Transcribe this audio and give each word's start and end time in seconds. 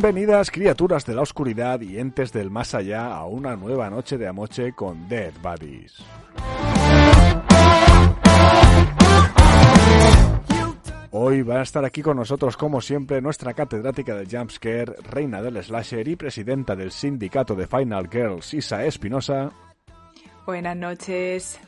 Bienvenidas 0.00 0.52
criaturas 0.52 1.04
de 1.06 1.12
la 1.12 1.22
oscuridad 1.22 1.80
y 1.80 1.98
entes 1.98 2.32
del 2.32 2.52
más 2.52 2.72
allá 2.72 3.16
a 3.16 3.24
una 3.26 3.56
nueva 3.56 3.90
noche 3.90 4.16
de 4.16 4.28
amoche 4.28 4.72
con 4.72 5.08
Dead 5.08 5.32
Buddies. 5.42 5.96
Hoy 11.10 11.42
va 11.42 11.58
a 11.58 11.62
estar 11.62 11.84
aquí 11.84 12.00
con 12.00 12.16
nosotros, 12.16 12.56
como 12.56 12.80
siempre, 12.80 13.20
nuestra 13.20 13.54
catedrática 13.54 14.14
del 14.14 14.28
Jumpscare, 14.30 14.94
reina 15.10 15.42
del 15.42 15.60
slasher 15.64 16.06
y 16.06 16.14
presidenta 16.14 16.76
del 16.76 16.92
sindicato 16.92 17.56
de 17.56 17.66
Final 17.66 18.08
Girls, 18.08 18.54
Isa 18.54 18.84
Espinosa. 18.84 19.50
Buenas 20.46 20.76
noches. 20.76 21.58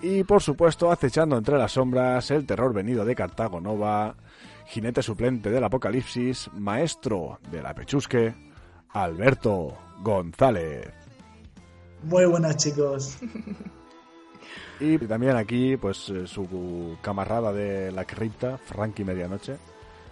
Y 0.00 0.22
por 0.22 0.42
supuesto, 0.42 0.92
acechando 0.92 1.36
entre 1.36 1.58
las 1.58 1.72
sombras, 1.72 2.30
el 2.30 2.46
terror 2.46 2.72
venido 2.72 3.04
de 3.04 3.16
Cartago 3.16 3.60
Nova, 3.60 4.14
jinete 4.72 5.02
suplente 5.02 5.50
del 5.50 5.62
apocalipsis, 5.64 6.48
maestro 6.54 7.38
de 7.50 7.60
la 7.60 7.74
pechusque, 7.74 8.34
Alberto 8.88 9.76
González. 10.00 10.90
Muy 12.04 12.24
buenas 12.24 12.56
chicos. 12.56 13.18
Y 14.80 14.98
también 14.98 15.36
aquí, 15.36 15.76
pues 15.76 16.08
eh, 16.08 16.26
su 16.26 16.96
camarada 17.02 17.52
de 17.52 17.92
la 17.92 18.04
cripta, 18.04 18.58
Frankie 18.58 19.04
Medianoche. 19.04 19.56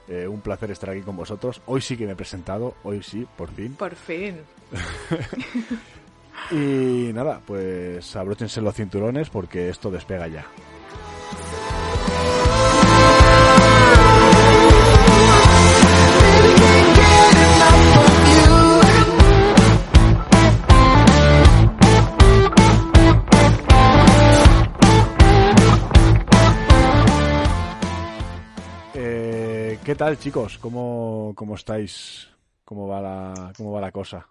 Eh, 0.07 0.29
un 0.29 0.41
placer 0.43 0.71
estar 0.71 0.91
aquí 0.91 1.01
con 1.01 1.17
vosotros. 1.17 1.61
Hoy 1.67 1.81
sí 1.81 1.97
que 1.97 2.07
me 2.07 2.13
he 2.13 2.17
presentado, 2.17 2.77
hoy 2.85 3.03
sí, 3.03 3.27
por 3.37 3.51
fin. 3.51 3.75
Por 3.75 3.97
fin. 3.97 4.37
y 6.53 7.13
nada, 7.13 7.41
pues 7.45 8.15
abróchense 8.15 8.61
los 8.61 8.77
cinturones 8.77 9.29
porque 9.29 9.71
esto 9.71 9.91
despega 9.91 10.29
ya. 10.29 10.47
¿Qué 29.91 29.97
tal, 29.97 30.17
chicos? 30.21 30.57
¿Cómo, 30.59 31.33
cómo 31.35 31.57
estáis? 31.57 32.29
¿Cómo 32.65 32.87
va 32.87 33.01
la, 33.01 33.53
cómo 33.57 33.73
va 33.73 33.81
la 33.81 33.91
cosa? 33.91 34.25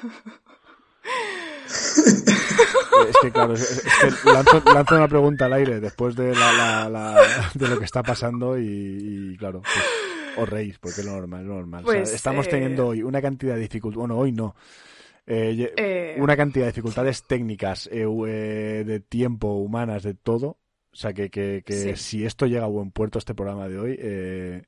es 1.66 3.16
que 3.22 3.32
claro, 3.32 3.54
es, 3.54 3.84
es 3.84 4.22
que 4.22 4.32
lanzo, 4.32 4.62
lanzo, 4.72 4.94
una 4.98 5.08
pregunta 5.08 5.46
al 5.46 5.54
aire 5.54 5.80
después 5.80 6.14
de, 6.14 6.32
la, 6.32 6.52
la, 6.52 6.88
la, 6.88 7.20
de 7.54 7.66
lo 7.66 7.76
que 7.76 7.86
está 7.86 8.04
pasando 8.04 8.56
y, 8.56 9.32
y 9.32 9.36
claro, 9.36 9.62
pues, 9.62 9.84
os 10.38 10.48
reís 10.48 10.78
porque 10.78 11.00
es 11.00 11.06
lo 11.06 11.14
normal, 11.14 11.40
es 11.40 11.46
lo 11.48 11.54
normal. 11.54 11.82
Pues, 11.82 12.02
o 12.02 12.06
sea, 12.06 12.14
estamos 12.14 12.46
eh... 12.46 12.50
teniendo 12.50 12.86
hoy 12.86 13.02
una 13.02 13.20
cantidad 13.20 13.56
de 13.56 13.62
dificultades, 13.62 13.98
bueno, 13.98 14.16
hoy 14.16 14.30
no, 14.30 14.54
eh, 15.26 15.74
Eh. 15.76 16.14
una 16.20 16.36
cantidad 16.36 16.66
de 16.66 16.70
dificultades 16.70 17.24
técnicas, 17.26 17.90
de 17.90 19.02
tiempo, 19.08 19.54
humanas, 19.54 20.04
de 20.04 20.14
todo. 20.14 20.58
O 20.96 20.98
sea, 20.98 21.12
que, 21.12 21.28
que, 21.30 21.62
que 21.62 21.74
Sí. 21.74 21.96
si 21.96 22.24
esto 22.24 22.46
llega 22.46 22.64
a 22.64 22.68
buen 22.68 22.90
puerto, 22.90 23.18
este 23.18 23.34
programa 23.34 23.68
de 23.68 23.78
hoy, 23.78 23.96
eh, 24.00 24.62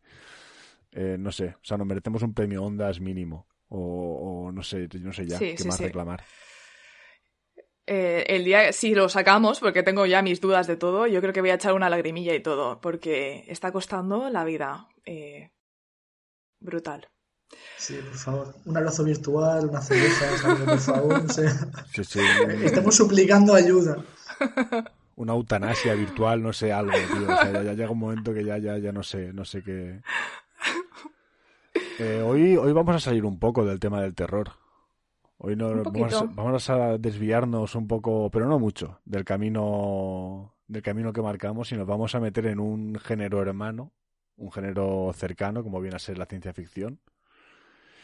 eh, 0.92 1.16
no 1.18 1.32
sé, 1.32 1.54
o 1.56 1.64
sea, 1.64 1.78
nos 1.78 1.86
merecemos 1.86 2.22
un 2.22 2.34
premio 2.34 2.62
Ondas 2.62 3.00
mínimo. 3.00 3.46
O, 3.70 4.44
o 4.48 4.52
no 4.52 4.62
sé, 4.62 4.88
no 5.00 5.12
sé 5.14 5.26
ya 5.26 5.38
Sí, 5.38 5.52
qué 5.52 5.62
sí, 5.62 5.68
más 5.68 5.78
sí. 5.78 5.84
reclamar. 5.84 6.22
Eh, 7.86 8.24
el 8.28 8.44
día, 8.44 8.70
si 8.74 8.94
lo 8.94 9.08
sacamos, 9.08 9.60
porque 9.60 9.82
tengo 9.82 10.04
ya 10.04 10.20
mis 10.20 10.40
dudas 10.42 10.66
de 10.66 10.76
todo, 10.76 11.06
yo 11.06 11.22
creo 11.22 11.32
que 11.32 11.40
voy 11.40 11.48
a 11.50 11.54
echar 11.54 11.72
una 11.72 11.88
lagrimilla 11.88 12.34
y 12.34 12.42
todo, 12.42 12.78
porque 12.82 13.44
está 13.48 13.72
costando 13.72 14.28
la 14.28 14.44
vida. 14.44 14.86
eh, 15.06 15.50
brutal. 16.60 17.08
Sí, 17.78 17.94
por 18.04 18.14
favor. 18.18 18.54
Un 18.66 18.76
abrazo 18.76 19.02
virtual, 19.04 19.68
una 19.70 19.80
cerveza, 19.80 20.26
por 20.66 20.78
favor. 20.78 21.22
No 21.22 21.28
sé. 21.32 21.48
Sí, 21.94 22.04
sí, 22.04 22.20
Estamos 22.62 22.94
suplicando 22.96 23.54
ayuda. 23.54 24.04
una 25.18 25.32
eutanasia 25.32 25.94
virtual, 25.94 26.42
no 26.42 26.52
sé, 26.52 26.72
algo, 26.72 26.92
tío. 26.92 27.24
O 27.24 27.36
sea, 27.36 27.52
ya, 27.52 27.62
ya 27.62 27.72
llega 27.74 27.90
un 27.90 27.98
momento 27.98 28.32
que 28.32 28.44
ya, 28.44 28.56
ya, 28.58 28.78
ya 28.78 28.92
no 28.92 29.02
sé, 29.02 29.32
no 29.32 29.44
sé 29.44 29.62
qué. 29.62 30.00
Eh, 31.98 32.22
hoy, 32.24 32.56
hoy 32.56 32.72
vamos 32.72 32.94
a 32.94 33.00
salir 33.00 33.24
un 33.24 33.40
poco 33.40 33.64
del 33.64 33.80
tema 33.80 34.00
del 34.00 34.14
terror. 34.14 34.52
Hoy 35.38 35.56
no, 35.56 35.82
vamos, 35.82 36.14
a, 36.14 36.22
vamos 36.22 36.70
a 36.70 36.98
desviarnos 36.98 37.74
un 37.74 37.88
poco, 37.88 38.30
pero 38.30 38.46
no 38.46 38.60
mucho, 38.60 39.00
del 39.04 39.24
camino, 39.24 40.54
del 40.68 40.82
camino 40.82 41.12
que 41.12 41.22
marcamos 41.22 41.72
y 41.72 41.76
nos 41.76 41.86
vamos 41.86 42.14
a 42.14 42.20
meter 42.20 42.46
en 42.46 42.60
un 42.60 42.96
género 43.00 43.42
hermano, 43.42 43.92
un 44.36 44.52
género 44.52 45.10
cercano, 45.14 45.64
como 45.64 45.80
viene 45.80 45.96
a 45.96 46.00
ser 46.00 46.18
la 46.18 46.26
ciencia 46.26 46.52
ficción. 46.52 47.00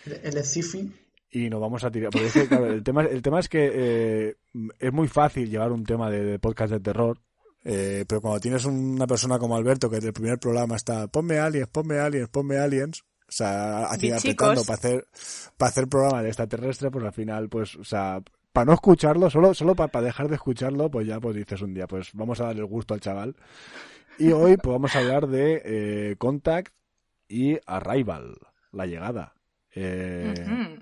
El 0.05 0.45
sci-fi. 0.45 0.93
Y 1.35 1.51
nos 1.51 1.61
vamos 1.61 1.83
a 1.83 1.91
tirar. 1.91 2.11
Porque 2.11 2.29
es 2.29 2.33
que, 2.33 2.47
claro, 2.47 2.67
el, 2.67 2.85
tema, 2.85 3.03
el 3.03 3.21
tema 3.21 3.41
es 3.41 3.49
que 3.49 3.71
eh, 3.75 4.37
es 4.79 4.93
muy 4.93 5.09
fácil 5.09 5.51
llevar 5.51 5.73
un 5.73 5.85
tema 5.85 6.09
de, 6.09 6.23
de 6.23 6.39
podcast 6.39 6.73
de 6.73 6.79
terror. 6.79 7.19
eh, 7.65 8.05
pero 8.07 8.21
cuando 8.21 8.39
tienes 8.39 8.65
una 8.65 9.05
persona 9.09 9.37
como 9.37 9.57
Alberto 9.57 9.91
que 9.91 9.97
desde 9.97 10.09
el 10.09 10.15
primer 10.15 10.39
programa 10.39 10.77
está 10.77 11.09
ponme 11.09 11.39
aliens, 11.39 11.67
ponme 11.67 11.99
aliens, 11.99 12.29
ponme 12.29 12.59
aliens, 12.59 13.03
o 13.03 13.33
sea, 13.33 13.87
así 13.87 14.13
apretando 14.13 14.63
para 14.63 14.75
hacer 14.75 15.09
para 15.57 15.71
hacer 15.71 15.89
programa 15.89 16.23
de 16.23 16.29
extraterrestre, 16.29 16.93
pues 16.93 17.05
al 17.05 17.13
final, 17.13 17.49
pues, 17.49 17.75
o 17.75 17.85
sea, 17.85 18.23
para 18.53 18.67
no 18.67 18.75
escucharlo, 18.75 19.29
solo 19.29 19.55
solo 19.55 19.75
para, 19.75 20.03
dejar 20.03 20.29
de 20.29 20.37
escucharlo, 20.37 20.89
pues 20.89 21.05
ya 21.09 21.19
pues 21.19 21.35
dices 21.35 21.63
un 21.63 21.75
día, 21.75 21.89
pues 21.89 22.11
vamos 22.13 22.41
a 22.41 22.45
darle 22.45 22.61
el 22.61 22.69
gusto 22.69 22.95
al 22.95 23.01
chaval. 23.01 23.35
Y 24.21 24.31
hoy 24.31 24.57
pues 24.57 24.73
vamos 24.73 24.95
a 24.95 25.01
hablar 25.01 25.27
de 25.27 25.63
eh, 25.65 26.17
Contact 26.17 26.73
y 27.27 27.59
Arrival, 27.67 28.37
la 28.71 28.87
llegada. 28.87 29.35
Eh. 29.75 30.79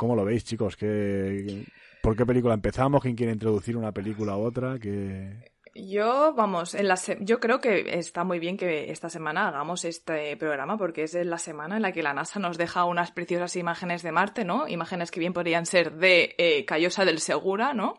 ¿Cómo 0.00 0.16
lo 0.16 0.24
veis, 0.24 0.44
chicos? 0.44 0.78
¿Qué, 0.78 1.62
¿Por 2.00 2.16
qué 2.16 2.24
película 2.24 2.54
empezamos? 2.54 3.02
¿Quién 3.02 3.14
quiere 3.14 3.34
introducir 3.34 3.76
una 3.76 3.92
película 3.92 4.34
u 4.34 4.46
otra? 4.46 4.78
¿Qué... 4.78 5.52
Yo, 5.74 6.32
vamos, 6.34 6.74
en 6.74 6.88
la 6.88 6.98
yo 7.20 7.38
creo 7.38 7.60
que 7.60 7.98
está 7.98 8.24
muy 8.24 8.38
bien 8.38 8.56
que 8.56 8.90
esta 8.90 9.10
semana 9.10 9.46
hagamos 9.46 9.84
este 9.84 10.38
programa 10.38 10.78
porque 10.78 11.02
es 11.02 11.14
la 11.14 11.36
semana 11.36 11.76
en 11.76 11.82
la 11.82 11.92
que 11.92 12.02
la 12.02 12.14
NASA 12.14 12.40
nos 12.40 12.56
deja 12.56 12.86
unas 12.86 13.12
preciosas 13.12 13.54
imágenes 13.56 14.02
de 14.02 14.10
Marte, 14.10 14.46
¿no? 14.46 14.66
Imágenes 14.66 15.10
que 15.10 15.20
bien 15.20 15.34
podrían 15.34 15.66
ser 15.66 15.92
de 15.92 16.34
eh, 16.38 16.64
Callosa 16.64 17.04
del 17.04 17.20
Segura, 17.20 17.74
¿no? 17.74 17.98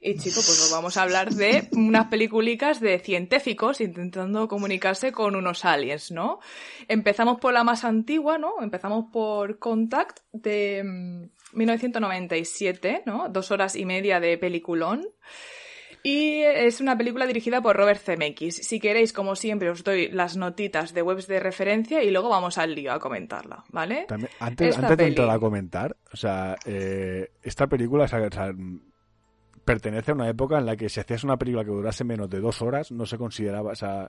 Y 0.00 0.16
chico, 0.16 0.36
pues 0.36 0.60
nos 0.60 0.70
vamos 0.70 0.96
a 0.96 1.02
hablar 1.02 1.30
de 1.30 1.68
unas 1.72 2.06
peliculicas 2.06 2.78
de 2.78 3.00
científicos 3.00 3.80
intentando 3.80 4.46
comunicarse 4.46 5.10
con 5.10 5.34
unos 5.34 5.64
aliens, 5.64 6.12
¿no? 6.12 6.38
Empezamos 6.86 7.40
por 7.40 7.52
la 7.52 7.64
más 7.64 7.84
antigua, 7.84 8.38
¿no? 8.38 8.62
Empezamos 8.62 9.06
por 9.12 9.58
Contact 9.58 10.20
de 10.32 10.84
mm, 10.84 11.37
1997, 11.52 13.02
¿no? 13.06 13.28
Dos 13.28 13.50
horas 13.50 13.76
y 13.76 13.84
media 13.84 14.20
de 14.20 14.38
peliculón. 14.38 15.06
Y 16.04 16.42
es 16.42 16.80
una 16.80 16.96
película 16.96 17.26
dirigida 17.26 17.60
por 17.60 17.76
Robert 17.76 18.00
Zemeckis. 18.00 18.54
Si 18.56 18.78
queréis, 18.78 19.12
como 19.12 19.34
siempre, 19.34 19.68
os 19.68 19.82
doy 19.82 20.08
las 20.08 20.36
notitas 20.36 20.94
de 20.94 21.02
webs 21.02 21.26
de 21.26 21.40
referencia 21.40 22.02
y 22.02 22.10
luego 22.10 22.28
vamos 22.28 22.56
al 22.56 22.74
lío 22.74 22.92
a 22.92 23.00
comentarla, 23.00 23.64
¿vale? 23.70 24.04
También- 24.06 24.30
antes, 24.38 24.78
antes 24.78 24.96
de 24.96 25.06
entrar 25.08 25.30
a 25.30 25.38
comentar, 25.40 25.96
o 26.12 26.16
sea, 26.16 26.54
eh, 26.66 27.32
esta 27.42 27.66
película 27.66 28.04
o 28.04 28.08
sea, 28.08 28.20
o 28.20 28.30
sea, 28.32 28.52
pertenece 29.64 30.12
a 30.12 30.14
una 30.14 30.28
época 30.28 30.58
en 30.58 30.66
la 30.66 30.76
que 30.76 30.88
si 30.88 31.00
hacías 31.00 31.24
una 31.24 31.36
película 31.36 31.64
que 31.64 31.70
durase 31.72 32.04
menos 32.04 32.30
de 32.30 32.40
dos 32.40 32.62
horas, 32.62 32.92
no 32.92 33.04
se 33.04 33.18
consideraba, 33.18 33.72
o 33.72 33.76
sea, 33.76 34.08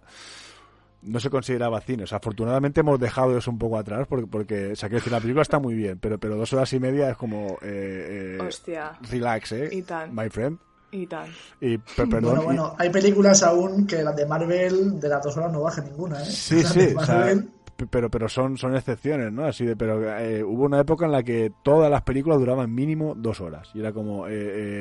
no 1.02 1.20
se 1.20 1.30
consideraba 1.30 1.82
cine. 1.82 2.04
O 2.04 2.08
sea, 2.08 2.18
afortunadamente 2.18 2.82
hemos 2.82 3.00
dejado 3.00 3.38
eso 3.38 3.50
un 3.52 3.58
poco 3.58 3.78
atrás 3.78 4.06
porque, 4.08 4.28
porque 4.28 4.72
o 4.74 4.76
sea, 4.76 4.90
quiero 4.90 5.00
decir, 5.00 5.14
la 5.14 5.20
película 5.22 5.42
está 5.44 5.60
muy 5.60 5.74
bien, 5.76 5.98
pero, 6.00 6.18
pero 6.20 6.36
dos 6.36 6.52
horas 6.54 6.72
y 6.74 6.80
media 6.80 7.10
es 7.10 7.18
como, 7.18 7.58
eh, 7.62 8.38
eh, 8.40 8.44
Hostia. 8.48 8.94
relax, 9.10 9.52
eh, 9.54 9.70
Y 9.72 9.82
tan. 9.84 10.14
my 10.14 10.30
friend. 10.30 10.58
Y 10.92 11.06
tal. 11.06 11.30
Y, 11.62 11.78
perdón, 11.78 12.22
Bueno, 12.24 12.42
bueno, 12.44 12.76
hay 12.80 12.90
películas 12.90 13.44
aún 13.44 13.86
que 13.86 14.02
las 14.02 14.16
de 14.16 14.26
Marvel 14.26 15.00
de 15.00 15.08
las 15.08 15.24
dos 15.24 15.38
horas 15.38 15.52
no 15.52 15.62
baja 15.62 15.82
ninguna, 15.84 16.20
¿eh? 16.20 16.26
Sí, 16.26 16.64
Las 16.64 16.74
sí, 16.74 16.80
de 16.80 16.96
o 16.96 17.06
sea, 17.06 17.16
Marvel, 17.18 17.50
p- 17.76 17.86
pero, 17.86 18.10
pero 18.10 18.28
son, 18.28 18.58
son 18.58 18.76
excepciones, 18.76 19.32
¿no? 19.32 19.46
Así 19.46 19.66
de, 19.66 19.76
pero 19.76 20.18
eh, 20.18 20.44
hubo 20.44 20.64
una 20.64 20.80
época 20.80 21.06
en 21.06 21.12
la 21.12 21.22
que 21.22 21.52
todas 21.64 21.92
las 21.92 22.02
películas 22.02 22.40
duraban 22.40 22.74
mínimo 22.74 23.14
dos 23.16 23.40
horas. 23.40 23.70
Y 23.76 23.82
era 23.82 23.94
como, 23.94 24.28
eh, 24.28 24.32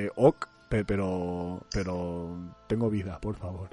eh, 0.07 0.11
ok, 0.17 0.47
pe- 0.71 0.87
pero, 0.87 1.61
pero 1.71 2.39
tengo 2.67 2.89
vida, 2.89 3.21
por 3.21 3.37
favor. 3.37 3.69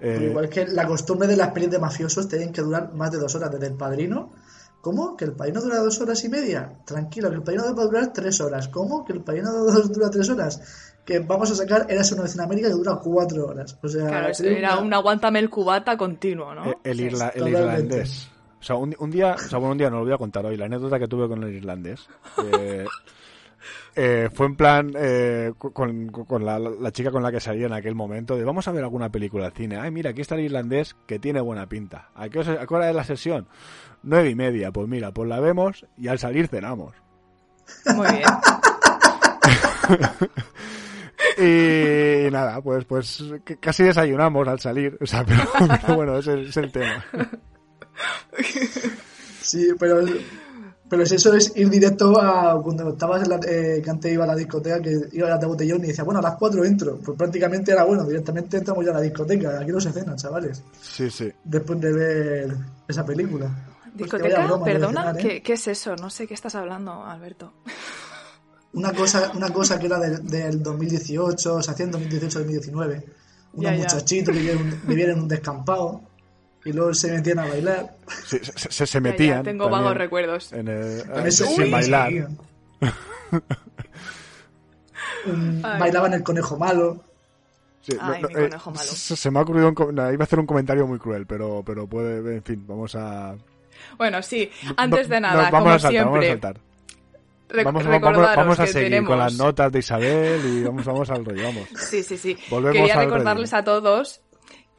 Eh, 0.00 0.14
Pero 0.18 0.24
igual 0.30 0.48
que 0.48 0.66
la 0.66 0.86
costumbre 0.86 1.28
de 1.28 1.36
las 1.36 1.50
pelis 1.52 1.70
de 1.70 1.78
mafiosos 1.78 2.26
tienen 2.28 2.52
que 2.52 2.62
durar 2.62 2.92
más 2.94 3.10
de 3.10 3.18
dos 3.18 3.34
horas 3.34 3.50
desde 3.50 3.66
el 3.66 3.74
padrino. 3.74 4.32
¿Cómo? 4.80 5.14
¿Que 5.14 5.26
el 5.26 5.32
padrino 5.32 5.60
dura 5.60 5.78
dos 5.80 6.00
horas 6.00 6.24
y 6.24 6.30
media? 6.30 6.72
Tranquilo, 6.86 7.28
que 7.28 7.36
el 7.36 7.42
padrino 7.42 7.64
va 7.76 7.82
a 7.82 7.86
durar 7.86 8.12
tres 8.14 8.40
horas. 8.40 8.68
¿Cómo? 8.68 9.04
¿Que 9.04 9.12
el 9.12 9.20
padrino 9.22 9.50
dura 9.92 10.08
tres 10.10 10.30
horas? 10.30 10.94
Que 11.04 11.18
vamos 11.18 11.50
a 11.50 11.54
sacar 11.54 11.86
Eras 11.90 12.10
una 12.12 12.22
vez 12.22 12.34
en 12.34 12.40
América 12.40 12.68
que 12.68 12.74
dura 12.74 12.98
cuatro 13.02 13.46
horas. 13.46 13.76
O 13.82 13.88
sea, 13.88 14.06
Claro, 14.06 14.32
era 14.42 14.74
una- 14.78 14.80
un 14.86 14.94
aguántame 14.94 15.38
el 15.38 15.50
cubata 15.50 15.96
continuo, 15.98 16.54
¿no? 16.54 16.74
el, 16.82 16.98
irla- 17.00 17.32
el 17.34 17.48
irlandés. 17.48 18.28
O 18.58 18.62
sea, 18.62 18.76
un, 18.76 18.94
un 18.98 19.10
día, 19.10 19.34
o 19.34 19.38
sea, 19.48 19.58
bueno, 19.58 19.72
un 19.72 19.78
día 19.78 19.90
no 19.90 19.98
lo 19.98 20.04
voy 20.04 20.12
a 20.14 20.18
contar 20.18 20.44
hoy, 20.46 20.56
la 20.56 20.66
anécdota 20.66 20.98
que 20.98 21.08
tuve 21.08 21.28
con 21.28 21.42
el 21.42 21.54
irlandés. 21.54 22.06
Eh, 22.58 22.86
eh, 23.94 24.28
fue 24.32 24.46
en 24.46 24.56
plan 24.56 24.92
eh, 24.96 25.52
con, 25.58 26.08
con 26.08 26.44
la, 26.44 26.58
la, 26.58 26.90
chica 26.92 27.10
con 27.10 27.22
la 27.22 27.30
que 27.30 27.40
salía 27.40 27.66
en 27.66 27.72
aquel 27.72 27.94
momento 27.94 28.36
de 28.36 28.44
vamos 28.44 28.66
a 28.68 28.72
ver 28.72 28.84
alguna 28.84 29.10
película 29.10 29.50
de 29.50 29.56
cine. 29.56 29.76
Ay, 29.78 29.90
mira, 29.90 30.10
aquí 30.10 30.20
está 30.20 30.34
el 30.34 30.42
irlandés 30.42 30.96
que 31.06 31.18
tiene 31.18 31.40
buena 31.40 31.68
pinta. 31.68 32.10
¿A 32.14 32.28
qué, 32.28 32.40
¿A 32.40 32.66
qué 32.66 32.74
hora 32.74 32.88
es 32.88 32.96
la 32.96 33.04
sesión? 33.04 33.46
Nueve 34.02 34.30
y 34.30 34.34
media. 34.34 34.70
Pues 34.70 34.88
mira, 34.88 35.12
pues 35.12 35.28
la 35.28 35.40
vemos 35.40 35.86
y 35.96 36.08
al 36.08 36.18
salir 36.18 36.48
cenamos. 36.48 36.94
Muy 37.94 38.08
bien. 38.08 38.24
y 42.26 42.30
nada, 42.30 42.60
pues 42.60 42.84
pues 42.84 43.22
casi 43.60 43.84
desayunamos 43.84 44.48
al 44.48 44.60
salir. 44.60 44.96
O 45.00 45.06
sea, 45.06 45.24
pero, 45.24 45.42
pero 45.80 45.96
bueno, 45.96 46.18
ese 46.18 46.42
es 46.42 46.56
el 46.56 46.72
tema. 46.72 47.04
Sí, 49.40 49.72
pero 49.78 50.00
pero 50.90 51.06
si 51.06 51.14
eso 51.14 51.32
es 51.34 51.52
ir 51.54 51.70
directo 51.70 52.20
a 52.20 52.60
cuando 52.60 52.90
estabas 52.90 53.22
en 53.22 53.30
la, 53.30 53.36
eh, 53.46 53.80
que 53.82 53.88
antes 53.90 54.12
iba 54.12 54.24
a 54.24 54.26
la 54.26 54.34
discoteca, 54.34 54.82
que 54.82 55.08
iba 55.12 55.28
a 55.28 55.30
la 55.30 55.38
de 55.38 55.46
botellón 55.46 55.84
y 55.84 55.86
decía, 55.86 56.02
bueno, 56.02 56.18
a 56.18 56.22
las 56.22 56.34
4 56.34 56.64
entro. 56.64 56.98
Pues 56.98 57.16
prácticamente 57.16 57.70
era 57.70 57.84
bueno, 57.84 58.04
directamente 58.04 58.56
entramos 58.56 58.84
ya 58.84 58.90
a 58.90 58.94
la 58.94 59.00
discoteca. 59.00 59.60
Aquí 59.60 59.70
no 59.70 59.80
se 59.80 59.92
cenan, 59.92 60.16
chavales. 60.16 60.64
Sí, 60.82 61.08
sí. 61.08 61.32
Después 61.44 61.80
de 61.80 61.92
ver 61.92 62.56
esa 62.88 63.06
película. 63.06 63.48
¿Discoteca? 63.94 64.44
Broma, 64.46 64.64
Perdona, 64.64 65.00
cenar, 65.02 65.20
¿eh? 65.20 65.22
¿Qué, 65.22 65.42
¿qué, 65.44 65.52
es 65.52 65.68
eso? 65.68 65.94
No 65.94 66.10
sé 66.10 66.26
qué 66.26 66.34
estás 66.34 66.56
hablando, 66.56 67.04
Alberto. 67.04 67.52
Una 68.72 68.92
cosa, 68.92 69.32
una 69.34 69.52
cosa 69.52 69.78
que 69.80 69.86
era 69.86 69.98
del, 69.98 70.26
del 70.28 70.62
2018, 70.62 71.62
se 71.62 71.70
hacía 71.70 71.86
en 71.86 71.92
2018-2019. 71.92 72.72
Unos 72.74 73.04
Ya, 73.52 73.74
ya. 73.74 73.78
muchachitos 73.78 74.32
que 74.32 74.40
vivían, 74.40 74.80
vivían 74.86 75.10
en 75.10 75.20
un 75.20 75.28
descampado 75.28 76.02
y 76.64 76.72
luego 76.72 76.92
se 76.94 77.10
metían 77.12 77.38
a 77.40 77.46
bailar. 77.46 77.90
Sí, 78.26 78.38
se, 78.42 78.52
se, 78.52 78.70
se 78.70 78.84
Ya, 78.86 78.92
ya, 78.92 79.00
metían. 79.00 79.42
tengo 79.42 79.64
también 79.64 79.82
vagos 79.82 79.96
recuerdos. 79.98 80.52
En 80.52 80.68
el, 80.68 81.04
Con 81.06 81.26
eso- 81.26 81.46
sin 81.46 81.70
bailar. 81.70 82.12
bailaban 85.78 86.14
el 86.14 86.22
conejo 86.22 86.56
malo. 86.58 87.02
Sí, 87.82 87.96
Ay, 88.00 88.20
no, 88.22 88.28
mi 88.28 88.34
eh, 88.34 88.38
conejo 88.48 88.70
malo. 88.70 88.82
se, 88.82 89.16
se 89.16 89.30
me 89.30 89.38
ha 89.38 89.42
ocurrido 89.42 89.68
un, 89.68 89.94
no, 89.94 90.12
iba 90.12 90.22
a 90.22 90.24
hacer 90.24 90.38
un 90.38 90.46
comentario 90.46 90.86
muy 90.86 90.98
cruel, 90.98 91.26
pero 91.26 91.62
pero 91.64 91.86
puede, 91.86 92.36
en 92.36 92.42
fin, 92.42 92.62
vamos 92.66 92.94
a 92.94 93.34
Bueno, 93.96 94.22
sí, 94.22 94.50
antes 94.76 95.08
de 95.08 95.20
no, 95.20 95.28
nada, 95.28 95.50
vamos 95.50 95.60
como 95.60 95.70
a 95.74 95.78
saltar, 95.78 96.04
vamos 96.04 96.24
a 96.24 96.28
saltar. 96.28 96.56
Vamos, 97.64 97.64
vamos- 97.64 97.86
recordaros 97.86 98.36
vamos 98.36 98.60
a 98.60 98.66
seguir 98.66 98.84
tenemos... 98.90 99.08
con 99.08 99.18
las 99.18 99.34
notas 99.34 99.72
de 99.72 99.78
Isabel 99.80 100.40
y 100.46 100.62
vamos 100.62 100.84
vamos 100.84 101.10
al 101.10 101.24
rollo, 101.24 101.42
vamos. 101.42 101.68
Sí, 101.88 102.02
sí, 102.02 102.16
sí. 102.16 102.36
Volvemos 102.48 102.76
Quería 102.76 102.96
recordarles 102.96 103.52
a 103.54 103.64
todos 103.64 104.20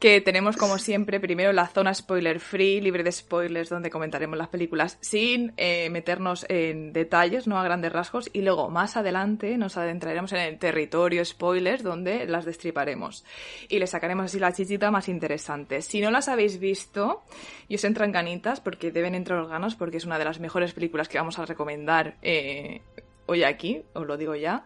que 0.02 0.20
tenemos, 0.20 0.56
como 0.56 0.78
siempre, 0.78 1.20
primero 1.20 1.52
la 1.52 1.68
zona 1.68 1.94
spoiler 1.94 2.40
free, 2.40 2.80
libre 2.80 3.04
de 3.04 3.12
spoilers, 3.12 3.68
donde 3.68 3.88
comentaremos 3.88 4.36
las 4.36 4.48
películas 4.48 4.98
sin 5.00 5.52
eh, 5.56 5.90
meternos 5.90 6.44
en 6.48 6.92
detalles, 6.92 7.46
no 7.46 7.56
a 7.56 7.62
grandes 7.62 7.92
rasgos, 7.92 8.28
y 8.32 8.42
luego 8.42 8.68
más 8.68 8.96
adelante 8.96 9.56
nos 9.56 9.76
adentraremos 9.76 10.32
en 10.32 10.40
el 10.40 10.58
territorio 10.58 11.24
spoilers, 11.24 11.84
donde 11.84 12.26
las 12.26 12.44
destriparemos. 12.44 13.24
Y 13.68 13.78
les 13.78 13.90
sacaremos 13.90 14.24
así 14.24 14.40
la 14.40 14.52
chichita 14.52 14.90
más 14.90 15.08
interesante. 15.08 15.82
Si 15.82 16.00
no 16.00 16.10
las 16.10 16.26
habéis 16.26 16.58
visto 16.58 17.22
y 17.68 17.76
os 17.76 17.84
entran 17.84 18.10
ganitas, 18.10 18.60
porque 18.60 18.90
deben 18.90 19.14
entrar 19.14 19.46
ganas, 19.46 19.76
porque 19.76 19.98
es 19.98 20.04
una 20.04 20.18
de 20.18 20.24
las 20.24 20.40
mejores 20.40 20.72
películas 20.72 21.08
que 21.08 21.18
vamos 21.18 21.38
a 21.38 21.46
recomendar 21.46 22.16
eh, 22.22 22.80
hoy 23.26 23.44
aquí, 23.44 23.84
os 23.92 24.04
lo 24.04 24.16
digo 24.16 24.34
ya. 24.34 24.64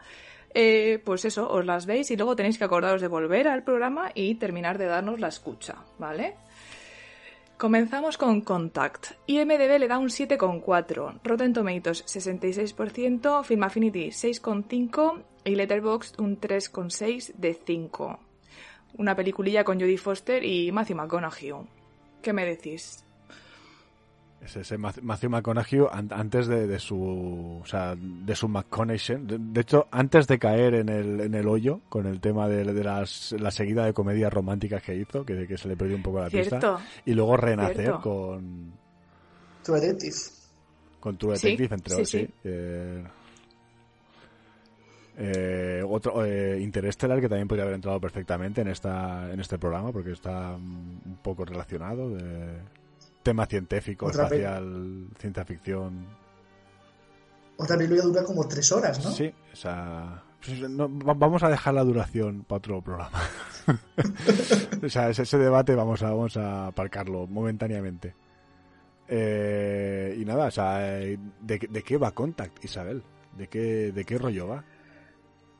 Eh, 0.58 1.02
pues 1.04 1.26
eso, 1.26 1.50
os 1.50 1.66
las 1.66 1.84
veis 1.84 2.10
y 2.10 2.16
luego 2.16 2.34
tenéis 2.34 2.56
que 2.56 2.64
acordaros 2.64 3.02
de 3.02 3.08
volver 3.08 3.46
al 3.46 3.62
programa 3.62 4.10
y 4.14 4.36
terminar 4.36 4.78
de 4.78 4.86
darnos 4.86 5.20
la 5.20 5.28
escucha, 5.28 5.84
¿vale? 5.98 6.34
Comenzamos 7.58 8.16
con 8.16 8.40
Contact. 8.40 9.18
IMDB 9.26 9.78
le 9.78 9.86
da 9.86 9.98
un 9.98 10.08
7,4, 10.08 11.20
Rotten 11.22 11.52
Tomatoes 11.52 12.06
66%, 12.06 13.44
Film 13.44 13.62
Affinity 13.64 14.06
6,5 14.06 15.24
y 15.44 15.56
Letterboxd 15.56 16.20
un 16.20 16.40
3,6 16.40 17.34
de 17.34 17.52
5. 17.52 18.18
Una 18.96 19.14
peliculilla 19.14 19.62
con 19.62 19.78
Jodie 19.78 19.98
Foster 19.98 20.42
y 20.42 20.72
Matthew 20.72 20.96
McConaughey. 20.96 21.52
¿Qué 22.22 22.32
me 22.32 22.46
decís? 22.46 23.05
Es 24.44 24.54
ese 24.56 24.78
Matthew 24.78 25.30
McConaughey 25.30 25.80
an- 25.90 26.10
antes 26.12 26.46
de, 26.46 26.66
de 26.68 26.78
su 26.78 27.60
o 27.62 27.66
sea, 27.66 27.96
de 27.96 28.36
su 28.36 28.46
McConaughey, 28.48 29.16
de, 29.26 29.38
de 29.38 29.60
hecho 29.60 29.88
antes 29.90 30.26
de 30.28 30.38
caer 30.38 30.74
en 30.74 30.88
el, 30.88 31.20
en 31.20 31.34
el 31.34 31.48
hoyo 31.48 31.80
con 31.88 32.06
el 32.06 32.20
tema 32.20 32.46
de, 32.46 32.62
de 32.64 32.84
las, 32.84 33.32
la 33.40 33.50
seguida 33.50 33.84
de 33.86 33.92
comedias 33.92 34.32
románticas 34.32 34.82
que 34.82 34.94
hizo, 34.94 35.24
que, 35.24 35.46
que 35.48 35.58
se 35.58 35.66
le 35.68 35.76
perdió 35.76 35.96
un 35.96 36.02
poco 36.02 36.20
la 36.20 36.30
Cierto. 36.30 36.50
pista, 36.58 36.76
y 37.04 37.14
luego 37.14 37.36
renacer 37.36 37.76
Cierto. 37.76 38.00
con 38.02 38.72
Tu 39.64 39.72
detective. 39.72 40.14
con 41.00 41.16
True 41.16 41.36
Sí, 41.36 41.48
Detective, 41.56 41.74
entre 41.74 41.94
sí, 41.96 42.04
sí. 42.04 42.18
sí. 42.26 42.32
Eh, 42.44 43.04
eh, 45.18 45.82
otro 45.88 46.24
eh, 46.24 46.60
Interstellar 46.60 47.20
que 47.20 47.28
también 47.28 47.48
podría 47.48 47.62
haber 47.64 47.74
entrado 47.76 47.98
perfectamente 48.00 48.60
en 48.60 48.68
esta 48.68 49.32
en 49.32 49.40
este 49.40 49.58
programa 49.58 49.90
porque 49.90 50.12
está 50.12 50.56
mm, 50.58 50.60
un 51.06 51.18
poco 51.22 51.44
relacionado 51.46 52.10
de 52.10 52.58
tema 53.26 53.46
científico, 53.46 54.06
Otra 54.06 54.24
espacial, 54.24 55.08
ciencia 55.18 55.44
ficción. 55.44 56.06
Otra 57.58 57.76
película 57.76 58.02
dura 58.02 58.24
como 58.24 58.46
tres 58.48 58.70
horas, 58.72 59.02
¿no? 59.04 59.10
Sí, 59.10 59.32
o 59.52 59.56
sea, 59.56 60.22
pues, 60.44 60.60
no, 60.70 60.88
vamos 60.88 61.42
a 61.42 61.48
dejar 61.48 61.74
la 61.74 61.84
duración 61.84 62.44
para 62.44 62.58
otro 62.58 62.82
programa. 62.82 63.20
o 64.84 64.88
sea, 64.88 65.08
ese, 65.10 65.22
ese 65.22 65.38
debate 65.38 65.74
vamos 65.74 66.02
a 66.02 66.10
vamos 66.10 66.36
a 66.36 66.66
aparcarlo 66.68 67.26
momentáneamente. 67.26 68.14
Eh, 69.08 70.16
y 70.20 70.24
nada, 70.24 70.46
o 70.46 70.50
sea, 70.50 70.98
eh, 71.00 71.18
¿de, 71.40 71.58
qué- 71.58 71.68
de 71.68 71.82
qué 71.82 71.96
va 71.96 72.10
Contact, 72.12 72.64
Isabel? 72.64 73.02
¿De 73.36 73.48
qué, 73.48 73.92
¿De 73.92 74.04
qué 74.04 74.18
rollo 74.18 74.48
va? 74.48 74.64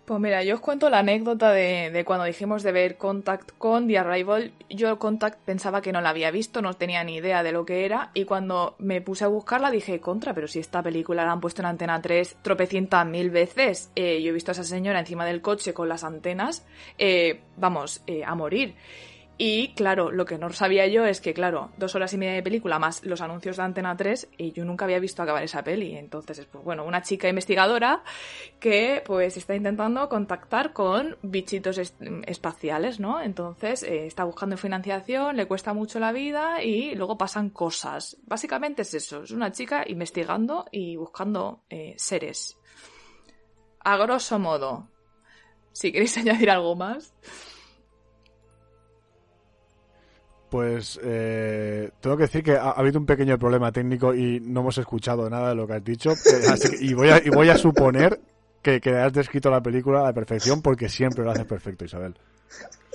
Pues 0.07 0.21
mira, 0.21 0.45
yo 0.45 0.55
os 0.55 0.61
cuento 0.61 0.89
la 0.89 1.01
anécdota 1.01 1.51
de, 1.51 1.91
de 1.91 2.05
cuando 2.05 2.27
dijimos 2.27 2.63
de 2.63 2.71
ver 2.71 2.97
Contact 2.97 3.51
con 3.59 3.89
The 3.89 3.99
Arrival. 3.99 4.53
Yo 4.71 5.01
Contact 5.01 5.41
pensaba 5.41 5.83
que 5.83 5.91
no 5.91 6.01
la 6.01 6.11
había 6.11 6.31
visto, 6.31 6.63
no 6.63 6.75
tenía 6.75 7.03
ni 7.03 7.17
idea 7.17 7.43
de 7.43 7.51
lo 7.51 7.67
que 7.67 7.85
era. 7.85 8.13
Y 8.15 8.25
cuando 8.25 8.77
me 8.79 9.01
puse 9.01 9.25
a 9.25 9.27
buscarla 9.27 9.69
dije, 9.73 9.99
contra, 9.99 10.33
pero 10.33 10.47
si 10.47 10.61
esta 10.61 10.81
película 10.81 11.25
la 11.25 11.33
han 11.33 11.41
puesto 11.41 11.61
en 11.63 11.67
Antena 11.67 12.01
3 12.01 12.37
tropecientas 12.41 13.05
mil 13.05 13.31
veces. 13.31 13.91
Eh, 13.97 14.23
yo 14.23 14.31
he 14.31 14.33
visto 14.33 14.53
a 14.53 14.55
esa 14.55 14.63
señora 14.63 15.01
encima 15.01 15.27
del 15.27 15.43
coche 15.43 15.75
con 15.75 15.89
las 15.89 16.05
antenas, 16.05 16.65
eh, 16.99 17.41
vamos, 17.57 18.05
eh, 18.07 18.23
a 18.25 18.37
morir. 18.37 18.77
Y 19.39 19.75
claro, 19.75 20.11
lo 20.11 20.25
que 20.25 20.39
no 20.39 20.51
sabía 20.51 20.87
yo 20.87 21.05
es 21.05 21.21
que, 21.21 21.35
claro, 21.35 21.71
dos 21.77 21.95
horas 21.95 22.11
y 22.15 22.17
media 22.17 22.33
de 22.33 22.43
película 22.43 22.79
más 22.79 23.05
los 23.05 23.21
anuncios 23.21 23.59
de 23.59 23.65
Antena 23.65 23.95
3 23.95 24.29
y 24.39 24.53
yo 24.53 24.65
nunca 24.65 24.87
había 24.87 24.99
visto 24.99 25.23
acabar 25.23 25.43
esa 25.43 25.63
peli. 25.63 25.95
Entonces, 25.95 26.47
pues 26.51 26.65
bueno, 26.65 26.85
una 26.87 27.03
chica 27.03 27.29
investigadora 27.29 28.03
que 28.61 29.03
pues 29.05 29.37
está 29.37 29.55
intentando 29.55 30.09
contactar 30.09 30.73
con 30.73 31.19
bichitos 31.21 31.77
es- 31.77 31.95
espaciales, 32.27 32.99
¿no? 32.99 33.21
Entonces 33.21 33.83
eh, 33.83 34.07
está 34.07 34.25
buscando 34.25 34.57
financiación, 34.57 35.37
le 35.37 35.47
cuesta 35.47 35.75
mucho 35.75 36.01
la 36.01 36.13
vida 36.13 36.63
y 36.63 36.95
luego 36.95 37.19
pasan 37.19 37.51
cosas. 37.51 38.17
Básicamente 38.27 38.83
es 38.83 38.95
eso, 38.95 39.23
es 39.25 39.33
una 39.33 39.53
chica 39.53 39.85
investigando 39.87 40.65
y 40.73 40.97
buscando 40.97 41.63
eh, 41.69 41.95
seres. 41.99 42.59
A 43.81 43.99
grosso 43.99 44.39
modo. 44.39 44.89
Si 45.73 45.93
queréis 45.93 46.17
añadir 46.23 46.49
algo 46.51 46.75
más. 46.75 47.13
Pues 50.51 51.01
eh, 51.03 51.91
tengo 52.01 52.17
que 52.17 52.25
decir 52.25 52.43
que 52.43 52.53
ha, 52.53 52.71
ha 52.71 52.71
habido 52.73 52.99
un 53.01 53.07
pequeño 53.07 53.39
problema 53.39 53.73
técnico 53.73 54.15
y 54.15 54.41
no 54.41 54.61
hemos 54.61 54.79
escuchado 54.79 55.29
nada 55.29 55.51
de 55.51 55.55
lo 55.57 55.67
que 55.67 55.75
has 55.75 55.85
dicho. 55.85 56.11
eh, 56.27 56.47
así 56.49 56.71
que- 56.77 56.85
y, 56.85 56.95
voy 56.95 57.09
a, 57.09 57.19
y 57.25 57.31
voy 57.31 57.49
a 57.49 57.59
suponer 57.59 58.21
que, 58.63 58.81
que 58.81 58.91
has 58.97 59.13
descrito 59.13 59.51
la 59.51 59.61
película 59.61 60.01
a 60.01 60.05
la 60.05 60.13
perfección 60.13 60.63
porque 60.63 60.89
siempre 60.89 61.25
lo 61.25 61.31
haces 61.33 61.47
perfecto, 61.47 61.85
Isabel. 61.85 62.15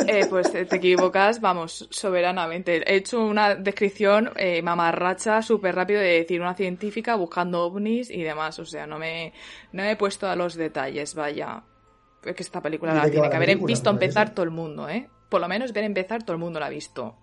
Eh, 0.08 0.26
pues 0.30 0.52
te, 0.52 0.66
te 0.66 0.78
equivocas, 0.78 1.40
vamos, 1.42 1.88
soberanamente. 1.92 2.78
He 2.92 2.96
hecho 2.96 3.24
una 3.24 3.56
descripción 3.56 4.32
eh, 4.36 4.62
mamarracha 4.62 5.42
súper 5.42 5.76
rápido 5.76 6.00
de 6.00 6.20
decir 6.20 6.42
una 6.42 6.56
científica 6.56 7.16
buscando 7.16 7.64
ovnis 7.66 8.10
y 8.10 8.24
demás. 8.24 8.58
O 8.60 8.66
sea, 8.66 8.88
no 8.88 8.98
me, 8.98 9.34
no 9.74 9.84
me 9.84 9.92
he 9.92 9.96
puesto 9.96 10.28
a 10.28 10.36
los 10.36 10.56
detalles, 10.56 11.14
vaya. 11.16 11.64
Es 12.24 12.36
que 12.36 12.44
esta 12.44 12.62
película 12.62 12.94
¿Y 12.94 12.96
la 12.96 13.10
tiene 13.12 13.30
que 13.30 13.36
haber 13.36 13.58
visto 13.58 13.90
empezar 13.90 14.34
todo 14.34 14.44
el 14.44 14.52
mundo, 14.52 14.90
¿eh? 14.90 15.10
Por 15.30 15.42
lo 15.42 15.48
menos 15.48 15.72
ver 15.74 15.84
empezar 15.84 16.24
todo 16.24 16.34
el 16.34 16.40
mundo 16.40 16.60
la 16.60 16.66
ha 16.68 16.70
visto. 16.70 17.16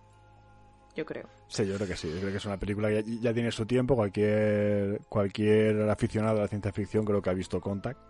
Yo 0.99 1.07
creo. 1.07 1.29
Sí, 1.47 1.65
yo 1.65 1.77
creo 1.77 1.87
que 1.87 1.95
sí. 1.97 2.11
Yo 2.13 2.19
creo 2.19 2.33
que 2.33 2.39
es 2.39 2.45
una 2.47 2.57
película 2.57 2.89
que 2.89 3.05
ya, 3.21 3.33
tiene 3.33 3.53
su 3.53 3.65
tiempo. 3.65 3.95
Cualquier, 3.95 5.01
cualquier 5.09 5.89
aficionado 5.89 6.39
a 6.39 6.43
la 6.43 6.49
ciencia 6.49 6.73
ficción 6.73 7.05
creo 7.05 7.23
que 7.23 7.31
ha 7.31 7.35
visto 7.35 7.61
Contact. 7.61 8.01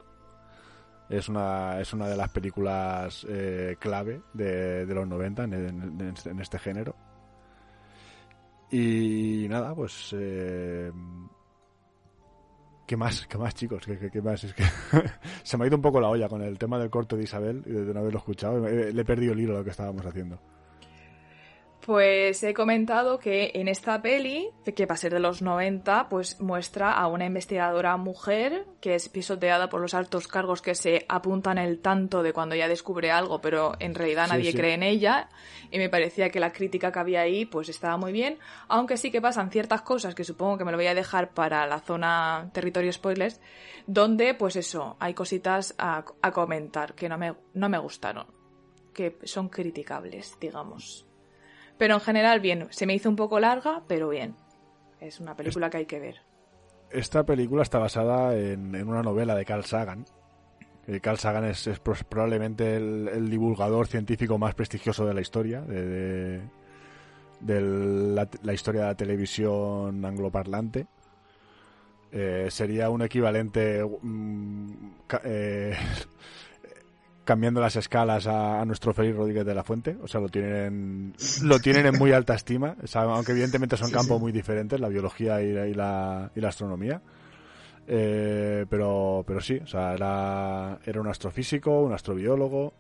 Es 1.10 1.28
una, 1.28 1.78
es 1.80 1.92
una 1.92 2.08
de 2.08 2.16
las 2.16 2.30
películas 2.30 3.26
eh, 3.28 3.76
clave 3.78 4.22
de, 4.32 4.86
los 4.86 5.06
90 5.06 5.44
en, 5.44 5.52
en- 5.52 6.00
en 6.00 6.08
este- 6.08 6.30
en 6.30 6.40
este 6.40 6.58
género. 6.58 6.96
Y 8.70 9.46
nada, 9.50 9.74
pues... 9.74 10.14
eh, 10.16 10.90
¿Qué 12.86 12.96
más? 12.96 13.26
¿Qué 13.26 13.36
más, 13.36 13.54
chicos? 13.54 13.82
¿Qué, 13.84 14.22
más? 14.22 14.44
Es 14.44 14.54
que 14.54 14.64
se 15.42 15.58
me 15.58 15.64
ha 15.64 15.66
ido 15.66 15.76
un 15.76 15.82
poco 15.82 16.00
la 16.00 16.08
olla 16.08 16.26
con 16.26 16.40
el 16.40 16.56
tema 16.58 16.78
del 16.78 16.88
corto 16.88 17.16
de 17.18 17.24
Isabel 17.24 17.62
y 17.66 17.70
de 17.72 17.92
no 17.92 18.00
haberlo 18.00 18.18
escuchado. 18.18 18.66
Eh, 18.66 18.94
Le 18.94 19.02
he 19.02 19.04
perdido 19.04 19.34
el 19.34 19.40
hilo 19.40 19.56
a 19.56 19.58
lo 19.58 19.64
que 19.64 19.70
estábamos 19.70 20.06
haciendo. 20.06 20.40
Pues 21.88 22.42
he 22.42 22.52
comentado 22.52 23.18
que 23.18 23.50
en 23.54 23.66
esta 23.66 24.02
peli, 24.02 24.50
que 24.76 24.84
va 24.84 24.92
a 24.92 24.98
ser 24.98 25.14
de 25.14 25.20
los 25.20 25.40
90, 25.40 26.10
pues 26.10 26.38
muestra 26.38 26.92
a 26.92 27.06
una 27.06 27.24
investigadora 27.24 27.96
mujer 27.96 28.66
que 28.82 28.94
es 28.94 29.08
pisoteada 29.08 29.70
por 29.70 29.80
los 29.80 29.94
altos 29.94 30.28
cargos 30.28 30.60
que 30.60 30.74
se 30.74 31.06
apuntan 31.08 31.56
el 31.56 31.80
tanto 31.80 32.22
de 32.22 32.34
cuando 32.34 32.54
ya 32.54 32.68
descubre 32.68 33.10
algo, 33.10 33.40
pero 33.40 33.72
en 33.78 33.94
realidad 33.94 34.26
Sí, 34.26 34.32
nadie 34.32 34.50
sí. 34.50 34.58
cree 34.58 34.74
en 34.74 34.82
ella. 34.82 35.30
Y 35.70 35.78
me 35.78 35.88
parecía 35.88 36.28
que 36.28 36.40
la 36.40 36.52
crítica 36.52 36.92
que 36.92 36.98
había 36.98 37.22
ahí, 37.22 37.46
pues 37.46 37.70
estaba 37.70 37.96
muy 37.96 38.12
bien. 38.12 38.38
Aunque 38.68 38.98
sí 38.98 39.10
que 39.10 39.22
pasan 39.22 39.50
ciertas 39.50 39.80
cosas 39.80 40.14
que 40.14 40.24
supongo 40.24 40.58
que 40.58 40.66
me 40.66 40.72
lo 40.72 40.76
voy 40.76 40.88
a 40.88 40.94
dejar 40.94 41.30
para 41.30 41.66
la 41.66 41.80
zona 41.80 42.50
territorio 42.52 42.92
spoilers, 42.92 43.40
donde, 43.86 44.34
pues 44.34 44.56
eso, 44.56 44.98
hay 45.00 45.14
cositas 45.14 45.74
a, 45.78 46.04
a 46.20 46.32
comentar 46.32 46.92
que 46.94 47.08
no 47.08 47.16
me, 47.16 47.34
no 47.54 47.70
me 47.70 47.78
gustaron. 47.78 48.26
Que 48.92 49.16
son 49.24 49.48
criticables, 49.48 50.36
digamos. 50.38 51.07
Pero 51.78 51.94
en 51.94 52.00
general, 52.00 52.40
bien. 52.40 52.66
Se 52.70 52.86
me 52.86 52.94
hizo 52.94 53.08
un 53.08 53.16
poco 53.16 53.40
larga, 53.40 53.82
pero 53.86 54.08
bien. 54.08 54.34
Es 55.00 55.20
una 55.20 55.36
película 55.36 55.70
que 55.70 55.76
hay 55.78 55.86
que 55.86 56.00
ver. 56.00 56.16
Esta 56.90 57.24
película 57.24 57.62
está 57.62 57.78
basada 57.78 58.36
en, 58.36 58.74
en 58.74 58.88
una 58.88 59.02
novela 59.02 59.34
de 59.34 59.44
Carl 59.44 59.64
Sagan. 59.64 60.04
Eh, 60.86 61.00
Carl 61.00 61.18
Sagan 61.18 61.44
es, 61.44 61.68
probablemente 62.08 62.76
el, 62.76 63.08
el 63.08 63.30
divulgador 63.30 63.86
científico 63.86 64.38
más 64.38 64.54
prestigioso 64.54 65.06
de 65.06 65.14
la 65.14 65.20
historia, 65.20 65.60
de, 65.60 65.86
de- 65.86 66.42
de 67.40 67.60
la, 67.60 68.28
la 68.42 68.52
historia 68.52 68.80
de 68.80 68.86
la 68.88 68.94
televisión 68.96 70.04
angloparlante. 70.04 70.86
Eh, 72.10 72.46
sería 72.50 72.88
un 72.90 73.02
equivalente 73.02 73.84
mm, 73.84 74.70
eh, 75.24 75.76
cambiando 77.28 77.60
las 77.60 77.76
escalas 77.76 78.26
a, 78.26 78.58
a 78.58 78.64
nuestro 78.64 78.94
Félix 78.94 79.14
Rodríguez 79.14 79.44
de 79.44 79.54
la 79.54 79.62
Fuente. 79.62 79.98
O 80.02 80.08
sea, 80.08 80.18
lo 80.18 80.30
tienen, 80.30 81.12
lo 81.42 81.58
tienen 81.58 81.84
en 81.84 81.98
muy 81.98 82.10
alta 82.12 82.34
estima. 82.34 82.74
O 82.82 82.86
sea, 82.86 83.02
aunque 83.02 83.32
evidentemente 83.32 83.76
son 83.76 83.88
Sí, 83.88 83.92
campos 83.92 84.16
sí. 84.16 84.22
muy 84.22 84.32
diferentes, 84.32 84.80
la 84.80 84.88
biología 84.88 85.42
y 85.42 85.52
la, 85.52 85.66
y 85.68 85.74
la, 85.74 86.30
y 86.34 86.40
la 86.40 86.48
astronomía. 86.48 87.02
Eh, 87.86 88.64
pero, 88.70 89.24
pero 89.26 89.42
sí, 89.42 89.60
o 89.62 89.66
sea, 89.66 89.92
era, 89.92 90.78
era 90.86 91.00
un 91.02 91.08
astrofísico, 91.08 91.82
un 91.82 91.92
astrobiólogo. 91.92 92.72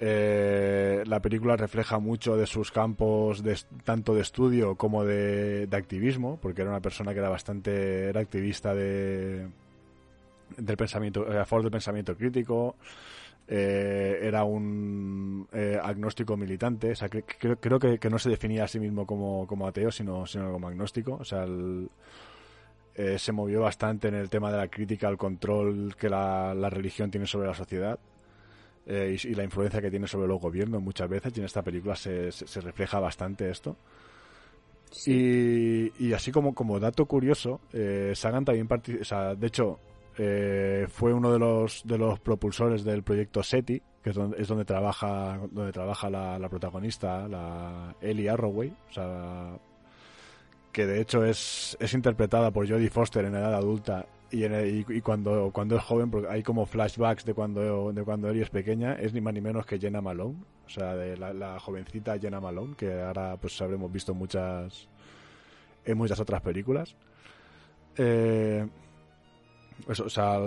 Eh, 0.00 1.02
la 1.06 1.20
película 1.20 1.54
refleja 1.54 1.98
mucho 1.98 2.38
de 2.38 2.46
sus 2.46 2.72
campos 2.72 3.42
de, 3.42 3.58
tanto 3.84 4.14
de 4.14 4.22
estudio 4.22 4.76
como 4.76 5.04
de, 5.04 5.66
de 5.66 5.76
activismo, 5.76 6.38
porque 6.40 6.62
era 6.62 6.70
una 6.70 6.80
persona 6.80 7.12
que 7.12 7.18
era 7.18 7.28
bastante 7.28 8.08
era 8.08 8.20
activista 8.22 8.74
de 8.74 9.46
del 10.56 10.76
pensamiento 10.76 11.26
a 11.30 11.44
favor 11.44 11.62
del 11.62 11.72
pensamiento 11.72 12.14
crítico, 12.16 12.76
eh, 13.48 14.20
era 14.22 14.44
un 14.44 15.46
eh, 15.52 15.78
agnóstico 15.82 16.36
militante, 16.36 16.92
o 16.92 16.94
sea, 16.94 17.08
que- 17.08 17.22
que- 17.22 17.36
creo, 17.38 17.56
creo 17.56 17.78
que, 17.78 17.98
que 17.98 18.08
no 18.10 18.18
se 18.18 18.30
definía 18.30 18.64
a 18.64 18.68
sí 18.68 18.78
mismo 18.80 19.06
como, 19.06 19.46
como 19.46 19.66
ateo, 19.66 19.90
sino, 19.90 20.26
sino 20.26 20.50
como 20.52 20.68
agnóstico, 20.68 21.18
o 21.20 21.24
sea, 21.24 21.44
el- 21.44 21.88
eh, 22.94 23.18
se 23.18 23.32
movió 23.32 23.62
bastante 23.62 24.08
en 24.08 24.14
el 24.14 24.28
tema 24.28 24.50
de 24.50 24.58
la 24.58 24.68
crítica 24.68 25.08
al 25.08 25.16
control 25.16 25.94
que 25.98 26.08
la, 26.10 26.54
la 26.54 26.68
religión 26.70 27.10
tiene 27.10 27.26
sobre 27.26 27.48
la 27.48 27.54
sociedad 27.54 27.98
eh, 28.86 29.16
y, 29.22 29.28
y 29.28 29.34
la 29.34 29.44
influencia 29.44 29.80
que 29.80 29.90
tiene 29.90 30.06
sobre 30.06 30.28
los 30.28 30.40
gobiernos 30.40 30.82
muchas 30.82 31.08
veces, 31.08 31.32
y 31.36 31.40
en 31.40 31.46
esta 31.46 31.62
película 31.62 31.96
se, 31.96 32.30
se- 32.32 32.46
se 32.46 32.60
refleja 32.60 33.00
bastante 33.00 33.48
esto. 33.50 33.76
Y, 35.06 35.90
y 36.06 36.12
así 36.12 36.30
como, 36.30 36.54
como 36.54 36.78
dato 36.78 37.06
curioso, 37.06 37.60
eh, 37.72 38.12
Sagan 38.14 38.44
también 38.44 38.68
o 39.00 39.04
sea, 39.04 39.34
de 39.34 39.46
hecho, 39.46 39.78
eh, 40.18 40.86
fue 40.88 41.12
uno 41.12 41.32
de 41.32 41.38
los, 41.38 41.82
de 41.84 41.98
los 41.98 42.20
propulsores 42.20 42.84
del 42.84 43.02
proyecto 43.02 43.42
SETI, 43.42 43.82
que 44.02 44.10
es 44.10 44.16
donde, 44.16 44.40
es 44.40 44.48
donde 44.48 44.64
trabaja, 44.64 45.38
donde 45.50 45.72
trabaja 45.72 46.10
la, 46.10 46.48
protagonista, 46.48 47.28
la 47.28 47.94
Ellie 48.00 48.28
Arroway, 48.28 48.72
que 50.72 50.86
de 50.86 51.00
hecho 51.00 51.24
es, 51.24 51.76
es 51.80 51.92
interpretada 51.94 52.50
por 52.50 52.68
Jodie 52.68 52.88
Foster 52.90 53.24
en 53.24 53.34
edad 53.34 53.54
adulta 53.54 54.06
y, 54.30 54.44
en 54.44 54.54
el- 54.54 54.86
y, 54.88 54.96
y 54.96 55.00
cuando, 55.02 55.50
cuando 55.52 55.76
es 55.76 55.82
joven, 55.82 56.10
porque 56.10 56.28
hay 56.28 56.42
como 56.42 56.64
flashbacks 56.64 57.24
de 57.24 57.34
cuando, 57.34 57.92
de 57.92 58.02
cuando 58.02 58.30
Ellie 58.30 58.42
es 58.42 58.50
pequeña, 58.50 58.94
es 58.94 59.12
ni 59.12 59.20
más 59.20 59.34
ni 59.34 59.40
menos 59.42 59.66
que 59.66 59.78
Jenna 59.78 60.00
Malone, 60.00 60.36
o 60.66 60.68
sea, 60.70 60.94
de 60.96 61.16
la, 61.16 61.60
jovencita 61.60 62.18
Jenna 62.18 62.40
Malone, 62.40 62.74
que 62.76 63.02
ahora 63.02 63.36
pues 63.36 63.60
habremos 63.60 63.92
visto 63.92 64.14
muchas, 64.14 64.88
en 65.84 65.98
muchas 65.98 66.18
otras 66.18 66.40
películas. 66.40 66.96
Eh, 67.98 68.66
eso, 69.88 70.04
o 70.04 70.08
sea, 70.10 70.38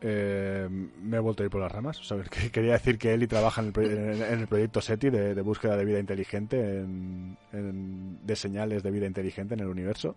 eh, 0.00 0.68
me 0.70 1.16
he 1.16 1.20
vuelto 1.20 1.42
a 1.42 1.46
ir 1.46 1.50
por 1.50 1.60
las 1.60 1.70
ramas. 1.72 1.98
O 2.00 2.04
sea, 2.04 2.22
que- 2.22 2.50
quería 2.52 2.72
decir 2.72 2.98
que 2.98 3.12
Eli 3.14 3.26
trabaja 3.26 3.62
en 3.62 3.72
el, 3.74 3.90
en, 3.90 4.22
en 4.22 4.40
el 4.40 4.46
proyecto 4.46 4.80
SETI 4.80 5.10
de, 5.10 5.40
búsqueda 5.42 5.76
de 5.76 5.84
vida 5.84 5.98
inteligente, 5.98 6.78
en- 6.80 7.36
en- 7.52 8.26
de 8.26 8.36
señales 8.36 8.82
de 8.82 8.90
vida 8.90 9.06
inteligente 9.06 9.54
en 9.54 9.60
el 9.60 9.68
universo. 9.68 10.16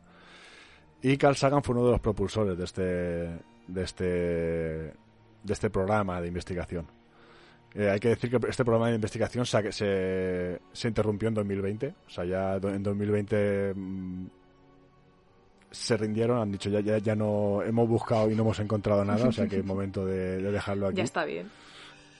Y 1.02 1.18
Carl 1.18 1.36
Sagan 1.36 1.62
fue 1.64 1.76
uno 1.76 1.86
de 1.86 1.92
los 1.92 2.02
propulsores 2.02 2.58
de 2.58 2.64
este, 2.64 2.82
de 2.82 3.84
este, 3.84 4.04
de 4.06 4.94
este 5.54 5.70
programa 5.70 6.20
de 6.20 6.28
investigación. 6.30 6.88
Eh, 7.76 7.90
hay 7.90 8.00
que 8.00 8.08
decir 8.10 8.30
que 8.32 8.40
este 8.50 8.64
programa 8.64 8.88
de 8.88 8.96
investigación 8.96 9.46
se, 9.46 9.72
se, 9.74 10.62
se 10.72 10.88
interrumpió 10.88 11.28
en 11.28 11.34
2020. 11.36 11.94
O 12.08 12.10
sea, 12.10 12.24
ya 12.26 12.56
en 12.56 12.82
2020 12.82 13.74
mm, 13.76 14.26
se 15.72 15.98
rindieron, 15.98 16.40
han 16.40 16.52
dicho 16.52 16.70
ya, 16.70 16.80
ya, 16.80 16.98
ya 16.98 17.16
no 17.16 17.62
hemos 17.62 17.88
buscado 17.88 18.30
y 18.30 18.36
no 18.36 18.44
hemos 18.44 18.60
encontrado 18.60 19.04
nada, 19.04 19.28
o 19.28 19.32
sea 19.32 19.48
que 19.48 19.58
es 19.58 19.66
momento 19.66 20.06
de, 20.06 20.42
de 20.42 20.52
dejarlo 20.52 20.88
aquí. 20.88 20.98
Ya 20.98 21.04
está 21.04 21.26
bien. 21.26 21.50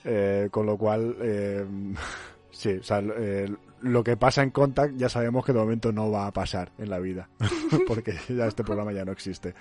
Eh, 0.04 0.48
con 0.50 0.66
lo 0.66 0.76
cual, 0.76 1.16
eh, 1.20 1.64
sí, 2.50 2.74
o 2.74 2.82
sea, 2.82 3.00
eh, 3.00 3.52
lo 3.82 4.04
que 4.04 4.16
pasa 4.16 4.42
en 4.42 4.50
Contact 4.50 4.94
ya 4.96 5.08
sabemos 5.08 5.44
que 5.44 5.52
de 5.52 5.58
momento 5.58 5.90
no 5.92 6.10
va 6.10 6.26
a 6.26 6.32
pasar 6.32 6.70
en 6.78 6.90
la 6.90 6.98
vida, 6.98 7.28
porque 7.88 8.14
ya 8.28 8.46
este 8.46 8.62
programa 8.62 8.92
ya 8.92 9.04
no 9.04 9.12
existe. 9.12 9.54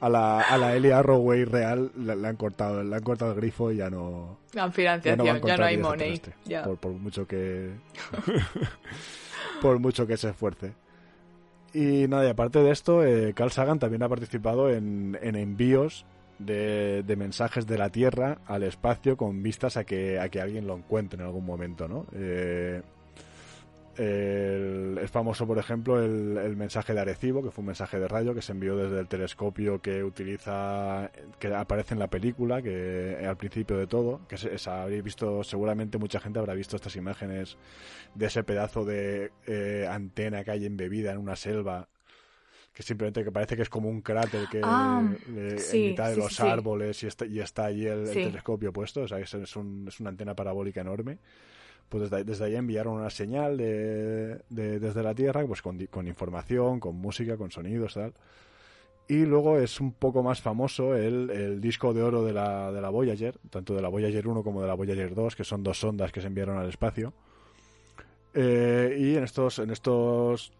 A 0.00 0.08
la, 0.08 0.42
a 0.42 0.56
la 0.58 0.76
Ellie 0.76 0.92
Arroway 0.92 1.44
real 1.44 1.90
le, 1.96 2.14
le 2.14 2.28
han 2.28 2.36
cortado 2.36 2.84
le 2.84 2.94
han 2.94 3.02
cortado 3.02 3.32
el 3.32 3.38
grifo 3.38 3.72
y 3.72 3.78
ya 3.78 3.90
no, 3.90 4.38
La 4.52 4.66
ya 4.66 4.70
financiación, 4.70 5.18
no 5.18 5.24
va 5.24 5.32
a 5.32 5.48
ya 5.48 5.56
no, 5.56 5.64
hay 5.64 5.76
money. 5.76 6.22
Ya. 6.44 6.62
Por, 6.62 6.76
por 6.76 6.92
mucho 6.92 7.26
que 7.26 7.72
por 9.60 9.80
mucho 9.80 10.06
que 10.06 10.16
se 10.16 10.28
esfuerce. 10.28 10.72
Y 11.74 12.08
nada, 12.08 12.26
y 12.26 12.30
aparte 12.30 12.60
de 12.60 12.70
esto, 12.70 13.04
eh, 13.04 13.34
Carl 13.34 13.50
Sagan 13.50 13.78
también 13.78 14.02
ha 14.02 14.08
participado 14.08 14.70
en, 14.70 15.18
en 15.20 15.36
envíos 15.36 16.06
de, 16.38 17.02
de 17.02 17.16
mensajes 17.16 17.66
de 17.66 17.78
la 17.78 17.90
Tierra 17.90 18.38
al 18.46 18.62
espacio 18.62 19.16
con 19.16 19.42
vistas 19.42 19.76
a 19.76 19.84
que, 19.84 20.18
a 20.18 20.28
que 20.28 20.40
alguien 20.40 20.66
lo 20.66 20.76
encuentre 20.76 21.20
en 21.20 21.26
algún 21.26 21.44
momento, 21.44 21.88
¿no? 21.88 22.06
Eh, 22.14 22.82
el- 23.98 24.98
es 25.02 25.10
famoso, 25.10 25.46
por 25.46 25.58
ejemplo, 25.58 26.02
el, 26.02 26.36
el 26.38 26.56
mensaje 26.56 26.94
de 26.94 27.00
Arecibo, 27.00 27.42
que 27.42 27.50
fue 27.50 27.62
un 27.62 27.66
mensaje 27.66 27.98
de 27.98 28.08
radio 28.08 28.34
que 28.34 28.42
se 28.42 28.52
envió 28.52 28.76
desde 28.76 29.00
el 29.00 29.08
telescopio 29.08 29.80
que 29.80 30.04
utiliza, 30.04 31.10
que 31.38 31.54
aparece 31.54 31.94
en 31.94 32.00
la 32.00 32.08
película, 32.08 32.62
que 32.62 33.24
al 33.28 33.36
principio 33.36 33.76
de 33.76 33.86
todo, 33.86 34.20
que 34.28 34.36
se, 34.36 34.56
se 34.58 34.70
habréis 34.70 35.02
visto, 35.02 35.42
seguramente 35.44 35.98
mucha 35.98 36.20
gente 36.20 36.38
habrá 36.38 36.54
visto 36.54 36.76
estas 36.76 36.96
imágenes 36.96 37.56
de 38.14 38.26
ese 38.26 38.44
pedazo 38.44 38.84
de 38.84 39.32
eh, 39.46 39.86
antena 39.90 40.44
que 40.44 40.50
hay 40.52 40.66
embebida 40.66 41.12
en 41.12 41.18
una 41.18 41.36
selva 41.36 41.88
que 42.74 42.82
simplemente 42.84 43.24
que 43.24 43.32
parece 43.32 43.56
que 43.56 43.62
es 43.62 43.68
como 43.68 43.88
un 43.88 44.02
cráter 44.02 44.46
que 44.48 44.60
Ah, 44.62 45.02
eh, 45.36 45.56
sí, 45.58 45.76
en 45.78 45.88
mitad 45.88 46.10
de 46.10 46.14
sí, 46.16 46.20
los 46.22 46.32
sí, 46.36 46.42
árboles 46.42 47.02
y 47.02 47.06
está, 47.08 47.26
y 47.26 47.40
está 47.40 47.64
allí 47.64 47.86
el, 47.86 48.04
telescopio 48.22 48.72
puesto, 48.72 49.02
o 49.02 49.08
sea, 49.08 49.18
es, 49.18 49.34
es, 49.34 49.56
un- 49.56 49.86
es 49.88 49.98
una 49.98 50.10
antena 50.10 50.34
parabólica 50.36 50.80
enorme. 50.80 51.18
Pues 51.88 52.10
desde, 52.10 52.24
desde 52.24 52.44
ahí 52.44 52.56
enviaron 52.56 52.94
una 52.94 53.10
señal 53.10 53.56
de, 53.56 54.42
de- 54.50 54.78
desde 54.78 55.02
la 55.02 55.14
Tierra, 55.14 55.46
pues 55.46 55.62
con, 55.62 55.84
con 55.86 56.06
información, 56.06 56.80
con 56.80 56.96
música, 56.96 57.36
con 57.36 57.50
sonidos, 57.50 57.94
tal. 57.94 58.12
Y 59.10 59.24
luego 59.24 59.58
es 59.58 59.80
un 59.80 59.92
poco 59.92 60.22
más 60.22 60.42
famoso 60.42 60.94
el, 60.94 61.30
el 61.30 61.60
disco 61.62 61.94
de 61.94 62.02
oro 62.02 62.22
de 62.24 62.34
la, 62.34 62.70
de 62.72 62.80
la 62.82 62.90
Voyager, 62.90 63.38
tanto 63.48 63.74
de 63.74 63.80
la 63.80 63.88
Voyager 63.88 64.28
1 64.28 64.42
como 64.42 64.60
de 64.60 64.68
la 64.68 64.74
Voyager 64.74 65.14
2, 65.14 65.34
que 65.34 65.44
son 65.44 65.62
dos 65.62 65.80
sondas 65.80 66.12
que 66.12 66.20
se 66.20 66.26
enviaron 66.26 66.58
al 66.58 66.68
espacio. 66.68 67.14
Eh, 68.34 68.96
y 69.00 69.16
en 69.16 69.24
estos, 69.24 69.58
en 69.58 69.70
estos, 69.70 70.52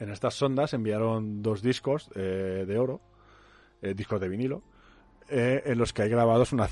en 0.00 0.10
estas 0.10 0.34
sondas 0.34 0.74
enviaron 0.74 1.40
dos 1.42 1.62
discos 1.62 2.10
eh, 2.16 2.64
de 2.66 2.78
oro, 2.78 3.00
eh, 3.80 3.94
discos 3.94 4.20
de 4.20 4.28
vinilo, 4.28 4.62
eh, 5.30 5.62
en 5.66 5.78
los 5.78 5.92
que 5.92 6.02
hay 6.02 6.08
grabados 6.08 6.52
una, 6.52 6.68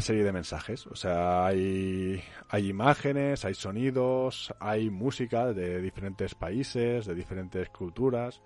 serie 0.00 0.24
de 0.24 0.32
mensajes. 0.32 0.86
O 0.88 0.96
sea, 0.96 1.46
hay, 1.46 2.22
imágenes, 2.52 3.44
hay 3.44 3.54
sonidos, 3.54 4.52
hay 4.58 4.90
música 4.90 5.52
de 5.52 5.80
diferentes 5.80 6.34
países, 6.34 7.06
de 7.06 7.14
diferentes 7.14 7.68
culturas. 7.70 8.40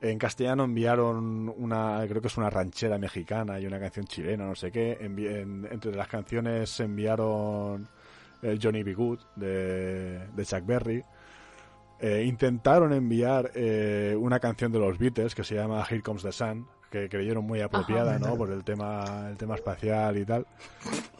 En 0.00 0.18
castellano 0.18 0.64
enviaron 0.64 1.52
una, 1.56 2.04
creo 2.08 2.20
que 2.20 2.28
es 2.28 2.36
una 2.36 2.50
ranchera 2.50 2.98
mexicana 2.98 3.58
y 3.58 3.66
una 3.66 3.80
canción 3.80 4.06
chilena, 4.06 4.46
no 4.46 4.54
sé 4.54 4.70
qué. 4.70 4.98
Entre 5.00 5.94
las 5.94 6.08
canciones 6.08 6.78
enviaron 6.80 7.88
el 8.42 8.60
Johnny 8.62 8.82
B. 8.82 8.94
Good 8.94 9.20
de, 9.36 10.28
de 10.28 10.44
Chuck 10.44 10.66
Berry. 10.66 11.02
eh, 12.00 12.24
intentaron 12.26 12.92
enviar 12.92 13.50
eh, 13.54 14.14
una 14.18 14.38
canción 14.38 14.70
de 14.70 14.78
los 14.78 14.98
Beatles 14.98 15.34
que 15.34 15.42
se 15.42 15.54
llama 15.54 15.84
Here 15.88 16.02
Comes 16.02 16.22
the 16.22 16.32
Sun, 16.32 16.66
que 16.94 17.08
creyeron 17.08 17.44
muy 17.44 17.60
apropiada, 17.60 18.20
¿no? 18.20 18.36
Por 18.36 18.52
el 18.52 18.62
tema, 18.62 19.26
el 19.28 19.36
tema 19.36 19.56
espacial 19.56 20.16
y 20.16 20.24
tal. 20.24 20.46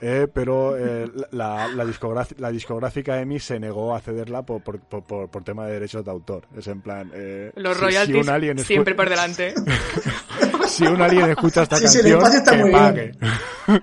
Eh, 0.00 0.28
pero 0.32 0.76
eh, 0.76 1.10
la, 1.32 1.66
la, 1.66 1.84
discográfica, 1.84 2.40
la 2.40 2.52
discográfica 2.52 3.20
EMI 3.20 3.40
se 3.40 3.58
negó 3.58 3.92
a 3.92 4.00
cederla 4.00 4.42
por, 4.42 4.62
por, 4.62 4.78
por, 4.78 5.28
por 5.28 5.42
tema 5.42 5.66
de 5.66 5.72
derechos 5.72 6.04
de 6.04 6.12
autor. 6.12 6.44
Es 6.56 6.68
en 6.68 6.80
plan... 6.80 7.10
Eh, 7.12 7.50
Los 7.56 7.80
royalties 7.80 8.16
si 8.18 8.22
un 8.22 8.28
alien 8.32 8.58
siempre 8.60 8.94
por 8.94 9.08
delante. 9.08 9.52
si 10.68 10.86
un 10.86 11.02
alien 11.02 11.30
escucha 11.30 11.64
esta 11.64 11.76
sí, 11.76 11.82
canción, 11.82 12.24
sí, 12.30 12.38
que 12.48 12.56
muy 12.56 12.70
pague. 12.70 13.12
Bien. 13.66 13.82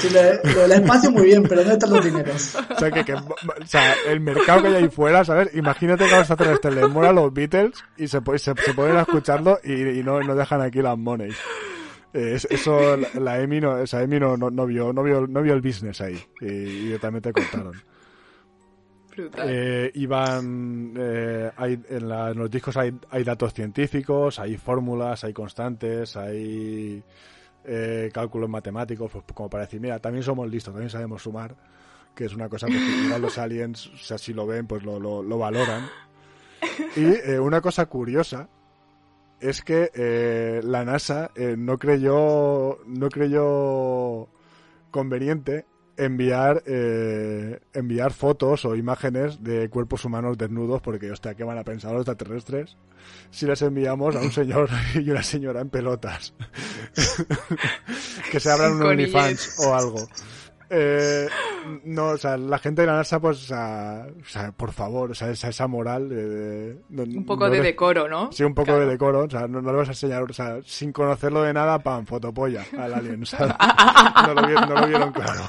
Sí, 0.00 0.08
lo, 0.10 0.64
el 0.64 0.72
espacio 0.72 1.10
muy 1.10 1.24
bien, 1.24 1.42
pero 1.42 1.56
¿dónde 1.56 1.74
están 1.74 1.90
los 1.90 2.04
dineros? 2.04 2.56
O 2.56 2.78
sea, 2.78 2.90
que, 2.90 3.04
que, 3.04 3.14
o 3.14 3.26
sea, 3.66 3.94
el 4.08 4.20
mercado 4.20 4.62
que 4.62 4.68
hay 4.68 4.74
ahí 4.74 4.88
fuera, 4.88 5.24
¿sabes? 5.24 5.54
Imagínate 5.54 6.06
que 6.06 6.14
a 6.14 6.18
los 6.18 6.30
extraterrestres 6.30 6.74
les 6.74 6.88
mola 6.88 7.12
los 7.12 7.32
Beatles 7.32 7.82
y 7.96 8.08
se, 8.08 8.20
se, 8.38 8.54
se 8.54 8.74
ponen 8.74 8.96
a 8.96 9.02
escucharlo 9.02 9.58
y, 9.62 9.72
y 9.72 10.02
no, 10.02 10.20
no 10.20 10.34
dejan 10.34 10.60
aquí 10.60 10.82
las 10.82 10.98
monies. 10.98 11.36
Eh, 12.12 12.38
eso 12.50 12.96
la, 12.96 13.08
la 13.20 13.40
EMI, 13.40 13.60
no, 13.60 13.78
esa 13.78 14.02
EMI 14.02 14.20
no, 14.20 14.36
no, 14.36 14.50
no, 14.50 14.66
vio, 14.66 14.92
no, 14.92 15.02
vio, 15.02 15.26
no 15.26 15.42
vio 15.42 15.52
el 15.52 15.60
business 15.60 16.00
ahí 16.00 16.18
y, 16.40 16.46
y 16.46 16.84
directamente 16.86 17.32
cortaron. 17.32 17.74
Eh, 19.16 19.92
iban 19.94 20.94
eh, 20.96 21.50
hay, 21.56 21.78
en, 21.88 22.08
la, 22.08 22.30
en, 22.30 22.38
los 22.38 22.50
discos 22.50 22.76
hay, 22.76 22.92
hay 23.10 23.22
datos 23.22 23.54
científicos, 23.54 24.38
hay 24.38 24.56
fórmulas, 24.56 25.24
hay 25.24 25.32
constantes, 25.32 26.16
hay 26.16 27.02
eh, 27.64 28.10
cálculos 28.12 28.48
matemáticos, 28.48 29.10
pues, 29.10 29.24
como 29.34 29.50
para 29.50 29.64
decir, 29.64 29.80
mira, 29.80 29.98
también 29.98 30.22
somos 30.22 30.48
listos, 30.50 30.72
también 30.72 30.90
sabemos 30.90 31.22
sumar, 31.22 31.54
que 32.14 32.26
es 32.26 32.34
una 32.34 32.48
cosa 32.48 32.66
que 32.66 33.18
los 33.18 33.38
aliens, 33.38 33.88
o 33.88 33.96
sea, 33.96 34.18
si 34.18 34.32
lo 34.32 34.46
ven, 34.46 34.66
pues 34.66 34.82
lo, 34.82 35.00
lo, 35.00 35.22
lo 35.22 35.38
valoran. 35.38 35.88
Y 36.96 37.04
eh, 37.04 37.38
una 37.40 37.60
cosa 37.60 37.86
curiosa 37.86 38.48
es 39.40 39.62
que 39.62 39.90
eh, 39.94 40.60
la 40.64 40.84
NASA 40.84 41.30
eh, 41.34 41.54
no 41.58 41.78
creyó 41.78 42.78
no 42.86 43.08
creyó 43.10 44.28
conveniente 44.90 45.66
enviar 45.96 46.62
eh, 46.66 47.60
enviar 47.72 48.12
fotos 48.12 48.64
o 48.64 48.74
imágenes 48.74 49.42
de 49.42 49.68
cuerpos 49.68 50.04
humanos 50.04 50.36
desnudos 50.38 50.82
porque 50.82 51.10
hostia 51.10 51.34
qué 51.34 51.44
van 51.44 51.58
a 51.58 51.64
pensar 51.64 51.92
los 51.92 52.00
extraterrestres 52.00 52.76
si 53.30 53.46
les 53.46 53.62
enviamos 53.62 54.16
a 54.16 54.20
un 54.20 54.32
señor 54.32 54.68
y 54.94 55.10
una 55.10 55.22
señora 55.22 55.60
en 55.60 55.70
pelotas. 55.70 56.34
Que 58.30 58.40
se 58.40 58.50
abran 58.50 58.72
un 58.72 58.82
OnlyFans 58.82 59.60
o 59.60 59.74
algo 59.74 60.08
eh, 60.74 61.28
no, 61.84 62.08
o 62.08 62.18
sea, 62.18 62.36
la 62.36 62.58
gente 62.58 62.82
de 62.82 62.86
la 62.86 62.96
NASA, 62.96 63.20
pues, 63.20 63.44
o 63.44 63.46
sea, 63.46 64.06
o 64.20 64.24
sea 64.24 64.52
por 64.52 64.72
favor, 64.72 65.12
o 65.12 65.14
sea, 65.14 65.30
esa, 65.30 65.48
esa 65.48 65.66
moral. 65.66 66.08
De, 66.08 66.74
de, 66.88 67.16
un 67.16 67.24
poco 67.24 67.46
no 67.46 67.50
de 67.50 67.60
decoro, 67.60 68.08
¿no? 68.08 68.30
Sí, 68.32 68.42
un 68.44 68.54
poco 68.54 68.66
claro. 68.66 68.80
de 68.80 68.86
decoro, 68.86 69.24
o 69.24 69.30
sea, 69.30 69.46
no, 69.46 69.62
no, 69.62 69.70
le 69.70 69.78
vas 69.78 69.88
a 69.88 69.92
enseñar, 69.92 70.22
o 70.22 70.32
sea, 70.32 70.58
sin 70.64 70.92
conocerlo 70.92 71.42
de 71.42 71.52
nada, 71.52 71.78
pam, 71.78 72.06
fotopolla 72.06 72.64
al 72.78 72.94
alien, 72.94 73.22
o 73.22 73.26
sea, 73.26 73.56
no, 74.26 74.34
lo 74.34 74.46
vieron, 74.46 74.68
no 74.68 74.74
lo 74.80 74.86
vieron 74.86 75.12
claro. 75.12 75.42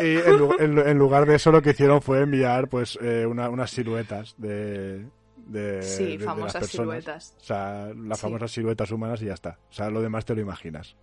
y 0.00 0.16
en, 0.16 0.78
en, 0.78 0.88
en, 0.88 0.98
lugar 0.98 1.26
de 1.26 1.36
eso, 1.36 1.50
lo 1.50 1.60
que 1.60 1.70
hicieron 1.70 2.00
fue 2.00 2.20
enviar, 2.20 2.68
pues, 2.68 2.98
eh, 3.02 3.26
una, 3.26 3.48
unas 3.48 3.70
siluetas 3.70 4.34
de. 4.38 5.06
De, 5.46 5.82
sí, 5.82 6.16
de, 6.16 6.24
famosas 6.24 6.54
de 6.54 6.60
las 6.60 6.70
siluetas. 6.70 7.36
O 7.38 7.44
sea, 7.44 7.92
las 7.94 8.18
sí. 8.18 8.22
famosas 8.22 8.50
siluetas 8.50 8.90
humanas 8.90 9.20
y 9.20 9.26
ya 9.26 9.34
está. 9.34 9.58
O 9.68 9.72
sea, 9.74 9.90
lo 9.90 10.00
demás 10.00 10.24
te 10.24 10.34
lo 10.34 10.40
imaginas. 10.40 10.96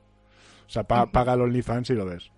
O 0.71 0.73
sea, 0.73 0.83
pa 0.83 1.05
paga 1.05 1.33
el 1.33 1.41
OnlyFans 1.41 1.89
y 1.89 1.95
lo 1.95 2.05
ves. 2.05 2.31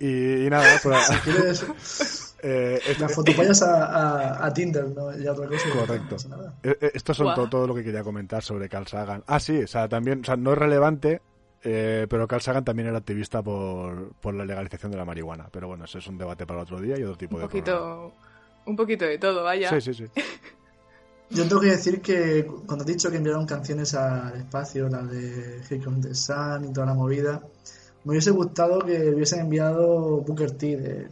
Y, 0.00 0.46
y, 0.46 0.48
nada, 0.48 0.80
pues, 0.82 2.34
eh, 2.42 2.80
las 2.98 3.14
fotopallas 3.14 3.60
a, 3.60 3.84
a, 3.84 4.46
a, 4.46 4.54
Tinder, 4.54 4.88
¿no? 4.88 5.14
Y 5.14 5.26
otra 5.26 5.46
cosa. 5.46 5.68
Correcto. 5.70 6.16
No 6.30 6.36
nada. 6.38 6.54
Eh, 6.62 6.92
Estos 6.94 7.18
son 7.18 7.26
wow. 7.26 7.34
todo, 7.34 7.48
todo, 7.50 7.66
lo 7.66 7.74
que 7.74 7.84
quería 7.84 8.02
comentar 8.02 8.42
sobre 8.42 8.70
Carl 8.70 8.86
Sagan. 8.86 9.22
Ah, 9.26 9.38
sí, 9.38 9.64
o 9.64 9.66
sea, 9.66 9.86
también, 9.86 10.22
o 10.22 10.24
sea, 10.24 10.36
no 10.36 10.52
es 10.52 10.58
relevante, 10.58 11.20
eh, 11.62 12.06
pero 12.08 12.26
Carl 12.26 12.40
Sagan 12.40 12.64
también 12.64 12.88
era 12.88 12.96
activista 12.96 13.42
por, 13.42 14.14
por 14.14 14.32
la 14.32 14.46
legalización 14.46 14.92
de 14.92 14.96
la 14.96 15.04
marihuana. 15.04 15.50
Pero 15.52 15.68
bueno, 15.68 15.84
ese 15.84 15.98
es 15.98 16.06
un 16.06 16.16
debate 16.16 16.46
para 16.46 16.62
otro 16.62 16.80
día 16.80 16.98
y 16.98 17.02
otro 17.02 17.18
tipo 17.18 17.36
un 17.36 17.42
de 17.42 17.48
poquito, 17.48 17.72
programa. 17.76 18.12
Un 18.64 18.76
poquito 18.76 19.04
de 19.04 19.18
todo, 19.18 19.44
vaya. 19.44 19.68
Sí, 19.68 19.82
sí, 19.82 19.92
sí. 19.92 20.06
Yo 21.34 21.48
tengo 21.48 21.60
que 21.62 21.70
decir 21.70 22.00
que 22.00 22.46
cuando 22.64 22.84
he 22.84 22.92
dicho 22.92 23.10
que 23.10 23.16
enviaron 23.16 23.44
canciones 23.44 23.92
al 23.94 24.36
espacio, 24.36 24.88
la 24.88 25.02
de 25.02 25.60
Here 25.68 25.82
Comes 25.82 26.06
the 26.06 26.14
Sun 26.14 26.66
y 26.70 26.72
toda 26.72 26.86
la 26.86 26.94
movida, 26.94 27.42
me 28.04 28.12
hubiese 28.12 28.30
gustado 28.30 28.78
que 28.78 29.10
hubiesen 29.10 29.40
enviado 29.40 30.18
Booker 30.20 30.52
T 30.52 30.76
de, 30.76 31.08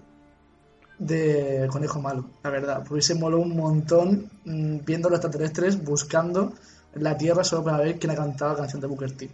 de 1.00 1.68
Conejo 1.68 2.00
Malo, 2.00 2.24
la 2.44 2.50
verdad. 2.50 2.84
Hubiese 2.88 3.16
molado 3.16 3.42
un 3.42 3.56
montón 3.56 4.30
mmm, 4.44 4.78
viendo 4.86 5.10
los 5.10 5.18
extraterrestres 5.18 5.82
buscando 5.82 6.52
la 6.94 7.16
Tierra 7.16 7.42
solo 7.42 7.64
para 7.64 7.78
ver 7.78 7.98
quién 7.98 8.12
ha 8.12 8.14
cantado 8.14 8.52
la 8.52 8.58
canción 8.58 8.80
de 8.80 8.86
Booker 8.86 9.16
T. 9.16 9.28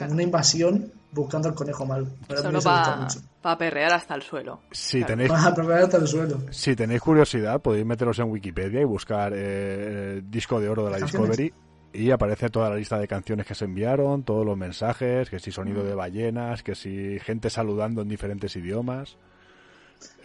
Claro. 0.00 0.14
Una 0.14 0.22
invasión 0.22 0.90
buscando 1.12 1.48
al 1.48 1.54
Conejo 1.54 1.84
Malo. 1.84 2.06
Solo 2.26 2.62
para 2.62 3.06
pa 3.42 3.58
perrear 3.58 3.92
hasta 3.92 4.14
el 4.14 4.22
suelo. 4.22 4.60
Si 4.70 4.98
claro. 4.98 5.06
tenéis, 5.08 5.30
para 5.30 5.54
perrear 5.54 5.82
hasta 5.82 5.98
el 5.98 6.06
suelo. 6.06 6.40
Si 6.50 6.74
tenéis 6.74 7.02
curiosidad, 7.02 7.60
podéis 7.60 7.84
meteros 7.84 8.18
en 8.18 8.30
Wikipedia 8.30 8.80
y 8.80 8.84
buscar 8.84 9.34
eh, 9.36 10.22
disco 10.24 10.58
de 10.58 10.70
oro 10.70 10.86
de 10.86 10.92
la 10.92 10.96
Discovery 10.96 11.52
y 11.92 12.10
aparece 12.12 12.48
toda 12.48 12.70
la 12.70 12.76
lista 12.76 12.98
de 12.98 13.06
canciones 13.06 13.44
que 13.44 13.54
se 13.54 13.66
enviaron, 13.66 14.22
todos 14.22 14.46
los 14.46 14.56
mensajes, 14.56 15.28
que 15.28 15.38
si 15.38 15.52
sonido 15.52 15.84
de 15.84 15.94
ballenas, 15.94 16.62
que 16.62 16.74
si 16.74 17.18
gente 17.20 17.50
saludando 17.50 18.00
en 18.00 18.08
diferentes 18.08 18.56
idiomas. 18.56 19.18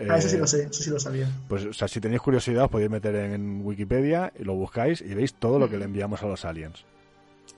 Ah, 0.08 0.18
eso 0.18 0.30
sí 0.30 0.38
lo 0.38 0.48
sé, 0.48 0.70
eso 0.72 0.84
sí 0.84 0.90
lo 0.90 1.02
sabía. 1.02 1.28
Pues, 1.50 1.66
o 1.66 1.74
sea, 1.74 1.90
si 1.90 2.00
tenéis 2.00 2.22
curiosidad, 2.22 2.64
os 2.64 2.72
podéis 2.72 2.90
meter 2.90 3.14
en 3.14 3.60
Wikipedia 3.62 4.32
y 4.40 4.46
lo 4.46 4.54
buscáis 4.54 5.02
y 5.02 5.14
veis 5.16 5.34
todo 5.34 5.60
lo 5.60 5.70
que 5.70 5.78
le 5.78 5.84
enviamos 5.84 6.24
a 6.24 6.28
los 6.28 6.46
aliens. 6.46 6.86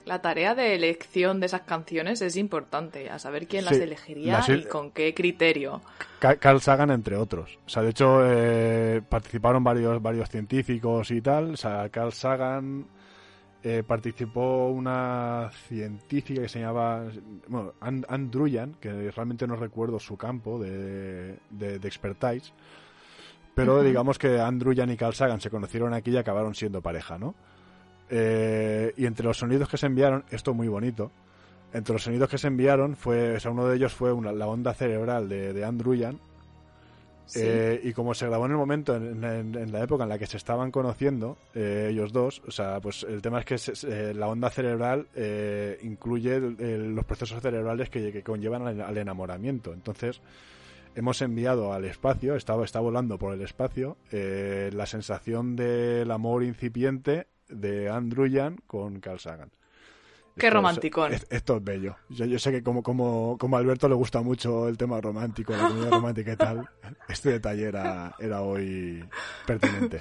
La 0.04 0.22
tarea 0.22 0.54
de 0.54 0.74
elección 0.74 1.38
de 1.38 1.46
esas 1.46 1.62
canciones 1.62 2.22
es 2.22 2.36
importante, 2.36 3.10
a 3.10 3.18
saber 3.18 3.46
quién 3.46 3.64
sí, 3.64 3.70
las 3.70 3.78
elegiría 3.80 4.32
las... 4.38 4.48
y 4.48 4.62
con 4.64 4.90
qué 4.90 5.12
criterio. 5.12 5.82
Carl 6.18 6.60
Sagan, 6.60 6.90
entre 6.90 7.16
otros. 7.16 7.58
O 7.66 7.68
sea, 7.68 7.82
de 7.82 7.90
hecho, 7.90 8.20
eh, 8.24 9.02
participaron 9.06 9.62
varios, 9.62 10.00
varios 10.00 10.28
científicos 10.30 11.10
y 11.10 11.20
tal. 11.20 11.52
O 11.52 11.56
sea, 11.56 11.88
Carl 11.90 12.12
Sagan, 12.12 12.86
eh, 13.62 13.82
participó 13.86 14.68
una 14.68 15.50
científica 15.68 16.42
que 16.42 16.48
se 16.48 16.60
llamaba 16.60 17.04
bueno, 17.48 17.74
And 17.80 18.06
Andruyan, 18.08 18.74
que 18.80 19.10
realmente 19.10 19.46
no 19.46 19.56
recuerdo 19.56 19.98
su 19.98 20.16
campo 20.16 20.58
de, 20.60 21.36
de, 21.50 21.78
de 21.80 21.88
expertise, 21.88 22.52
pero 23.54 23.74
uh 23.74 23.78
-huh. 23.80 23.82
digamos 23.82 24.16
que 24.18 24.38
Andruyan 24.40 24.90
y 24.90 24.96
Carl 24.96 25.12
Sagan 25.12 25.40
se 25.40 25.50
conocieron 25.50 25.92
aquí 25.92 26.12
y 26.12 26.16
acabaron 26.16 26.54
siendo 26.54 26.80
pareja, 26.80 27.18
¿no? 27.18 27.34
Eh, 28.10 28.92
y 28.96 29.06
entre 29.06 29.26
los 29.26 29.38
sonidos 29.38 29.68
que 29.68 29.76
se 29.76 29.86
enviaron, 29.86 30.24
esto 30.30 30.54
muy 30.54 30.68
bonito, 30.68 31.10
entre 31.72 31.92
los 31.92 32.02
sonidos 32.02 32.28
que 32.28 32.38
se 32.38 32.46
enviaron 32.48 32.96
fue, 32.96 33.36
o 33.36 33.40
sea, 33.40 33.50
uno 33.50 33.66
de 33.66 33.76
ellos 33.76 33.92
fue 33.92 34.12
una, 34.12 34.32
la 34.32 34.46
onda 34.46 34.72
cerebral 34.74 35.28
de, 35.28 35.52
de 35.52 35.64
Andruyan, 35.64 36.20
Sí. 37.28 37.40
Eh, 37.42 37.80
y 37.84 37.92
como 37.92 38.14
se 38.14 38.26
grabó 38.26 38.46
en 38.46 38.52
el 38.52 38.56
momento, 38.56 38.96
en, 38.96 39.22
en, 39.22 39.54
en, 39.54 39.70
la 39.70 39.82
época 39.82 40.04
en 40.04 40.08
la 40.08 40.18
que 40.18 40.26
se 40.26 40.38
estaban 40.38 40.70
conociendo 40.70 41.36
eh, 41.54 41.88
ellos 41.90 42.10
dos, 42.10 42.40
o 42.48 42.50
sea, 42.50 42.80
pues 42.80 43.04
el 43.06 43.20
tema 43.20 43.40
es 43.40 43.44
que 43.44 43.58
se, 43.58 43.72
eh, 43.86 44.14
la 44.14 44.28
onda 44.28 44.48
cerebral 44.48 45.08
eh, 45.14 45.78
incluye 45.82 46.36
el, 46.36 46.94
los 46.94 47.04
procesos 47.04 47.42
cerebrales 47.42 47.90
que, 47.90 48.12
que 48.12 48.22
conllevan 48.22 48.66
al, 48.66 48.80
al, 48.80 48.96
enamoramiento. 48.96 49.74
Entonces, 49.74 50.22
hemos 50.94 51.20
enviado 51.20 51.74
al 51.74 51.84
espacio, 51.84 52.34
está, 52.34 52.60
está 52.64 52.80
volando 52.80 53.18
por 53.18 53.34
el 53.34 53.42
espacio, 53.42 53.98
eh, 54.10 54.70
la 54.72 54.86
sensación 54.86 55.54
del 55.54 56.10
amor 56.10 56.42
incipiente 56.42 57.26
de 57.48 57.88
Andruyan 57.88 58.56
con 58.66 59.00
Carl 59.00 59.18
Sagan. 59.18 59.50
Qué 60.38 60.50
romántico. 60.50 61.06
Esto 61.06 61.56
es 61.56 61.64
bello. 61.64 61.96
Yo, 62.08 62.24
yo, 62.24 62.38
sé 62.38 62.52
que 62.52 62.62
como, 62.62 62.82
como, 62.82 63.36
como 63.38 63.56
a 63.56 63.60
Alberto 63.60 63.88
le 63.88 63.96
gusta 63.96 64.22
mucho 64.22 64.68
el 64.68 64.78
tema 64.78 65.00
romántico, 65.00 65.52
la 65.52 65.68
comunidad 65.68 65.90
romántica 65.90 66.32
y 66.32 66.36
tal, 66.36 66.68
este 67.08 67.30
detalle 67.32 67.64
era, 67.64 68.14
era 68.18 68.42
hoy 68.42 69.04
pertinente. 69.46 70.00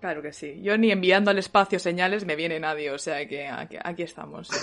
Claro 0.00 0.22
que 0.22 0.32
sí. 0.32 0.60
Yo 0.62 0.76
ni 0.76 0.90
enviando 0.90 1.30
al 1.30 1.38
espacio 1.38 1.78
señales 1.78 2.26
me 2.26 2.36
viene 2.36 2.60
nadie, 2.60 2.90
o 2.90 2.98
sea 2.98 3.26
que 3.26 3.46
aquí, 3.46 3.76
aquí 3.82 4.02
estamos. 4.02 4.50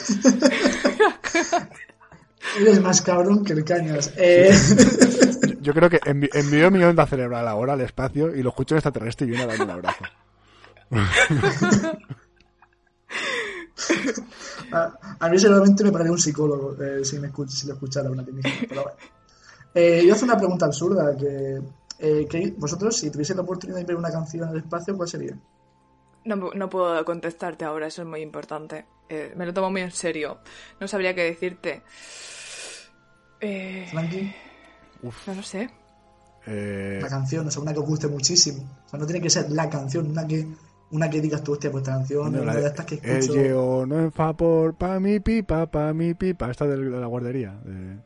Eres 2.60 2.82
más 2.82 3.02
cabrón 3.02 3.46
que 3.46 3.54
el 3.54 3.64
cañas. 3.64 4.14
Eh... 4.18 4.52
Yo, 5.48 5.54
yo, 5.62 5.74
creo 5.74 5.90
que 5.90 6.00
envi 6.06 6.30
envió 6.34 6.70
mi 6.70 6.84
onda 6.84 7.08
cerebral 7.08 7.48
ahora 7.48 7.74
al 7.74 7.82
espacio 7.82 8.36
y 8.36 8.44
lo 8.44 8.50
escucho 8.50 8.76
en 8.76 8.80
extraterrestre 8.80 9.26
y 9.26 9.30
viene 9.30 9.46
a 9.46 9.48
darme 9.48 9.64
un 9.64 9.72
abrazo. 9.72 10.04
A, 14.72 14.94
a, 15.20 15.30
mí 15.30 15.40
seguramente 15.40 15.84
me 15.84 15.92
pararía 15.92 16.12
un 16.12 16.20
psicólogo 16.20 16.82
eh, 16.82 17.04
si, 17.04 17.20
me 17.20 17.28
escuch, 17.28 17.50
si 17.50 17.68
lo 17.68 17.74
escuchara 17.74 18.10
una 18.10 18.24
mismo, 18.24 18.42
pero 18.68 18.84
bueno. 18.84 18.98
Eh, 19.74 20.04
yo 20.06 20.14
hago 20.14 20.24
una 20.26 20.38
pregunta 20.38 20.66
absurda 20.66 21.16
que, 21.16 21.62
eh, 22.00 22.28
que, 22.30 22.54
vosotros 22.58 22.98
si 22.98 23.10
tuviese 23.10 23.34
la 23.36 23.42
oportunidad 23.42 23.80
de 23.80 23.86
ver 23.86 23.96
una 23.96 24.12
canción 24.12 24.50
en 24.50 24.56
el 24.56 24.58
espacio, 24.58 24.98
¿cuál 24.98 25.08
sería? 25.08 25.38
No, 26.24 26.36
no 26.36 26.70
puedo 26.70 27.04
contestarte 27.06 27.66
ahora, 27.66 27.88
eso 27.88 28.02
es 28.04 28.08
muy 28.08 28.22
importante. 28.22 28.86
Eh, 29.10 29.34
me 29.36 29.46
lo 29.46 29.54
tomo 29.54 29.70
muy 29.70 29.82
en 29.82 29.92
serio. 29.92 30.40
No 30.80 30.88
sabría 30.88 31.14
qué 31.14 31.24
decirte. 31.24 31.82
Eh. 33.42 33.90
No 33.92 35.34
lo 35.34 35.44
sé. 35.44 35.70
Eh, 36.46 37.00
La 37.02 37.10
canción, 37.10 37.48
o 37.48 37.52
sea, 37.52 37.62
una 37.62 37.74
que 37.74 37.80
os 37.80 37.86
guste 37.86 38.08
muchísimo. 38.08 38.64
O 38.86 38.90
sea, 38.90 39.00
no 39.00 39.06
tiene 39.06 39.22
que 39.22 39.30
ser 39.30 39.52
la 39.52 39.70
canción, 39.70 40.12
una 40.12 40.26
que 40.28 40.48
una 40.92 41.10
que 41.10 41.22
digas 41.22 41.44
tú, 41.44 41.54
hostia, 41.54 41.72
pues 41.72 41.82
esta 41.84 41.94
canción 41.98 42.36
es 42.36 42.46
la 42.46 42.56
de 42.56 42.68
estas 42.68 42.86
que 42.86 42.96
el 42.96 43.18
escucho. 43.18 43.34
lleo 43.42 43.86
no 43.86 44.00
en 44.00 44.12
favor, 44.12 44.76
pa 44.76 45.00
mi 45.00 45.20
pipa, 45.20 45.66
pa 45.70 45.94
mi 45.94 46.14
pipa. 46.14 46.52
Esta 46.52 46.66
de 46.68 46.78
la 46.78 47.08
guardería. 47.08 47.54
de- 47.64 47.98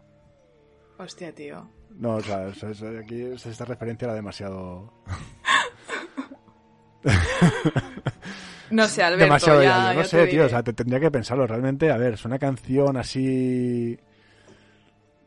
Hostia, 0.98 1.34
tío. 1.34 1.68
No, 1.98 2.16
o 2.16 2.22
sea, 2.22 2.48
es- 2.48 2.62
es- 2.64 2.84
aquí 2.84 3.22
es- 3.22 3.46
esta 3.46 3.66
referencia 3.66 4.06
era 4.06 4.14
demasiado. 4.16 4.92
No 8.72 8.88
sé, 8.88 9.04
Alberto, 9.04 9.26
demasiado 9.26 9.62
ya, 9.62 9.70
ya, 9.70 9.94
No 9.94 10.02
te 10.02 10.08
sé, 10.08 10.18
tío, 10.24 10.26
diré. 10.32 10.44
o 10.46 10.50
sea, 10.50 10.64
te 10.64 10.74
tendría 10.74 11.00
que 11.00 11.12
pensarlo. 11.12 11.46
Realmente, 11.46 11.92
a 11.92 11.98
ver, 11.98 12.14
es 12.16 12.26
una 12.26 12.40
canción 12.40 12.98
así. 12.98 13.98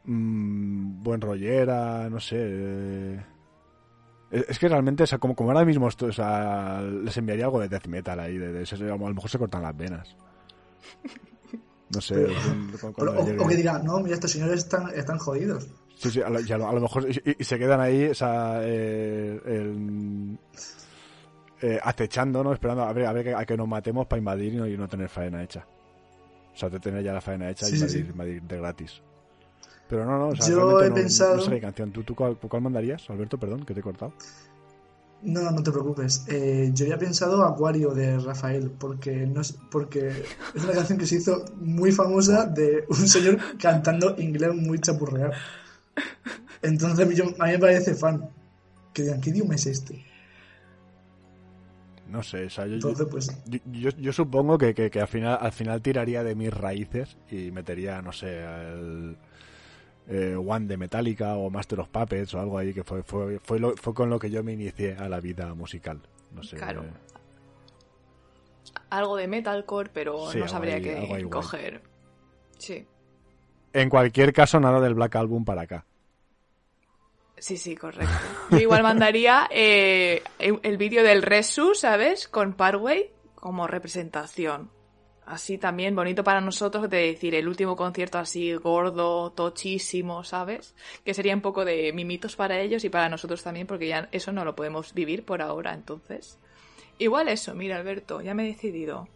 mm, 0.05 1.03
buen 1.03 1.21
rollera, 1.21 2.09
no 2.11 2.19
sé. 2.19 2.37
eh, 2.41 3.21
Es 4.31 4.45
es 4.51 4.59
que 4.59 4.69
realmente, 4.69 5.03
o 5.03 5.07
sea, 5.07 5.19
como, 5.19 5.35
como 5.35 5.51
ahora 5.51 5.65
mismo 5.65 5.89
esto, 5.89 6.07
o 6.07 6.13
sea, 6.13 6.83
les 6.83 7.17
enviaría 7.17 7.47
algo 7.47 7.61
de 7.61 7.69
death 7.69 7.87
metal 7.87 8.21
ahí, 8.21 8.37
de, 8.39 8.49
a 8.63 8.87
lo 8.97 9.15
mejor 9.15 9.31
se 9.31 9.39
cortan 9.39 9.63
las 9.63 9.77
venas. 9.77 10.17
No 11.95 12.01
sé. 12.01 12.27
Pero- 12.73 12.95
con- 12.95 13.09
o, 13.41 13.49
que 13.49 13.57
digan, 13.57 13.85
no, 13.85 13.99
mira, 14.01 14.15
estos 14.15 14.31
señores 14.33 14.59
están, 14.65 14.91
están 14.95 15.19
jodidos. 15.19 15.67
Sí, 15.97 16.11
sí, 16.11 16.21
a 16.23 16.29
lo, 16.29 16.41
y 16.41 16.53
a 16.53 16.59
lo- 16.59 16.69
a 16.69 16.73
lo 16.75 16.81
mejor. 16.83 17.09
Y, 17.11 17.37
y 17.39 17.45
se 17.45 17.59
quedan 17.59 17.81
ahí, 17.81 18.05
o 18.07 18.15
sea, 18.15 18.61
eh, 18.63 19.41
el- 19.47 20.39
eh, 21.63 21.81
acechando, 21.83 22.45
¿no? 22.45 22.53
Esperando 22.53 22.85
a 22.85 22.93
ver, 22.93 23.07
a 23.07 23.13
ver 23.13 23.25
que, 23.25 23.35
a 23.35 23.45
que 23.45 23.57
nos 23.57 23.67
matemos 23.67 24.07
para 24.07 24.19
invadir 24.19 24.53
y 24.55 24.57
no, 24.59 24.67
y 24.67 24.77
no 24.77 24.87
tener 24.87 25.09
faena 25.09 25.43
hecha. 25.43 25.67
O 26.55 26.57
sea, 26.57 26.69
de 26.69 26.79
tener 26.79 27.03
ya 27.03 27.13
la 27.13 27.21
faena 27.21 27.49
hecha 27.51 27.67
y 27.67 27.71
sí, 27.71 27.75
invadir, 27.77 28.05
sí. 28.05 28.11
invadir 28.11 28.43
de 28.43 28.57
gratis. 28.59 29.03
Pero 29.89 30.05
no, 30.05 30.19
no, 30.19 30.29
o 30.29 30.37
sea, 30.37 30.47
Yo 30.49 30.83
he 30.83 30.89
no, 30.91 30.95
pensado- 30.95 31.37
no 31.37 31.43
sé 31.43 31.51
qué 31.51 31.61
canción. 31.61 31.91
¿Tú, 31.93 32.03
tú 32.03 32.15
cuál, 32.15 32.37
cuál 32.37 32.63
mandarías, 32.63 33.09
Alberto? 33.11 33.39
Perdón, 33.39 33.65
que 33.65 33.73
te 33.75 33.81
he 33.81 33.83
cortado. 33.83 34.13
No, 35.23 35.51
no 35.51 35.63
te 35.63 35.73
preocupes. 35.73 36.25
Eh, 36.29 36.71
yo 36.75 36.85
había 36.85 36.99
pensado 36.99 37.43
Acuario 37.45 37.93
de 37.95 38.19
Rafael, 38.19 38.71
porque 38.71 39.27
no 39.27 39.41
es, 39.41 39.53
porque 39.71 40.09
es 40.55 40.63
una 40.65 40.75
canción 40.75 40.99
que 40.99 41.07
se 41.07 41.17
hizo 41.17 41.45
muy 41.57 41.91
famosa 41.91 42.45
de 42.47 42.85
un 42.89 43.09
señor 43.09 43.39
cantando 43.59 44.15
inglés 44.19 44.55
muy 44.55 44.79
chapurreado. 44.79 45.33
Entonces 46.63 47.17
yo- 47.17 47.25
a 47.39 47.47
mí 47.47 47.53
me 47.53 47.59
parece 47.59 47.95
fan. 47.95 48.29
Que 48.93 49.03
digan, 49.03 49.21
¿qué 49.21 49.31
idioma 49.31 49.55
es 49.55 49.67
este? 49.67 50.05
No 52.11 52.23
sé, 52.23 52.47
o 52.47 52.51
sea, 52.51 52.65
yo, 52.67 52.77
yo- 52.79 52.89
Entonces, 52.89 53.07
pues, 53.11 53.31
yo, 53.47 53.59
yo- 53.71 53.91
yo 53.99 54.13
supongo 54.13 54.57
que, 54.57 54.75
que, 54.75 54.91
que 54.91 55.01
al, 55.01 55.09
final, 55.09 55.39
al 55.41 55.53
final 55.53 55.83
tiraría 55.83 56.23
de 56.25 56.35
mis 56.35 56.53
raíces 56.53 57.17
y 57.31 57.51
metería, 57.51 58.01
no 58.01 58.13
sé, 58.13 58.39
el 58.39 59.17
eh, 60.09 60.35
One 60.37 60.67
de 60.67 60.77
Metallica 60.77 61.37
o 61.37 61.51
Master 61.51 61.81
of 61.81 61.89
Puppets 61.89 62.35
o 62.35 62.41
algo 62.41 62.59
ahí 62.59 62.73
que 62.73 62.83
fue 62.85 63.03
fue, 63.03 63.39
fue, 63.41 63.59
lo- 63.61 63.77
fue 63.77 63.93
con 63.95 64.09
lo 64.11 64.19
que 64.19 64.31
yo 64.31 64.43
me 64.43 64.53
inicié 64.53 64.97
a 64.97 65.09
la 65.09 65.21
vida 65.21 65.55
musical. 65.55 66.01
No 66.35 66.43
sé. 66.43 66.57
Claro. 66.57 66.83
eh, 66.85 66.91
Algo 68.91 69.17
de 69.17 69.27
metalcore, 69.29 69.91
pero 69.93 70.31
Sí, 70.31 70.39
no 70.39 70.49
sabría 70.49 70.81
qué 70.81 71.27
coger. 71.31 71.83
Sí. 72.59 72.87
En 73.73 73.89
cualquier 73.91 74.33
caso, 74.33 74.59
nada 74.61 74.81
del 74.81 74.95
Black 74.95 75.17
Album 75.17 75.45
para 75.45 75.63
acá. 75.63 75.85
Sí, 77.37 77.57
sí, 77.57 77.77
correcto. 77.77 78.13
Yo 78.51 78.59
igual 78.59 78.83
mandaría 78.83 79.47
eh, 79.51 80.23
el 80.39 80.59
el 80.65 80.77
vídeo 80.77 81.05
del 81.05 81.23
Resu, 81.23 81.75
¿sabes? 81.75 82.27
Con 82.27 82.55
Parway 82.55 83.13
como 83.37 83.67
representación. 83.69 84.71
Así 85.29 85.59
también 85.59 85.95
bonito 85.95 86.25
para 86.25 86.41
nosotros 86.41 86.89
de 86.89 86.97
decir 87.13 87.35
el 87.35 87.49
último 87.49 87.77
concierto 87.77 88.17
así 88.19 88.55
gordo, 88.55 89.31
tochísimo, 89.31 90.25
¿sabes? 90.25 90.75
Que 91.05 91.13
sería 91.13 91.35
un 91.35 91.43
poco 91.43 91.67
de 91.67 91.93
mimitos 91.93 92.35
para 92.35 92.59
ellos 92.59 92.83
y 92.85 92.89
para 92.89 93.11
nosotros 93.11 93.43
también, 93.43 93.67
porque 93.67 93.89
ya 93.89 94.09
eso 94.11 94.33
no 94.33 94.43
lo 94.47 94.57
podemos 94.57 94.95
vivir 94.95 95.27
por 95.27 95.43
ahora, 95.43 95.75
entonces. 95.75 96.39
Igual 96.99 97.29
eso, 97.29 97.55
mira, 97.55 97.77
Alberto, 97.77 98.23
ya 98.23 98.33
me 98.33 98.45
he 98.45 98.47
decidido. 98.53 99.07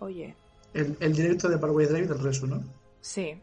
Oye, 0.00 0.34
el, 0.74 0.96
el 0.98 1.12
directo 1.14 1.48
de 1.48 1.58
Paraguay 1.58 1.86
Drive 1.86 2.08
del 2.08 2.18
Resu, 2.18 2.48
¿no? 2.48 2.60
Sí. 3.00 3.36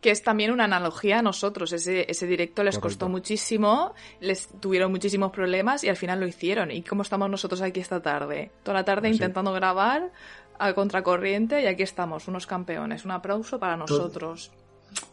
Que 0.00 0.12
es 0.12 0.22
también 0.22 0.52
una 0.52 0.64
analogía 0.64 1.18
a 1.18 1.22
nosotros. 1.22 1.72
Ese, 1.72 2.08
ese 2.08 2.26
directo 2.28 2.62
les 2.62 2.76
Correcto. 2.76 2.88
costó 2.88 3.08
muchísimo, 3.08 3.94
les 4.20 4.46
tuvieron 4.60 4.92
muchísimos 4.92 5.32
problemas 5.32 5.82
y 5.82 5.88
al 5.88 5.96
final 5.96 6.20
lo 6.20 6.26
hicieron. 6.28 6.70
¿Y 6.70 6.82
cómo 6.82 7.02
estamos 7.02 7.28
nosotros 7.28 7.60
aquí 7.62 7.80
esta 7.80 8.00
tarde? 8.00 8.52
Toda 8.62 8.76
la 8.78 8.84
tarde 8.84 9.08
intentando 9.08 9.52
grabar 9.52 10.12
a 10.58 10.72
contracorriente 10.74 11.62
y 11.62 11.66
aquí 11.66 11.82
estamos, 11.82 12.28
unos 12.28 12.46
campeones. 12.46 13.04
Un 13.04 13.10
aplauso 13.12 13.58
para 13.58 13.76
nosotros. 13.76 14.50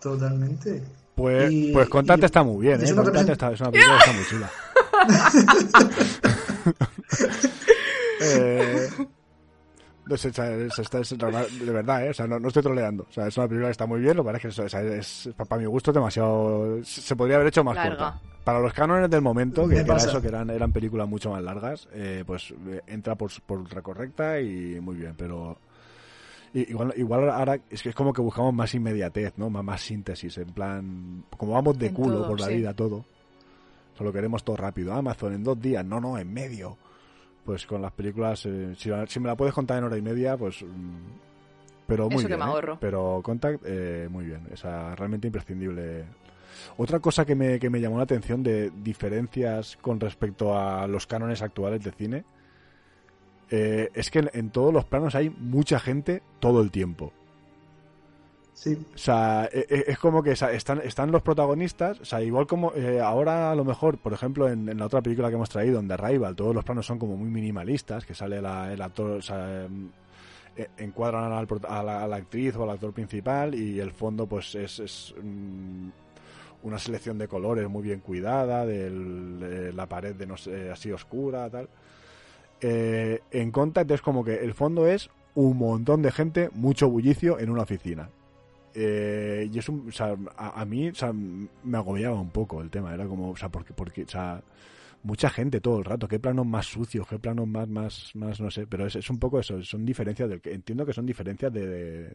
Totalmente. 0.02 0.82
Pues, 1.16 1.52
Y- 1.52 1.72
pues 1.72 1.88
Contate 1.90 2.22
y- 2.22 2.26
está 2.26 2.44
muy 2.44 2.66
bien, 2.66 2.82
es 2.84 2.92
¿eh? 2.92 2.96
Contate 2.96 3.20
represent- 3.28 3.32
está, 3.32 3.52
es 3.54 3.62
una 3.62 3.72
película 3.72 3.98
está 3.98 4.12
muy 4.14 4.26
chula. 4.26 4.52
eh, 8.22 8.90
es- 10.10 10.26
está- 10.26 11.02
de 11.02 11.72
verdad, 11.72 12.06
¿eh? 12.06 12.10
O 12.10 12.14
sea, 12.14 12.28
no, 12.28 12.40
no 12.40 12.48
estoy 12.50 12.62
troleando. 12.64 13.06
O 13.10 13.12
sea, 13.12 13.28
es 13.28 13.38
una 13.38 13.48
película 13.48 13.68
que 13.68 13.72
está 13.72 13.86
muy 13.86 14.00
bien, 14.02 14.16
lo 14.16 14.24
que 14.24 14.32
pasa 14.32 14.48
es 14.50 14.56
que 14.56 14.62
o 14.62 14.70
sea, 14.70 14.82
es, 14.82 15.30
para 15.36 15.58
mi 15.62 15.66
gusto, 15.68 15.92
demasiado... 15.92 16.84
Se 16.84 17.16
podría 17.16 17.38
haber 17.38 17.48
hecho 17.48 17.64
más 17.64 17.76
Larga. 17.76 17.90
corta. 17.98 18.22
Para 18.44 18.60
los 18.60 18.74
cánones 18.74 19.10
del 19.10 19.22
momento, 19.22 19.68
que, 19.68 19.78
era 19.80 19.98
eso, 19.98 20.22
que 20.22 20.28
eran, 20.28 20.50
eran 20.52 20.72
películas 20.72 21.10
mucho 21.10 21.32
más 21.32 21.42
largas, 21.42 21.88
eh, 21.94 22.24
pues 22.28 22.54
eh, 22.68 22.82
entra 22.86 23.16
por, 23.16 23.32
por 23.44 23.58
ultra 23.60 23.82
correcta 23.82 24.40
y 24.40 24.80
muy 24.80 24.96
bien, 24.96 25.16
pero... 25.18 25.58
Igual, 26.54 26.94
igual 26.96 27.30
ahora 27.32 27.60
es 27.70 27.82
que 27.84 27.90
es 27.90 27.96
como 27.96 28.14
que 28.14 28.22
buscamos 28.22 28.54
más 28.54 28.74
inmediatez, 28.76 29.34
¿no? 29.38 29.50
Más, 29.50 29.64
más 29.64 29.82
síntesis, 29.82 30.38
en 30.38 30.48
plan... 30.54 31.24
Como 31.36 31.52
vamos 31.54 31.78
de 31.78 31.88
En 31.88 31.94
culo 31.94 32.18
todo, 32.20 32.28
por 32.30 32.40
la 32.40 32.48
sí. 32.48 32.56
vida 32.58 32.74
todo. 32.74 33.04
Solo 33.98 34.14
queremos 34.14 34.44
todo 34.44 34.56
rápido. 34.58 34.94
Amazon 34.94 35.34
en 35.34 35.44
dos 35.44 35.60
días, 35.60 35.84
no, 35.84 36.00
no, 36.00 36.18
en 36.18 36.32
medio. 36.32 36.78
Pues 37.46 37.66
con 37.66 37.82
las 37.82 37.92
películas, 37.92 38.46
eh, 38.48 38.74
si, 38.76 38.90
si 39.08 39.20
me 39.20 39.28
la 39.28 39.36
puedes 39.36 39.54
contar 39.54 39.78
en 39.78 39.84
hora 39.86 39.98
y 39.98 40.02
media, 40.02 40.36
pues... 40.36 40.64
mm, 40.64 41.86
Pero 41.88 42.10
muy 42.10 42.18
Eso 42.18 42.28
que 42.28 42.36
me 42.38 42.44
¿eh? 42.44 42.48
ahorro. 42.48 42.78
Pero 42.82 43.22
Contact, 43.24 43.64
eh, 43.66 44.08
muy 44.10 44.26
bien. 44.26 44.48
O 44.52 44.58
sea, 44.58 44.96
realmente 44.96 45.28
imprescindible. 45.28 46.06
Otra 46.78 47.00
cosa 47.00 47.24
que 47.26 47.36
me, 47.36 47.60
que 47.60 47.70
me 47.70 47.80
llamó 47.80 47.98
la 47.98 48.04
atención 48.04 48.42
de 48.42 48.72
diferencias 48.84 49.78
con 49.82 50.00
respecto 50.00 50.58
a 50.58 50.88
los 50.88 51.06
cánones 51.06 51.42
actuales 51.44 51.84
de 51.84 51.92
cine 51.92 52.26
eh, 53.52 53.90
es 53.94 54.10
que 54.10 54.20
en, 54.20 54.32
en 54.34 54.50
todos 54.50 54.74
los 54.74 54.86
planos 54.86 55.14
hay 55.14 55.30
mucha 55.30 55.80
gente 55.80 56.24
todo 56.40 56.62
el 56.62 56.72
tiempo. 56.72 57.14
O 58.96 58.98
sea, 58.98 59.50
e- 59.52 59.66
e- 59.70 59.84
es 59.88 59.98
como 60.00 60.24
que 60.24 60.32
están, 60.32 60.80
están 60.82 61.12
los 61.12 61.22
protagonistas, 61.22 62.00
o 62.00 62.06
sea, 62.06 62.22
igual 62.22 62.48
como 62.48 62.72
eh, 62.74 63.02
ahora 63.02 63.52
a 63.52 63.56
lo 63.56 63.66
mejor, 63.66 63.98
por 63.98 64.14
ejemplo, 64.14 64.48
en, 64.50 64.78
la 64.78 64.86
otra 64.86 65.02
película 65.02 65.28
que 65.30 65.36
hemos 65.36 65.50
traído, 65.50 65.80
en 65.80 65.88
The 65.90 65.98
todos 66.36 66.56
los 66.56 66.64
planos 66.64 66.86
son 66.86 66.98
como 66.98 67.18
muy 67.18 67.30
minimalistas, 67.30 68.06
que 68.06 68.16
sale 68.16 68.42
la- 68.42 68.72
el 68.72 68.82
actor, 68.82 69.22
em, 69.30 69.90
eh, 70.56 70.70
encuadran 70.78 71.34
al 71.34 71.48
a 71.68 71.84
la, 72.08 72.16
actriz 72.16 72.56
o 72.56 72.64
al 72.64 72.70
actor 72.70 72.94
principal 72.94 73.54
y 73.56 73.80
el 73.80 73.92
fondo 73.92 74.26
pues 74.26 74.56
es, 74.56 74.80
es, 74.80 75.14
mm, 75.22 75.90
una 76.64 76.80
selección 76.80 77.18
de 77.18 77.28
colores 77.28 77.68
muy 77.70 77.84
bien 77.84 78.00
cuidada, 78.00 78.66
de 78.66 79.72
la 79.74 79.86
pared 79.88 80.16
de 80.16 80.26
no 80.26 80.38
sé, 80.38 80.72
así 80.72 80.92
oscura, 80.92 81.50
tal. 81.50 81.68
Eh, 82.62 83.20
en 83.32 83.52
Contact 83.52 83.92
es 83.92 84.02
como 84.02 84.24
que 84.24 84.36
el 84.36 84.54
fondo 84.54 84.88
es 84.88 85.10
un 85.36 85.58
montón 85.58 86.02
de 86.02 86.12
gente, 86.12 86.50
mucho 86.54 86.90
bullicio 86.90 87.38
en 87.40 87.50
una 87.50 87.64
oficina. 87.64 88.10
Eh, 88.78 89.50
y 89.52 89.58
es 89.60 89.70
a, 90.00 90.66
mí 90.66 90.92
me 91.64 91.78
agobiaba 91.78 92.20
un 92.20 92.30
poco 92.30 92.62
el 92.62 92.70
tema, 92.70 92.94
era 92.94 93.08
como, 93.08 93.32
o 93.32 93.36
sea, 93.38 93.50
porque, 93.50 93.74
porque, 93.74 94.04
o 94.04 94.08
sea, 94.08 94.44
mucha 95.04 95.30
gente 95.30 95.62
todo 95.62 95.80
el 95.80 95.86
rato, 95.86 96.08
qué 96.10 96.20
planos 96.20 96.46
más 96.46 96.66
sucios, 96.66 97.08
qué 97.08 97.18
planos 97.18 97.48
más, 97.48 97.70
más, 97.70 98.12
más, 98.16 98.42
no 98.42 98.52
sé, 98.52 98.68
pero 98.68 98.86
es, 98.86 98.96
es 98.98 99.10
un 99.10 99.20
poco 99.20 99.40
eso, 99.40 99.64
son 99.64 99.86
diferencias 99.86 100.30
del 100.30 100.42
entiendo 100.46 100.86
que 100.86 100.94
son 100.94 101.06
diferencias 101.06 101.54
de, 101.54 102.14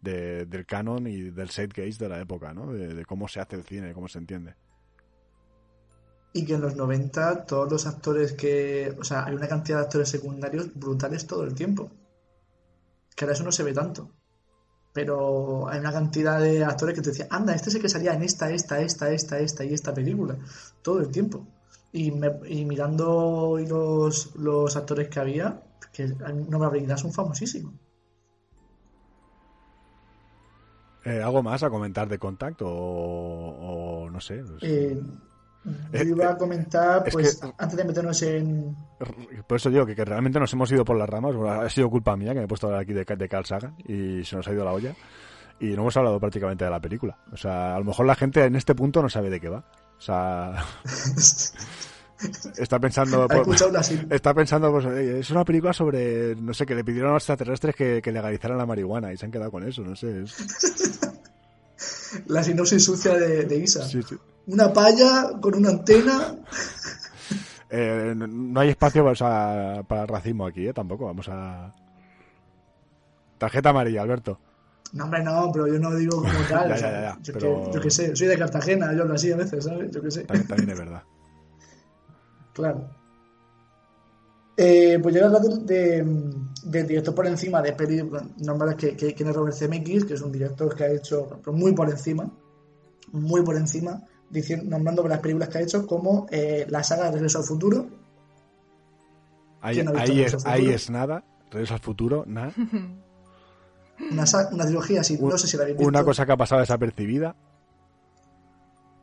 de- 0.00 0.46
del 0.46 0.64
canon 0.66 1.06
y 1.06 1.30
del 1.30 1.50
set 1.50 1.72
case 1.74 1.98
de 1.98 2.08
la 2.08 2.20
época, 2.20 2.54
¿no? 2.54 2.72
De, 2.72 2.94
de 2.94 3.04
cómo 3.04 3.28
se 3.28 3.40
hace 3.40 3.56
el 3.56 3.64
cine, 3.64 3.92
cómo 3.92 4.08
se 4.08 4.18
entiende. 4.18 4.54
Y 6.32 6.44
que 6.46 6.54
en 6.54 6.60
los 6.62 6.74
90 6.76 7.44
todos 7.44 7.70
los 7.70 7.86
actores 7.86 8.32
que... 8.32 8.94
O 8.98 9.04
sea, 9.04 9.24
hay 9.26 9.34
una 9.34 9.48
cantidad 9.48 9.78
de 9.78 9.84
actores 9.84 10.08
secundarios 10.08 10.72
brutales 10.74 11.26
todo 11.26 11.44
el 11.44 11.54
tiempo. 11.54 11.90
Que 13.16 13.24
ahora 13.24 13.34
eso 13.34 13.44
no 13.44 13.52
se 13.52 13.62
ve 13.62 13.72
tanto. 13.74 14.17
Pero 14.98 15.68
hay 15.68 15.78
una 15.80 15.92
cantidad 15.92 16.40
de 16.40 16.64
actores 16.64 16.94
que 16.96 17.02
te 17.02 17.10
decían, 17.10 17.28
anda, 17.30 17.54
este 17.54 17.68
es 17.70 17.74
el 17.76 17.82
que 17.82 17.88
salía 17.88 18.14
en 18.14 18.22
esta, 18.22 18.50
esta, 18.50 18.80
esta, 18.80 19.10
esta, 19.10 19.38
esta 19.38 19.64
y 19.64 19.72
esta 19.74 19.94
película. 19.94 20.36
Todo 20.82 21.00
el 21.00 21.10
tiempo. 21.10 21.46
Y, 21.92 22.10
me- 22.10 22.40
y 22.48 22.64
mirando 22.64 23.58
los, 23.74 24.34
los 24.36 24.76
actores 24.76 25.08
que 25.08 25.20
había, 25.20 25.62
que 25.92 26.08
no 26.50 26.58
me 26.58 26.66
habilidad 26.66 26.96
son 26.96 27.12
famosísimos. 27.12 27.74
Eh, 31.04 31.22
¿Algo 31.22 31.42
más 31.42 31.62
a 31.62 31.70
comentar 31.70 32.08
de 32.08 32.18
Contact 32.18 32.62
o, 32.62 32.68
o 32.68 34.10
no 34.10 34.20
sé? 34.20 34.42
pues, 34.44 34.62
Eh, 34.62 35.00
yo 35.92 35.98
Eh, 36.00 36.04
iba 36.06 36.24
eh, 36.24 36.28
a 36.28 36.36
comentar, 36.36 37.02
es 37.06 37.12
pues, 37.12 37.36
que- 37.36 37.52
antes 37.58 37.76
de 37.76 37.84
meternos 37.84 38.22
en, 38.22 38.76
Por 39.46 39.56
eso 39.56 39.70
digo 39.70 39.86
que, 39.86 39.94
que 39.94 40.04
realmente 40.04 40.38
nos 40.40 40.52
hemos 40.52 40.70
ido 40.72 40.84
por 40.84 40.96
las 40.96 41.08
ramas. 41.08 41.34
Bueno, 41.34 41.60
ha 41.60 41.68
sido 41.70 41.88
culpa 41.90 42.16
mía 42.16 42.32
que 42.32 42.38
me 42.40 42.44
he 42.44 42.48
puesto 42.48 42.74
a 42.74 42.80
aquí 42.80 42.92
de, 42.92 43.04
de 43.04 43.28
Carl 43.28 43.44
Sagan 43.44 43.74
y 43.86 44.24
se 44.24 44.36
nos 44.36 44.46
ha 44.48 44.52
ido 44.52 44.64
la 44.64 44.72
olla. 44.72 44.94
Y 45.60 45.66
no 45.70 45.82
hemos 45.82 45.96
hablado 45.96 46.20
prácticamente 46.20 46.64
de 46.64 46.70
la 46.70 46.80
película. 46.80 47.18
O 47.32 47.36
sea, 47.36 47.74
a 47.74 47.78
lo 47.80 47.84
mejor 47.84 48.06
la 48.06 48.14
gente 48.14 48.44
en 48.44 48.54
este 48.54 48.74
punto 48.76 49.02
no 49.02 49.08
sabe 49.08 49.28
de 49.30 49.40
qué 49.40 49.48
va. 49.48 49.64
O 49.98 50.00
sea, 50.00 50.52
está 52.58 52.78
pensando... 52.78 53.26
Pues, 53.28 53.60
está 54.10 54.34
pensando, 54.34 54.70
pues, 54.70 54.86
eh, 54.86 55.18
es 55.20 55.30
una 55.30 55.44
película 55.44 55.72
sobre, 55.72 56.34
no 56.36 56.54
sé, 56.54 56.64
que 56.66 56.74
le 56.74 56.84
pidieron 56.84 57.10
a 57.10 57.14
los 57.14 57.22
extraterrestres 57.22 57.74
que, 57.74 58.00
que 58.02 58.12
legalizaran 58.12 58.58
la 58.58 58.66
marihuana 58.66 59.12
y 59.12 59.16
se 59.16 59.26
han 59.26 59.32
quedado 59.32 59.50
con 59.50 59.66
eso, 59.66 59.82
no 59.82 59.96
sé. 59.96 60.22
es- 60.22 60.36
la 62.26 62.42
sinopsis 62.42 62.84
sucia 62.84 63.14
de, 63.14 63.44
de 63.44 63.56
Isa. 63.56 63.82
sí, 63.86 64.02
sí. 64.02 64.16
Una 64.46 64.72
palla 64.72 65.32
con 65.40 65.54
una 65.56 65.68
antena. 65.70 66.34
Eh, 67.70 68.14
no- 68.16 68.60
hay 68.60 68.70
espacio 68.70 69.04
o 69.04 69.14
sea, 69.14 69.82
para 69.86 70.06
racismo 70.06 70.46
aquí, 70.46 70.66
¿eh? 70.66 70.72
Tampoco, 70.72 71.04
vamos 71.04 71.28
a... 71.28 71.74
Tarjeta 73.36 73.70
amarilla, 73.70 74.00
Alberto. 74.02 74.38
No, 74.94 75.04
hombre, 75.04 75.22
no, 75.22 75.50
pero 75.52 75.66
yo 75.66 75.78
no 75.78 75.94
digo 75.94 76.16
como 76.22 76.32
tal. 76.48 76.70
Ya, 76.70 76.76
ya, 76.76 76.90
ya, 77.02 77.18
yo, 77.22 77.32
pero- 77.34 77.64
que, 77.66 77.72
yo 77.74 77.80
que 77.82 77.90
sé, 77.90 78.16
soy 78.16 78.26
de 78.26 78.38
Cartagena, 78.38 78.92
yo 78.94 79.02
hablo 79.02 79.14
así 79.14 79.30
a 79.30 79.36
veces, 79.36 79.64
¿sabes? 79.64 79.90
Yo 79.90 80.00
que 80.02 80.10
sé. 80.10 80.24
También, 80.24 80.46
también 80.48 80.70
es 80.70 80.78
verdad. 80.78 81.02
Claro. 82.54 82.90
Eh, 84.56 84.98
pues 85.00 85.14
yo 85.14 85.20
voy 85.20 85.24
a 85.32 85.36
hablar 85.36 85.42
del 85.42 85.64
de, 85.66 86.02
del 86.64 86.86
director 86.86 87.14
por 87.14 87.26
encima 87.26 87.62
de 87.62 87.72
pelis 87.72 88.04
normales 88.38 88.76
que, 88.76 88.96
que, 88.96 89.14
que 89.14 89.24
es 89.24 89.34
Robert 89.34 89.56
Zemeckis, 89.56 90.04
que 90.04 90.14
es 90.14 90.20
un 90.20 90.32
director 90.32 90.74
que 90.74 90.84
ha 90.84 90.92
hecho 90.92 91.40
muy 91.46 91.72
por 91.72 91.88
encima, 91.88 92.30
muy 93.12 93.42
por 93.42 93.56
encima, 93.56 94.02
diciendo, 94.30 94.66
nombrando 94.68 95.06
las 95.06 95.20
películas 95.20 95.48
que 95.48 95.58
ha 95.58 95.62
hecho 95.62 95.86
como 95.86 96.26
eh, 96.30 96.66
la 96.68 96.82
saga 96.82 97.06
de 97.06 97.12
Regreso 97.12 97.38
al 97.38 97.44
Futuro, 97.44 97.86
Ahí, 99.60 99.74
¿Quién 99.74 99.88
ha 99.88 99.92
visto 99.92 100.04
ahí, 100.12 100.16
Regreso 100.16 100.36
es, 100.36 100.46
ahí 100.46 100.76
nada, 100.90 101.24
regreso 101.50 101.74
al 101.74 101.80
futuro, 101.80 102.24
nada. 102.26 102.52
una, 104.12 104.24
una 104.52 104.64
trilogía 104.64 105.00
así, 105.00 105.18
no 105.20 105.36
sé 105.36 105.46
si 105.46 105.56
la 105.56 105.64
habéis 105.64 105.78
visto. 105.78 105.88
Una 105.88 106.04
cosa 106.04 106.24
que 106.24 106.32
ha 106.32 106.36
pasado 106.36 106.60
desapercibida. 106.60 107.34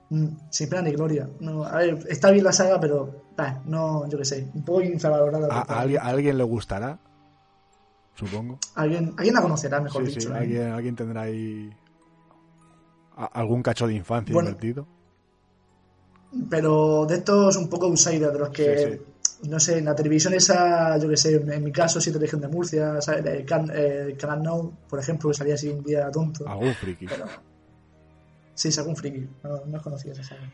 Mm, 0.09 0.27
Sin 0.49 0.69
pena 0.69 0.83
ni 0.83 0.91
gloria. 0.91 1.29
No, 1.39 1.65
a 1.65 1.77
ver, 1.77 1.99
está 2.07 2.31
bien 2.31 2.43
la 2.43 2.53
saga, 2.53 2.79
pero 2.79 3.23
bah, 3.35 3.61
no, 3.65 4.07
yo 4.07 4.17
qué 4.17 4.25
sé, 4.25 4.47
un 4.53 4.63
poco 4.63 4.81
infravalorada. 4.81 5.47
A 5.51 5.79
alguien, 5.81 6.01
a 6.01 6.05
alguien 6.05 6.37
le 6.37 6.43
gustará, 6.43 6.99
supongo. 8.15 8.57
alguien, 8.75 9.13
alguien 9.17 9.33
la 9.35 9.41
conocerá, 9.41 9.79
mejor 9.81 10.05
Sí, 10.05 10.11
sí, 10.13 10.19
dicho. 10.19 10.33
¿eh? 10.33 10.37
alguien, 10.37 10.67
alguien 10.71 10.95
tendrá 10.95 11.21
ahí 11.23 11.69
a- 13.17 13.25
algún 13.25 13.61
cacho 13.61 13.87
de 13.87 13.93
infancia 13.95 14.33
Bueno. 14.33 14.49
invertido. 14.49 14.87
pero 16.49 17.05
de 17.05 17.15
estos 17.15 17.55
un 17.55 17.69
poco 17.69 17.85
outsider, 17.85 18.31
de 18.31 18.39
los 18.39 18.49
que, 18.49 19.01
Sí, 19.41 19.47
no 19.49 19.59
sé, 19.59 19.77
en 19.77 19.85
la 19.85 19.95
televisión 19.95 20.33
esa, 20.33 20.97
yo 20.97 21.07
que 21.07 21.15
sé, 21.17 21.35
en 21.35 21.63
mi 21.63 21.71
caso, 21.71 22.01
Siete 22.01 22.19
Región 22.19 22.41
de 22.41 22.47
Murcia, 22.49 22.99
¿sabes? 23.01 23.25
El, 23.25 23.45
can, 23.45 23.69
el 23.69 24.17
Canal 24.17 24.43
Now, 24.43 24.73
por 24.89 24.99
ejemplo, 24.99 25.29
que 25.29 25.35
salía 25.37 25.53
así 25.53 25.69
un 25.69 25.83
día 25.83 26.09
tonto. 26.11 26.47
Algún 26.47 26.73
friki. 26.73 27.05
Pero, 27.05 27.25
sí, 28.53 28.69
sacó 28.71 28.89
un 28.89 28.95
friki, 28.97 29.27
no, 29.43 29.65
no 29.65 29.81
conocía 29.81 30.11
esa 30.11 30.23
saga. 30.23 30.51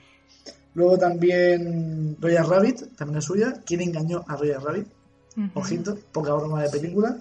Luego 0.76 0.97
también 1.00 2.15
Roger 2.19 2.43
Rabbit, 2.45 2.95
también 2.95 3.17
es 3.17 3.26
suya. 3.26 3.54
¿Quién 3.65 3.82
engañó 3.82 4.24
a 4.28 4.36
Roger 4.36 4.62
Rabbit? 4.62 4.88
Ujú. 5.38 5.60
Ojito, 5.60 5.97
poca 6.12 6.34
broma 6.34 6.62
de 6.63 6.69
película. 6.69 7.17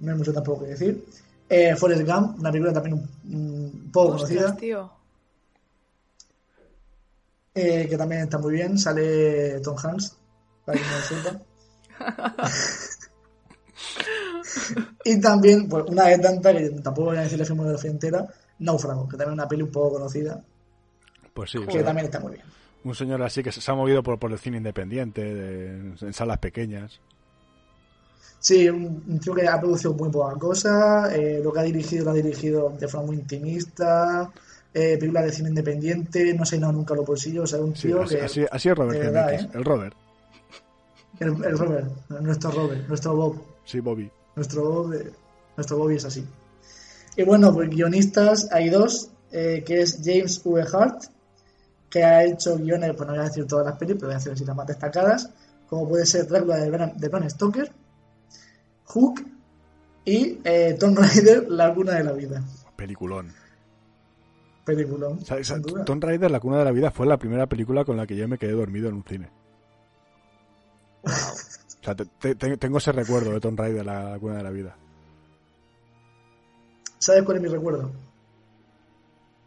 No 0.00 0.10
hay 0.12 0.18
mucho 0.18 0.32
tampoco 0.32 0.64
que 0.64 0.70
decir. 0.70 1.04
Eh, 1.48 1.76
Forrest 1.76 2.02
Gump, 2.06 2.38
una 2.40 2.50
película 2.50 2.72
también 2.72 2.94
un, 2.94 3.08
un 3.34 3.90
poco 3.92 4.14
Ostras, 4.14 4.30
conocida. 4.30 4.56
tío. 4.56 4.90
Eh, 7.54 7.86
que 7.88 7.96
también 7.98 8.22
está 8.22 8.38
muy 8.38 8.52
bien. 8.54 8.78
Sale 8.78 9.60
Tom 9.60 9.76
Hanks, 9.82 10.16
para 10.64 10.78
que 10.78 10.84
no 10.84 10.90
lo 10.96 11.02
sepa. 11.02 11.40
y 15.04 15.20
también, 15.20 15.68
pues 15.68 15.84
una 15.88 16.06
de 16.06 16.18
tantas, 16.18 16.54
que 16.56 16.70
tampoco 16.82 17.08
voy 17.08 17.18
a 17.18 17.22
decir 17.22 17.38
la 17.38 17.44
filmografía 17.44 17.90
entera, 17.90 18.26
Náufrago, 18.60 19.04
que 19.08 19.16
también 19.16 19.30
es 19.30 19.34
una 19.34 19.48
peli 19.48 19.62
un 19.62 19.70
poco 19.70 19.94
conocida, 19.94 20.42
Pues 21.34 21.50
sí, 21.50 21.58
que 21.60 21.66
claro. 21.66 21.84
también 21.84 22.06
está 22.06 22.20
muy 22.20 22.32
bien. 22.34 22.44
un 22.84 22.94
señor 22.94 23.22
así 23.22 23.42
que 23.42 23.52
se 23.52 23.60
se 23.60 23.70
ha 23.70 23.74
movido 23.74 24.02
por, 24.02 24.18
por 24.18 24.30
el 24.32 24.38
cine 24.38 24.58
independiente, 24.58 25.22
de- 25.34 25.94
en 26.00 26.12
salas 26.12 26.38
pequeñas. 26.38 27.00
Sí, 28.40 28.68
un, 28.70 29.04
un 29.06 29.20
tío 29.20 29.34
que 29.34 29.46
ha 29.46 29.60
producido 29.60 29.92
muy 29.92 30.08
poca 30.08 30.34
cosa, 30.38 31.14
eh, 31.14 31.40
lo 31.44 31.52
que 31.52 31.60
ha 31.60 31.62
dirigido 31.62 32.06
lo 32.06 32.10
ha 32.12 32.14
dirigido 32.14 32.70
de 32.70 32.88
forma 32.88 33.08
muy 33.08 33.16
intimista, 33.16 34.30
eh, 34.72 34.96
películas 34.98 35.24
de 35.26 35.32
cine 35.32 35.48
independiente, 35.50 36.32
no 36.32 36.46
se 36.46 36.54
ha 36.54 36.58
llenado 36.58 36.72
nunca 36.72 36.94
los 36.94 37.04
bolsillos, 37.04 37.44
o 37.44 37.46
sea, 37.46 37.60
un 37.62 37.76
Sí, 37.76 37.88
tío 37.88 38.02
así, 38.02 38.16
que... 38.16 38.22
así, 38.22 38.44
así 38.50 38.68
es 38.70 38.74
Robert 38.74 38.98
verdad, 38.98 39.26
Zemeckis, 39.26 39.46
¿eh? 39.46 39.58
el 39.58 39.64
Robert. 39.64 39.96
El, 41.18 41.28
el 41.44 41.58
Robert, 41.58 41.88
nuestro 42.08 42.50
Robert, 42.50 42.88
nuestro 42.88 43.14
Bob. 43.14 43.36
Sí, 43.64 43.80
Bobby. 43.80 44.10
Nuestro 44.36 44.62
Bob, 44.62 44.94
nuestro 45.56 45.76
Bobby 45.76 45.96
es 45.96 46.04
así. 46.06 46.24
Y 47.16 47.22
bueno, 47.24 47.52
pues 47.52 47.68
guionistas 47.68 48.48
hay 48.52 48.70
dos, 48.70 49.10
eh, 49.32 49.62
que 49.66 49.82
es 49.82 50.00
James 50.02 50.40
V. 50.42 50.64
Hart, 50.72 51.04
que 51.90 52.02
ha 52.02 52.24
hecho 52.24 52.56
guiones, 52.56 52.94
pues 52.96 53.06
no 53.06 53.14
voy 53.14 53.20
a 53.22 53.28
decir 53.28 53.46
todas 53.46 53.66
las 53.66 53.76
pelis, 53.76 53.96
pero 53.96 54.06
voy 54.06 54.14
a 54.14 54.18
decir 54.18 54.32
así 54.32 54.44
las 54.46 54.56
más 54.56 54.66
destacadas, 54.66 55.28
como 55.68 55.86
puede 55.86 56.06
ser 56.06 56.26
Drácula 56.26 56.56
de 56.56 56.70
de 56.96 57.08
Bram 57.08 57.28
Stoker, 57.28 57.70
Hook 58.90 59.24
y 60.04 60.38
eh, 60.44 60.76
Tomb 60.78 60.98
Raider, 60.98 61.48
La 61.48 61.72
Cuna 61.74 61.94
de 61.94 62.04
la 62.04 62.12
Vida. 62.12 62.42
Peliculón. 62.76 63.32
Peliculón, 64.64 65.18
O 65.22 65.24
sea, 65.24 65.38
esa-. 65.38 65.60
Tomb 65.60 66.02
Raider, 66.02 66.30
La 66.30 66.40
Cuna 66.40 66.58
de 66.58 66.64
la 66.64 66.72
Vida, 66.72 66.90
fue 66.90 67.06
la 67.06 67.18
primera 67.18 67.46
película 67.46 67.84
con 67.84 67.96
la 67.96 68.06
que 68.06 68.16
yo 68.16 68.26
me 68.28 68.38
quedé 68.38 68.52
dormido 68.52 68.88
en 68.88 68.94
un 68.96 69.04
cine. 69.04 69.30
O 71.02 71.82
sea, 71.82 71.94
te- 71.94 72.04
te- 72.06 72.34
te- 72.34 72.56
tengo 72.56 72.78
ese 72.78 72.92
recuerdo 72.92 73.30
de 73.32 73.40
Tomb 73.40 73.58
Raider, 73.58 73.86
La 73.86 74.16
Cuna 74.20 74.36
de 74.36 74.42
la 74.42 74.50
Vida. 74.50 74.76
¿Sabes 76.98 77.22
cuál 77.22 77.38
es 77.38 77.42
mi 77.42 77.48
recuerdo? 77.48 77.90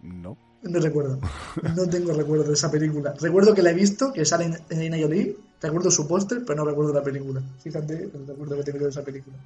No. 0.02 0.38
No 0.64 0.80
recuerdo. 0.80 1.20
No 1.76 1.88
tengo 1.90 2.14
recuerdo 2.14 2.46
de 2.46 2.54
esa 2.54 2.72
película. 2.72 3.14
Recuerdo 3.20 3.54
que 3.54 3.62
la 3.62 3.72
he 3.72 3.76
visto, 3.76 4.12
que 4.14 4.26
sale 4.26 4.46
en 4.70 5.02
Jolie. 5.02 5.36
Recuerdo 5.64 5.90
su 5.90 6.06
póster, 6.06 6.44
pero 6.46 6.58
no 6.58 6.70
recuerdo 6.70 6.92
la 6.92 7.02
película. 7.02 7.42
Fíjate 7.62 8.04
el 8.04 8.28
recuerdo 8.28 8.58
que 8.58 8.64
tengo 8.64 8.84
de 8.84 8.90
esa 8.90 9.02
película. 9.02 9.38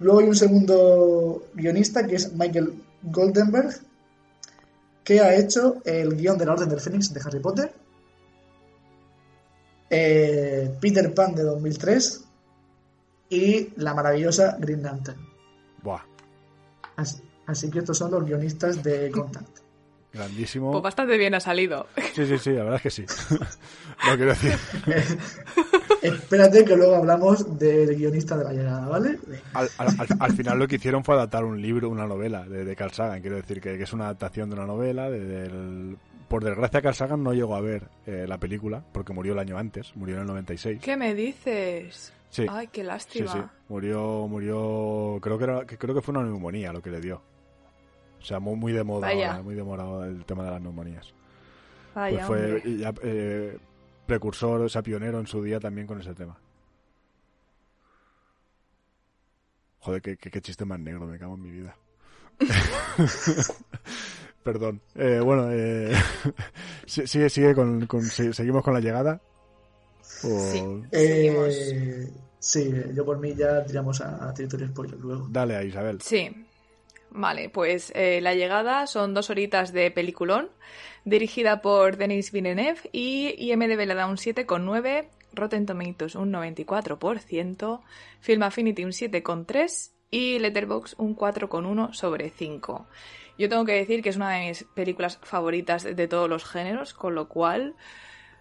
Luego 0.00 0.20
hay 0.20 0.28
un 0.28 0.34
segundo 0.34 1.44
guionista 1.52 2.06
que 2.06 2.14
es 2.14 2.32
Michael 2.32 2.72
Goldenberg, 3.02 3.70
que 5.04 5.20
ha 5.20 5.34
hecho 5.34 5.82
el 5.84 6.16
guion 6.16 6.38
de 6.38 6.46
la 6.46 6.52
Orden 6.54 6.70
del 6.70 6.80
Fénix 6.80 7.12
de 7.12 7.20
Harry 7.20 7.38
Potter, 7.38 7.70
eh, 9.90 10.74
Peter 10.80 11.12
Pan 11.12 11.34
de 11.34 11.42
2003 11.42 12.24
y 13.28 13.74
la 13.76 13.92
maravillosa 13.92 14.56
Green 14.58 14.82
Lantern. 14.82 15.20
Buah, 15.82 16.02
Así, 16.96 17.20
así 17.46 17.70
que 17.70 17.80
estos 17.80 17.98
son 17.98 18.10
los 18.12 18.24
guionistas 18.24 18.82
de 18.82 19.10
Contact. 19.10 19.58
Grandísimo. 20.12 20.72
Pues 20.72 20.82
bastante 20.82 21.16
bien 21.16 21.34
ha 21.34 21.40
salido. 21.40 21.86
Sí, 22.14 22.26
sí, 22.26 22.38
sí, 22.38 22.50
la 22.52 22.64
verdad 22.64 22.76
es 22.76 22.82
que 22.82 22.90
sí. 22.90 23.04
no 24.06 24.16
quiero 24.16 24.26
decir. 24.32 24.54
Espérate 26.02 26.64
que 26.64 26.76
luego 26.76 26.96
hablamos 26.96 27.58
del 27.58 27.94
guionista 27.96 28.36
de 28.36 28.44
la 28.44 28.52
llegada, 28.52 28.88
¿vale? 28.88 29.18
Al, 29.54 29.68
al- 29.78 29.88
al- 30.00 30.08
al 30.18 30.32
final 30.32 30.58
lo 30.58 30.66
que 30.66 30.76
hicieron 30.76 31.04
fue 31.04 31.14
adaptar 31.14 31.44
un 31.44 31.60
libro, 31.60 31.88
una 31.88 32.06
novela 32.06 32.44
de, 32.44 32.64
de 32.64 32.76
Carl 32.76 32.92
Sagan. 32.92 33.20
Quiero 33.20 33.36
decir 33.36 33.60
que, 33.60 33.76
que 33.76 33.84
es 33.84 33.92
una 33.92 34.04
adaptación 34.04 34.48
de 34.50 34.56
una 34.56 34.66
novela. 34.66 35.10
de- 35.10 35.24
del- 35.24 35.96
por 36.28 36.44
desgracia, 36.44 36.80
Carl 36.80 36.94
Sagan 36.94 37.22
no 37.24 37.32
llegó 37.34 37.56
a 37.56 37.60
ver 37.60 37.88
eh, 38.06 38.24
la 38.28 38.38
película 38.38 38.82
porque 38.92 39.12
murió 39.12 39.32
el 39.32 39.40
año 39.40 39.58
antes, 39.58 39.94
murió 39.96 40.14
en 40.14 40.20
el 40.22 40.26
96. 40.28 40.80
¿Qué 40.80 40.96
me 40.96 41.12
dices? 41.14 42.12
Sí. 42.30 42.46
Ay, 42.48 42.68
qué 42.68 42.82
Sí, 42.82 42.86
lástima. 42.86 43.32
sí. 43.32 43.38
Murió, 43.68 44.26
murió. 44.28 45.18
Creo 45.20 45.36
que, 45.38 45.44
era, 45.44 45.66
creo 45.66 45.92
que 45.94 46.00
fue 46.00 46.14
una 46.14 46.22
neumonía 46.22 46.72
lo 46.72 46.80
que 46.80 46.90
le 46.90 47.00
dio. 47.00 47.20
O 48.20 48.24
sea, 48.24 48.38
muy, 48.40 48.56
muy 48.56 48.72
de 48.72 48.84
moda 48.84 49.08
Vaya. 49.08 49.30
ahora, 49.30 49.42
muy 49.42 49.54
de 49.54 49.62
moda 49.64 50.06
el 50.06 50.24
tema 50.24 50.44
de 50.44 50.50
las 50.50 50.60
neumonías. 50.60 51.12
Vaya, 51.94 52.26
pues 52.26 52.62
fue 52.62 52.76
ya, 52.78 52.92
eh, 53.02 53.58
precursor, 54.06 54.60
o 54.60 54.68
sea, 54.68 54.82
pionero 54.82 55.18
en 55.18 55.26
su 55.26 55.42
día 55.42 55.58
también 55.58 55.86
con 55.86 56.00
ese 56.00 56.14
tema. 56.14 56.38
Joder, 59.80 60.02
qué, 60.02 60.16
qué- 60.16 60.30
qué 60.30 60.40
chiste 60.42 60.64
más 60.64 60.78
negro, 60.78 61.06
me 61.06 61.18
cago 61.18 61.34
en 61.34 61.42
mi 61.42 61.50
vida. 61.50 61.74
Perdón. 64.42 64.80
Eh, 64.94 65.20
bueno, 65.22 65.48
eh, 65.50 65.92
sigue, 66.86 67.28
sigue 67.28 67.54
con, 67.54 67.86
seguimos 68.32 68.62
con 68.64 68.74
la 68.74 68.80
llegada. 68.80 69.20
O- 70.24 70.50
Sí. 70.52 70.62
Eh, 70.92 72.10
sí, 72.38 72.72
yo 72.94 73.04
por 73.04 73.18
mí 73.18 73.34
ya 73.34 73.64
tiramos 73.64 74.00
a, 74.00 74.28
a 74.28 74.34
territorio 74.34 74.68
spoiler 74.68 74.98
luego. 74.98 75.26
Dale 75.30 75.56
a 75.56 75.62
Isabel. 75.64 76.00
Sí. 76.00 76.46
Vale, 77.10 77.48
pues 77.48 77.92
eh, 77.96 78.20
La 78.20 78.34
llegada 78.34 78.86
son 78.86 79.14
dos 79.14 79.30
horitas 79.30 79.72
de 79.72 79.90
peliculón, 79.90 80.48
dirigida 81.04 81.60
por 81.60 81.96
Denis 81.96 82.30
Villeneuve 82.30 82.88
y 82.92 83.34
IMDB 83.50 83.86
le 83.86 83.94
da 83.94 84.06
un 84.06 84.16
7,9, 84.16 85.08
Rotten 85.32 85.66
Tomatoes 85.66 86.14
un 86.14 86.32
94%, 86.32 87.80
Film 88.20 88.42
Affinity 88.42 88.84
un 88.84 88.92
7,3 88.92 89.90
y 90.10 90.38
Letterboxd 90.38 90.94
un 90.98 91.16
4,1 91.16 91.92
sobre 91.94 92.30
5. 92.30 92.86
Yo 93.38 93.48
tengo 93.48 93.64
que 93.64 93.72
decir 93.72 94.02
que 94.02 94.10
es 94.10 94.16
una 94.16 94.30
de 94.30 94.48
mis 94.48 94.64
películas 94.64 95.18
favoritas 95.22 95.82
de 95.84 96.08
todos 96.08 96.28
los 96.28 96.44
géneros, 96.44 96.94
con 96.94 97.14
lo 97.14 97.28
cual 97.28 97.74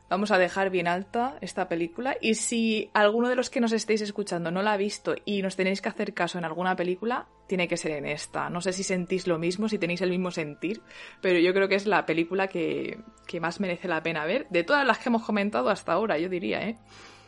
vamos 0.10 0.32
a 0.32 0.38
dejar 0.38 0.70
bien 0.70 0.88
alta 0.88 1.38
esta 1.42 1.70
película. 1.70 2.18
Y 2.20 2.36
si 2.36 2.90
alguno 2.94 3.30
de 3.30 3.36
los 3.36 3.50
que 3.50 3.62
nos 3.62 3.72
estéis 3.72 4.02
escuchando 4.02 4.52
no 4.52 4.62
la 4.62 4.74
ha 4.74 4.78
visto 4.78 5.16
y 5.26 5.42
nos 5.42 5.56
tenéis 5.56 5.82
que 5.82 5.90
hacer 5.90 6.14
caso 6.14 6.38
en 6.38 6.46
alguna 6.46 6.76
película, 6.76 7.28
tiene 7.48 7.68
que 7.68 7.78
ser 7.78 7.92
en 7.92 8.06
esta. 8.06 8.50
No 8.50 8.62
sé 8.62 8.74
si 8.74 8.84
sentís 8.84 9.28
lo 9.28 9.40
mismo, 9.40 9.70
si 9.70 9.78
tenéis 9.78 10.02
el 10.02 10.10
mismo 10.10 10.32
sentir, 10.32 10.82
pero 11.22 11.40
yo 11.40 11.54
creo 11.54 11.68
que 11.68 11.76
es 11.76 11.86
la 11.86 12.06
película 12.06 12.48
que, 12.48 13.00
que 13.28 13.40
más 13.40 13.60
merece 13.60 13.88
la 13.88 14.04
pena 14.04 14.26
ver. 14.26 14.48
De 14.50 14.64
todas 14.64 14.86
las 14.86 15.00
que 15.00 15.10
hemos 15.10 15.24
comentado 15.24 15.70
hasta 15.70 15.94
ahora, 15.94 16.18
yo 16.18 16.30
diría, 16.30 16.68
¿eh? 16.68 16.78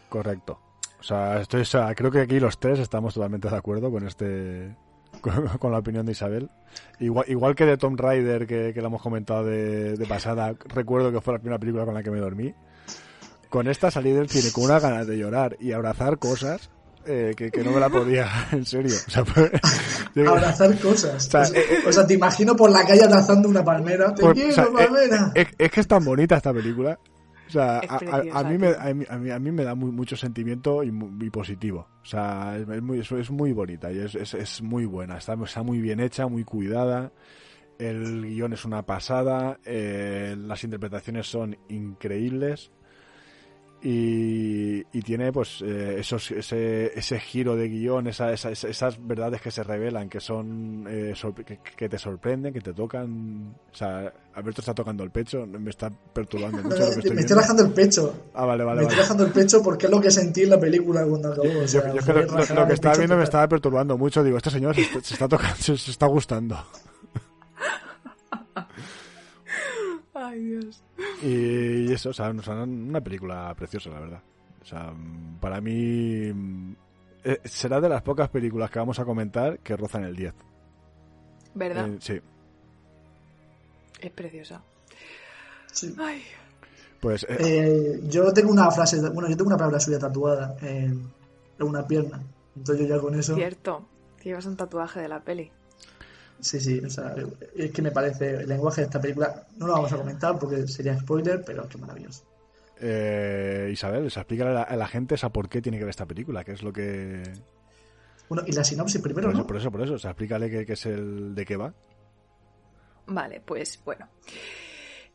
Correcto. 0.10 0.60
O 1.00 1.04
sea, 1.04 1.40
estoy, 1.40 1.62
o 1.62 1.66
sea, 1.66 1.96
creo 1.96 2.12
que 2.12 2.22
aquí 2.22 2.40
los 2.40 2.60
tres 2.60 2.80
estamos 2.80 3.14
totalmente 3.14 3.50
de 3.50 3.56
acuerdo 3.56 3.90
con 3.90 4.06
este 4.06 4.76
con, 5.60 5.72
la 5.72 5.80
opinión 5.80 6.06
de 6.06 6.12
Isabel. 6.12 6.50
Igual, 7.00 7.26
igual 7.28 7.56
que 7.56 7.66
de 7.66 7.78
Tom 7.78 7.98
Rider, 7.98 8.48
que, 8.48 8.74
que 8.74 8.80
hemos 8.80 9.02
comentado 9.02 9.44
de, 9.44 9.98
de 9.98 10.06
pasada, 10.06 10.54
recuerdo 10.68 11.12
que 11.12 11.22
fue 11.22 11.34
la 11.34 11.40
primera 11.40 11.60
película 11.60 11.86
con 11.86 11.94
la 11.94 12.04
que 12.04 12.12
me 12.12 12.20
dormí. 12.20 12.54
Con 13.52 13.68
esta 13.68 13.92
salí 13.92 14.12
del 14.12 14.28
cine 14.30 14.52
con 14.52 14.64
unas 14.64 14.82
ganas 14.82 15.06
de 15.06 15.18
llorar 15.18 15.58
y 15.60 15.74
abrazar 15.74 16.18
cosas 16.18 16.72
eh, 17.06 17.34
que, 17.38 17.52
que 17.52 17.64
no 17.64 17.72
me 17.72 17.80
la 17.80 17.90
podía, 17.90 18.28
en 18.52 18.66
serio. 18.66 18.96
O 19.08 19.12
sea, 19.12 19.24
fue- 19.26 19.52
yo- 20.16 20.28
Abrazar 20.30 20.76
cosas. 20.80 21.28
O 21.28 21.30
sea, 21.30 21.42
Pues- 21.42 21.54
eh, 21.56 21.84
o 21.88 21.92
sea, 21.92 22.08
te 22.08 22.14
imagino 22.16 22.56
por 22.56 22.72
la 22.72 22.84
calle 22.86 23.04
abrazando 23.04 23.48
una 23.50 23.64
palmera. 23.64 24.16
Te 24.16 24.22
Por- 24.24 24.34
quiero, 24.34 24.50
o 24.50 24.54
sea, 24.54 24.64
eh, 24.64 24.68
palmera. 24.74 25.32
es, 25.36 25.48
es 25.58 25.70
que 25.72 25.80
es 25.82 25.88
tan 25.88 26.04
bonita 26.04 26.38
esta 26.38 26.52
película. 26.54 26.98
O 27.48 27.52
sea, 27.52 27.80
a, 27.80 28.40
a- 28.40 28.44
mí 28.46 28.58
me, 28.58 28.70
a, 28.70 28.94
mí, 28.94 29.04
a 29.10 29.18
mí- 29.18 29.30
a 29.30 29.38
mí 29.38 29.52
me 29.52 29.66
da 29.66 29.76
muy, 29.76 29.92
mucho 29.92 30.16
sentimiento 30.16 30.82
y 30.84 30.92
muy, 30.92 31.30
positivo. 31.30 31.88
O 32.02 32.06
sea, 32.06 32.58
es, 32.58 32.70
es 32.70 32.82
muy, 32.82 33.00
es, 33.00 33.12
es 33.12 33.30
muy 33.30 33.52
bonita 33.52 33.92
y 33.92 34.00
es, 34.00 34.16
es, 34.16 34.34
es 34.34 34.62
muy 34.62 34.86
buena. 34.86 35.18
Está, 35.18 35.34
está 35.44 35.62
muy 35.62 35.82
bien 35.82 36.00
hecha, 36.00 36.28
muy 36.28 36.46
cuidada. 36.46 37.12
El 37.78 38.22
guion 38.28 38.54
es 38.54 38.64
una 38.64 38.86
pasada. 38.86 39.60
eh, 39.66 40.36
las 40.38 40.64
interpretaciones 40.64 41.28
son 41.28 41.58
increíbles. 41.68 42.72
Y, 43.84 44.82
y 44.96 45.02
tiene 45.02 45.32
pues 45.32 45.62
eh, 45.66 45.96
esos, 46.00 46.30
ese, 46.30 46.92
ese 46.98 47.20
giro 47.20 47.56
de 47.56 47.68
guion, 47.68 48.06
esa- 48.08 48.32
esa- 48.32 48.52
esa- 48.52 48.68
esas 48.68 49.08
verdades 49.08 49.42
que 49.42 49.50
se 49.50 49.64
revelan, 49.64 50.08
que 50.08 50.20
son 50.20 50.86
eh, 50.88 51.14
que, 51.46 51.58
que 51.76 51.90
te 51.90 51.98
sorprenden, 51.98 52.54
que 52.54 52.62
te 52.62 52.74
tocan. 52.74 53.56
O 53.72 53.76
sea, 53.76 54.14
Alberto 54.36 54.62
está 54.62 54.76
tocando 54.76 55.04
el 55.04 55.10
pecho, 55.10 55.48
me 55.48 55.72
está 55.72 55.90
perturbando 55.90 56.58
mucho 56.64 56.78
lo 56.78 56.86
que 56.92 57.00
estoy 57.00 57.16
me 57.16 57.22
estoy 57.22 57.38
rajando 57.38 57.64
el 57.64 57.72
pecho. 57.74 58.14
Ah, 58.36 58.46
vale, 58.46 58.64
vale, 58.64 58.82
me 58.82 58.86
vale. 58.86 58.88
estoy 58.90 59.02
rajando 59.04 59.26
el 59.26 59.32
pecho 59.32 59.64
porque 59.64 59.86
es 59.88 59.92
lo 59.92 60.00
que 60.00 60.12
sentí 60.12 60.44
en 60.44 60.52
la 60.52 60.60
película 60.60 61.04
cuando 61.06 61.30
acabó. 61.34 61.48
O 61.50 61.62
Yo, 61.62 61.68
sea, 61.68 61.94
yo 61.94 62.02
que 62.06 62.14
lo, 62.14 62.22
lo- 62.22 62.38
lo 62.56 62.68
que 62.68 62.74
estaba 62.74 62.96
viendo 62.98 63.18
me 63.18 63.24
estaba 63.24 63.48
perturbando 63.48 63.98
mucho. 63.98 64.24
Digo, 64.24 64.38
este 64.38 64.52
señor 64.52 64.76
se 64.76 64.84
se 65.02 65.14
está 65.16 65.28
tocando, 65.28 65.56
se, 65.56 65.76
se 65.78 65.90
está 65.92 66.06
gustando. 66.06 66.58
Ay, 70.32 70.46
Dios. 70.46 70.82
Y 71.24 71.92
eso, 71.92 72.12
o 72.12 72.14
sea, 72.14 72.30
o 72.30 72.42
sea, 72.42 72.64
una 72.64 73.02
película 73.02 73.54
preciosa, 73.54 73.90
la 73.90 74.00
verdad. 74.00 74.22
O 74.62 74.66
sea, 74.66 74.94
para 75.42 75.60
mí 75.60 76.32
mm, 76.34 76.76
eh, 77.26 77.42
será 77.44 77.82
de 77.82 77.90
las 77.90 78.02
pocas 78.02 78.30
películas 78.30 78.72
que 78.72 78.80
vamos 78.80 78.98
a 79.00 79.04
comentar 79.04 79.60
que 79.60 79.76
rozan 79.76 80.06
el 80.06 80.16
10. 80.16 80.34
¿Verdad? 81.54 81.90
Eh, 81.90 81.98
sí, 82.00 82.22
Es 84.00 84.12
preciosa. 84.12 84.64
Sí. 85.74 85.94
Ay. 86.00 86.22
pues 87.02 87.26
eh, 87.28 87.38
Eh, 87.40 88.00
yo 88.04 88.32
tengo 88.32 88.52
una 88.52 88.72
frase, 88.72 89.02
bueno, 89.10 89.28
yo 89.28 89.36
tengo 89.36 89.50
una 89.50 89.58
palabra 89.58 89.82
suya 89.82 90.00
tatuada 90.00 90.56
en, 90.62 91.12
en 91.60 91.68
una 91.68 91.86
pierna. 91.86 92.22
Entonces 92.56 92.88
yo 92.88 92.96
ya 92.96 93.02
con 93.02 93.16
eso, 93.20 93.36
Cierto. 93.36 93.86
Que 94.18 94.30
llevas 94.30 94.46
un 94.46 94.56
tatuaje 94.56 95.02
de 95.02 95.10
la 95.10 95.20
peli. 95.20 95.52
Sí, 96.42 96.60
sí, 96.60 96.80
o 96.80 96.90
sea, 96.90 97.16
es 97.56 97.72
que 97.72 97.82
me 97.82 97.92
parece 97.92 98.32
el 98.42 98.48
lenguaje 98.50 98.82
de 98.82 98.86
esta 98.86 99.00
película, 99.02 99.48
no 99.58 99.68
lo 99.68 99.74
vamos 99.74 99.94
a 99.94 99.98
comentar 99.98 100.38
porque 100.38 100.68
sería 100.68 100.98
spoiler, 101.00 101.44
pero 101.46 101.68
qué 101.70 101.78
maravilloso. 101.78 102.24
eh, 102.80 103.70
Isabel, 103.72 104.06
o 104.06 104.10
sea, 104.10 104.22
explícale 104.24 104.50
a 104.52 104.54
la, 104.54 104.64
a 104.64 104.76
la 104.76 104.88
gente 104.88 105.16
esa 105.16 105.30
por 105.30 105.48
qué 105.50 105.62
tiene 105.62 105.78
que 105.78 105.84
ver 105.86 105.92
esta 105.92 106.06
película, 106.08 106.44
que 106.44 106.54
es 106.54 106.64
lo 106.64 106.74
que... 106.74 107.22
Bueno, 108.28 108.44
y 108.48 108.54
la 108.54 108.64
sinopsis 108.64 109.02
primero, 109.02 109.28
Por 109.28 109.34
eso, 109.34 109.42
¿no? 109.42 109.48
por 109.48 109.58
eso, 109.58 109.72
por 109.72 109.82
eso, 109.82 109.94
o 109.96 110.00
sea, 110.00 110.12
explícale 110.12 110.50
qué, 110.50 110.66
qué 110.66 110.74
es 110.74 110.86
el 110.86 111.36
de 111.36 111.46
qué 111.46 111.58
va. 111.58 111.74
Vale, 113.08 113.42
pues 113.46 113.80
bueno. 113.84 114.08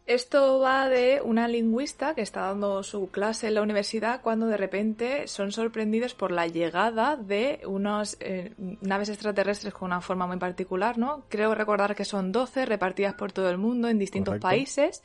Esto 0.07 0.61
va 0.61 0.89
de 0.89 1.21
una 1.21 1.49
lingüista 1.49 2.15
que 2.15 2.21
está 2.21 2.43
dando 2.43 2.85
su 2.85 3.11
clase 3.11 3.49
en 3.49 3.55
la 3.55 3.63
universidad 3.63 4.21
cuando 4.23 4.47
de 4.47 4.57
repente 4.57 5.27
son 5.27 5.51
sorprendidos 5.51 6.15
por 6.15 6.31
la 6.31 6.47
llegada 6.47 7.17
de 7.17 7.63
unas 7.67 8.17
eh, 8.21 8.55
naves 8.57 9.09
extraterrestres 9.09 9.75
con 9.75 9.87
una 9.87 10.01
forma 10.01 10.29
muy 10.29 10.37
particular, 10.37 10.97
¿no? 10.97 11.25
Creo 11.29 11.57
recordar 11.57 11.97
que 11.97 12.05
son 12.05 12.31
12 12.31 12.67
repartidas 12.67 13.15
por 13.15 13.33
todo 13.33 13.51
el 13.51 13.59
mundo 13.59 13.89
en 13.89 13.99
distintos 13.99 14.35
Correcto. 14.35 14.47
países 14.47 15.03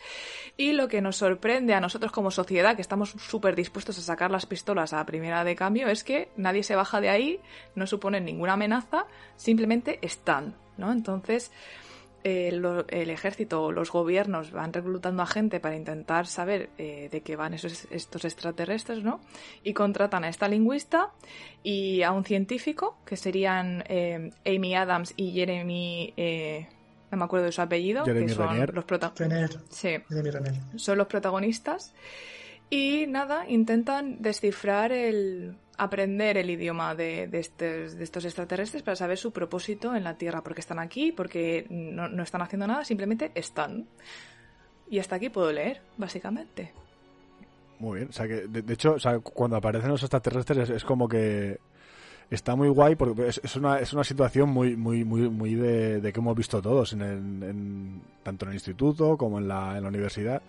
y 0.55 0.73
lo 0.73 0.87
que 0.87 1.01
nos 1.01 1.15
sorprende 1.15 1.73
a 1.73 1.81
nosotros 1.81 2.11
como 2.11 2.29
sociedad, 2.29 2.75
que 2.75 2.83
estamos 2.83 3.09
súper 3.09 3.55
dispuestos 3.55 3.97
a 3.97 4.01
sacar 4.03 4.29
las 4.29 4.45
pistolas 4.45 4.93
a 4.93 5.03
primera 5.07 5.43
de 5.43 5.55
cambio, 5.55 5.87
es 5.87 6.03
que 6.03 6.29
nadie 6.37 6.61
se 6.61 6.75
baja 6.75 7.01
de 7.01 7.09
ahí, 7.09 7.39
no 7.73 7.87
suponen 7.87 8.23
ninguna 8.23 8.53
amenaza, 8.53 9.07
simplemente 9.35 9.97
están, 10.03 10.53
¿no? 10.77 10.91
Entonces 10.91 11.51
eh, 12.23 12.51
lo- 12.53 12.87
el 12.87 13.09
ejército 13.09 13.63
o 13.63 13.71
los 13.71 13.91
gobiernos 13.91 14.51
van 14.51 14.71
reclutando 14.73 15.23
a 15.23 15.25
gente 15.25 15.59
para 15.59 15.75
intentar 15.75 16.27
saber 16.27 16.69
eh, 16.77 17.09
de 17.11 17.21
qué 17.21 17.35
van 17.35 17.53
esos, 17.53 17.87
estos 17.91 18.25
extraterrestres, 18.25 19.03
¿no? 19.03 19.19
Y 19.63 19.73
contratan 19.73 20.23
a 20.23 20.29
esta 20.29 20.47
lingüista 20.47 21.09
y 21.63 22.03
a 22.03 22.11
un 22.11 22.23
científico, 22.25 22.97
que 23.05 23.17
serían 23.17 23.83
eh, 23.87 24.31
Amy 24.45 24.75
Adams 24.75 25.13
y 25.17 25.31
Jeremy... 25.31 26.13
eh, 26.17 26.67
no 27.11 27.17
me 27.17 27.25
acuerdo 27.25 27.47
de 27.47 27.51
su 27.51 27.61
apellido, 27.61 28.05
Jeremy 28.05 28.27
que 28.27 28.33
son 28.33 28.47
Renner. 28.49 28.73
los 28.73 28.85
prota- 28.85 29.11
Renner, 29.17 29.49
Sí, 29.69 29.97
de 30.09 30.23
mi 30.23 30.29
Renner. 30.31 30.53
son 30.77 30.97
los 30.97 31.07
protagonistas. 31.07 31.93
Y 32.71 33.05
nada, 33.05 33.47
intentan 33.47 34.21
descifrar 34.21 34.91
el. 34.91 35.57
aprender 35.77 36.37
el 36.37 36.49
idioma 36.49 36.95
de, 36.95 37.27
de 37.27 37.39
estos, 37.39 37.95
de 37.97 38.03
estos 38.03 38.23
extraterrestres 38.25 38.81
para 38.81 38.95
saber 38.95 39.17
su 39.17 39.31
propósito 39.31 39.93
en 39.95 40.03
la 40.05 40.17
Tierra. 40.17 40.41
Porque 40.41 40.61
están 40.61 40.79
aquí, 40.79 41.11
porque 41.11 41.67
no, 41.69 42.07
no 42.07 42.23
están 42.23 42.41
haciendo 42.41 42.65
nada, 42.67 42.85
simplemente 42.85 43.31
están. 43.35 43.87
Y 44.89 44.99
hasta 44.99 45.17
aquí 45.17 45.29
puedo 45.29 45.51
leer, 45.51 45.81
básicamente. 45.97 46.71
Muy 47.79 47.97
bien, 47.99 48.09
o 48.09 48.13
sea 48.13 48.27
que, 48.27 48.47
de, 48.47 48.73
hecho, 48.73 48.93
o 48.93 48.99
sea, 48.99 49.19
cuando 49.19 49.57
aparecen 49.57 49.89
los 49.89 50.03
extraterrestres 50.03 50.69
es, 50.69 50.83
como 50.85 51.09
que 51.09 51.59
está 52.29 52.55
muy 52.55 52.69
guay 52.69 52.95
porque 52.95 53.27
es, 53.27 53.55
una, 53.55 53.79
es 53.79 53.91
una 53.91 54.03
situación 54.03 54.49
muy 54.49 54.77
muy 54.77 55.03
muy 55.03 55.29
muy 55.29 55.55
de, 55.55 55.99
de 55.99 56.13
que 56.13 56.19
hemos 56.19 56.35
visto 56.37 56.61
todos 56.61 56.93
en, 56.93 57.01
en- 57.01 58.01
tanto 58.23 58.45
en 58.45 58.49
el 58.51 58.55
instituto 58.55 59.17
como 59.17 59.39
en 59.39 59.47
la, 59.47 59.75
en 59.77 59.83
la 59.83 59.89
universidad 59.89 60.41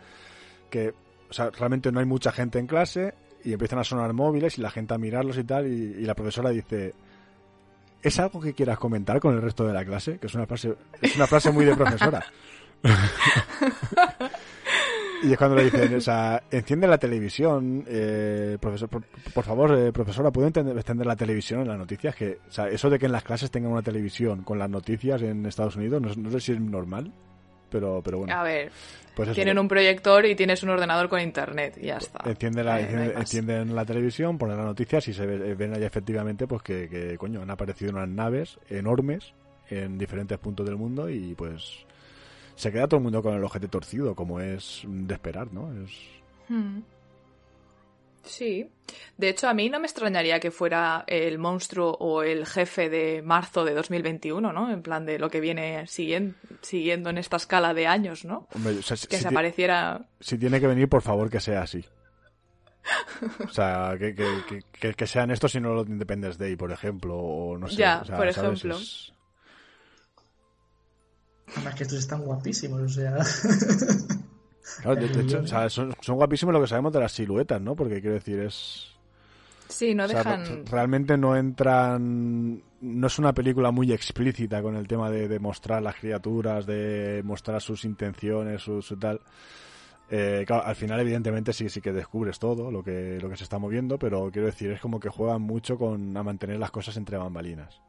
que 0.70 0.92
o 1.32 1.34
sea, 1.34 1.48
realmente 1.50 1.90
no 1.90 1.98
hay 1.98 2.04
mucha 2.04 2.30
gente 2.30 2.58
en 2.58 2.66
clase 2.66 3.14
y 3.42 3.54
empiezan 3.54 3.78
a 3.78 3.84
sonar 3.84 4.12
móviles 4.12 4.58
y 4.58 4.60
la 4.60 4.70
gente 4.70 4.92
a 4.92 4.98
mirarlos 4.98 5.38
y 5.38 5.44
tal 5.44 5.66
y, 5.66 6.04
la 6.04 6.14
profesora 6.14 6.50
dice 6.50 6.92
¿Es 8.02 8.20
algo 8.20 8.38
que 8.38 8.52
quieras 8.52 8.78
comentar 8.78 9.18
con 9.18 9.34
el 9.34 9.40
resto 9.40 9.66
de 9.66 9.72
la 9.72 9.82
clase? 9.84 10.18
Que 10.18 10.26
es 10.26 10.34
una 10.34 10.44
frase, 10.46 10.74
es 11.00 11.16
una 11.16 11.26
frase 11.26 11.50
muy 11.50 11.64
de 11.64 11.74
profesora. 11.74 12.22
Y 15.22 15.30
es 15.30 15.38
cuando 15.38 15.54
le 15.54 15.64
dicen, 15.64 15.94
o 15.94 16.00
sea, 16.00 16.42
enciende 16.50 16.88
la 16.88 16.98
televisión, 16.98 17.84
eh, 17.86 18.58
profesor, 18.60 18.88
por, 18.88 19.44
favor, 19.44 19.78
eh, 19.78 19.92
profesora, 19.92 20.32
¿puede 20.32 20.48
entender- 20.48 20.76
encender 20.76 21.06
la 21.06 21.14
televisión 21.14 21.60
en 21.60 21.68
las 21.68 21.78
noticias? 21.78 22.16
Que, 22.16 22.40
o 22.48 22.50
sea, 22.50 22.66
eso 22.68 22.90
de 22.90 22.98
que 22.98 23.06
en 23.06 23.12
las 23.12 23.22
clases 23.22 23.48
tengan 23.48 23.70
una 23.70 23.82
televisión 23.82 24.42
con 24.42 24.58
las 24.58 24.68
noticias 24.68 25.22
en 25.22 25.46
Estados 25.46 25.76
Unidos, 25.76 26.02
no, 26.02 26.12
no 26.16 26.30
sé 26.32 26.40
si 26.40 26.52
es 26.52 26.60
normal, 26.60 27.12
pero, 27.72 28.00
pero 28.04 28.18
bueno, 28.18 28.32
A 28.35 28.42
ver, 28.44 28.70
pues 29.16 29.28
eso. 29.30 29.35
tienen 29.35 29.58
un 29.58 29.66
proyector 29.66 30.24
y 30.26 30.35
tienes 30.37 30.62
un 30.62 30.68
ordenador 30.68 31.08
con 31.08 31.20
internet 31.20 31.76
y 31.80 31.87
ya 31.87 31.96
está. 31.96 32.20
Enciende 32.28 32.62
la, 32.62 32.80
Eh, 32.80 33.14
encienden 33.16 33.74
la 33.74 33.85
televisión, 33.85 34.38
ponen 34.38 34.56
las 34.58 34.66
noticias 34.66 35.08
y 35.08 35.14
se 35.14 35.26
ve- 35.26 35.54
ven 35.54 35.74
ahí 35.74 35.82
efectivamente 35.82 36.46
pues 36.46 36.62
que, 36.62 36.88
que, 36.88 37.18
coño, 37.18 37.42
han 37.42 37.50
aparecido 37.50 37.90
unas 37.92 38.08
naves 38.08 38.58
enormes 38.70 39.32
en 39.70 39.98
diferentes 39.98 40.38
puntos 40.38 40.66
del 40.66 40.76
mundo 40.76 41.08
y 41.11 41.35
pues 41.35 41.85
se 42.54 42.70
queda 42.70 42.87
todo 42.87 42.98
el 42.98 43.02
mundo 43.04 43.22
con 43.22 43.35
el 43.35 43.42
ojete 43.42 43.66
torcido, 43.68 44.14
como 44.14 44.38
es 44.38 44.82
de 44.87 45.14
esperar, 45.14 45.52
¿no? 45.52 45.72
Es... 45.82 45.90
Hmm. 46.48 46.80
Sí. 48.24 48.70
De 49.16 49.28
hecho, 49.28 49.48
a 49.48 49.54
mí 49.54 49.68
no 49.68 49.80
me 49.80 49.87
extrañaría 49.87 50.38
que 50.38 50.50
fuera 50.50 51.04
el 51.06 51.38
monstruo 51.38 51.90
o 51.98 52.22
el 52.22 52.46
jefe 52.46 52.88
de 52.88 53.20
marzo 53.22 53.64
de 53.64 53.74
2021, 53.74 54.52
¿no? 54.52 54.70
En 54.70 54.82
plan 54.82 55.04
de 55.06 55.18
lo 55.18 55.28
que 55.30 55.40
viene 55.40 55.87
siguiendo, 55.87 56.37
siguiendo 56.61 57.11
en 57.11 57.18
esta 57.18 57.37
escala 57.37 57.74
de 57.74 57.87
años, 57.87 58.24
¿no? 58.24 58.46
Hombre, 58.54 58.78
o 58.78 58.82
sea, 58.82 58.96
si- 58.96 59.06
Que 59.08 59.16
si 59.16 59.22
se 59.22 59.28
apareciera... 59.28 60.08
si 60.20 60.38
tiene 60.38 60.61
que 60.61 60.66
venir, 60.68 60.88
por 60.88 61.02
favor, 61.02 61.28
que 61.30 61.40
sea 61.40 61.62
así. 61.62 61.85
O 63.44 63.48
sea, 63.52 63.94
que, 63.98 64.14
que, 64.14 64.62
que- 64.80 64.94
que, 64.94 65.06
sean 65.06 65.30
estos 65.30 65.54
y 65.54 65.61
no 65.61 65.72
los 65.74 65.87
de 65.87 65.92
Independence 65.92 66.37
Day, 66.38 66.56
por 66.56 66.72
ejemplo, 66.72 67.16
o 67.16 67.56
no 67.58 67.68
sé. 67.68 67.76
Ya, 67.76 68.00
o 68.02 68.04
sea, 68.04 68.16
por 68.16 68.32
¿sabes? 68.32 68.58
ejemplo. 68.61 68.76
Es- 68.76 69.12
Además 71.56 71.74
que 71.74 71.82
estos 71.82 71.98
están 71.98 72.22
guapísimos, 72.22 72.80
o 72.82 72.88
sea. 72.88 73.16
Claro, 74.83 75.00
de, 75.00 75.08
de 75.08 75.23
hecho, 75.23 75.40
o 75.40 75.46
sea, 75.46 75.69
son, 75.69 75.92
son 76.00 76.17
guapísimos 76.17 76.52
lo 76.54 76.60
que 76.60 76.67
sabemos 76.67 76.92
de 76.92 77.00
las 77.00 77.13
siluetas, 77.13 77.60
¿no? 77.60 77.75
Porque 77.75 78.00
quiero 78.00 78.15
decir, 78.15 78.38
es... 78.40 78.88
Sí, 79.69 79.94
no 79.94 80.04
o 80.04 80.08
sea, 80.08 80.19
dejan... 80.19 80.67
realmente 80.67 81.17
no 81.17 81.37
entran... 81.37 82.63
No 82.81 83.06
es 83.06 83.19
una 83.19 83.33
película 83.33 83.71
muy 83.71 83.92
explícita 83.92 84.60
con 84.63 84.77
el 84.77 84.87
tema 84.87 85.10
de, 85.10 85.29
de 85.29 85.38
mostrar 85.38 85.83
las 85.83 85.96
criaturas, 85.96 86.67
de 86.67 87.23
mostrar 87.25 87.60
sus 87.60 87.85
intenciones, 87.85 88.60
su, 88.63 88.83
su 88.83 88.96
tal. 88.96 89.21
Eh, 90.10 90.44
claro, 90.46 90.65
al 90.67 90.77
final, 90.77 91.00
evidentemente, 91.00 91.52
sí, 91.52 91.69
sí 91.69 91.81
que 91.81 91.92
descubres 91.92 92.38
todo 92.38 92.71
lo 92.71 92.83
que, 92.83 93.19
lo 93.23 93.31
que 93.31 93.37
se 93.37 93.44
está 93.44 93.58
moviendo, 93.58 93.98
pero 93.98 94.31
quiero 94.31 94.46
decir, 94.46 94.71
es 94.73 94.81
como 94.81 95.00
que 95.00 95.08
juegan 95.08 95.40
mucho 95.42 95.79
con 95.79 96.15
a 96.17 96.23
mantener 96.23 96.58
las 96.58 96.71
cosas 96.71 96.96
entre 96.98 97.17
bambalinas. 97.17 97.81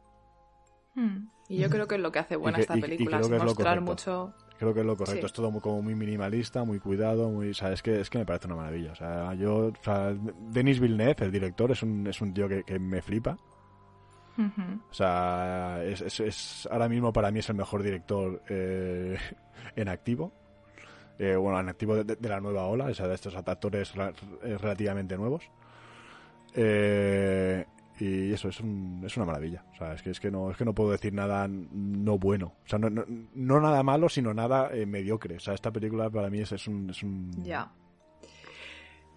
Hmm. 0.96 1.28
Y 1.50 1.58
yo 1.58 1.70
creo 1.70 1.88
que 1.88 1.96
es 1.96 2.02
lo 2.02 2.12
que 2.12 2.20
hace 2.20 2.36
buena 2.36 2.58
que- 2.58 2.62
esta 2.62 2.76
y- 2.76 2.80
y 2.80 2.82
película, 2.82 3.20
creo 3.20 3.36
es 3.36 3.44
mostrar 3.44 3.82
mucho... 3.82 4.34
Creo 4.60 4.74
que 4.74 4.80
es 4.82 4.86
lo 4.86 4.96
correcto, 4.96 5.22
Sí. 5.22 5.26
es 5.26 5.34
todo 5.34 5.52
muy, 5.52 5.60
como 5.62 5.82
muy 5.82 5.96
minimalista, 5.96 6.64
muy 6.64 6.80
cuidado, 6.80 7.30
muy, 7.30 7.50
o 7.50 7.54
sea, 7.54 7.72
es 7.74 7.82
que, 7.82 8.00
es 8.00 8.10
que 8.10 8.20
me 8.20 8.26
parece 8.26 8.48
una 8.48 8.56
maravilla. 8.56 8.92
O 8.94 8.96
sea, 8.96 9.34
yo, 9.34 9.68
o 9.68 9.74
sea, 9.84 10.14
Denis 10.52 10.80
Villeneuve, 10.80 11.16
el 11.26 11.32
director, 11.32 11.72
es 11.72 11.84
un, 11.84 12.08
es 12.08 12.22
un 12.22 12.34
tío 12.34 12.48
que, 12.48 12.64
que 12.64 12.80
me 12.80 13.02
flipa. 13.02 13.38
O 14.36 14.94
sea, 14.94 15.82
es, 15.84 16.02
es- 16.02 16.20
es- 16.22 16.68
ahora 16.72 16.90
mismo 16.90 17.14
para 17.14 17.30
mí 17.30 17.40
es 17.40 17.50
el 17.50 17.56
mejor 17.56 17.84
director 17.84 18.42
eh, 18.50 19.16
en 19.76 19.90
activo. 19.90 20.32
Eh, 21.20 21.36
bueno, 21.36 21.60
en 21.60 21.70
activo 21.70 21.96
de, 22.04 22.16
de 22.16 22.30
la 22.30 22.40
nueva 22.40 22.66
ola, 22.66 22.86
o 22.86 22.94
sea, 22.96 23.08
de 23.08 23.14
estos 23.16 23.36
actores 23.36 23.94
eh, 24.44 24.58
relativamente 24.58 25.16
nuevos. 25.18 25.44
Eh, 26.56 27.66
y 28.00 28.34
eso 28.34 28.50
es, 28.50 28.60
un- 28.60 29.02
es 29.06 29.16
una 29.18 29.26
maravilla. 29.26 29.64
O 29.74 29.78
sea, 29.78 29.94
es 29.94 30.02
que, 30.02 30.10
es 30.12 30.20
que 30.20 30.32
no 30.32 30.50
es 30.52 30.58
que 30.58 30.66
no 30.66 30.74
puedo 30.74 30.92
decir 30.92 31.14
nada 31.14 31.48
no 31.48 32.18
bueno. 32.18 32.54
O 32.66 32.68
sea, 32.68 32.80
no, 32.80 32.90
no, 32.90 33.60
nada 33.62 33.84
malo, 33.84 34.10
sino 34.10 34.34
nada 34.34 34.70
eh, 34.74 34.86
mediocre. 34.86 35.36
O 35.38 35.40
sea, 35.40 35.54
esta 35.54 35.72
película 35.72 36.10
para 36.10 36.30
mí 36.30 36.40
es, 36.40 36.52
es 36.52 36.68
un... 36.68 36.92
Ya. 37.44 37.72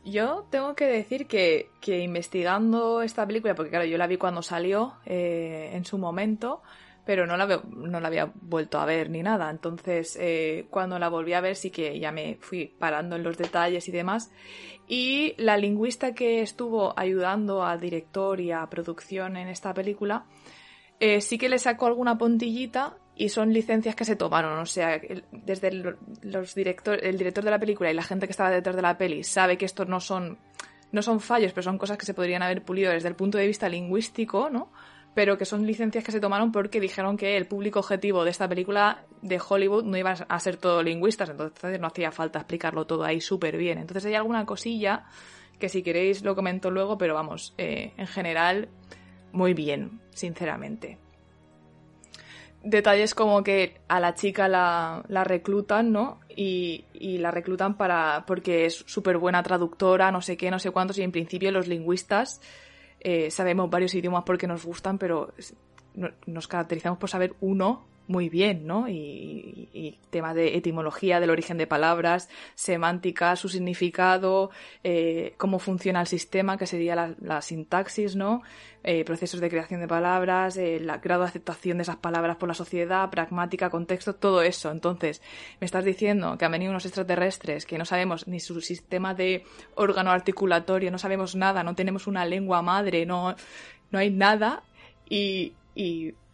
Yo 0.04 0.46
tengo 0.50 0.76
que 0.76 0.84
decir 0.86 1.26
que, 1.26 1.70
que 1.80 1.98
investigando 1.98 3.02
esta 3.02 3.26
película, 3.26 3.56
porque 3.56 3.70
claro, 3.70 3.86
yo 3.86 3.98
la 3.98 4.06
vi 4.06 4.16
cuando 4.18 4.40
salió 4.40 4.94
eh, 5.04 5.70
en 5.72 5.84
su 5.84 5.98
momento, 5.98 6.62
pero 7.06 7.24
no 7.24 7.36
la, 7.36 7.62
no 7.70 8.00
la 8.00 8.08
había 8.08 8.32
vuelto 8.34 8.80
a 8.80 8.84
ver 8.84 9.10
ni 9.10 9.22
nada. 9.22 9.48
Entonces, 9.48 10.18
eh, 10.20 10.66
cuando 10.70 10.98
la 10.98 11.08
volví 11.08 11.34
a 11.34 11.40
ver, 11.40 11.54
sí 11.54 11.70
que 11.70 11.98
ya 12.00 12.10
me 12.10 12.36
fui 12.40 12.66
parando 12.66 13.14
en 13.14 13.22
los 13.22 13.38
detalles 13.38 13.88
y 13.88 13.92
demás. 13.92 14.32
Y 14.88 15.34
la 15.38 15.56
lingüista 15.56 16.14
que 16.14 16.42
estuvo 16.42 16.98
ayudando 16.98 17.64
al 17.64 17.80
director 17.80 18.40
y 18.40 18.50
a 18.50 18.66
producción 18.68 19.36
en 19.36 19.46
esta 19.46 19.72
película, 19.72 20.26
eh, 20.98 21.20
sí 21.20 21.38
que 21.38 21.48
le 21.48 21.60
sacó 21.60 21.86
alguna 21.86 22.18
puntillita 22.18 22.96
y 23.14 23.28
son 23.28 23.52
licencias 23.52 23.94
que 23.94 24.04
se 24.04 24.16
tomaron. 24.16 24.58
O 24.58 24.66
sea, 24.66 25.00
desde 25.30 25.68
el, 25.68 25.96
los 26.22 26.56
director, 26.56 26.98
el 27.00 27.18
director 27.18 27.44
de 27.44 27.52
la 27.52 27.60
película 27.60 27.88
y 27.88 27.94
la 27.94 28.02
gente 28.02 28.26
que 28.26 28.32
estaba 28.32 28.50
detrás 28.50 28.74
de 28.74 28.82
la 28.82 28.98
peli 28.98 29.22
sabe 29.22 29.56
que 29.56 29.64
estos 29.64 29.86
no 29.86 30.00
son, 30.00 30.38
no 30.90 31.02
son 31.02 31.20
fallos, 31.20 31.52
pero 31.52 31.62
son 31.62 31.78
cosas 31.78 31.98
que 31.98 32.06
se 32.06 32.14
podrían 32.14 32.42
haber 32.42 32.64
pulido 32.64 32.90
desde 32.90 33.08
el 33.08 33.14
punto 33.14 33.38
de 33.38 33.46
vista 33.46 33.68
lingüístico, 33.68 34.50
¿no? 34.50 34.72
Pero 35.16 35.38
que 35.38 35.46
son 35.46 35.66
licencias 35.66 36.04
que 36.04 36.12
se 36.12 36.20
tomaron 36.20 36.52
porque 36.52 36.78
dijeron 36.78 37.16
que 37.16 37.38
el 37.38 37.46
público 37.46 37.78
objetivo 37.78 38.22
de 38.22 38.30
esta 38.30 38.46
película 38.46 39.06
de 39.22 39.40
Hollywood 39.40 39.84
no 39.84 39.96
iban 39.96 40.14
a 40.28 40.40
ser 40.40 40.58
todos 40.58 40.84
lingüistas, 40.84 41.30
entonces 41.30 41.80
no 41.80 41.86
hacía 41.86 42.12
falta 42.12 42.40
explicarlo 42.40 42.86
todo 42.86 43.02
ahí 43.02 43.22
súper 43.22 43.56
bien. 43.56 43.78
Entonces 43.78 44.04
hay 44.04 44.14
alguna 44.14 44.44
cosilla 44.44 45.06
que 45.58 45.70
si 45.70 45.82
queréis 45.82 46.22
lo 46.22 46.34
comento 46.34 46.70
luego, 46.70 46.98
pero 46.98 47.14
vamos, 47.14 47.54
eh, 47.56 47.94
en 47.96 48.06
general, 48.06 48.68
muy 49.32 49.54
bien, 49.54 50.02
sinceramente. 50.10 50.98
Detalles 52.62 53.14
como 53.14 53.42
que 53.42 53.80
a 53.88 54.00
la 54.00 54.14
chica 54.14 54.48
la, 54.48 55.02
la 55.08 55.24
reclutan, 55.24 55.92
¿no? 55.92 56.20
Y, 56.28 56.84
y 56.92 57.16
la 57.16 57.30
reclutan 57.30 57.78
para 57.78 58.24
porque 58.26 58.66
es 58.66 58.84
súper 58.86 59.16
buena 59.16 59.42
traductora, 59.42 60.10
no 60.10 60.20
sé 60.20 60.36
qué, 60.36 60.50
no 60.50 60.58
sé 60.58 60.72
cuántos, 60.72 60.98
y 60.98 61.02
en 61.04 61.12
principio 61.12 61.50
los 61.52 61.68
lingüistas 61.68 62.42
eh, 63.08 63.30
sabemos 63.30 63.70
varios 63.70 63.94
idiomas 63.94 64.24
porque 64.24 64.48
nos 64.48 64.64
gustan, 64.64 64.98
pero 64.98 65.32
nos 66.26 66.48
caracterizamos 66.48 66.98
por 66.98 67.08
saber 67.08 67.36
uno 67.40 67.84
muy 68.08 68.28
bien, 68.28 68.66
¿no? 68.66 68.88
Y, 68.88 68.92
y, 68.92 69.68
y 69.72 69.98
tema 70.10 70.34
de 70.34 70.56
etimología, 70.56 71.20
del 71.20 71.30
origen 71.30 71.58
de 71.58 71.66
palabras, 71.66 72.28
semántica, 72.54 73.36
su 73.36 73.48
significado, 73.48 74.50
eh, 74.82 75.34
cómo 75.36 75.58
funciona 75.58 76.00
el 76.00 76.06
sistema, 76.06 76.56
que 76.56 76.66
sería 76.66 77.14
la, 77.18 77.42
sintaxis, 77.42 78.16
¿no? 78.16 78.42
Eh, 78.82 79.04
procesos 79.04 79.40
de 79.40 79.50
creación 79.50 79.80
de 79.80 79.88
palabras, 79.88 80.56
eh, 80.56 80.78
la 80.80 80.98
grado 80.98 81.22
de 81.22 81.28
aceptación 81.28 81.78
de 81.78 81.82
esas 81.82 81.96
palabras 81.96 82.36
por 82.36 82.48
la 82.48 82.54
sociedad, 82.54 83.10
pragmática, 83.10 83.68
contexto, 83.68 84.14
todo 84.14 84.42
eso. 84.42 84.70
Entonces, 84.70 85.20
me 85.60 85.64
estás 85.64 85.84
diciendo 85.84 86.38
que 86.38 86.44
han 86.44 86.52
venido 86.52 86.70
unos 86.70 86.86
extraterrestres 86.86 87.66
que 87.66 87.78
no 87.78 87.84
sabemos 87.84 88.28
ni 88.28 88.40
su 88.40 88.60
sistema 88.60 89.14
de 89.14 89.44
órgano 89.74 90.12
articulatorio, 90.12 90.90
no 90.90 90.98
sabemos 90.98 91.34
nada, 91.34 91.64
no 91.64 91.74
tenemos 91.74 92.06
una 92.06 92.24
lengua 92.24 92.62
madre, 92.62 93.06
no, 93.06 93.34
no 93.90 93.98
hay 93.98 94.10
nada, 94.10 94.62
y 95.08 95.52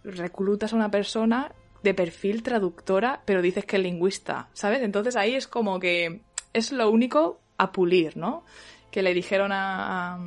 reclutas 0.05 0.73
a 0.73 0.77
una 0.77 0.91
persona 0.91 1.53
de 1.83 1.95
perfil 1.95 2.43
traductora, 2.43 3.23
pero 3.25 3.43
dices 3.43 3.65
que 3.65 3.77
es 3.77 3.83
lingüista, 3.83 4.49
¿sabes? 4.53 4.83
Entonces 4.83 5.17
ahí 5.17 5.35
es 5.35 5.47
como 5.47 5.81
que 5.81 6.21
es 6.53 6.73
lo 6.73 6.91
único 6.91 7.41
a 7.59 7.73
pulir, 7.73 8.17
¿no? 8.17 8.45
Que 8.91 9.03
le 9.03 9.15
dijeron 9.15 9.53
a, 9.53 10.19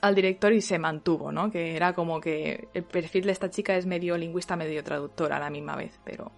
al 0.00 0.14
director 0.14 0.52
y 0.52 0.60
se 0.60 0.78
mantuvo, 0.78 1.32
¿no? 1.32 1.50
Que 1.50 1.76
era 1.76 1.92
como 1.92 2.20
que 2.20 2.68
el 2.74 2.84
perfil 2.84 3.26
de 3.26 3.32
esta 3.32 3.50
chica 3.50 3.76
es 3.76 3.86
medio 3.86 4.16
lingüista, 4.16 4.56
medio 4.56 4.82
traductora 4.82 5.36
a 5.36 5.40
la 5.40 5.50
misma 5.50 5.76
vez, 5.76 5.98
pero 6.04 6.32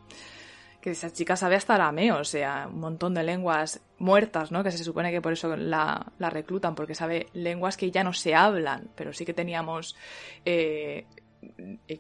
que 0.81 0.93
esa 0.93 1.12
chica 1.12 1.37
sabe 1.37 1.57
hasta 1.57 1.75
arameo, 1.75 2.18
o 2.18 2.25
sea, 2.25 2.68
un 2.73 2.81
montón 2.81 3.12
de 3.12 3.23
lenguas 3.23 3.81
muertas, 3.99 4.51
¿no? 4.51 4.64
Que 4.64 4.71
se 4.71 4.83
supone 4.83 5.11
que 5.11 5.21
por 5.21 5.35
eso 5.35 5.55
la, 5.57 6.11
reclutan, 6.18 6.75
porque 6.75 6.95
sabe 6.95 7.27
lenguas 7.35 7.77
que 7.77 7.91
ya 7.91 8.03
no 8.03 8.14
se 8.14 8.35
hablan, 8.35 8.89
pero 8.95 9.12
sí 9.12 9.27
que 9.27 9.35
teníamos 9.35 9.95
eh, 10.47 11.05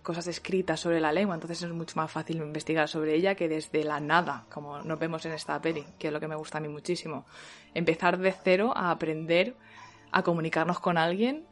cosas 0.02 0.26
escritas 0.26 0.80
sobre 0.80 1.00
la 1.00 1.12
lengua, 1.12 1.34
entonces 1.34 1.62
es 1.62 1.70
mucho 1.70 1.96
más 1.96 2.10
fácil 2.10 2.36
investigar 2.38 2.88
sobre 2.88 3.14
ella 3.14 3.34
que 3.34 3.48
desde 3.48 3.84
la 3.84 4.00
nada, 4.00 4.44
como 4.50 4.80
nos 4.82 4.98
vemos 4.98 5.24
en 5.26 5.32
esta 5.32 5.60
peli, 5.60 5.84
que 5.98 6.08
es 6.08 6.12
lo 6.12 6.20
que 6.20 6.28
me 6.28 6.36
gusta 6.36 6.58
a 6.58 6.60
mí 6.60 6.68
muchísimo. 6.68 7.24
Empezar 7.74 8.18
de 8.18 8.32
cero 8.32 8.72
a 8.74 8.90
aprender 8.90 9.54
a 10.12 10.22
comunicarnos 10.22 10.80
con 10.80 10.98
alguien 10.98 11.46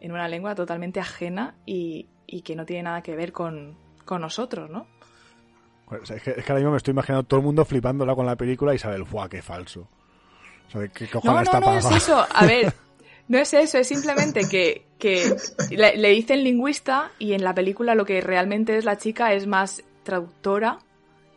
en 0.00 0.12
una 0.12 0.28
lengua 0.28 0.54
totalmente 0.54 1.00
ajena 1.00 1.54
y, 1.64 2.08
y 2.26 2.42
que 2.42 2.56
no 2.56 2.66
tiene 2.66 2.84
nada 2.84 3.02
que 3.02 3.16
ver 3.16 3.32
con, 3.32 3.76
con 4.04 4.20
nosotros, 4.20 4.70
¿no? 4.70 4.86
Es, 6.02 6.22
que, 6.22 6.30
es 6.30 6.44
que 6.44 6.52
ahora 6.52 6.56
mismo 6.56 6.70
me 6.70 6.76
estoy 6.78 6.92
imaginando 6.92 7.24
todo 7.24 7.40
el 7.40 7.46
mundo 7.46 7.64
flipándola 7.64 8.14
con 8.14 8.24
la 8.24 8.36
película 8.36 8.72
y 8.72 8.76
Isabel, 8.76 9.04
¡fuah, 9.04 9.28
qué 9.28 9.42
falso! 9.42 9.88
O 10.68 10.70
sea, 10.70 10.88
¿qué 10.88 11.08
No, 11.22 11.42
no, 11.42 11.60
no 11.60 11.78
es 11.78 11.90
eso. 11.90 12.26
A 12.32 12.46
ver, 12.46 12.72
no 13.32 13.38
es 13.38 13.54
eso, 13.54 13.78
es 13.78 13.88
simplemente 13.88 14.46
que, 14.46 14.84
que 14.98 15.34
le, 15.70 15.96
le 15.96 16.08
dicen 16.10 16.44
lingüista 16.44 17.12
y 17.18 17.32
en 17.32 17.42
la 17.42 17.54
película 17.54 17.94
lo 17.94 18.04
que 18.04 18.20
realmente 18.20 18.76
es 18.76 18.84
la 18.84 18.98
chica 18.98 19.32
es 19.32 19.46
más 19.46 19.82
traductora 20.02 20.78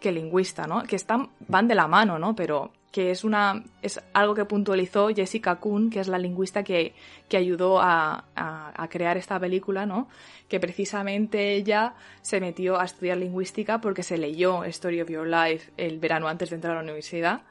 que 0.01 0.11
lingüista, 0.11 0.67
¿no? 0.67 0.83
Que 0.83 0.97
están, 0.97 1.29
van 1.47 1.69
de 1.69 1.75
la 1.75 1.87
mano, 1.87 2.19
¿no? 2.19 2.35
Pero 2.35 2.73
que 2.91 3.11
es 3.11 3.23
una 3.23 3.63
es 3.81 4.01
algo 4.11 4.35
que 4.35 4.43
puntualizó 4.43 5.07
Jessica 5.07 5.55
Kuhn, 5.55 5.89
que 5.89 6.01
es 6.01 6.09
la 6.09 6.17
lingüista 6.17 6.63
que, 6.63 6.93
que 7.29 7.37
ayudó 7.37 7.79
a, 7.81 8.25
a- 8.35 8.87
crear 8.89 9.15
esta 9.15 9.39
película, 9.39 9.85
¿no? 9.85 10.09
Que 10.49 10.59
precisamente 10.59 11.53
ella 11.53 11.93
se 12.21 12.41
metió 12.41 12.77
a 12.77 12.83
estudiar 12.83 13.17
lingüística 13.17 13.79
porque 13.79 14.03
se 14.03 14.17
leyó 14.17 14.65
Story 14.65 15.01
of 15.01 15.09
Your 15.09 15.27
Life 15.27 15.71
el 15.77 15.97
verano 15.99 16.27
antes 16.27 16.49
de 16.49 16.55
entrar 16.55 16.73
a 16.73 16.75
la 16.79 16.83
universidad 16.83 17.41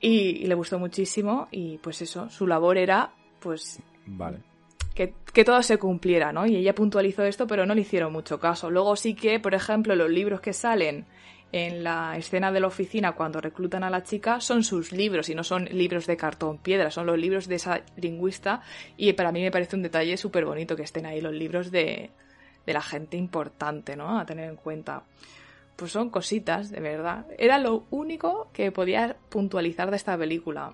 y 0.00 0.44
le 0.46 0.54
gustó 0.54 0.78
muchísimo 0.80 1.46
y 1.50 1.78
pues 1.78 2.02
eso, 2.02 2.28
su 2.30 2.46
labor 2.46 2.76
era 2.78 3.10
pues 3.44 3.78
Vale. 4.06 4.38
que, 4.94 5.14
que 5.32 5.44
todo 5.44 5.62
se 5.62 5.78
cumpliera, 5.78 6.32
¿no? 6.32 6.46
Y 6.46 6.56
ella 6.56 6.74
puntualizó 6.74 7.22
esto, 7.22 7.46
pero 7.46 7.66
no 7.66 7.74
le 7.74 7.82
hicieron 7.82 8.12
mucho 8.12 8.40
caso. 8.40 8.70
Luego 8.70 8.96
sí 8.96 9.14
que, 9.14 9.38
por 9.38 9.54
ejemplo, 9.54 9.94
los 9.94 10.10
libros 10.10 10.40
que 10.40 10.52
salen 10.52 11.06
en 11.52 11.84
la 11.84 12.16
escena 12.16 12.50
de 12.50 12.58
la 12.58 12.66
oficina 12.66 13.12
cuando 13.12 13.40
reclutan 13.40 13.84
a 13.84 13.90
la 13.90 14.02
chica 14.02 14.40
son 14.40 14.64
sus 14.64 14.90
libros 14.90 15.28
y 15.28 15.36
no 15.36 15.44
son 15.44 15.66
libros 15.66 16.04
de 16.08 16.16
cartón 16.16 16.58
piedra, 16.58 16.90
son 16.90 17.06
los 17.06 17.16
libros 17.16 17.46
de 17.46 17.54
esa 17.54 17.82
lingüista 17.96 18.60
y 18.96 19.12
para 19.12 19.30
mí 19.30 19.40
me 19.40 19.52
parece 19.52 19.76
un 19.76 19.82
detalle 19.82 20.16
súper 20.16 20.46
bonito 20.46 20.74
que 20.74 20.82
estén 20.82 21.06
ahí 21.06 21.20
los 21.20 21.32
libros 21.32 21.70
de, 21.70 22.10
de 22.66 22.72
la 22.72 22.82
gente 22.82 23.16
importante, 23.16 23.94
¿no? 23.94 24.18
A 24.18 24.26
tener 24.26 24.48
en 24.50 24.56
cuenta. 24.56 25.04
Pues 25.76 25.92
son 25.92 26.10
cositas, 26.10 26.70
de 26.70 26.80
verdad. 26.80 27.26
Era 27.38 27.58
lo 27.58 27.84
único 27.90 28.48
que 28.52 28.72
podía 28.72 29.16
puntualizar 29.28 29.90
de 29.90 29.96
esta 29.96 30.18
película 30.18 30.72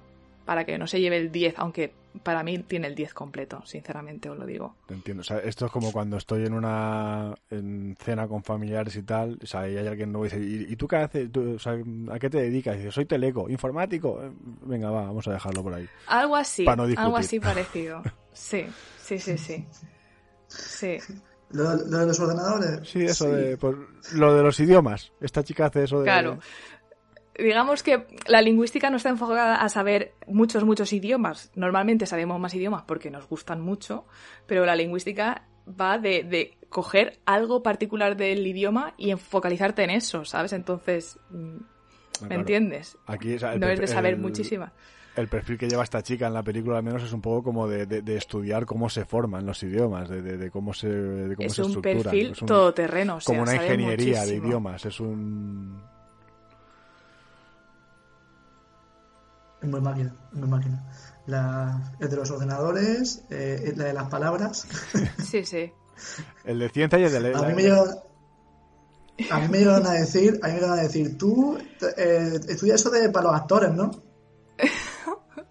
para 0.50 0.64
que 0.64 0.76
no 0.78 0.88
se 0.88 1.00
lleve 1.00 1.16
el 1.16 1.30
10, 1.30 1.54
aunque 1.58 1.94
para 2.24 2.42
mí 2.42 2.58
tiene 2.58 2.88
el 2.88 2.96
10 2.96 3.14
completo, 3.14 3.62
sinceramente 3.64 4.28
os 4.28 4.36
lo 4.36 4.44
digo. 4.44 4.74
Te 4.88 4.94
entiendo. 4.94 5.20
O 5.20 5.24
sea, 5.24 5.38
esto 5.38 5.66
es 5.66 5.70
como 5.70 5.92
cuando 5.92 6.16
estoy 6.16 6.44
en 6.44 6.54
una 6.54 7.36
en 7.50 7.96
cena 8.02 8.26
con 8.26 8.42
familiares 8.42 8.96
y 8.96 9.04
tal, 9.04 9.38
o 9.40 9.46
sea, 9.46 9.68
y 9.68 9.76
hay 9.76 9.86
alguien 9.86 10.10
nuevo 10.10 10.26
y 10.26 10.28
dice, 10.28 10.42
¿y, 10.42 10.72
y 10.72 10.74
tú 10.74 10.88
qué 10.88 10.96
haces? 10.96 11.30
Tú, 11.30 11.54
o 11.54 11.58
sea, 11.60 11.74
¿A 12.10 12.18
qué 12.18 12.28
te 12.28 12.38
dedicas? 12.38 12.74
Y 12.74 12.78
dice, 12.78 12.90
soy 12.90 13.04
teleco, 13.04 13.48
informático. 13.48 14.20
Eh, 14.24 14.32
Venga, 14.62 14.90
va, 14.90 15.02
vamos 15.02 15.28
a 15.28 15.34
dejarlo 15.34 15.62
por 15.62 15.72
ahí. 15.72 15.88
Algo 16.08 16.34
así, 16.34 16.64
no 16.64 16.82
algo 16.82 17.16
así 17.16 17.38
parecido. 17.38 18.02
Sí, 18.32 18.66
sí, 19.00 19.20
sí, 19.20 19.38
sí. 19.38 19.64
Sí. 20.48 20.98
Lo, 21.50 21.76
lo 21.76 21.98
de 21.98 22.06
los 22.06 22.18
ordenadores. 22.18 22.88
Sí, 22.88 23.04
eso 23.04 23.30
de 23.30 23.56
pues, 23.56 23.76
lo 24.14 24.34
de 24.34 24.42
los 24.42 24.58
idiomas. 24.58 25.12
Esta 25.20 25.44
chica 25.44 25.66
hace 25.66 25.84
eso 25.84 26.00
de 26.00 26.06
Claro. 26.06 26.40
Digamos 27.42 27.82
que 27.82 28.06
la 28.26 28.42
lingüística 28.42 28.90
no 28.90 28.96
está 28.96 29.08
enfocada 29.08 29.56
a 29.56 29.68
saber 29.68 30.12
muchos, 30.26 30.64
muchos 30.64 30.92
idiomas. 30.92 31.50
Normalmente 31.54 32.06
sabemos 32.06 32.38
más 32.40 32.54
idiomas 32.54 32.82
porque 32.86 33.10
nos 33.10 33.28
gustan 33.28 33.60
mucho, 33.60 34.04
pero 34.46 34.64
la 34.66 34.76
lingüística 34.76 35.46
va 35.68 35.98
de, 35.98 36.22
de 36.24 36.56
coger 36.68 37.18
algo 37.26 37.62
particular 37.62 38.16
del 38.16 38.46
idioma 38.46 38.94
y 38.96 39.14
focalizarte 39.16 39.82
en 39.84 39.90
eso, 39.90 40.24
¿sabes? 40.24 40.52
Entonces, 40.52 41.18
mm, 41.30 41.56
¿Me 42.22 42.26
claro. 42.28 42.40
entiendes? 42.40 42.98
Aquí, 43.06 43.34
o 43.34 43.38
sea, 43.38 43.54
el 43.54 43.60
no 43.60 43.68
es 43.68 43.80
de 43.80 43.86
saber 43.86 44.14
el- 44.14 44.20
muchísima. 44.20 44.72
El 45.16 45.26
perfil 45.26 45.58
que 45.58 45.68
lleva 45.68 45.82
esta 45.82 46.02
chica 46.02 46.28
en 46.28 46.34
la 46.34 46.42
película, 46.42 46.76
al 46.78 46.84
menos, 46.84 47.02
es 47.02 47.12
un 47.12 47.20
poco 47.20 47.42
como 47.42 47.66
de, 47.66 47.84
de- 47.86 48.00
de 48.02 48.16
estudiar 48.16 48.64
cómo 48.64 48.88
se 48.88 49.04
forman 49.04 49.44
los 49.44 49.60
idiomas, 49.62 50.08
de, 50.08 50.22
de- 50.22 50.36
de 50.36 50.50
cómo 50.50 50.72
se, 50.72 50.88
de 50.88 51.34
cómo 51.34 51.46
Es 51.48 51.54
se 51.54 51.62
un 51.62 51.68
estructuran. 51.68 52.02
perfil 52.04 52.30
Es 52.30 52.42
un- 52.42 52.46
todoterreno. 52.48 53.16
O 53.16 53.20
sea, 53.20 53.26
como 53.26 53.42
una 53.42 53.54
ingeniería 53.56 54.24
de 54.24 54.36
idiomas. 54.36 54.86
Es 54.86 55.00
un. 55.00 55.82
Muy 59.68 59.80
máquina, 59.80 60.14
muy 60.32 60.48
máquina. 60.48 60.84
La, 61.26 61.92
el 62.00 62.08
de 62.10 62.16
los 62.16 62.30
ordenadores, 62.30 63.24
eh, 63.30 63.72
la 63.76 63.84
de 63.84 63.92
las 63.92 64.08
palabras. 64.08 64.66
Sí, 65.22 65.44
sí. 65.44 65.72
El 66.44 66.58
de 66.58 66.68
ciencia 66.70 66.98
y 66.98 67.04
el 67.04 67.12
de. 67.12 67.34
A 67.34 67.42
mí 67.42 67.54
me 67.54 67.62
llegaron, 67.62 67.94
a 69.30 69.38
mí 69.40 69.48
me 69.48 69.58
llegaron 69.58 69.86
a 69.86 69.92
decir, 69.92 70.40
a 70.42 70.46
mí 70.46 70.52
me 70.54 70.60
llegaron 70.60 70.78
a 70.78 70.82
decir, 70.82 71.18
tú 71.18 71.58
eh, 71.96 72.40
estudias 72.48 72.80
eso 72.80 72.90
de 72.90 73.10
para 73.10 73.26
los 73.26 73.36
actores, 73.36 73.70
¿no? 73.72 73.90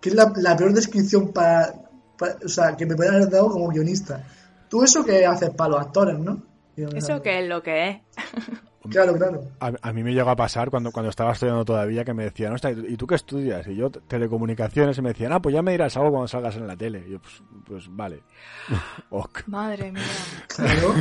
que 0.00 0.08
es 0.08 0.14
la, 0.14 0.32
la 0.36 0.56
peor 0.56 0.72
descripción 0.72 1.32
para, 1.32 1.74
para- 2.18 2.36
o 2.44 2.48
sea, 2.48 2.76
que 2.76 2.86
me 2.86 2.96
pueden 2.96 3.14
haber 3.14 3.30
dado 3.30 3.50
como 3.50 3.68
guionista. 3.68 4.24
Tú 4.68 4.82
eso 4.82 5.04
que 5.04 5.24
haces 5.26 5.50
para 5.50 5.70
los 5.72 5.80
actores, 5.80 6.18
¿no? 6.18 6.42
Eso 6.76 7.20
que 7.20 7.40
es 7.40 7.48
lo 7.48 7.62
que 7.62 7.88
es. 7.90 7.96
Claro, 8.90 9.14
claro. 9.16 9.42
A, 9.60 9.72
a 9.80 9.92
mí 9.92 10.02
me 10.02 10.12
llegó 10.12 10.30
a 10.30 10.36
pasar 10.36 10.70
cuando, 10.70 10.90
cuando 10.90 11.10
estaba 11.10 11.32
estudiando 11.32 11.64
todavía 11.64 12.04
que 12.04 12.12
me 12.14 12.24
decían, 12.24 12.52
"Ostras, 12.52 12.76
¿y 12.88 12.96
tú 12.96 13.06
qué 13.06 13.14
estudias? 13.14 13.66
Y 13.68 13.76
yo, 13.76 13.90
te- 13.90 14.00
telecomunicaciones, 14.00 14.98
y 14.98 15.02
me 15.02 15.10
decían, 15.10 15.32
ah, 15.32 15.40
pues 15.40 15.54
ya 15.54 15.62
me 15.62 15.70
dirás 15.72 15.96
algo 15.96 16.10
cuando 16.10 16.26
salgas 16.28 16.56
en 16.56 16.66
la 16.66 16.76
tele. 16.76 17.04
Y 17.06 17.12
yo, 17.12 17.20
pues, 17.20 17.42
pues 17.64 17.86
vale. 17.90 18.22
Ok. 19.10 19.42
Madre 19.46 19.92
mía. 19.92 20.02
Claro. 20.48 20.94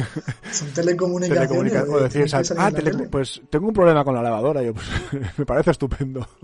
Son 0.52 0.68
telecomunicaciones. 0.74 1.50
Telecomunica- 1.50 1.90
o 1.90 2.00
eh, 2.00 2.04
decir, 2.04 2.30
salir 2.30 2.54
ah, 2.58 2.72
tele- 2.72 3.08
pues 3.10 3.42
tengo 3.50 3.68
un 3.68 3.74
problema 3.74 4.04
con 4.04 4.14
la 4.16 4.22
lavadora. 4.22 4.62
Y 4.62 4.68
yo, 4.68 4.74
pues 4.74 4.88
me 5.38 5.46
parece 5.46 5.72
estupendo. 5.72 6.28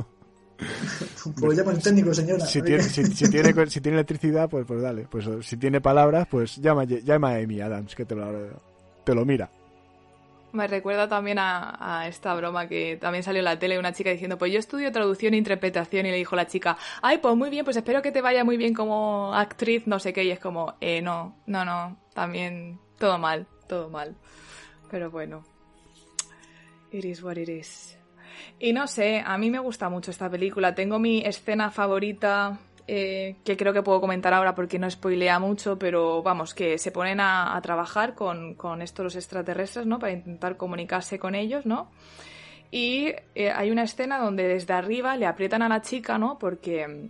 Pues 1.40 1.56
llama 1.58 1.72
el 1.74 1.80
técnico, 1.84 2.12
señora. 2.16 2.44
Si 2.46 2.62
tiene, 2.64 2.82
si, 2.82 3.06
si 3.06 3.30
tiene, 3.30 3.54
si 3.70 3.80
tiene 3.82 3.98
electricidad, 3.98 4.50
pues, 4.50 4.66
pues 4.66 4.82
dale. 4.82 5.08
Pues 5.08 5.30
si 5.42 5.56
tiene 5.58 5.82
palabras, 5.82 6.28
pues 6.32 6.56
llama, 6.58 6.84
llama 6.86 7.32
a 7.32 7.36
Amy 7.36 7.62
Adams, 7.62 7.94
que 7.94 8.06
te 8.06 8.16
lo, 8.16 8.26
te 9.04 9.14
lo 9.14 9.24
mira. 9.24 9.52
Me 10.54 10.66
recuerda 10.66 11.08
también 11.08 11.38
a, 11.40 12.06
esta 12.08 12.34
broma 12.34 12.68
que 12.68 12.98
también 12.98 13.24
salió 13.24 13.40
en 13.40 13.46
la 13.46 13.60
tele 13.60 13.78
una 13.78 13.92
chica 13.92 14.10
diciendo, 14.10 14.38
pues 14.38 14.52
yo 14.52 14.60
estudio 14.60 14.92
traducción 14.92 15.34
e 15.34 15.38
interpretación 15.38 16.06
y 16.06 16.12
le 16.12 16.18
dijo 16.18 16.36
la 16.36 16.48
chica, 16.48 16.78
ay, 17.02 17.18
pues 17.18 17.36
muy 17.36 17.50
bien, 17.50 17.66
pues 17.66 17.76
espero 17.78 18.02
que 18.02 18.12
te 18.12 18.22
vaya 18.22 18.44
muy 18.44 18.56
bien 18.58 18.74
como 18.74 19.34
actriz, 19.34 19.88
no 19.88 20.00
sé 20.00 20.14
qué, 20.14 20.24
y 20.24 20.32
es 20.32 20.40
como, 20.40 20.76
eh, 20.80 21.02
no, 21.02 21.36
no, 21.46 21.66
no, 21.66 21.98
también 22.14 22.80
todo 22.98 23.18
mal, 23.18 23.46
todo 23.68 23.90
mal. 23.90 24.16
Pero 24.90 25.12
bueno, 25.12 25.44
it 26.92 27.04
is 27.04 27.22
what 27.22 27.36
it 27.36 27.50
is. 27.50 27.98
Y 28.60 28.72
no 28.72 28.88
sé, 28.88 29.22
a 29.26 29.38
mí 29.38 29.52
me 29.52 29.60
gusta 29.60 29.90
mucho 29.90 30.12
esta 30.12 30.30
película, 30.30 30.74
tengo 30.74 30.98
mi 30.98 31.22
escena 31.26 31.72
favorita 31.72 32.58
eh, 32.88 33.36
que 33.44 33.58
creo 33.58 33.74
que 33.74 33.84
puedo 33.84 34.00
comentar 34.00 34.34
ahora 34.34 34.56
porque 34.56 34.80
no 34.80 34.90
spoilea 34.90 35.40
mucho, 35.40 35.78
pero 35.78 36.24
vamos, 36.24 36.54
que 36.54 36.78
se 36.78 36.92
ponen 36.92 37.20
a, 37.20 37.60
trabajar 37.62 38.16
con, 38.16 38.56
con 38.56 38.82
estos 38.82 39.04
los 39.04 39.16
extraterrestres, 39.16 39.86
¿no? 39.86 40.00
Para 40.00 40.14
intentar 40.14 40.56
comunicarse 40.56 41.20
con 41.20 41.36
ellos, 41.36 41.66
¿no? 41.66 41.90
Y 42.72 43.14
eh, 43.36 43.52
hay 43.52 43.72
una 43.72 43.84
escena 43.84 44.20
donde 44.20 44.48
desde 44.48 44.74
arriba 44.74 45.18
le 45.18 45.26
aprietan 45.26 45.62
a 45.62 45.70
la 45.70 45.82
chica, 45.82 46.18
¿no? 46.18 46.38
Porque, 46.40 47.10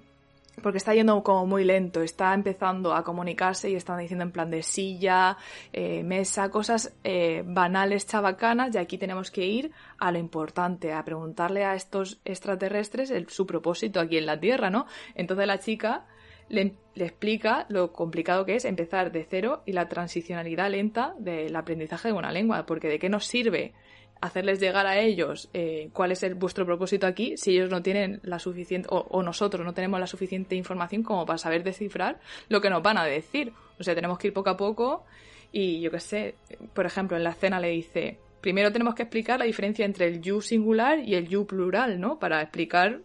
porque 0.61 0.77
está 0.77 0.93
yendo 0.93 1.21
como 1.23 1.45
muy 1.45 1.63
lento, 1.63 2.01
está 2.01 2.33
empezando 2.33 2.93
a 2.93 3.03
comunicarse 3.03 3.69
y 3.69 3.75
están 3.75 3.99
diciendo 3.99 4.23
en 4.23 4.31
plan 4.31 4.49
de 4.49 4.63
silla, 4.63 5.37
eh, 5.71 6.03
mesa, 6.03 6.49
cosas 6.49 6.95
eh, 7.03 7.43
banales, 7.45 8.07
chabacanas, 8.07 8.73
y 8.73 8.77
aquí 8.77 8.97
tenemos 8.97 9.29
que 9.29 9.45
ir 9.45 9.71
a 9.99 10.11
lo 10.11 10.17
importante, 10.17 10.93
a 10.93 11.03
preguntarle 11.05 11.63
a 11.63 11.75
estos 11.75 12.19
extraterrestres 12.25 13.13
su 13.27 13.45
propósito 13.45 13.99
aquí 13.99 14.17
en 14.17 14.25
la 14.25 14.39
Tierra, 14.39 14.69
¿no? 14.69 14.87
Entonces 15.15 15.45
la 15.45 15.59
chica 15.59 16.05
le 16.49 16.75
explica 16.95 17.65
lo 17.69 17.91
complicado 17.91 18.45
que 18.45 18.55
es 18.55 18.65
empezar 18.65 19.11
de 19.11 19.27
cero 19.29 19.61
y 19.65 19.73
la 19.73 19.89
transicionalidad 19.89 20.71
lenta 20.71 21.13
del 21.19 21.55
aprendizaje 21.55 22.07
de 22.07 22.13
una 22.13 22.31
lengua, 22.31 22.65
porque 22.65 22.87
de 22.87 22.99
qué 22.99 23.09
nos 23.09 23.25
sirve 23.25 23.73
hacerles 24.22 24.59
llegar 24.59 24.88
a 24.88 24.99
ellos 24.99 25.49
eh, 25.53 25.89
cuál 25.93 26.11
es 26.11 26.24
el, 26.24 26.36
vuestro 26.36 26.65
propósito 26.65 27.07
aquí 27.07 27.38
si 27.38 27.51
ellos 27.51 27.70
no 27.70 27.82
tienen 27.82 28.20
la 28.24 28.39
suficiente 28.39 28.88
o, 28.91 28.99
o 29.09 29.24
nosotros 29.24 29.65
no 29.65 29.74
tenemos 29.74 29.99
la 29.99 30.07
suficiente 30.07 30.55
información 30.55 31.03
como 31.03 31.26
para 31.26 31.38
saber 31.38 31.63
descifrar 31.63 32.20
lo 32.49 32.61
que 32.61 32.70
nos 32.70 32.82
van 32.82 32.97
a 32.97 33.05
decir. 33.05 33.53
O 33.80 33.84
sea, 33.84 33.95
tenemos 33.95 34.18
que 34.18 34.28
ir 34.28 34.34
poco 34.34 34.49
a 34.49 34.57
poco 34.57 35.05
y 35.51 35.82
yo 35.82 35.91
qué 35.91 35.99
sé, 35.99 36.36
por 36.74 36.86
ejemplo, 36.86 37.18
en 37.18 37.24
la 37.24 37.32
escena 37.32 37.59
le 37.59 37.70
dice, 37.70 38.20
primero 38.41 38.72
tenemos 38.72 38.95
que 38.95 39.03
explicar 39.03 39.39
la 39.39 39.45
diferencia 39.45 39.86
entre 39.86 40.07
el 40.07 40.22
you 40.22 40.41
singular 40.41 40.99
y 40.99 41.15
el 41.15 41.28
you 41.28 41.45
plural, 41.45 41.99
¿no? 41.99 42.20
Para 42.20 42.41
explicar 42.41 43.01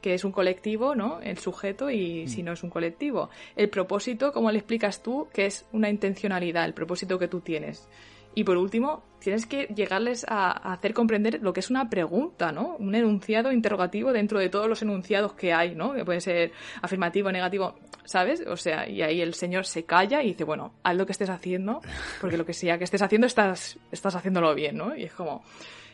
que 0.00 0.14
es 0.14 0.24
un 0.24 0.32
colectivo, 0.32 0.94
¿no? 0.94 1.20
El 1.20 1.38
sujeto 1.38 1.90
y 1.90 2.26
si 2.26 2.42
no 2.42 2.52
es 2.52 2.62
un 2.62 2.70
colectivo. 2.70 3.28
El 3.54 3.68
propósito, 3.68 4.32
¿cómo 4.32 4.50
le 4.50 4.58
explicas 4.58 5.02
tú 5.02 5.28
que 5.32 5.46
es 5.46 5.66
una 5.72 5.90
intencionalidad, 5.90 6.64
el 6.64 6.74
propósito 6.74 7.18
que 7.18 7.28
tú 7.28 7.40
tienes? 7.40 7.88
Y 8.34 8.44
por 8.44 8.56
último, 8.56 9.02
tienes 9.20 9.46
que 9.46 9.66
llegarles 9.66 10.24
a, 10.28 10.50
a 10.50 10.72
hacer 10.72 10.92
comprender 10.94 11.40
lo 11.42 11.52
que 11.52 11.60
es 11.60 11.70
una 11.70 11.88
pregunta, 11.88 12.50
¿no? 12.52 12.76
Un 12.78 12.94
enunciado 12.94 13.52
interrogativo 13.52 14.12
dentro 14.12 14.38
de 14.40 14.48
todos 14.48 14.68
los 14.68 14.82
enunciados 14.82 15.34
que 15.34 15.52
hay, 15.52 15.74
¿no? 15.74 15.92
Que 15.92 16.04
puede 16.04 16.20
ser 16.20 16.52
afirmativo, 16.82 17.30
negativo, 17.30 17.76
¿sabes? 18.04 18.42
O 18.46 18.56
sea, 18.56 18.88
y 18.88 19.02
ahí 19.02 19.20
el 19.20 19.34
señor 19.34 19.66
se 19.66 19.84
calla 19.84 20.22
y 20.22 20.28
dice, 20.28 20.44
bueno, 20.44 20.72
haz 20.82 20.96
lo 20.96 21.06
que 21.06 21.12
estés 21.12 21.30
haciendo, 21.30 21.80
porque 22.20 22.36
lo 22.36 22.44
que 22.46 22.54
sea 22.54 22.78
que 22.78 22.84
estés 22.84 23.02
haciendo 23.02 23.26
estás, 23.26 23.78
estás 23.92 24.14
haciéndolo 24.14 24.54
bien, 24.54 24.76
¿no? 24.76 24.96
Y 24.96 25.04
es 25.04 25.12
como, 25.12 25.44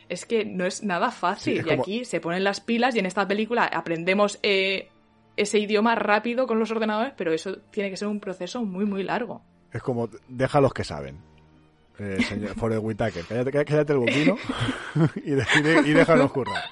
es 0.09 0.25
que 0.25 0.45
no 0.45 0.65
es 0.65 0.83
nada 0.83 1.11
fácil. 1.11 1.53
Sí, 1.55 1.59
es 1.59 1.65
y 1.65 1.69
como- 1.69 1.81
aquí 1.83 2.05
se 2.05 2.19
ponen 2.21 2.43
las 2.43 2.61
pilas 2.61 2.95
y 2.95 2.99
en 2.99 3.05
esta 3.05 3.27
película 3.27 3.65
aprendemos 3.65 4.39
eh, 4.41 4.89
ese 5.35 5.59
idioma 5.59 5.95
rápido 5.95 6.47
con 6.47 6.59
los 6.59 6.71
ordenadores, 6.71 7.13
pero 7.17 7.33
eso 7.33 7.57
tiene 7.71 7.89
que 7.89 7.97
ser 7.97 8.07
un 8.07 8.19
proceso 8.19 8.63
muy, 8.63 8.85
muy 8.85 9.03
largo. 9.03 9.41
Es 9.73 9.83
como, 9.83 10.09
deja 10.29 10.59
a 10.59 10.61
los 10.61 10.73
que 10.73 10.83
saben. 10.85 11.17
Eh, 11.99 12.21
señor 12.23 12.53
Forrest 12.55 12.83
Whitaker, 12.83 13.25
cállate, 13.25 13.51
cállate 13.65 13.93
el 13.93 13.99
boquino 13.99 14.37
y, 15.15 15.31
de- 15.31 15.45
y 15.57 15.61
de- 15.61 15.81
y 15.89 15.93
déjanos 15.93 16.31
currar. 16.31 16.63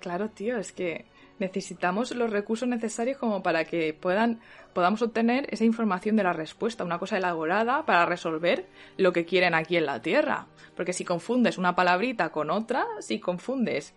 Claro, 0.00 0.28
tío, 0.30 0.58
es 0.58 0.72
que 0.72 1.06
necesitamos 1.38 2.14
los 2.14 2.30
recursos 2.30 2.68
necesarios 2.68 3.18
como 3.18 3.42
para 3.42 3.64
que 3.64 3.92
puedan 3.94 4.40
podamos 4.72 5.02
obtener 5.02 5.46
esa 5.50 5.64
información 5.64 6.16
de 6.16 6.24
la 6.24 6.32
respuesta, 6.32 6.84
una 6.84 6.98
cosa 6.98 7.16
elaborada 7.16 7.84
para 7.86 8.06
resolver 8.06 8.66
lo 8.96 9.12
que 9.12 9.24
quieren 9.24 9.54
aquí 9.54 9.76
en 9.76 9.86
la 9.86 10.02
Tierra. 10.02 10.46
Porque 10.76 10.92
si 10.92 11.04
confundes 11.04 11.58
una 11.58 11.76
palabrita 11.76 12.30
con 12.30 12.50
otra, 12.50 12.84
si 12.98 13.20
confundes, 13.20 13.94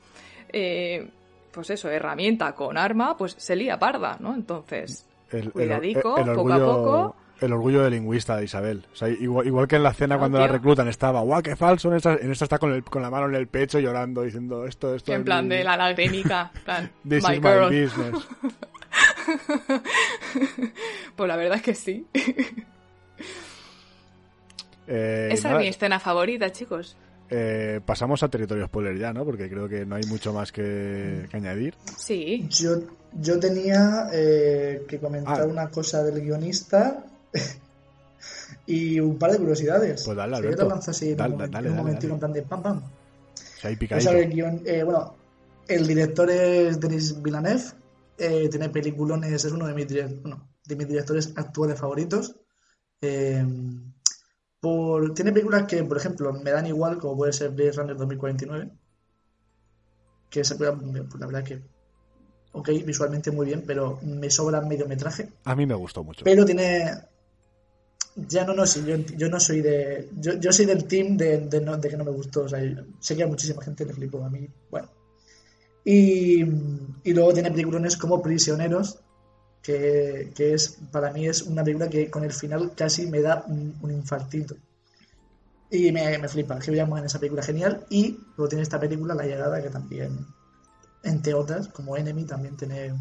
eh, 0.50 1.10
pues 1.52 1.72
eso, 1.72 1.90
herramienta 1.90 2.54
con 2.54 2.78
arma, 2.78 3.18
pues 3.18 3.34
se 3.40 3.56
lía 3.56 3.80
parda, 3.80 4.18
¿no? 4.20 4.36
Entonces, 4.36 5.08
El, 5.32 5.46
el- 5.46 5.52
Cuidadico, 5.52 6.16
poco 6.36 6.54
a 6.54 6.60
poco. 6.60 7.16
El 7.40 7.54
orgullo 7.54 7.84
de 7.84 7.92
lingüista 7.92 8.36
de 8.36 8.46
Isabel. 8.46 8.86
O 8.92 8.96
sea, 8.96 9.10
igual, 9.10 9.46
igual 9.46 9.68
que 9.68 9.76
en 9.76 9.84
la 9.84 9.94
cena 9.94 10.18
cuando 10.18 10.40
la 10.40 10.48
reclutan 10.48 10.88
estaba, 10.88 11.22
guau, 11.22 11.42
qué 11.44 11.56
falso. 11.56 11.90
En 11.90 11.98
esta, 11.98 12.16
en 12.16 12.32
esta 12.32 12.46
está 12.46 12.58
con, 12.58 12.74
el- 12.74 12.84
con 12.84 13.02
la 13.02 13.10
mano 13.12 13.28
en 13.28 13.36
el 13.36 13.48
pecho 13.48 13.80
llorando, 13.80 14.24
diciendo 14.24 14.66
esto, 14.66 14.96
esto. 14.96 15.14
en 15.14 15.20
es 15.20 15.26
plan 15.26 15.48
mi- 15.48 15.56
de 15.56 15.64
la 15.64 15.78
lagrimica, 15.78 16.52
plan, 16.66 16.90
This 17.08 17.24
my 17.28 17.36
is 17.36 17.42
girl. 17.42 17.70
my 17.72 17.82
business. 17.84 18.28
Pues 21.16 21.28
la 21.28 21.36
verdad 21.36 21.58
es 21.58 21.64
que 21.64 21.76
sí. 21.76 22.06
Eh, 24.90 25.28
Esa 25.34 25.50
nada, 25.50 25.60
es 25.60 25.66
mi 25.66 25.70
escena 25.70 26.00
favorita, 26.00 26.50
chicos. 26.54 26.96
eh, 27.30 27.82
pasamos 27.86 28.24
a 28.24 28.30
territorio 28.30 28.68
spoiler 28.68 28.98
ya, 28.98 29.12
¿no? 29.12 29.26
Porque 29.26 29.50
creo 29.50 29.68
que 29.68 29.86
no 29.86 29.96
hay 29.96 30.04
mucho 30.06 30.32
más 30.32 30.54
que, 30.54 31.26
que 31.30 31.36
añadir. 31.36 31.76
Sí. 31.98 32.48
Yo, 32.50 32.78
yo 33.12 33.38
tenía 33.38 34.08
eh, 34.14 34.86
que 34.88 34.98
comentar 35.00 35.42
Ah. 35.42 35.46
una 35.46 35.68
cosa 35.70 36.04
del 36.04 36.22
guionista 36.22 37.04
y 38.66 39.00
un 39.00 39.18
par 39.18 39.32
de 39.32 39.38
curiosidades. 39.40 40.04
Pues 40.06 40.18
dale, 40.18 40.36
Si 40.38 40.42
yo 40.42 40.48
Alberto. 40.50 40.64
te 40.64 40.70
lanzo 40.70 40.92
así 40.92 41.12
en 41.12 41.18
Dale, 41.18 41.34
un, 41.34 41.40
dale, 41.40 41.48
un 41.58 41.64
dale, 41.64 41.70
momentito, 41.72 42.08
dale. 42.08 42.14
en 42.14 42.20
plan 42.20 42.34
de 42.34 42.42
pam 42.44 42.64
pam. 42.64 42.82
Hay 43.64 43.74
el 44.06 44.30
guion- 44.32 44.62
eh, 44.66 44.84
bueno, 44.84 45.16
el 45.68 45.88
director 45.88 46.30
es 46.30 46.80
Denis 46.80 47.22
Villeneuve, 47.22 47.64
eh, 48.18 48.48
tiene 48.50 48.70
peliculones, 48.70 49.44
es 49.46 49.52
uno 49.52 49.68
de 49.68 49.74
mis, 49.74 49.88
bueno, 50.22 50.48
de 50.66 50.76
mis 50.76 50.88
directores 50.88 51.34
actuales 51.36 51.80
favoritos. 51.80 52.36
Eh, 53.02 53.46
por, 54.60 55.14
tiene 55.14 55.32
películas 55.32 55.66
que, 55.68 55.84
por 55.84 55.98
ejemplo, 55.98 56.34
me 56.34 56.52
dan 56.52 56.66
igual, 56.68 56.98
como 56.98 57.16
puede 57.18 57.34
ser 57.34 57.52
Blade 57.52 57.72
Runner 57.74 57.96
2049, 57.98 58.72
que 60.30 60.40
esa 60.42 60.58
película, 60.58 61.04
pues, 61.10 61.20
la 61.20 61.26
verdad 61.28 61.44
que, 61.44 61.62
ok, 62.54 62.70
visualmente 62.86 63.32
muy 63.32 63.46
bien, 63.46 63.64
pero 63.66 64.00
me 64.04 64.30
sobra 64.30 64.62
mediometraje. 64.62 65.30
A 65.46 65.56
mí 65.56 65.66
me 65.66 65.76
gustó 65.76 66.04
mucho. 66.04 66.24
Pero 66.26 66.46
tiene. 66.46 66.92
Ya 68.30 68.44
no, 68.46 68.54
no, 68.54 68.66
sí, 68.66 68.84
yo, 68.86 68.96
yo 68.98 69.30
no 69.30 69.40
soy 69.40 69.62
de. 69.62 70.10
Yo, 70.20 70.34
yo 70.40 70.52
soy 70.52 70.66
del 70.66 70.86
team 70.86 71.18
de, 71.18 71.38
de 71.40 71.62
no- 71.62 71.78
de 71.78 71.90
que 71.90 71.98
no 71.98 72.04
me 72.04 72.12
gustó. 72.12 72.44
O 72.44 72.50
sea, 72.50 72.60
sé 73.00 73.16
que 73.16 73.24
a 73.24 73.28
muchísima 73.28 73.64
gente 73.64 73.86
le 73.86 73.94
flipó 73.94 74.24
a 74.24 74.30
mí. 74.30 74.48
Bueno. 74.72 74.90
Y, 75.86 76.42
y 76.42 77.14
luego 77.14 77.34
tiene 77.34 77.52
peliculones 77.52 77.96
como 77.98 78.22
Prisioneros, 78.22 79.00
que, 79.62 80.32
que 80.36 80.54
es 80.54 80.78
para 80.92 81.12
mí 81.14 81.28
es 81.28 81.44
una 81.44 81.64
película 81.64 81.90
que 81.90 82.10
con 82.10 82.24
el 82.24 82.34
final 82.34 82.74
casi 82.76 83.08
me 83.08 83.22
da 83.22 83.46
un, 83.48 83.76
un 83.82 83.92
infartito. 83.92 84.56
Y 85.70 85.92
me, 85.92 86.18
me 86.18 86.28
flipa, 86.30 86.56
Hugh 86.56 86.76
Jackman 86.76 87.00
en 87.00 87.06
esa 87.06 87.20
película 87.20 87.44
genial. 87.44 87.86
Y 87.90 88.18
luego 88.38 88.48
tiene 88.50 88.64
esta 88.64 88.80
película, 88.80 89.14
La 89.14 89.26
Llegada, 89.26 89.62
que 89.62 89.70
también, 89.70 90.26
entre 91.04 91.34
otras, 91.34 91.68
como 91.70 91.98
Enemy, 91.98 92.26
también 92.26 92.56
tiene 92.58 92.94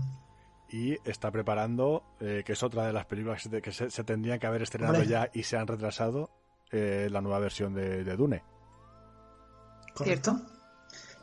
y 0.71 0.97
está 1.09 1.31
preparando, 1.31 2.03
eh, 2.21 2.43
que 2.45 2.53
es 2.55 2.63
otra 2.63 2.87
de 2.87 2.93
las 2.93 3.07
películas 3.07 3.43
que 3.43 3.49
se, 3.49 3.63
que 3.63 3.73
se- 3.73 3.91
se 3.91 4.05
tendrían 4.05 4.39
que 4.39 4.47
haber 4.47 4.63
estrenado 4.63 4.95
Hombre. 4.95 5.09
ya 5.09 5.31
y 5.33 5.43
se 5.45 5.57
han 5.57 5.67
retrasado, 5.67 6.31
eh, 6.73 7.09
la 7.11 7.21
nueva 7.21 7.39
versión 7.39 7.75
de, 7.75 8.03
de 8.05 8.17
Dune. 8.17 8.43
¿Correcto? 9.95 10.41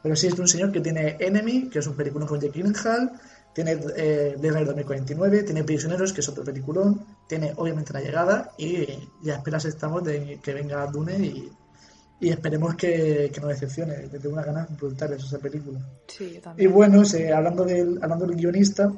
Pero 0.01 0.15
sí 0.15 0.27
es 0.27 0.35
de 0.35 0.41
un 0.41 0.47
señor 0.47 0.71
que 0.71 0.81
tiene 0.81 1.15
Enemy, 1.19 1.69
que 1.69 1.79
es 1.79 1.87
un 1.87 1.95
peliculón 1.95 2.27
con 2.27 2.39
Jake 2.39 2.59
Gyllenhaal, 2.61 3.11
tiene 3.53 3.71
eh, 3.95 4.35
Blade 4.37 4.49
Runner 4.51 4.65
2049, 4.65 5.43
tiene 5.43 5.63
Prisioneros, 5.63 6.11
que 6.11 6.21
es 6.21 6.29
otro 6.29 6.43
peliculón, 6.43 7.05
tiene 7.27 7.53
obviamente 7.55 7.93
La 7.93 8.01
Llegada 8.01 8.51
y 8.57 8.85
ya 9.21 9.35
esperas 9.35 9.65
estamos 9.65 10.03
de 10.03 10.39
que 10.41 10.53
venga 10.53 10.85
Dune 10.87 11.17
y, 11.19 11.51
y 12.19 12.29
esperemos 12.29 12.75
que, 12.75 13.29
que 13.33 13.39
no 13.39 13.47
decepcione, 13.47 14.09
que 14.09 14.19
tengo 14.19 14.33
unas 14.33 14.45
ganas 14.45 14.75
brutales 14.77 15.23
esa 15.23 15.37
película. 15.37 15.79
Sí, 16.07 16.31
yo 16.31 16.37
Y 16.37 16.41
también. 16.41 16.73
bueno, 16.73 17.05
se- 17.05 17.31
hablando, 17.31 17.63
del, 17.63 17.99
hablando 18.01 18.25
del 18.25 18.35
guionista, 18.37 18.91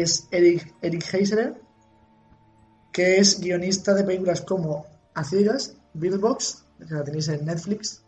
es 0.00 0.28
Eric, 0.30 0.74
Eric 0.80 1.14
Heiserer, 1.14 1.60
que 2.92 3.16
es 3.16 3.40
guionista 3.40 3.94
de 3.94 4.04
películas 4.04 4.42
como 4.42 4.86
A 5.14 5.24
Ciegas, 5.24 5.76
Bird 5.94 6.20
Box, 6.20 6.64
que 6.78 6.94
la 6.94 7.04
tenéis 7.04 7.28
en 7.28 7.44
Netflix. 7.44 8.04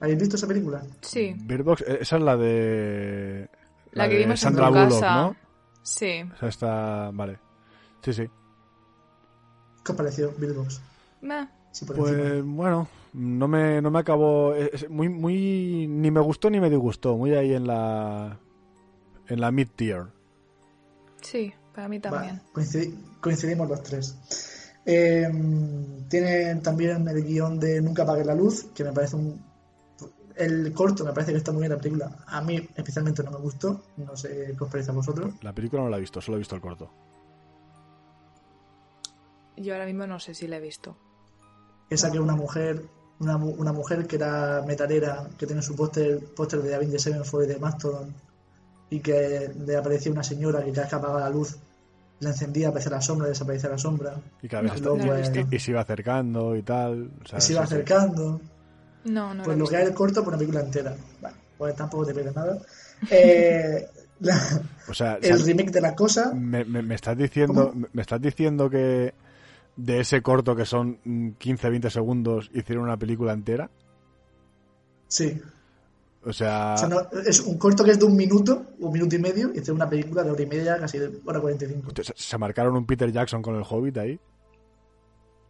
¿Habéis 0.00 0.18
visto 0.18 0.36
esa 0.36 0.48
película? 0.48 0.82
Sí, 1.00 1.34
Bird 1.38 1.64
Box, 1.64 1.84
eh, 1.86 1.98
esa 2.00 2.16
es 2.16 2.22
la 2.22 2.36
de. 2.36 3.48
La 3.92 4.08
que 4.08 4.14
de 4.14 4.20
vimos 4.20 4.32
en 4.32 4.36
Sandra 4.48 4.66
tu 4.66 4.72
Bullock, 4.72 4.90
casa. 4.90 5.14
¿no? 5.14 5.36
sí. 5.82 6.22
O 6.34 6.36
sea, 6.38 6.48
está. 6.48 7.10
Vale. 7.12 7.38
Sí, 8.02 8.12
sí. 8.12 8.26
¿Qué 9.84 9.92
os 9.92 9.96
pareció 9.96 10.32
Bird 10.36 10.56
Box? 10.56 10.80
Meh. 11.20 11.46
Sí, 11.70 11.84
por 11.84 11.98
encima. 11.98 12.18
Pues 12.18 12.44
bueno, 12.44 12.88
no 13.12 13.48
me, 13.48 13.80
no 13.80 13.90
me 13.90 13.98
acabó. 14.00 14.54
es 14.54 14.90
muy, 14.90 15.08
muy. 15.08 15.86
Ni 15.88 16.10
me 16.10 16.20
gustó 16.20 16.50
ni 16.50 16.58
me 16.60 16.68
disgustó. 16.68 17.16
Muy 17.16 17.34
ahí 17.34 17.54
en 17.54 17.66
la. 17.66 18.38
En 19.28 19.40
la 19.40 19.52
mid-tier. 19.52 20.08
Sí, 21.22 21.52
para 21.74 21.88
mí 21.88 21.98
también. 22.00 22.36
Va, 22.36 22.52
coincidi- 22.60 22.94
coincidimos 23.20 23.68
los 23.68 23.82
tres. 23.82 24.16
Eh, 24.84 25.28
tiene 26.08 26.56
también 26.56 27.06
el 27.08 27.24
guion 27.24 27.58
de 27.60 27.80
Nunca 27.80 28.02
apague 28.02 28.24
la 28.24 28.34
luz, 28.34 28.66
que 28.74 28.84
me 28.84 28.92
parece 28.92 29.16
un... 29.16 29.40
El 30.34 30.72
corto 30.72 31.04
me 31.04 31.12
parece 31.12 31.32
que 31.32 31.38
está 31.38 31.52
muy 31.52 31.60
bien 31.60 31.72
la 31.72 31.78
película. 31.78 32.24
A 32.26 32.40
mí 32.40 32.56
especialmente 32.74 33.22
no 33.22 33.30
me 33.30 33.36
gustó. 33.38 33.82
No 33.98 34.16
sé 34.16 34.54
qué 34.58 34.64
os 34.64 34.70
parece 34.70 34.90
a 34.90 34.94
vosotros. 34.94 35.34
La 35.42 35.52
película 35.54 35.82
no 35.82 35.88
la 35.90 35.98
he 35.98 36.00
visto, 36.00 36.20
solo 36.20 36.36
he 36.36 36.38
visto 36.38 36.54
el 36.56 36.60
corto. 36.62 36.90
Yo 39.56 39.74
ahora 39.74 39.86
mismo 39.86 40.06
no 40.06 40.18
sé 40.18 40.34
si 40.34 40.46
la 40.48 40.56
he 40.56 40.60
visto. 40.60 40.96
Esa 41.90 42.10
que 42.10 42.18
una 42.18 42.34
mujer, 42.34 42.82
una, 43.20 43.36
mu- 43.36 43.54
una 43.58 43.72
mujer 43.72 44.06
que 44.06 44.16
era 44.16 44.62
metalera, 44.66 45.28
que 45.38 45.46
tiene 45.46 45.60
su 45.62 45.76
póster, 45.76 46.18
póster 46.34 46.62
de 46.62 46.74
Avenged 46.74 46.98
Sevenfold 46.98 47.46
de 47.48 47.58
Mastodon, 47.58 48.14
y 48.92 49.00
que 49.00 49.50
le 49.66 49.76
aparecía 49.76 50.12
una 50.12 50.22
señora 50.22 50.62
que 50.62 50.70
cada 50.70 50.82
vez 50.82 50.90
que 50.90 50.96
apagaba 50.96 51.20
la 51.20 51.30
luz, 51.30 51.56
la 52.20 52.28
encendía, 52.30 52.68
aparecía 52.68 52.92
la 52.92 53.00
sombra, 53.00 53.26
desaparecía 53.28 53.70
la 53.70 53.78
sombra. 53.78 54.14
Y 54.42 54.48
cada 54.48 54.62
vez 54.64 54.82
No, 54.82 54.94
no 54.96 55.14
eh, 55.16 55.46
y, 55.50 55.56
y 55.56 55.58
se 55.58 55.70
iba 55.70 55.80
acercando 55.80 56.54
y 56.56 56.62
tal. 56.62 57.10
o 57.24 57.26
sea, 57.26 57.38
y 57.38 57.42
se 57.42 57.52
iba 57.52 57.62
acercando. 57.62 58.40
No, 59.04 59.32
no 59.34 59.44
Pues 59.44 59.56
lo 59.56 59.66
que 59.66 59.76
hay 59.76 59.86
el 59.86 59.94
corto 59.94 60.22
por 60.22 60.28
una 60.34 60.38
película 60.38 60.60
entera. 60.60 60.94
Bueno, 61.20 61.36
pues 61.58 61.74
tampoco 61.74 62.04
te 62.06 62.12
pierdes 62.14 62.36
nada. 62.36 62.58
Eh, 63.10 63.88
la- 64.20 64.60
O 64.88 64.94
sea, 64.94 65.18
el 65.22 65.40
remake 65.42 65.70
de 65.72 65.80
la 65.80 65.94
cosa, 65.96 66.32
me, 66.34 66.64
me- 66.66 66.82
me 66.82 66.94
estás 66.94 67.16
diciendo, 67.16 67.72
me 67.92 68.02
estás 68.02 68.20
diciendo 68.20 68.68
que 68.68 69.14
de 69.76 70.00
ese 70.00 70.20
corto 70.22 70.54
que 70.54 70.66
son 70.66 70.98
15-20 71.40 71.88
segundos 71.88 72.50
hicieron 72.52 72.84
una 72.84 72.98
película 72.98 73.32
entera. 73.32 73.70
sí. 75.08 75.40
O 76.24 76.32
sea, 76.32 76.74
O 76.74 76.78
sea, 76.78 76.88
no- 76.88 77.00
es 77.26 77.40
un 77.40 77.58
corto 77.58 77.82
que 77.84 77.90
es 77.92 77.98
de 77.98 78.04
un 78.04 78.14
minuto, 78.16 78.66
un 78.78 78.92
minuto 78.92 79.16
y 79.16 79.18
medio, 79.18 79.50
y 79.54 79.58
hace 79.58 79.72
una 79.72 79.88
película 79.90 80.22
de 80.22 80.30
hora 80.30 80.42
y 80.42 80.46
media, 80.46 80.78
casi 80.78 80.98
de 80.98 81.10
hora 81.24 81.40
45. 81.40 81.90
se, 82.02 82.12
se 82.16 82.38
marcaron 82.38 82.76
un 82.76 82.86
Peter 82.86 83.10
Jackson 83.10 83.42
con 83.42 83.56
el 83.56 83.64
Hobbit 83.68 83.98
ahí. 83.98 84.20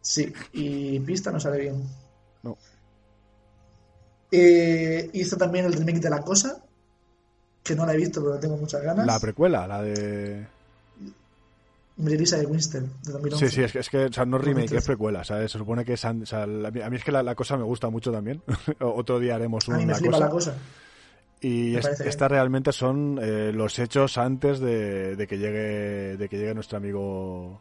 Sí, 0.00 0.32
y 0.52 0.98
pista 1.00 1.30
no 1.30 1.38
sale 1.38 1.60
bien. 1.60 1.82
No. 2.42 2.56
Eh, 4.30 5.10
hizo 5.12 5.36
también 5.36 5.66
el 5.66 5.74
remake 5.74 6.00
de 6.00 6.10
La 6.10 6.22
Cosa, 6.22 6.62
que 7.62 7.74
no 7.76 7.84
la 7.84 7.92
he 7.92 7.98
visto, 7.98 8.22
pero 8.22 8.38
tengo 8.40 8.56
muchas 8.56 8.82
ganas. 8.82 9.06
La 9.06 9.20
precuela, 9.20 9.66
la 9.66 9.82
de. 9.82 10.46
Melissa 12.02 12.36
de 12.38 12.46
Winster, 12.46 12.82
de 12.82 13.12
2011. 13.12 13.48
Sí, 13.48 13.54
sí, 13.54 13.62
es 13.62 13.72
que, 13.72 13.78
es 13.78 13.88
que 13.90 14.04
o 14.06 14.12
sea, 14.12 14.24
no 14.24 14.36
es 14.36 14.42
remake, 14.44 14.62
2013. 14.70 14.76
es 14.78 14.86
precuela. 14.86 15.24
¿sabes? 15.24 15.52
Se 15.52 15.58
supone 15.58 15.84
que 15.84 15.94
es. 15.94 16.04
o 16.04 16.26
sea, 16.26 16.46
la- 16.46 16.68
a 16.68 16.90
mí 16.90 16.96
es 16.96 17.04
que 17.04 17.12
la, 17.12 17.22
la 17.22 17.34
cosa 17.34 17.56
me 17.56 17.62
gusta 17.64 17.88
mucho 17.90 18.10
también. 18.12 18.42
Otro 18.80 19.18
día 19.18 19.34
haremos 19.36 19.68
A 19.68 19.72
mí 19.72 19.78
me 19.78 19.84
una 19.86 19.94
flipa 19.94 20.12
cosa. 20.12 20.24
La 20.24 20.30
Cosa. 20.30 20.56
Y 21.40 21.72
Me 21.72 21.78
es- 21.78 21.82
parece 21.82 22.02
bien. 22.04 22.08
esta 22.10 22.28
realmente 22.28 22.72
son 22.72 23.18
eh, 23.20 23.52
los 23.52 23.78
hechos 23.78 24.16
antes 24.18 24.60
de, 24.60 25.16
de 25.16 25.26
que 25.26 25.38
llegue 25.38 26.16
de 26.16 26.28
que 26.28 26.38
llegue 26.38 26.54
nuestro 26.54 26.78
amigo. 26.78 27.60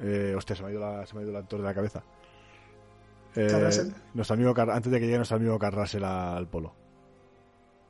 Eh, 0.00 0.34
hostia, 0.36 0.56
se 0.56 0.62
me, 0.62 0.68
ha 0.68 0.72
ido 0.72 0.80
la, 0.80 1.06
se 1.06 1.14
me 1.14 1.20
ha 1.20 1.22
ido 1.22 1.30
el 1.30 1.36
actor 1.36 1.60
de 1.60 1.64
la 1.66 1.74
cabeza. 1.74 2.02
Eh, 3.36 3.48
nuestro 4.14 4.34
amigo 4.34 4.54
antes 4.58 4.90
de 4.92 4.98
que 4.98 5.06
llegue 5.06 5.16
nuestro 5.18 5.36
amigo 5.36 5.58
Carrasel 5.58 6.04
al 6.04 6.48
polo. 6.48 6.74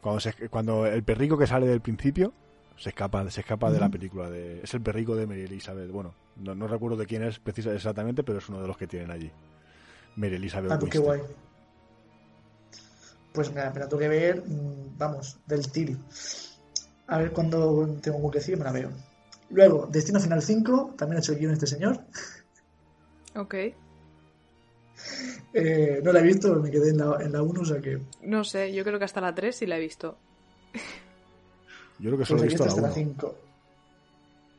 Cuando, 0.00 0.20
se- 0.20 0.48
cuando 0.50 0.86
el 0.86 1.02
perrico 1.04 1.38
que 1.38 1.46
sale 1.46 1.66
del 1.66 1.80
principio 1.80 2.32
se 2.76 2.90
escapa, 2.90 3.28
se 3.30 3.40
escapa 3.40 3.70
de 3.70 3.80
la 3.80 3.88
película. 3.88 4.30
De, 4.30 4.60
es 4.62 4.74
el 4.74 4.80
perrico 4.80 5.14
de 5.16 5.26
Mary 5.26 5.42
Elizabeth. 5.42 5.90
Bueno, 5.90 6.14
no, 6.36 6.54
no 6.54 6.66
recuerdo 6.66 6.96
de 6.96 7.06
quién 7.06 7.22
es 7.22 7.38
precisa, 7.38 7.72
exactamente, 7.72 8.22
pero 8.22 8.38
es 8.38 8.48
uno 8.48 8.60
de 8.60 8.68
los 8.68 8.76
que 8.76 8.86
tienen 8.86 9.10
allí. 9.10 9.30
Mary 10.16 10.36
Elizabeth. 10.36 10.72
Ah, 10.72 10.78
pues 10.78 10.92
qué 10.92 10.98
guay. 10.98 11.20
Pues 13.32 13.48
mira, 13.50 13.70
me 13.70 13.80
la 13.80 13.88
tengo 13.88 14.00
que 14.00 14.08
ver, 14.08 14.42
mm, 14.46 14.98
vamos, 14.98 15.38
del 15.46 15.70
tiri. 15.70 15.96
A 17.06 17.18
ver 17.18 17.32
cuando 17.32 17.86
tengo 18.00 18.18
un 18.18 18.24
huequecillo 18.24 18.58
me 18.58 18.64
la 18.64 18.72
veo. 18.72 18.90
Luego, 19.50 19.86
Destino 19.86 20.20
Final 20.20 20.42
5, 20.42 20.94
también 20.96 21.18
ha 21.18 21.20
hecho 21.20 21.32
el 21.32 21.38
guion 21.38 21.52
este 21.52 21.66
señor. 21.66 22.00
Ok. 23.34 23.54
Eh, 25.54 26.00
no 26.02 26.12
la 26.12 26.20
he 26.20 26.22
visto, 26.22 26.54
me 26.56 26.70
quedé 26.70 26.90
en 26.90 26.98
la, 26.98 27.16
en 27.20 27.32
la 27.32 27.42
1, 27.42 27.60
o 27.60 27.64
sea 27.64 27.80
que... 27.80 28.00
No 28.22 28.44
sé, 28.44 28.72
yo 28.72 28.84
creo 28.84 28.98
que 28.98 29.04
hasta 29.04 29.20
la 29.20 29.34
3 29.34 29.54
sí 29.54 29.66
la 29.66 29.76
he 29.76 29.80
visto. 29.80 30.16
Yo 32.02 32.08
creo 32.10 32.12
que 32.12 32.16
Pues 32.18 32.28
solo 32.28 32.42
he 32.42 32.44
aquí 32.44 32.54
visto 32.54 32.64
la 32.64 32.70
hasta 32.70 32.82
la 32.82 32.88
1. 32.88 32.94
5. 32.94 33.38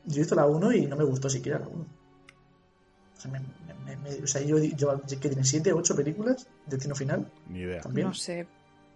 Yo 0.05 0.15
he 0.15 0.19
visto 0.19 0.35
la 0.35 0.45
1 0.45 0.71
y 0.73 0.85
no 0.87 0.95
me 0.95 1.03
gustó 1.03 1.29
siquiera 1.29 1.59
la 1.59 1.67
1. 1.67 1.81
O 1.81 3.21
sea, 3.21 3.31
me- 3.31 3.39
me- 3.85 3.97
me- 3.97 4.23
o 4.23 4.27
sea, 4.27 4.41
yo, 4.41 4.57
yo 4.59 5.01
que 5.01 5.29
tiene 5.29 5.43
7, 5.43 5.71
8 5.73 5.95
películas, 5.95 6.47
Destino 6.65 6.95
Final, 6.95 7.29
Ni 7.49 7.59
idea. 7.59 7.81
también. 7.81 8.07
No 8.07 8.13
sé, 8.13 8.47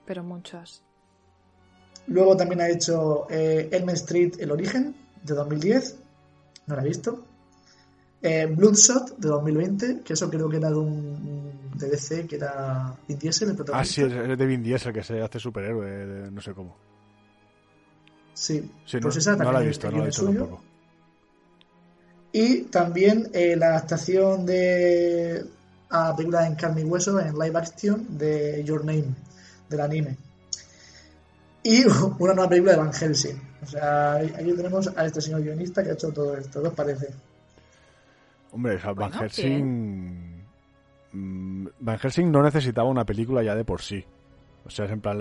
pero 0.05 0.23
muchas. 0.23 0.81
Luego 2.07 2.37
también 2.37 2.61
ha 2.61 2.69
hecho 2.69 3.27
eh, 3.29 3.69
Elm 3.71 3.89
Street 3.89 4.35
El 4.39 4.51
Origen, 4.51 4.95
de 5.23 5.33
2010. 5.33 5.97
No 6.67 6.75
la 6.75 6.81
he 6.83 6.87
visto. 6.87 7.23
Eh, 8.21 8.45
Bloodshot, 8.47 9.17
de 9.17 9.27
2020, 9.27 10.01
que 10.03 10.13
eso 10.13 10.29
creo 10.29 10.49
que 10.49 10.57
era 10.57 10.69
de 10.69 10.75
un 10.77 11.69
de 11.77 11.89
DC, 11.89 12.25
que 12.27 12.37
era 12.37 12.95
Vin 13.07 13.19
Diesel, 13.19 13.49
el 13.49 13.53
Ah, 13.53 13.57
protagonista. 13.57 13.93
sí, 13.93 14.01
es 14.01 14.13
es 14.31 14.37
de 14.37 14.45
Vin 14.45 14.63
Diesel 14.63 14.91
que 14.93 15.03
se 15.03 15.21
hace 15.21 15.39
superhéroe, 15.39 15.85
de- 16.05 16.31
no 16.31 16.41
sé 16.41 16.53
cómo. 16.53 16.75
Sí, 18.37 18.69
Sí, 18.85 18.99
pues 18.99 19.15
no, 19.15 19.19
esa 19.19 19.31
no 19.31 19.37
también 19.37 19.53
la 19.55 19.63
he 19.63 19.67
visto, 19.67 19.87
el 19.87 19.93
no 19.93 19.97
la 19.97 20.03
he 20.03 20.07
visto 20.07 20.25
tampoco. 20.25 20.63
Y 22.31 22.61
también 22.65 23.29
eh, 23.33 23.55
la 23.55 23.67
adaptación 23.69 24.45
de 24.45 25.43
a 25.89 26.15
película 26.15 26.45
en 26.45 26.55
carne 26.55 26.81
y 26.81 26.83
hueso, 26.83 27.19
en 27.19 27.33
live 27.33 27.57
action, 27.57 28.05
de 28.17 28.63
Your 28.63 28.85
Name, 28.85 29.05
del 29.69 29.81
anime. 29.81 30.17
Y 31.63 31.83
una 32.19 32.33
nueva 32.33 32.49
película 32.49 32.73
de 32.73 32.77
Van 32.77 32.93
Helsing. 32.93 33.41
O 33.63 33.65
sea, 33.65 34.17
aquí 34.17 34.53
tenemos 34.55 34.87
a 34.95 35.05
este 35.05 35.19
señor 35.19 35.41
guionista 35.41 35.83
que 35.83 35.89
ha 35.89 35.93
hecho 35.93 36.11
todo 36.11 36.37
esto. 36.37 36.61
¿Qué 36.61 36.67
os 36.67 36.73
parece? 36.75 37.07
Hombre, 38.51 38.77
Van 38.77 38.95
Bueno, 38.95 39.19
Helsing. 39.19 40.45
mm, 41.11 41.67
Van 41.79 41.97
Helsing 41.97 42.31
no 42.31 42.43
necesitaba 42.43 42.87
una 42.87 43.03
película 43.05 43.41
ya 43.41 43.55
de 43.55 43.65
por 43.65 43.81
sí. 43.81 44.05
O 44.67 44.69
sea, 44.69 44.85
es 44.85 44.91
en 44.91 45.01
plan, 45.01 45.17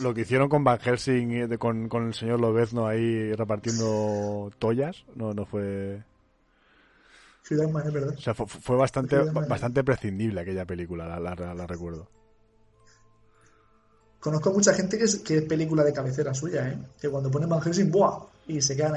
lo, 0.00 0.14
que 0.14 0.20
hicieron 0.22 0.48
con 0.48 0.64
Van 0.64 0.78
Helsing, 0.78 1.48
de- 1.48 1.58
con, 1.58 1.88
con 1.88 2.08
el 2.08 2.14
señor 2.14 2.40
Lobezno 2.40 2.86
ahí 2.86 3.32
repartiendo 3.34 4.50
toallas, 4.58 5.04
no, 5.14 5.32
no 5.32 5.46
fue. 5.46 6.02
Ciudad 7.42 7.68
Man, 7.70 7.86
es 7.86 7.92
verdad. 7.92 8.14
O 8.16 8.20
sea, 8.20 8.34
fue, 8.34 8.46
fue 8.46 8.76
bastante, 8.76 9.16
bastante 9.48 9.82
prescindible 9.84 10.40
aquella 10.40 10.64
película, 10.66 11.06
la, 11.20 11.34
la- 11.34 11.54
la 11.54 11.66
recuerdo. 11.66 12.08
Conozco 14.18 14.52
mucha 14.52 14.74
gente 14.74 14.98
que 14.98 15.04
es, 15.04 15.16
que 15.20 15.38
es 15.38 15.42
película 15.44 15.82
de 15.82 15.92
cabecera 15.94 16.34
suya, 16.34 16.68
¿eh? 16.68 16.76
Que 17.00 17.08
cuando 17.08 17.30
ponen 17.30 17.48
Van 17.48 17.62
Helsing, 17.62 17.90
¡buah! 17.90 18.18
Y 18.56 18.60
se 18.62 18.76
quedan. 18.76 18.96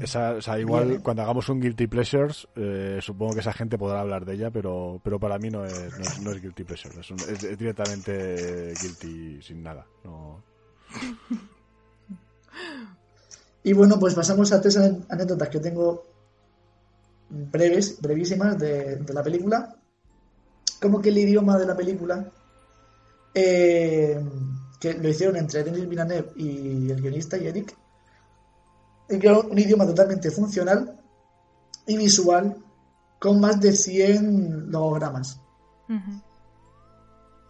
Esa, 0.00 0.32
o 0.32 0.40
sea, 0.42 0.58
igual 0.58 1.00
cuando 1.02 1.22
hagamos 1.22 1.48
un 1.48 1.60
Guilty 1.60 1.86
Pleasures, 1.86 2.48
eh, 2.56 2.98
supongo 3.00 3.34
que 3.34 3.40
esa 3.40 3.52
gente 3.52 3.78
podrá 3.78 4.00
hablar 4.00 4.24
de 4.24 4.34
ella, 4.34 4.50
pero, 4.50 5.00
pero 5.04 5.18
para 5.20 5.38
mí 5.38 5.50
no 5.50 5.64
es, 5.64 5.96
no 5.98 6.04
es, 6.06 6.20
no 6.20 6.32
es 6.32 6.42
Guilty 6.42 6.64
Pleasure, 6.64 7.00
es, 7.00 7.10
un- 7.10 7.22
es- 7.28 7.42
es 7.44 7.58
directamente 7.58 8.76
Guilty 8.80 9.42
sin 9.42 9.62
nada. 9.62 9.86
No. 10.04 10.42
Y 13.62 13.72
bueno, 13.74 13.98
pues 13.98 14.14
pasamos 14.14 14.50
a 14.52 14.60
tres 14.60 14.76
anécdotas 14.78 15.48
que 15.50 15.60
tengo 15.60 16.06
breves, 17.28 18.00
brevísimas 18.00 18.58
de, 18.58 18.96
de 18.96 19.12
la 19.14 19.22
película. 19.22 19.76
como 20.80 21.00
que 21.02 21.10
el 21.10 21.18
idioma 21.18 21.58
de 21.58 21.66
la 21.66 21.76
película, 21.76 22.24
eh, 23.34 24.18
que 24.80 24.94
lo 24.94 25.08
hicieron 25.10 25.36
entre 25.36 25.62
Denis 25.62 25.86
Villeneuve 25.86 26.32
y 26.36 26.90
el 26.90 27.02
guionista 27.02 27.36
y 27.36 27.48
Eric, 27.48 27.76
un 29.10 29.58
idioma 29.58 29.86
totalmente 29.86 30.30
funcional 30.30 30.98
y 31.86 31.96
visual 31.96 32.56
con 33.18 33.40
más 33.40 33.60
de 33.60 33.72
100 33.72 34.70
logogramas. 34.70 35.40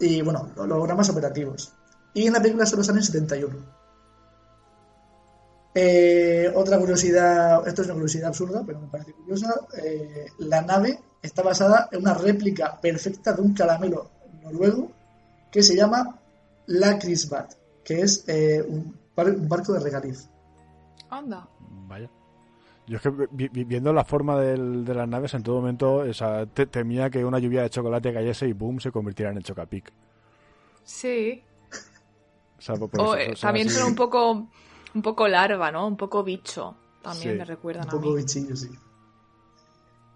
Y 0.00 0.22
bueno, 0.22 0.50
logogramas 0.56 1.10
operativos. 1.10 1.72
Y 2.14 2.26
en 2.26 2.32
la 2.32 2.40
película 2.40 2.66
solo 2.66 2.82
salen 2.82 3.02
71. 3.02 3.80
Eh, 5.72 6.50
otra 6.54 6.78
curiosidad, 6.78 7.66
esto 7.68 7.82
es 7.82 7.86
una 7.86 7.94
curiosidad 7.94 8.28
absurda, 8.28 8.62
pero 8.66 8.80
me 8.80 8.88
parece 8.88 9.12
curiosa. 9.12 9.54
Eh, 9.76 10.26
la 10.38 10.62
nave 10.62 10.98
está 11.22 11.42
basada 11.42 11.88
en 11.92 12.00
una 12.00 12.14
réplica 12.14 12.80
perfecta 12.80 13.32
de 13.32 13.42
un 13.42 13.54
caramelo 13.54 14.10
noruego 14.42 14.90
que 15.50 15.62
se 15.62 15.76
llama 15.76 16.18
Lakrisbat, 16.66 17.54
que 17.84 18.00
es 18.00 18.24
eh, 18.26 18.62
un, 18.66 18.98
barco 19.14 19.72
de 19.72 19.80
regaliz. 19.80 20.28
Anda. 21.10 21.48
Vaya. 21.88 22.08
Yo 22.86 22.96
es 22.96 23.02
que 23.02 23.10
viendo 23.30 23.92
la 23.92 24.04
forma 24.04 24.40
de 24.40 24.56
las 24.94 25.08
naves 25.08 25.34
en 25.34 25.42
todo 25.42 25.56
momento 25.56 26.04
temía 26.70 27.08
que 27.08 27.24
una 27.24 27.38
lluvia 27.38 27.62
de 27.62 27.70
chocolate 27.70 28.12
cayese 28.12 28.48
y 28.48 28.52
boom 28.52 28.80
se 28.80 28.90
convirtiera 28.90 29.30
en 29.30 29.36
el 29.36 29.44
chocapic. 29.44 29.92
Sí. 30.82 31.42
O 32.98 33.16
también 33.40 33.70
son 33.70 33.88
un 33.88 33.94
poco 33.94 34.48
un 34.94 35.02
poco 35.02 35.28
larva, 35.28 35.70
¿no? 35.70 35.86
Un 35.86 35.96
poco 35.96 36.24
bicho. 36.24 36.76
También 37.02 37.38
me 37.38 37.44
recuerdan 37.44 37.84
un 37.84 37.90
poco 37.90 38.14
bichillo, 38.14 38.56
sí. 38.56 38.68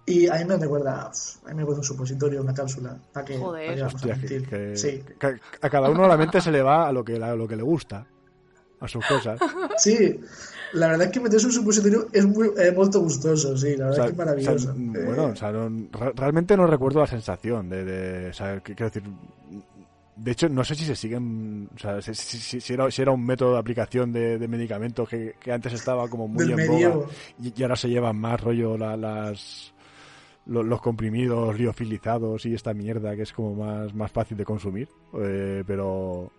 Y 0.07 0.26
a 0.28 0.34
mí 0.34 0.45
me 0.45 0.59
recuerda, 0.59 1.07
a 1.07 1.49
mí 1.49 1.55
me 1.55 1.61
recuerda 1.61 1.80
un 1.80 1.84
supositorio, 1.84 2.42
una 2.42 2.53
cápsula, 2.53 2.99
para 3.12 3.24
que, 3.24 3.38
Joder. 3.38 4.76
sí. 4.76 5.03
a 5.62 5.70
cada 5.70 5.88
uno 5.88 6.07
la 6.07 6.16
mente 6.18 6.42
se 6.42 6.51
le 6.51 6.61
va 6.61 6.88
a 6.88 6.92
lo 6.92 7.03
que, 7.03 7.16
a 7.16 7.34
lo 7.34 7.49
que 7.49 7.57
le 7.57 7.62
gusta, 7.62 8.07
a 8.80 8.88
sus 8.88 9.07
cosas. 9.07 9.40
Sí, 9.78 10.20
la 10.75 10.89
verdad 10.89 11.07
es 11.07 11.12
que 11.12 11.20
meterse 11.20 11.47
un 11.47 11.53
supositorio 11.53 12.09
es 12.12 12.27
muy 12.27 12.51
muy 12.57 13.01
gustoso, 13.01 13.57
sí, 13.57 13.77
la 13.77 13.87
verdad 13.87 13.99
es 13.99 14.05
que 14.05 14.11
es 14.11 14.18
maravilloso. 14.18 14.75
bueno, 14.77 15.25
o 15.27 15.37
sea, 15.37 15.53
realmente 16.14 16.57
no 16.57 16.66
recuerdo 16.66 17.01
la 17.01 17.07
sensación 17.07 17.68
de, 17.68 17.85
de 17.85 18.29
o 18.29 18.33
sea, 18.33 18.61
quiero 18.61 18.87
decir, 18.87 19.03
de 20.16 20.31
hecho, 20.31 20.49
no 20.49 20.62
sé 20.64 20.75
si 20.75 20.85
se 20.85 20.95
siguen. 20.95 21.68
O 21.75 21.79
sea, 21.79 22.01
si, 22.01 22.72
era, 22.72 23.11
un 23.11 23.25
método 23.25 23.55
de 23.55 23.59
aplicación 23.59 24.12
de, 24.12 24.47
medicamentos 24.49 25.09
que, 25.09 25.35
antes 25.51 25.72
estaba 25.72 26.09
como 26.09 26.29
muy 26.29 26.45
en 26.53 26.66
boga 26.68 27.07
y, 27.43 27.62
ahora 27.62 27.77
se 27.77 27.89
llevan 27.89 28.16
más 28.16 28.41
rollo 28.41 28.77
las. 28.77 29.72
Los, 30.47 30.81
comprimidos 30.83 31.59
liofilizados 31.59 32.45
y 32.45 32.55
esta 32.55 32.75
mierda 32.75 33.16
que 33.16 33.22
es 33.22 33.33
como 33.33 33.55
más, 33.55 33.95
más 33.95 34.12
fácil 34.12 34.37
de 34.37 34.45
consumir. 34.45 34.89
Eh, 35.18 35.64
pero. 35.66 36.31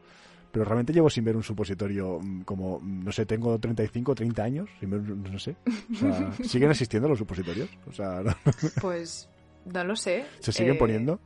Pero 0.55 0.63
realmente 0.63 0.93
llevo 0.93 1.09
sin 1.09 1.25
ver 1.25 1.35
un 1.35 1.43
supositorio 1.43 2.17
mm, 2.21 2.43
como, 2.43 2.79
no 2.81 3.11
sé, 3.11 3.25
tengo 3.25 3.59
35, 3.59 4.15
30 4.15 4.41
años, 4.41 4.69
sin 4.79 4.89
ver, 4.89 5.01
no 5.01 5.37
sé. 5.37 5.53
O 5.91 5.95
sea, 5.97 6.31
¿siguen 6.45 6.71
existiendo 6.71 7.09
los 7.09 7.19
supositorios? 7.19 7.69
O 7.89 7.91
sea, 7.91 8.23
Pues 8.81 9.27
no 9.65 9.83
lo 9.83 9.97
sé. 9.97 10.23
¿Se 10.39 10.53
siguen 10.53 10.75
eh, 10.75 10.77
poniendo? 10.77 11.19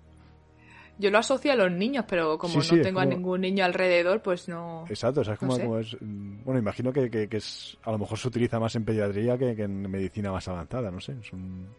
Yo 0.98 1.12
lo 1.12 1.20
asocio 1.20 1.52
a 1.52 1.56
los 1.56 1.72
niños, 1.72 2.06
pero 2.10 2.40
como 2.40 2.56
no 2.56 2.82
tengo 2.82 3.02
a 3.02 3.06
ningún 3.06 3.42
niño 3.42 3.64
alrededor, 3.64 4.20
pues 4.24 4.50
no. 4.50 4.86
Exacto, 4.90 5.22
o 5.22 5.24
sea, 5.24 5.36
es 5.36 5.40
como, 5.40 5.78
es. 5.78 5.96
Bueno, 6.02 6.60
imagino 6.60 6.92
que, 6.92 7.12
que, 7.12 7.38
es. 7.38 7.78
A 7.84 7.92
lo 7.92 8.00
mejor 8.00 8.18
se 8.18 8.30
utiliza 8.30 8.60
más 8.60 8.76
en 8.76 8.84
pediatría 8.84 9.38
que, 9.38 9.52
en 9.52 9.92
medicina 9.92 10.32
más 10.32 10.48
avanzada, 10.48 10.90
no 10.90 11.00
sé. 11.00 11.16
Es 11.22 11.32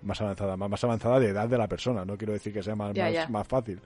más 0.02 0.20
avanzada, 0.20 0.56
más, 0.56 0.84
avanzada 0.84 1.18
de 1.18 1.30
edad 1.30 1.48
de 1.48 1.58
la 1.58 1.66
persona, 1.66 2.04
no 2.04 2.16
quiero 2.16 2.32
decir 2.32 2.52
que 2.52 2.62
sea 2.62 2.76
más, 2.76 2.94
más, 3.28 3.48
fácil. 3.48 3.80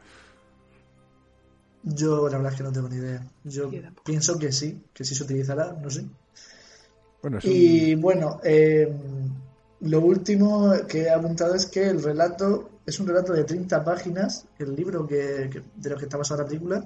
Yo, 1.85 2.29
la 2.29 2.39
verdad 2.39 2.53
es 2.53 2.59
que 2.59 2.65
no 2.65 2.73
tengo 2.73 2.89
ni 2.89 2.97
idea. 2.97 3.27
Yo 3.45 3.71
pienso 4.05 4.39
que 4.39 4.51
sí, 4.53 4.83
que 4.93 5.05
sí 5.05 5.15
se 5.15 5.23
utilizará, 5.23 5.73
no 5.73 5.91
sé. 5.91 6.05
Bueno, 7.23 7.39
y 7.43 7.95
bueno, 7.95 8.41
eh, 8.43 8.91
lo 9.81 10.01
último 10.01 10.73
que 10.89 11.03
he 11.03 11.11
apuntado 11.11 11.55
es 11.55 11.67
que 11.67 11.89
el 11.89 12.03
relato 12.03 12.71
es 12.87 13.01
un 13.01 13.07
relato 13.07 13.33
de 13.33 13.45
30 13.45 13.85
páginas, 13.85 14.47
el 14.59 14.75
libro 14.75 15.07
que, 15.07 15.63
de 15.77 15.91
lo 15.91 15.97
que 15.97 16.05
está 16.05 16.17
basada 16.17 16.43
la 16.43 16.49
película, 16.49 16.85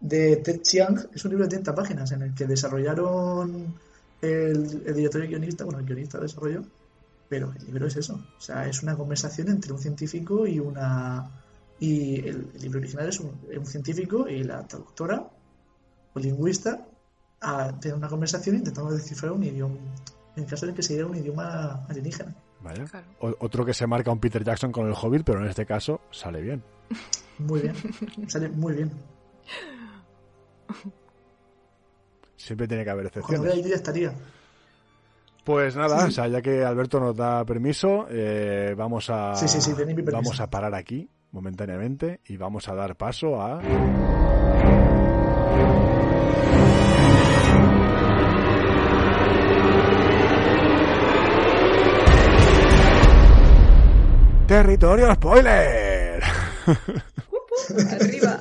de 0.00 0.36
Ted 0.36 0.62
Chiang. 0.62 1.08
Es 1.14 1.24
un 1.24 1.30
libro 1.30 1.44
de 1.44 1.50
30 1.50 1.74
páginas 1.74 2.10
en 2.12 2.22
el 2.22 2.34
que 2.34 2.46
desarrollaron 2.46 3.74
el, 4.20 4.94
director 4.94 5.24
y 5.24 5.28
guionista, 5.28 5.64
bueno, 5.64 5.80
el 5.80 5.86
guionista 5.86 6.18
desarrolló, 6.18 6.64
pero 7.28 7.52
el 7.56 7.66
libro 7.66 7.86
es 7.86 7.96
eso. 7.96 8.14
O 8.36 8.40
sea, 8.40 8.66
es 8.68 8.82
una 8.82 8.96
conversación 8.96 9.48
entre 9.48 9.72
un 9.72 9.78
científico 9.78 10.46
y 10.46 10.58
una. 10.58 11.30
Y 11.78 12.26
el, 12.26 12.50
libro 12.60 12.78
original 12.78 13.08
es 13.08 13.20
un, 13.20 13.66
científico 13.66 14.28
y 14.28 14.42
la 14.44 14.66
traductora 14.66 15.28
o 16.14 16.18
lingüista 16.18 16.86
a 17.40 17.78
tener 17.78 17.96
una 17.96 18.08
conversación 18.08 18.56
intentando 18.56 18.90
descifrar 18.92 19.32
un 19.32 19.44
idioma, 19.44 19.76
en 20.36 20.42
el 20.42 20.48
caso 20.48 20.66
de 20.66 20.74
que 20.74 20.82
se 20.82 20.94
diera 20.94 21.08
un 21.08 21.16
idioma 21.16 21.84
alienígena. 21.88 22.34
Otro 23.20 23.64
que 23.64 23.74
se 23.74 23.86
marca 23.86 24.10
un 24.10 24.18
Peter 24.18 24.42
Jackson 24.42 24.72
con 24.72 24.86
el 24.86 24.94
Hobbit, 24.94 25.22
pero 25.24 25.40
en 25.40 25.48
este 25.48 25.66
caso 25.66 26.00
sale 26.10 26.40
bien. 26.40 26.62
Muy 27.38 27.60
bien. 27.60 27.74
Sale 28.28 28.48
muy 28.48 28.74
bien. 28.74 28.90
Siempre 32.36 32.66
tiene 32.66 32.84
que 32.84 32.90
haber 32.90 33.06
excepciones. 33.06 33.66
estaría. 33.66 34.12
Pues 35.44 35.76
nada, 35.76 36.06
o 36.06 36.10
sea, 36.10 36.26
ya 36.26 36.42
que 36.42 36.64
Alberto 36.64 36.98
nos 36.98 37.14
da 37.14 37.44
permiso, 37.44 38.08
eh, 38.10 38.74
vamos 38.76 39.08
a 39.10 39.32
vamos 40.10 40.40
a 40.40 40.50
parar 40.50 40.74
aquí 40.74 41.08
momentáneamente 41.32 42.20
y 42.26 42.36
vamos 42.36 42.68
a 42.68 42.74
dar 42.74 42.96
paso 42.96 43.40
a 43.40 43.60
Territorio 54.46 55.12
spoiler. 55.12 56.22
Arriba. 57.90 58.38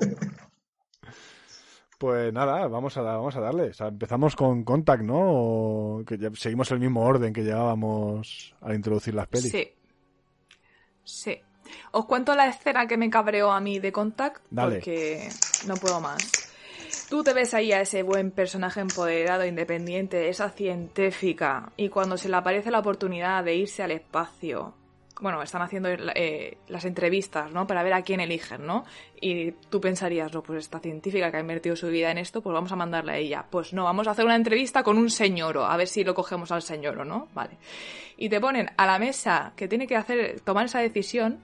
Pues 1.97 2.31
nada, 2.31 2.67
vamos 2.67 2.95
a, 2.97 3.01
vamos 3.01 3.35
a 3.35 3.39
darle. 3.39 3.71
empezamos 3.79 4.35
con 4.35 4.63
Contact, 4.63 5.01
¿no? 5.01 6.03
que 6.05 6.29
seguimos 6.35 6.69
el 6.71 6.79
mismo 6.79 7.03
orden 7.03 7.33
que 7.33 7.43
llevábamos 7.43 8.53
al 8.61 8.75
introducir 8.75 9.15
las 9.15 9.27
pelis. 9.27 9.51
Sí. 9.51 9.73
Sí. 11.03 11.41
Os 11.97 12.03
cuento 12.03 12.35
la 12.35 12.47
escena 12.47 12.87
que 12.87 12.97
me 12.97 13.09
cabreó 13.09 13.53
a 13.53 13.61
mí 13.61 13.79
de 13.79 13.93
Contact, 13.93 14.43
porque 14.53 15.29
no 15.65 15.75
puedo 15.75 16.01
más. 16.01 16.29
Tú 17.09 17.23
te 17.23 17.31
ves 17.31 17.53
ahí 17.53 17.71
a 17.71 17.79
ese 17.79 18.03
buen 18.03 18.31
personaje 18.31 18.81
empoderado, 18.81 19.45
independiente, 19.45 20.27
esa 20.27 20.49
científica, 20.49 21.71
y 21.77 21.87
cuando 21.87 22.17
se 22.17 22.27
le 22.27 22.35
aparece 22.35 22.69
la 22.69 22.79
oportunidad 22.79 23.45
de 23.45 23.55
irse 23.55 23.81
al 23.81 23.91
espacio, 23.91 24.73
bueno, 25.21 25.41
están 25.41 25.61
haciendo 25.61 25.87
eh, 25.87 26.57
las 26.67 26.83
entrevistas, 26.83 27.49
¿no? 27.53 27.65
Para 27.65 27.81
ver 27.81 27.93
a 27.93 28.01
quién 28.01 28.19
eligen, 28.19 28.65
¿no? 28.65 28.83
Y 29.21 29.51
tú 29.51 29.79
pensarías, 29.79 30.33
no, 30.33 30.43
pues 30.43 30.65
esta 30.65 30.81
científica 30.81 31.31
que 31.31 31.37
ha 31.37 31.39
invertido 31.39 31.77
su 31.77 31.87
vida 31.87 32.11
en 32.11 32.17
esto, 32.17 32.41
pues 32.41 32.53
vamos 32.53 32.73
a 32.73 32.75
mandarla 32.75 33.13
a 33.13 33.17
ella. 33.17 33.45
Pues 33.49 33.71
no, 33.71 33.85
vamos 33.85 34.09
a 34.09 34.11
hacer 34.11 34.25
una 34.25 34.35
entrevista 34.35 34.83
con 34.83 34.97
un 34.97 35.09
señoro, 35.09 35.65
a 35.65 35.77
ver 35.77 35.87
si 35.87 36.03
lo 36.03 36.13
cogemos 36.13 36.51
al 36.51 36.61
señoro, 36.61 37.05
¿no? 37.05 37.29
Vale. 37.33 37.57
Y 38.17 38.27
te 38.27 38.41
ponen 38.41 38.69
a 38.75 38.85
la 38.85 38.99
mesa 38.99 39.53
que 39.55 39.69
tiene 39.69 39.87
que 39.87 39.95
hacer, 39.95 40.41
tomar 40.41 40.65
esa 40.65 40.79
decisión, 40.79 41.39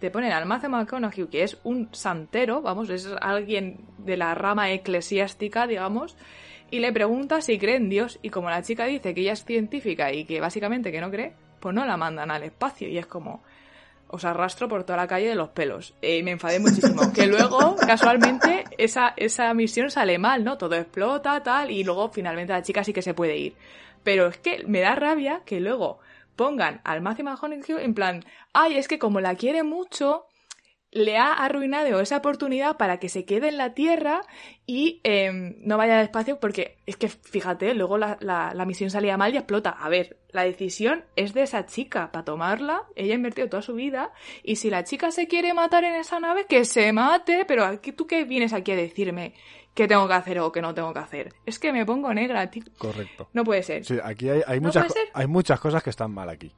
te 0.00 0.10
ponen 0.10 0.32
al 0.32 0.46
Matthew 0.46 0.70
McConaughey, 0.70 1.26
que 1.28 1.42
es 1.42 1.58
un 1.64 1.88
santero, 1.92 2.62
vamos, 2.62 2.90
es 2.90 3.08
alguien 3.20 3.78
de 3.98 4.16
la 4.16 4.34
rama 4.34 4.70
eclesiástica, 4.70 5.66
digamos, 5.66 6.16
y 6.70 6.80
le 6.80 6.92
pregunta 6.92 7.40
si 7.40 7.58
cree 7.58 7.76
en 7.76 7.88
Dios, 7.88 8.18
y 8.22 8.30
como 8.30 8.50
la 8.50 8.62
chica 8.62 8.86
dice 8.86 9.14
que 9.14 9.20
ella 9.20 9.32
es 9.32 9.44
científica 9.44 10.12
y 10.12 10.24
que 10.24 10.40
básicamente 10.40 10.90
que 10.90 11.00
no 11.00 11.10
cree, 11.10 11.32
pues 11.60 11.74
no 11.74 11.86
la 11.86 11.96
mandan 11.96 12.30
al 12.30 12.42
espacio. 12.42 12.88
Y 12.88 12.98
es 12.98 13.06
como, 13.06 13.42
os 14.08 14.24
arrastro 14.24 14.68
por 14.68 14.84
toda 14.84 14.96
la 14.96 15.06
calle 15.06 15.28
de 15.28 15.36
los 15.36 15.50
pelos. 15.50 15.94
Y 16.02 16.22
me 16.22 16.32
enfadé 16.32 16.58
muchísimo. 16.58 17.12
que 17.14 17.26
luego, 17.26 17.76
casualmente, 17.76 18.64
esa, 18.78 19.14
esa 19.16 19.54
misión 19.54 19.90
sale 19.90 20.18
mal, 20.18 20.44
¿no? 20.44 20.58
Todo 20.58 20.74
explota, 20.74 21.40
tal, 21.42 21.70
y 21.70 21.84
luego 21.84 22.10
finalmente 22.10 22.52
la 22.52 22.62
chica 22.62 22.82
sí 22.82 22.92
que 22.92 23.02
se 23.02 23.14
puede 23.14 23.36
ir. 23.36 23.54
Pero 24.02 24.26
es 24.26 24.38
que 24.38 24.64
me 24.66 24.80
da 24.80 24.94
rabia 24.96 25.42
que 25.44 25.60
luego 25.60 26.00
pongan 26.36 26.80
al 26.84 27.00
Matthew 27.00 27.24
McConaughey 27.24 27.84
en 27.84 27.94
plan, 27.94 28.24
ay, 28.52 28.76
es 28.76 28.88
que 28.88 28.98
como 28.98 29.20
la 29.20 29.34
quiere 29.34 29.62
mucho, 29.62 30.26
le 30.96 31.18
ha 31.18 31.32
arruinado 31.32 32.00
esa 32.00 32.16
oportunidad 32.16 32.78
para 32.78 32.98
que 32.98 33.10
se 33.10 33.26
quede 33.26 33.48
en 33.48 33.58
la 33.58 33.74
Tierra 33.74 34.22
y 34.64 35.00
em, 35.04 35.56
no 35.60 35.76
vaya 35.76 35.98
despacio 35.98 36.40
porque 36.40 36.78
es 36.86 36.96
que 36.96 37.08
fíjate, 37.08 37.74
luego 37.74 37.98
la, 37.98 38.16
la, 38.20 38.64
misión 38.64 38.90
salía 38.90 39.18
mal 39.18 39.34
y 39.34 39.36
explota. 39.36 39.70
A 39.70 39.88
ver, 39.90 40.18
la 40.30 40.44
decisión 40.44 41.04
es 41.14 41.34
de 41.34 41.42
esa 41.42 41.66
chica 41.66 42.10
para 42.12 42.24
tomarla, 42.24 42.84
ella 42.94 43.12
ha 43.12 43.16
invertido 43.16 43.48
toda 43.48 43.62
su 43.62 43.74
vida 43.74 44.12
y 44.42 44.56
si 44.56 44.70
la 44.70 44.84
chica 44.84 45.10
se 45.10 45.28
quiere 45.28 45.52
matar 45.52 45.84
en 45.84 45.94
esa 45.96 46.18
nave, 46.18 46.46
que 46.46 46.64
se 46.64 46.92
mate, 46.92 47.44
pero 47.46 47.64
aquí, 47.64 47.92
tú 47.92 48.06
qué 48.06 48.24
vienes 48.24 48.52
aquí 48.54 48.72
a 48.72 48.76
decirme 48.76 49.34
qué 49.76 49.86
tengo 49.86 50.08
que 50.08 50.14
hacer 50.14 50.40
o 50.40 50.50
qué 50.50 50.60
no 50.60 50.74
tengo 50.74 50.92
que 50.92 50.98
hacer. 50.98 51.32
Es 51.44 51.60
que 51.60 51.72
me 51.72 51.84
pongo 51.86 52.12
negra, 52.12 52.50
tío. 52.50 52.64
Correcto. 52.78 53.28
No 53.34 53.44
puede 53.44 53.62
ser. 53.62 53.84
Sí, 53.84 53.98
aquí 54.02 54.28
hay, 54.28 54.42
hay 54.44 54.58
muchas, 54.58 54.92
hay 55.12 55.26
muchas 55.28 55.60
cosas 55.60 55.82
que 55.82 55.90
están 55.90 56.10
mal 56.10 56.28
aquí. 56.28 56.52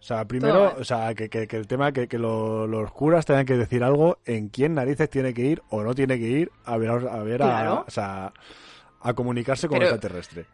O 0.00 0.02
sea, 0.02 0.24
primero, 0.26 0.74
o 0.78 0.84
sea, 0.84 1.14
que, 1.14 1.28
que, 1.28 1.56
el 1.56 1.66
tema, 1.66 1.92
que, 1.92 2.06
que 2.06 2.18
los 2.18 2.92
curas 2.92 3.24
tengan 3.26 3.46
que 3.46 3.56
decir 3.56 3.82
algo 3.82 4.18
en 4.26 4.48
quién 4.48 4.74
narices 4.74 5.08
tiene 5.08 5.32
que 5.32 5.42
ir 5.42 5.62
o 5.70 5.82
no 5.82 5.94
tiene 5.94 6.18
que 6.18 6.26
ir 6.26 6.50
a 6.64 6.76
ver, 6.76 6.90
a, 6.90 7.22
ver 7.22 7.42
a, 7.42 7.74
o 7.80 7.90
sea, 7.90 8.32
a 9.00 9.14
comunicarse 9.14 9.66
con 9.66 9.78
el 9.78 9.84
extraterrestre. 9.84 10.46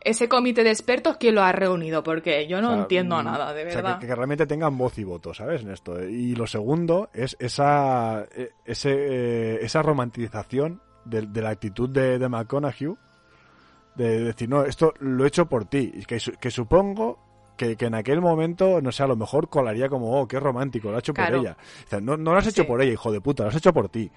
Ese 0.00 0.28
comité 0.28 0.64
de 0.64 0.70
expertos, 0.70 1.16
¿quién 1.16 1.34
lo 1.34 1.42
ha 1.42 1.52
reunido? 1.52 2.02
Porque 2.02 2.46
yo 2.46 2.60
no 2.60 2.74
entiendo 2.74 3.20
mm, 3.20 3.24
nada, 3.24 3.52
de 3.52 3.64
verdad. 3.64 3.84
O 3.84 4.00
sea, 4.00 4.08
que, 4.08 4.14
realmente 4.14 4.46
tengan 4.46 4.76
voz 4.78 4.96
y 4.98 5.04
voto, 5.04 5.34
¿sabes? 5.34 5.62
En 5.62 5.70
esto. 5.70 6.02
Y 6.04 6.34
lo 6.34 6.46
segundo 6.46 7.10
es 7.12 7.36
esa, 7.40 8.26
e, 8.34 8.50
ese, 8.64 8.90
eh, 8.92 9.58
esa 9.62 9.82
romantización 9.82 10.80
de, 11.08 11.42
la 11.42 11.50
actitud 11.50 11.88
de, 11.88 12.18
de 12.18 12.28
McConaughey 12.28 12.94
de 13.94 14.24
decir, 14.24 14.48
no, 14.48 14.64
esto 14.64 14.94
lo 15.00 15.24
he 15.24 15.28
hecho 15.28 15.46
por 15.46 15.64
ti. 15.64 15.92
Y 15.92 16.04
que, 16.04 16.18
que 16.40 16.50
supongo 16.50 17.18
que, 17.56 17.76
en 17.78 17.94
aquel 17.94 18.20
momento, 18.20 18.80
no 18.80 18.92
sé, 18.92 19.02
a 19.02 19.08
lo 19.08 19.16
mejor 19.16 19.48
colaría 19.48 19.88
como, 19.88 20.20
oh, 20.20 20.28
qué 20.28 20.38
romántico, 20.38 20.90
lo 20.90 20.96
ha 20.96 21.00
hecho 21.00 21.12
por 21.12 21.34
ella. 21.34 21.56
O 21.84 21.88
sea, 21.88 22.00
no, 22.00 22.16
no 22.16 22.32
lo 22.32 22.38
has 22.38 22.46
hecho 22.46 22.66
por 22.66 22.80
ella, 22.80 22.92
hijo 22.92 23.12
de 23.12 23.20
puta, 23.20 23.42
lo 23.42 23.50
has 23.50 23.56
hecho 23.56 23.74
por 23.74 23.88
ti. 23.88 24.10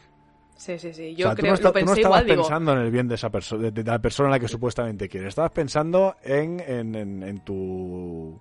Sí, 0.55 0.77
sí, 0.77 0.93
sí. 0.93 1.15
Yo 1.15 1.33
creo, 1.33 1.57
tú 1.57 1.69
no, 1.73 1.85
lo 1.85 1.93
estabas 1.93 2.23
pensando 2.23 2.73
en 2.73 2.79
el 2.79 2.91
bien 2.91 3.07
de 3.07 3.15
esa 3.15 3.31
persona, 3.31 3.71
de, 3.71 3.83
la 3.83 3.99
persona 3.99 4.29
a 4.29 4.31
la 4.33 4.39
que 4.39 4.47
supuestamente 4.47 5.09
quieres. 5.09 5.29
Estabas 5.29 5.51
pensando 5.51 6.15
en, 6.23 6.59
en, 6.59 7.23
en, 7.23 7.39
tu 7.39 8.39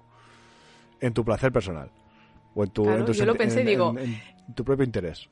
en 1.00 1.14
tu 1.14 1.24
placer 1.24 1.50
personal 1.50 1.90
o 2.54 2.64
en 2.64 2.70
tu, 2.70 2.84
yo 2.84 3.24
lo 3.24 3.34
pensé, 3.34 3.64
digo, 3.64 3.94
en 3.98 4.20
tu 4.54 4.62
propio 4.62 4.84
interés. 4.84 5.30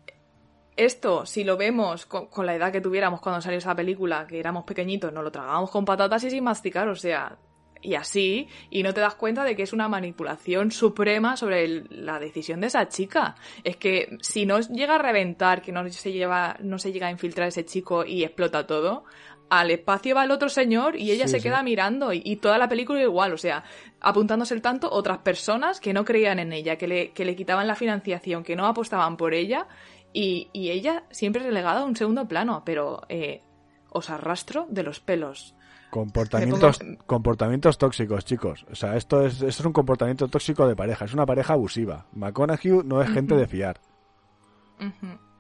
Esto, 0.79 1.27
si 1.27 1.43
lo 1.43 1.57
vemos 1.57 2.07
con, 2.07 2.29
con, 2.29 2.47
la 2.47 2.55
edad 2.55 2.71
que 2.71 2.81
tuviéramos 2.81 3.21
cuando 3.21 3.41
salió 3.41 3.59
esa 3.59 3.75
película, 3.75 4.29
que 4.29 4.39
éramos 4.39 4.63
pequeñitos, 4.63 5.13
nos 5.13 5.25
lo 5.25 5.33
tragábamos 5.33 5.71
con 5.71 5.85
patatas 5.85 6.23
y 6.23 6.31
sin 6.31 6.45
masticar, 6.45 6.89
o 6.89 6.95
sea, 6.95 7.37
y 7.81 7.95
así, 7.95 8.49
y 8.71 8.83
no 8.83 8.93
te 8.95 9.01
das 9.01 9.15
cuenta 9.15 9.45
de 9.45 9.55
que 9.57 9.63
es 9.63 9.73
una 9.73 9.89
manipulación 9.89 10.71
suprema 10.71 11.37
sobre 11.37 11.85
la 11.91 12.19
decisión 12.19 12.61
de 12.61 12.69
esa 12.69 12.89
chica. 12.89 13.37
Es 13.65 13.77
que 13.77 14.19
si 14.21 14.47
no 14.47 14.61
llega 14.61 14.97
a 14.97 14.99
reventar, 14.99 15.63
que 15.63 15.73
no 15.73 15.89
se, 15.91 16.13
lleva, 16.13 16.57
no 16.61 16.79
se 16.79 16.93
llega 16.93 17.09
a 17.09 17.11
infiltrar 17.11 17.49
ese 17.49 17.65
chico 17.65 18.05
y 18.05 18.25
explota 18.25 18.67
todo, 18.67 19.05
al 19.51 19.71
espacio 19.71 20.15
va 20.15 20.25
el 20.25 20.31
otro 20.31 20.49
señor 20.49 20.97
y 20.97 21.11
ella 21.11 21.27
se 21.27 21.41
queda 21.41 21.63
mirando 21.63 22.13
y, 22.13 22.37
toda 22.37 22.59
la 22.59 22.69
película 22.69 23.01
igual, 23.01 23.33
o 23.33 23.39
sea, 23.39 23.65
apuntándose 24.01 24.55
el 24.55 24.61
tanto 24.61 24.91
otras 24.91 25.19
personas 25.19 25.81
que 25.81 25.95
no 25.95 26.05
creían 26.05 26.39
en 26.39 26.53
ella, 26.53 26.77
que 26.77 26.87
le, 26.87 27.11
que 27.13 27.25
le 27.25 27.35
quitaban 27.35 27.67
la 27.67 27.75
financiación, 27.75 28.45
que 28.45 28.57
no 28.57 28.67
apostaban 28.67 29.17
por 29.17 29.33
ella 29.33 29.67
y, 30.13 30.49
y 30.53 30.71
ella 30.71 31.05
siempre 31.11 31.43
relegada 31.43 31.81
a 31.81 31.85
un 31.85 31.97
segundo 31.97 32.27
plano, 32.27 32.63
pero 32.65 33.03
eh, 33.09 33.43
os 33.91 34.11
arrastro 34.11 34.67
de 34.71 34.83
los 34.83 35.01
pelos. 35.01 35.55
Comportamientos, 35.91 36.81
comportamientos 37.07 37.79
tóxicos, 37.79 38.25
chicos. 38.25 38.67
O 38.71 38.75
sea, 38.75 38.97
esto 38.97 39.25
es, 39.25 39.35
esto 39.35 39.47
es 39.47 39.65
un 39.65 39.73
comportamiento 39.73 40.29
tóxico 40.29 40.69
de 40.69 40.77
pareja. 40.77 41.07
Es 41.07 41.15
una 41.15 41.25
pareja 41.25 41.55
abusiva. 41.55 42.07
McConaughey 42.13 42.83
no 42.85 43.01
es 43.01 43.09
gente 43.11 43.35
de 43.35 43.47
fiar. 43.47 43.81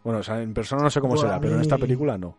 Bueno, 0.02 0.20
o 0.20 0.22
sea, 0.22 0.40
en 0.40 0.54
persona 0.54 0.82
no 0.82 0.90
sé 0.90 1.00
cómo 1.00 1.16
será, 1.16 1.38
pero 1.38 1.54
en 1.54 1.60
esta 1.60 1.76
película 1.76 2.16
no. 2.16 2.34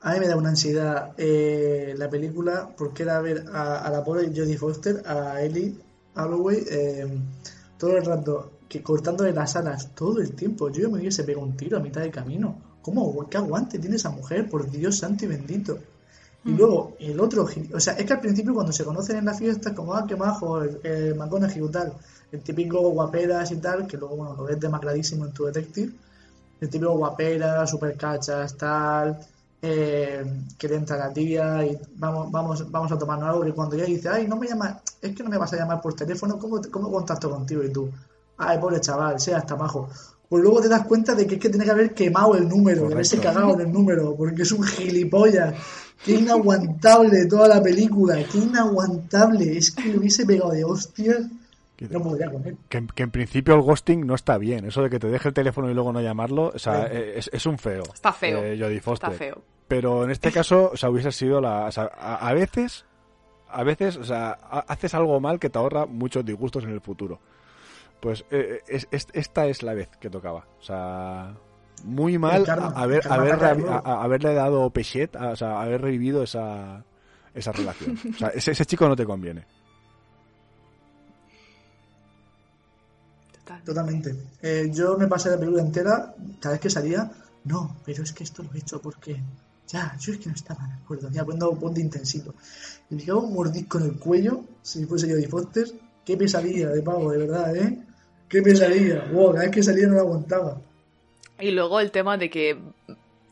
A 0.00 0.12
mí 0.12 0.20
me 0.20 0.28
da 0.28 0.36
una 0.36 0.50
ansiedad 0.50 1.12
eh, 1.18 1.92
la 1.96 2.08
película 2.08 2.70
porque 2.76 3.02
era 3.02 3.20
ver 3.20 3.46
a, 3.52 3.90
la 3.90 4.04
pobre 4.04 4.28
Jodie 4.28 4.56
Foster, 4.56 5.02
a 5.04 5.42
Ellie 5.42 5.74
Holloway, 6.14 6.62
eh, 6.70 7.18
todo 7.78 7.96
el 7.96 8.04
rato 8.04 8.57
que 8.68 8.82
cortándole 8.82 9.32
las 9.32 9.56
alas 9.56 9.94
todo 9.94 10.20
el 10.20 10.32
tiempo. 10.34 10.70
Yo 10.70 10.90
me 10.90 10.98
hubiese 10.98 11.24
pegado 11.24 11.46
un 11.46 11.56
tiro 11.56 11.78
a 11.78 11.80
mitad 11.80 12.02
de 12.02 12.10
camino. 12.10 12.58
¿Cómo? 12.82 13.28
¿Qué 13.28 13.36
aguante 13.36 13.78
tiene 13.78 13.96
esa 13.96 14.10
mujer? 14.10 14.48
Por 14.48 14.70
Dios 14.70 14.98
santo 14.98 15.24
y 15.24 15.28
bendito. 15.28 15.78
Y 16.44 16.50
luego 16.52 16.96
el 17.00 17.18
otro, 17.20 17.46
o 17.74 17.80
sea, 17.80 17.94
es 17.94 18.06
que 18.06 18.12
al 18.12 18.20
principio 18.20 18.54
cuando 18.54 18.72
se 18.72 18.84
conocen 18.84 19.16
en 19.16 19.24
la 19.24 19.34
fiesta, 19.34 19.74
como, 19.74 19.92
ah, 19.94 20.06
qué 20.06 20.16
majo, 20.16 20.62
el, 20.62 20.80
el 20.84 21.14
McConaughey 21.14 21.62
y 21.62 21.68
tal, 21.68 21.92
el 22.30 22.40
típico 22.40 22.80
guaperas 22.90 23.50
y 23.50 23.56
tal, 23.56 23.86
que 23.86 23.96
luego, 23.96 24.16
bueno, 24.16 24.34
lo 24.34 24.44
ves 24.44 24.58
demacradísimo 24.58 25.26
en 25.26 25.32
tu 25.32 25.44
detective, 25.44 25.92
el 26.60 26.70
típico 26.70 26.96
guaperas, 26.96 27.68
super 27.68 27.96
cachas, 27.96 28.56
tal, 28.56 29.18
eh, 29.60 30.24
que 30.56 30.68
le 30.68 30.76
entra 30.76 30.96
la 30.96 31.12
tía 31.12 31.66
y 31.66 31.76
vamos, 31.96 32.30
vamos, 32.30 32.70
vamos 32.70 32.92
a 32.92 32.98
tomarnos 32.98 33.28
algo, 33.28 33.46
y 33.46 33.52
cuando 33.52 33.74
ella 33.74 33.84
dice, 33.84 34.08
ay, 34.08 34.26
no 34.28 34.36
me 34.36 34.46
llamas, 34.46 34.80
es 35.02 35.14
que 35.14 35.22
no 35.22 35.28
me 35.28 35.38
vas 35.38 35.52
a 35.52 35.56
llamar 35.56 35.80
por 35.80 35.94
teléfono, 35.94 36.38
¿cómo, 36.38 36.62
cómo 36.70 36.90
contacto 36.90 37.28
contigo? 37.28 37.64
Y 37.64 37.72
tú, 37.72 37.90
ay, 38.38 38.58
pobre 38.58 38.80
chaval, 38.80 39.20
sea 39.20 39.38
hasta 39.38 39.56
majo 39.56 39.88
pues 40.28 40.42
luego 40.42 40.60
te 40.60 40.68
das 40.68 40.86
cuenta 40.86 41.14
de 41.14 41.26
que 41.26 41.36
es 41.36 41.40
que 41.40 41.48
tiene 41.48 41.64
que 41.64 41.70
haber 41.70 41.94
quemado 41.94 42.34
el 42.36 42.48
número, 42.48 42.86
de 42.86 42.94
haberse 42.94 43.18
cagado 43.18 43.54
en 43.54 43.60
el 43.60 43.72
número, 43.72 44.14
porque 44.14 44.42
es 44.42 44.52
un 44.52 44.62
gilipollas. 44.62 45.54
Qué 46.04 46.12
inaguantable 46.12 47.26
toda 47.26 47.48
la 47.48 47.62
película, 47.62 48.22
qué 48.30 48.38
inaguantable. 48.38 49.56
Es 49.56 49.70
que 49.70 49.88
lo 49.92 50.00
hubiese 50.00 50.26
pegado 50.26 50.50
de 50.50 50.64
hostias. 50.64 51.22
No 51.90 52.02
podría 52.02 52.30
comer. 52.30 52.56
Que, 52.68 52.86
que, 52.94 53.02
en 53.04 53.10
principio 53.10 53.54
el 53.54 53.62
ghosting 53.62 54.06
no 54.06 54.14
está 54.14 54.36
bien. 54.36 54.66
Eso 54.66 54.82
de 54.82 54.90
que 54.90 54.98
te 54.98 55.08
deje 55.08 55.28
el 55.28 55.34
teléfono 55.34 55.70
y 55.70 55.74
luego 55.74 55.92
no 55.92 56.00
llamarlo, 56.00 56.52
o 56.54 56.58
sea, 56.58 56.86
es, 56.86 57.30
es, 57.32 57.46
un 57.46 57.56
feo. 57.56 57.84
Está 57.94 58.12
feo. 58.12 58.42
Eh, 58.42 58.80
está 58.92 59.10
feo. 59.10 59.42
Pero 59.66 60.04
en 60.04 60.10
este 60.10 60.30
caso, 60.30 60.70
o 60.72 60.76
sea, 60.76 60.90
hubiese 60.90 61.12
sido 61.12 61.40
la. 61.40 61.66
O 61.66 61.72
sea, 61.72 61.84
a, 61.84 62.32
veces, 62.32 62.84
a 63.48 63.62
veces, 63.62 63.96
o 63.96 64.04
sea, 64.04 64.32
haces 64.32 64.92
algo 64.94 65.20
mal 65.20 65.38
que 65.38 65.50
te 65.50 65.58
ahorra 65.58 65.86
muchos 65.86 66.24
disgustos 66.24 66.64
en 66.64 66.70
el 66.70 66.80
futuro. 66.80 67.20
Pues 68.00 68.24
eh, 68.30 68.62
es, 68.68 68.86
esta 68.90 69.46
es 69.46 69.62
la 69.62 69.74
vez 69.74 69.88
que 70.00 70.08
tocaba. 70.08 70.46
O 70.60 70.62
sea, 70.62 71.34
muy 71.84 72.18
mal 72.18 72.44
haber, 72.74 73.02
haberle 73.08 74.34
dado 74.34 74.70
pechet, 74.70 75.14
o 75.16 75.36
sea, 75.36 75.60
haber 75.60 75.82
revivido 75.82 76.22
esa, 76.22 76.84
esa 77.34 77.52
relación. 77.52 77.98
O 78.14 78.18
sea, 78.18 78.28
ese, 78.28 78.66
chico 78.66 78.88
no 78.88 78.96
te 78.96 79.04
conviene. 79.04 79.44
Totalmente. 83.64 84.14
Eh, 84.42 84.70
yo 84.72 84.96
me 84.96 85.06
pasé 85.08 85.30
la 85.30 85.38
película 85.38 85.62
entera, 85.62 86.14
cada 86.40 86.54
vez 86.54 86.60
que 86.60 86.70
salía, 86.70 87.10
no, 87.44 87.76
pero 87.84 88.02
es 88.02 88.12
que 88.12 88.24
esto 88.24 88.42
lo 88.42 88.52
he 88.54 88.58
hecho 88.58 88.80
porque 88.80 89.20
ya, 89.66 89.94
yo 89.98 90.12
es 90.12 90.18
que 90.18 90.28
no 90.28 90.34
estaba 90.34 90.66
de 90.66 90.74
acuerdo, 90.74 91.10
ya 91.10 91.24
cuando 91.24 91.52
ponte 91.52 91.80
intensito. 91.80 92.34
Y 92.90 92.94
me 92.94 93.02
quedaba 93.02 93.20
un 93.20 93.34
mordisco 93.34 93.78
en 93.78 93.84
el 93.84 93.98
cuello, 93.98 94.44
si 94.62 94.86
fuese 94.86 95.08
yo 95.08 95.16
de 95.16 95.28
Foster, 95.28 95.66
qué 96.04 96.16
pesadilla 96.16 96.70
de 96.70 96.82
pavo, 96.82 97.10
de 97.12 97.18
verdad, 97.18 97.54
¿eh? 97.56 97.78
Qué 98.28 98.42
pesadilla, 98.42 99.04
wow, 99.12 99.34
cada 99.34 99.50
que 99.50 99.62
salía 99.62 99.86
no 99.86 99.94
lo 99.94 100.00
aguantaba. 100.00 100.60
Y 101.40 101.50
luego 101.52 101.80
el 101.80 101.90
tema 101.90 102.16
de 102.16 102.28
que 102.30 102.58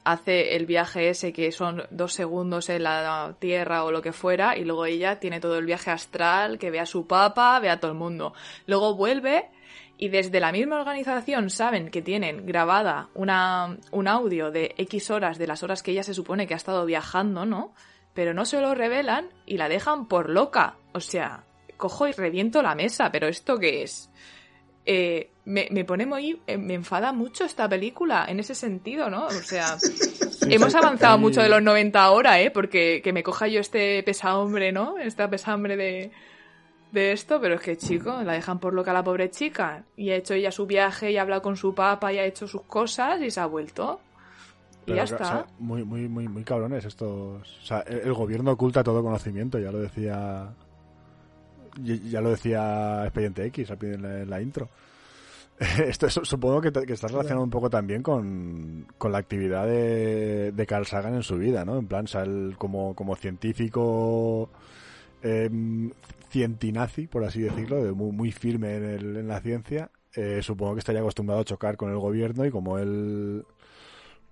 hace 0.04 0.54
el 0.54 0.66
viaje 0.66 1.08
ese 1.08 1.32
que 1.32 1.50
son 1.50 1.82
dos 1.90 2.12
segundos 2.12 2.68
en 2.68 2.84
la 2.84 3.34
Tierra 3.40 3.84
o 3.84 3.90
lo 3.90 4.02
que 4.02 4.12
fuera 4.12 4.56
y 4.56 4.64
luego 4.64 4.86
ella 4.86 5.18
tiene 5.18 5.40
todo 5.40 5.58
el 5.58 5.66
viaje 5.66 5.90
astral, 5.90 6.58
que 6.58 6.70
ve 6.70 6.78
a 6.78 6.86
su 6.86 7.06
papa, 7.06 7.58
ve 7.58 7.68
a 7.68 7.80
todo 7.80 7.90
el 7.90 7.98
mundo. 7.98 8.32
Luego 8.66 8.94
vuelve 8.94 9.46
y 9.98 10.08
desde 10.08 10.38
la 10.38 10.52
misma 10.52 10.78
organización 10.78 11.50
saben 11.50 11.90
que 11.90 12.02
tienen 12.02 12.46
grabada 12.46 13.08
una, 13.14 13.76
un 13.90 14.06
audio 14.06 14.52
de 14.52 14.74
X 14.78 15.10
horas 15.10 15.38
de 15.38 15.48
las 15.48 15.64
horas 15.64 15.82
que 15.82 15.90
ella 15.90 16.04
se 16.04 16.14
supone 16.14 16.46
que 16.46 16.54
ha 16.54 16.58
estado 16.58 16.86
viajando, 16.86 17.44
¿no? 17.44 17.74
Pero 18.14 18.32
no 18.32 18.44
se 18.44 18.60
lo 18.60 18.74
revelan 18.76 19.28
y 19.44 19.56
la 19.56 19.68
dejan 19.68 20.06
por 20.06 20.30
loca. 20.30 20.76
O 20.92 21.00
sea, 21.00 21.42
cojo 21.76 22.06
y 22.06 22.12
reviento 22.12 22.62
la 22.62 22.76
mesa, 22.76 23.10
pero 23.10 23.26
¿esto 23.26 23.58
qué 23.58 23.82
es? 23.82 24.08
Eh, 24.86 25.30
me, 25.44 25.68
me, 25.70 25.84
pone 25.84 26.06
muy. 26.06 26.40
Eh, 26.46 26.56
me 26.56 26.74
enfada 26.74 27.12
mucho 27.12 27.44
esta 27.44 27.68
película 27.68 28.24
en 28.28 28.38
ese 28.40 28.54
sentido, 28.54 29.10
¿no? 29.10 29.26
O 29.26 29.30
sea, 29.30 29.76
hemos 30.48 30.74
avanzado 30.74 31.18
mucho 31.18 31.42
de 31.42 31.48
los 31.48 31.62
90 31.62 32.02
ahora, 32.02 32.40
¿eh? 32.40 32.50
Porque 32.52 33.00
que 33.02 33.12
me 33.12 33.24
coja 33.24 33.48
yo 33.48 33.60
este 33.60 34.02
pesambre, 34.04 34.70
¿no? 34.70 34.96
Esta 34.98 35.28
pesambre 35.28 35.76
de, 35.76 36.12
de 36.92 37.12
esto, 37.12 37.40
pero 37.40 37.56
es 37.56 37.60
que, 37.60 37.76
chico, 37.76 38.22
la 38.22 38.34
dejan 38.34 38.60
por 38.60 38.74
loca 38.74 38.92
la 38.92 39.02
pobre 39.02 39.30
chica. 39.30 39.84
Y 39.96 40.10
ha 40.10 40.16
hecho 40.16 40.34
ella 40.34 40.52
su 40.52 40.66
viaje 40.66 41.10
y 41.10 41.16
ha 41.16 41.22
hablado 41.22 41.42
con 41.42 41.56
su 41.56 41.74
papá 41.74 42.12
y 42.12 42.18
ha 42.18 42.24
hecho 42.24 42.46
sus 42.46 42.62
cosas 42.62 43.20
y 43.20 43.30
se 43.30 43.40
ha 43.40 43.46
vuelto. 43.46 44.00
Y 44.86 44.94
ya 44.94 45.02
está. 45.02 45.46
muy, 45.58 45.84
muy, 45.84 46.08
muy, 46.08 46.28
muy 46.28 46.44
cabrones 46.44 46.84
estos. 46.84 47.58
O 47.62 47.66
sea, 47.66 47.80
el, 47.80 48.14
gobierno 48.14 48.52
oculta 48.52 48.84
todo 48.84 49.02
conocimiento, 49.02 49.58
ya 49.58 49.72
lo 49.72 49.78
decía 49.78 50.48
ya 51.82 52.20
lo 52.20 52.30
decía 52.30 53.02
Expediente 53.04 53.44
X 53.46 53.72
en 53.82 54.30
la, 54.30 54.40
intro. 54.40 54.68
Esto 55.58 56.08
supongo 56.10 56.60
que, 56.60 56.68
está 56.92 57.08
relacionado 57.08 57.42
un 57.42 57.50
poco 57.50 57.70
también 57.70 58.02
con, 58.02 58.86
la 59.10 59.18
actividad 59.18 59.66
de, 59.66 60.52
de, 60.52 60.66
Carl 60.66 60.86
Sagan 60.86 61.14
en 61.14 61.22
su 61.22 61.36
vida, 61.36 61.64
¿no? 61.64 61.78
En 61.78 61.86
plan, 61.86 62.06
como, 62.58 62.94
como 62.94 63.16
científico 63.16 64.50
eh, 65.22 65.50
cientinazi, 66.28 67.06
por 67.06 67.24
así 67.24 67.40
decirlo, 67.40 67.94
muy, 67.94 68.12
muy 68.12 68.32
firme 68.32 68.76
en, 68.76 69.28
la 69.28 69.40
ciencia, 69.40 69.90
eh, 70.14 70.40
supongo 70.42 70.74
que 70.74 70.80
estaría 70.80 71.00
acostumbrado 71.00 71.40
a 71.40 71.44
chocar 71.44 71.76
con 71.76 71.90
el 71.90 71.98
gobierno 71.98 72.44
y 72.44 72.50
como 72.50 72.78
él 72.78 73.44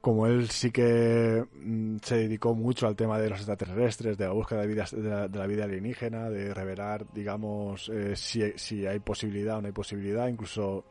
como 0.05 0.27
él 0.27 0.51
sí 0.51 0.71
que 0.71 1.47
mm, 1.63 1.97
se 2.03 2.17
dedicó 2.17 2.55
mucho 2.55 2.87
al 2.87 2.95
tema 2.95 3.19
de 3.19 3.31
los 3.31 3.39
extraterrestres, 3.39 4.19
de 4.19 4.27
la 4.27 4.33
búsqueda 4.33 4.61
de, 4.61 4.67
vida, 4.67 4.85
de, 4.93 5.39
la, 5.39 5.47
vida 5.47 5.65
alienígena, 5.65 6.29
de 6.29 6.53
revelar, 6.53 7.07
digamos, 7.15 7.89
eh, 7.89 8.15
si, 8.15 8.87
hay 8.87 8.99
posibilidad 8.99 9.57
o 9.57 9.63
no 9.63 9.69
hay 9.69 9.73
posibilidad, 9.73 10.29
incluso 10.29 10.85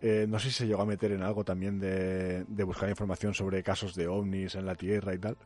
eh, 0.00 0.26
no 0.28 0.40
sé 0.40 0.48
si 0.48 0.54
se 0.54 0.66
llegó 0.66 0.82
a 0.82 0.86
meter 0.86 1.12
en 1.12 1.22
algo 1.22 1.44
también 1.44 1.78
de, 1.78 2.44
buscar 2.64 2.88
información 2.88 3.32
sobre 3.32 3.62
casos 3.62 3.94
de 3.94 4.08
ovnis 4.08 4.56
en 4.56 4.66
la 4.66 4.74
Tierra 4.74 5.14
y 5.14 5.18
tal. 5.18 5.36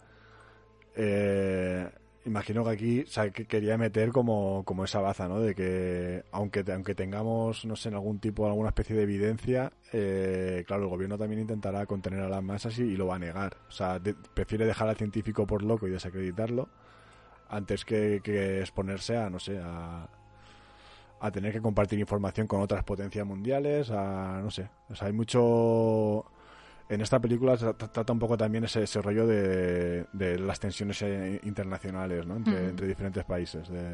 Eh, 0.95 1.87
imagino 2.27 2.65
que 2.65 2.71
aquí 2.71 3.05
o 3.07 3.33
que 3.33 3.47
quería 3.47 3.79
meter 3.79 4.11
como, 4.11 4.65
como 4.65 4.85
esa 4.85 5.01
baza, 5.01 5.29
¿no? 5.29 5.41
De 5.41 5.55
que 5.55 6.25
aunque, 6.33 6.65
aunque 6.73 6.95
tengamos, 6.95 7.65
no 7.65 7.77
sé, 7.77 7.89
en 7.89 7.95
algún 7.95 8.19
tipo, 8.21 8.47
alguna 8.47 8.69
especie 8.71 8.97
de 8.97 9.03
evidencia, 9.05 9.73
eh, 9.93 10.65
claro, 10.67 10.85
el 10.85 10.89
gobierno 10.91 11.17
también 11.19 11.41
intentará 11.41 11.87
contener 11.87 12.21
a 12.21 12.29
las 12.29 12.43
masas 12.43 12.79
y, 12.79 12.83
y 12.83 12.97
lo 12.97 13.07
va 13.07 13.17
a 13.17 13.19
negar. 13.19 13.57
O 13.69 13.73
sea, 13.73 13.99
de- 13.99 14.15
prefiere 14.15 14.67
dejar 14.67 14.89
al 14.89 14.97
científico 14.97 15.47
por 15.47 15.63
loco 15.63 15.87
y 15.87 15.91
desacreditarlo 15.91 16.69
antes 17.49 17.85
que, 17.85 18.21
que 18.25 18.61
exponerse 18.61 19.17
a, 19.17 19.31
no 19.31 19.39
sé, 19.39 19.59
a, 19.63 20.09
a 21.21 21.31
tener 21.31 21.53
que 21.53 21.61
compartir 21.63 21.99
información 21.99 22.47
con 22.47 22.61
otras 22.61 22.85
potencias 22.85 23.27
mundiales, 23.27 23.91
a, 23.91 24.41
no 24.43 24.51
sé. 24.51 24.69
O 24.91 24.95
sea, 24.95 25.07
hay 25.09 25.13
mucho 25.13 26.25
en 26.89 27.01
esta 27.01 27.19
película 27.21 27.57
trata 27.57 28.13
un 28.13 28.19
poco 28.19 28.37
también 28.37 28.65
ese, 28.65 28.83
ese 28.85 29.03
rollo 29.03 29.27
de, 29.27 30.05
de 30.13 30.39
las 30.39 30.61
tensiones 30.61 31.01
eh, 31.03 31.41
internacionales 31.45 32.27
¿no? 32.27 32.37
entre, 32.37 32.87
diferentes 32.87 33.25
países. 33.25 33.69
De, 33.69 33.93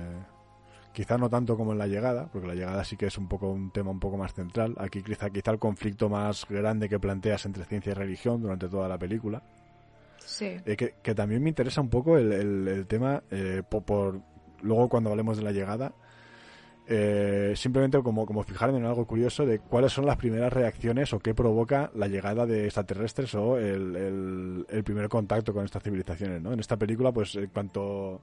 quizá 0.92 1.16
no 1.16 1.30
tanto 1.30 1.56
como 1.56 1.72
en 1.72 1.78
la 1.78 1.86
llegada, 1.86 2.28
porque 2.30 2.46
la 2.48 2.54
llegada 2.54 2.84
sí 2.84 2.96
que 2.98 3.06
es 3.06 3.16
un 3.16 3.28
poco 3.28 3.50
un 3.50 3.70
tema 3.70 3.90
un 3.90 4.00
poco 4.00 4.18
más 4.18 4.34
central. 4.34 4.74
Aquí 4.78 5.02
quizá, 5.02 5.30
quizá 5.30 5.50
el 5.52 5.58
conflicto 5.58 6.08
más 6.10 6.44
grande 6.48 6.88
que 6.88 6.98
planteas 7.00 7.46
entre 7.46 7.64
ciencia 7.64 7.92
y 7.92 7.94
religión 7.94 8.42
durante 8.42 8.68
toda 8.68 8.88
la 8.88 8.98
película. 8.98 9.42
Sí. 10.24 10.56
Eh, 10.66 10.76
que, 10.76 10.94
que 11.02 11.14
también 11.14 11.42
me 11.42 11.48
interesa 11.48 11.80
un 11.80 11.88
poco 11.88 12.18
el, 12.18 12.32
el- 12.32 12.68
el 12.68 12.86
tema, 12.86 13.22
eh, 13.30 13.62
po- 13.68 13.80
por, 13.80 14.20
luego 14.60 14.88
cuando 14.88 15.10
hablemos 15.10 15.36
de 15.38 15.42
la 15.44 15.52
llegada, 15.52 15.92
eh, 16.86 17.52
simplemente 17.56 18.02
como, 18.02 18.26
como 18.26 18.42
fijarme 18.42 18.78
en 18.78 18.84
algo 18.86 19.06
curioso 19.06 19.46
de 19.46 19.60
cuáles 19.60 19.92
son 19.92 20.04
las 20.06 20.16
primeras 20.16 20.52
reacciones 20.52 21.12
o 21.12 21.20
qué 21.20 21.34
provoca 21.34 21.90
la 21.94 22.08
llegada 22.08 22.44
de 22.46 22.64
extraterrestres 22.64 23.34
o 23.34 23.56
el, 23.58 24.64
el- 24.68 24.84
primer 24.84 25.08
contacto 25.08 25.52
con 25.54 25.64
estas 25.64 25.82
civilizaciones. 25.82 26.42
¿no? 26.42 26.52
En 26.52 26.60
esta 26.60 26.76
película, 26.76 27.12
pues 27.12 27.36
en 27.36 27.46
cuanto, 27.46 28.22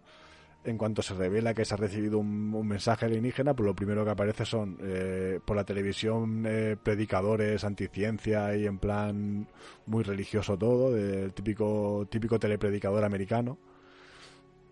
en 0.66 0.78
cuanto 0.78 1.01
se 1.01 1.14
revela 1.14 1.53
que 1.53 1.64
se 1.64 1.74
ha 1.74 1.78
recibido 1.78 2.20
un, 2.20 2.53
un 2.53 2.68
mensaje 2.68 3.05
alienígena, 3.05 3.53
pues 3.53 3.66
lo 3.66 3.74
primero 3.76 4.03
que 4.03 4.12
aparece 4.12 4.43
son 4.45 4.78
eh, 4.82 5.39
por 5.45 5.55
la 5.55 5.64
televisión 5.64 6.43
eh, 6.45 6.76
predicadores 6.84 7.64
anticiencia 7.64 8.55
y 8.57 8.66
en 8.66 8.78
plan 8.78 9.47
muy 9.86 10.03
religioso 10.03 10.57
todo, 10.57 10.91
del 10.91 11.32
típico, 11.34 12.05
típico 12.10 12.38
telepredicador 12.38 13.05
americano. 13.05 13.57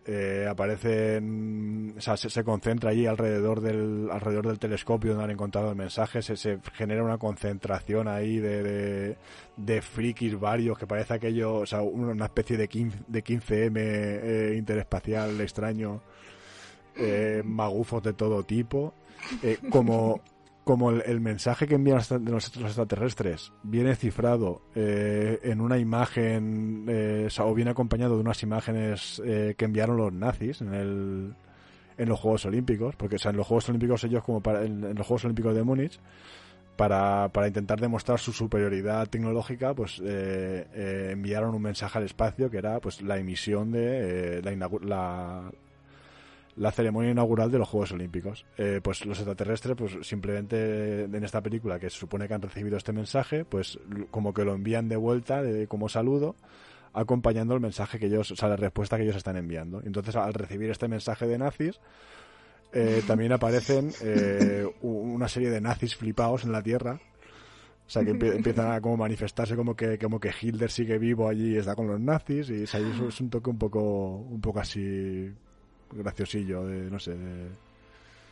Eh, 0.10 0.48
aparecen, 0.50 1.94
o 1.98 2.00
sea, 2.00 2.16
se, 2.16 2.44
concentra 2.46 2.92
allí 2.92 3.06
alrededor 3.06 3.60
del, 3.60 4.08
alrededor 4.10 4.48
del 4.48 4.58
telescopio 4.58 5.12
donde 5.12 5.26
han 5.26 5.32
encontrado 5.32 5.70
el 5.72 5.76
mensaje, 5.76 6.22
se, 6.22 6.38
se 6.38 6.60
genera 6.76 7.04
una 7.04 7.18
concentración 7.18 8.08
ahí 8.08 8.38
de, 8.38 9.18
de, 9.58 9.82
frikis 9.82 10.40
varios 10.40 10.78
que 10.78 10.88
parece 10.88 11.16
aquello, 11.16 11.56
o 11.56 11.66
sea, 11.66 11.82
una 11.82 12.14
una 12.14 12.26
especie 12.26 12.56
de 12.56 12.70
15, 12.70 13.00
de 13.06 13.22
15M 13.22 13.74
eh, 13.76 14.56
interespacial 14.58 15.42
extraño, 15.42 16.02
eh, 16.96 17.42
magufos 17.44 18.02
de 18.02 18.14
todo 18.14 18.44
tipo, 18.44 18.94
eh, 19.44 19.58
como, 19.70 20.22
como 20.68 20.92
el, 20.92 21.22
mensaje 21.22 21.66
que 21.66 21.76
envían 21.76 22.02
los, 22.26 22.58
extraterrestres 22.58 23.54
viene 23.64 23.96
cifrado 23.96 24.62
eh, 24.76 25.40
en 25.44 25.62
una 25.62 25.78
imagen 25.78 26.86
eh, 26.90 27.30
o, 27.40 27.54
viene 27.56 27.72
acompañado 27.72 28.16
de 28.16 28.22
unas 28.22 28.44
imágenes 28.44 29.22
eh, 29.26 29.56
que 29.58 29.64
enviaron 29.64 29.96
los 29.96 30.12
nazis 30.12 30.60
en 30.60 30.74
el 30.74 31.36
en 31.98 32.10
los 32.10 32.20
Juegos 32.20 32.46
Olímpicos 32.46 32.98
porque 32.98 33.16
o 33.16 33.20
sea, 33.20 33.32
en 33.32 33.38
los 33.38 33.48
Juegos 33.48 33.70
Olímpicos 33.70 34.04
ellos 34.04 34.24
como 34.26 34.42
para 34.42 34.66
en, 34.66 34.94
los 34.94 35.08
Juegos 35.08 35.24
Olímpicos 35.24 35.56
de 35.56 35.64
Múnich 35.64 36.00
para, 36.76 37.30
para 37.30 37.48
intentar 37.48 37.80
demostrar 37.80 38.20
su 38.20 38.34
superioridad 38.34 39.08
tecnológica 39.08 39.74
pues 39.74 40.02
eh, 40.04 40.68
eh, 40.74 41.10
enviaron 41.14 41.56
un 41.56 41.62
mensaje 41.62 41.98
al 41.98 42.04
espacio 42.04 42.52
que 42.52 42.58
era 42.58 42.82
pues 42.82 43.02
la 43.02 43.18
emisión 43.18 43.72
de 43.72 44.42
la, 44.44 44.70
la 44.82 45.52
la 46.58 46.72
ceremonia 46.72 47.12
inaugural 47.12 47.52
de 47.52 47.60
los 47.60 47.68
Juegos 47.70 47.92
Olímpicos. 47.92 48.46
Eh, 48.58 48.82
pues 48.84 49.06
los 49.06 49.18
extraterrestres, 49.20 49.76
pues 49.78 49.98
simplemente 50.08 51.04
en 51.04 51.24
esta 51.24 51.42
película 51.42 51.80
que 51.80 51.90
se 51.90 51.98
supone 51.98 52.28
que 52.28 52.34
han 52.34 52.42
recibido 52.42 52.78
este 52.78 52.92
mensaje, 52.94 53.46
pues 53.46 53.80
como 54.12 54.34
que 54.34 54.44
lo 54.44 54.54
envían 54.54 54.90
de 54.90 54.96
vuelta 54.96 55.42
como 55.68 55.88
saludo, 55.88 56.36
acompañando 56.94 57.54
el 57.54 57.60
mensaje 57.62 58.00
que 58.00 58.08
ellos, 58.08 58.32
o 58.32 58.36
sea, 58.36 58.50
la 58.50 58.56
respuesta 58.56 58.98
que 58.98 59.04
ellos 59.04 59.16
están 59.16 59.38
enviando. 59.38 59.82
Entonces, 59.86 60.16
al 60.16 60.34
recibir 60.34 60.72
este 60.72 60.88
mensaje 60.88 61.28
de 61.28 61.38
nazis, 61.38 61.80
eh, 62.74 63.02
también 63.06 63.32
aparecen 63.32 63.92
eh, 64.02 64.68
una 64.82 65.28
serie 65.28 65.50
de 65.52 65.62
nazis 65.62 65.96
flipados 65.96 66.44
en 66.44 66.52
la 66.52 66.64
Tierra. 66.64 67.00
O 67.86 67.90
sea, 67.90 68.04
que 68.04 68.12
empie- 68.14 68.36
empiezan 68.36 68.72
a 68.72 68.82
como 68.82 68.98
manifestarse 68.98 69.56
como 69.56 69.74
que, 69.74 69.98
como 69.98 70.20
que 70.20 70.32
Hitler 70.42 70.70
sigue 70.70 70.98
vivo 70.98 71.30
allí 71.30 71.54
y 71.54 71.58
está 71.58 71.74
con 71.76 71.88
los 71.88 72.00
nazis. 72.02 72.50
Y 72.50 72.64
o 72.64 73.08
es 73.08 73.22
un 73.22 73.30
toque 73.30 73.50
un 73.50 73.58
poco, 73.58 74.18
un 74.18 74.42
poco 74.42 74.60
así 74.60 75.32
graciosillo 75.92 76.66
de, 76.66 76.90
no 76.90 77.00
sé, 77.00 77.16
de... 77.16 77.50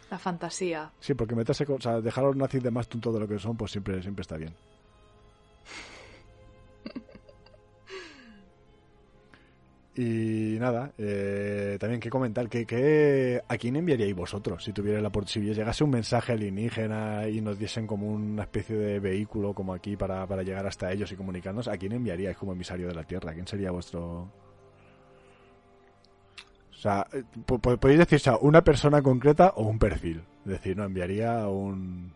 La 0.09 0.19
fantasía. 0.19 0.91
Sí, 0.99 1.13
porque 1.13 1.35
meterse 1.35 1.65
con, 1.65 1.77
o 1.77 1.81
sea, 1.81 1.99
dejar 1.99 2.23
a 2.23 2.27
los 2.27 2.35
nazis 2.35 2.61
de 2.61 2.71
más 2.71 2.87
tonto 2.87 3.11
de 3.11 3.19
lo 3.19 3.27
que 3.27 3.39
son, 3.39 3.57
pues 3.57 3.71
siempre, 3.71 4.01
siempre 4.01 4.21
está 4.21 4.37
bien. 4.37 4.53
Y 9.97 10.57
nada, 10.59 10.91
eh, 10.97 11.77
también 11.79 12.01
que 12.01 12.09
comentar, 12.09 12.49
que, 12.49 12.65
que, 12.65 13.41
¿a 13.47 13.57
quién 13.57 13.77
enviaríais 13.77 14.13
vosotros 14.13 14.61
si 14.61 14.73
tuviera 14.73 14.99
la 14.99 15.09
si 15.25 15.39
llegase 15.39 15.85
un 15.85 15.91
mensaje 15.91 16.33
alienígena 16.33 17.29
y 17.29 17.39
nos 17.39 17.57
diesen 17.57 17.87
como 17.87 18.07
una 18.07 18.43
especie 18.43 18.75
de 18.75 18.99
vehículo 18.99 19.53
como 19.53 19.73
aquí 19.73 19.95
para, 19.95 20.27
para 20.27 20.43
llegar 20.43 20.67
hasta 20.67 20.91
ellos 20.91 21.09
y 21.13 21.15
comunicarnos? 21.15 21.69
¿A 21.69 21.77
quién 21.77 21.93
enviaríais 21.93 22.35
como 22.35 22.51
emisario 22.51 22.89
de 22.89 22.93
la 22.93 23.05
Tierra? 23.05 23.33
¿Quién 23.33 23.47
sería 23.47 23.71
vuestro...? 23.71 24.29
O 26.75 26.77
sea, 26.77 27.07
eh, 27.13 27.23
po- 27.45 27.57
po- 27.59 27.77
podéis 27.77 27.99
decir, 27.99 28.17
o 28.17 28.19
sea, 28.19 28.37
una 28.37 28.63
persona 28.63 29.01
concreta 29.01 29.53
o 29.55 29.63
un 29.63 29.79
perfil. 29.79 30.21
Es 30.45 30.51
decir, 30.51 30.75
no 30.77 30.83
enviaría 30.83 31.41
a 31.41 31.47
un 31.49 32.13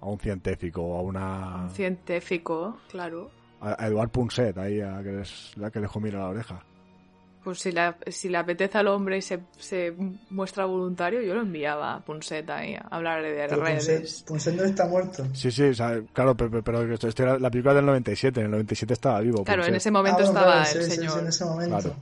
a 0.00 0.06
un 0.06 0.18
científico 0.18 0.82
o 0.82 0.98
a 0.98 1.02
una 1.02 1.64
Un 1.64 1.70
científico, 1.70 2.78
claro. 2.90 3.30
a, 3.60 3.82
a 3.82 3.86
Eduard 3.86 4.10
Punset 4.10 4.56
ahí 4.58 4.80
a 4.80 5.02
que 5.02 5.12
les, 5.12 5.52
la 5.56 5.70
que 5.70 5.80
le 5.80 5.88
mira 6.00 6.18
la 6.20 6.28
oreja. 6.28 6.62
Pues 7.42 7.60
si 7.60 7.70
le, 7.70 7.94
si 8.08 8.28
le 8.28 8.38
apetece 8.38 8.76
al 8.78 8.88
hombre 8.88 9.18
y 9.18 9.22
se, 9.22 9.38
se 9.56 9.94
muestra 10.30 10.64
voluntario, 10.64 11.22
yo 11.22 11.32
lo 11.34 11.42
enviaba 11.42 11.94
a 11.94 12.00
Punset 12.04 12.48
ahí 12.50 12.74
a 12.74 12.80
hablar 12.90 13.22
de 13.22 13.46
Pero 13.48 13.62
redes. 13.62 13.86
Punset, 13.86 14.26
Punset 14.26 14.54
no 14.56 14.64
está 14.64 14.86
muerto. 14.88 15.24
Sí, 15.32 15.50
sí, 15.52 15.62
o 15.62 15.74
sea, 15.74 16.00
claro, 16.12 16.36
pero, 16.36 16.50
pero, 16.50 16.62
pero 16.80 16.94
esto 16.94 17.22
era 17.22 17.38
la 17.38 17.48
película 17.50 17.72
del 17.74 17.86
97, 17.86 18.40
en 18.40 18.46
el 18.46 18.50
97 18.52 18.92
estaba 18.94 19.20
vivo. 19.20 19.44
Claro, 19.44 19.62
en 19.62 19.66
Punset. 19.68 19.76
ese 19.76 19.90
momento 19.92 20.18
Ah, 20.18 20.24
bueno, 20.24 20.38
estaba 20.40 20.62
claro, 20.64 20.78
el 20.80 20.84
sí, 20.84 20.90
sí, 20.90 20.96
señor. 20.96 21.12
sí, 21.12 21.18
en 21.20 21.26
ese 21.28 21.44
momento. 21.44 21.78
Claro. 21.78 21.96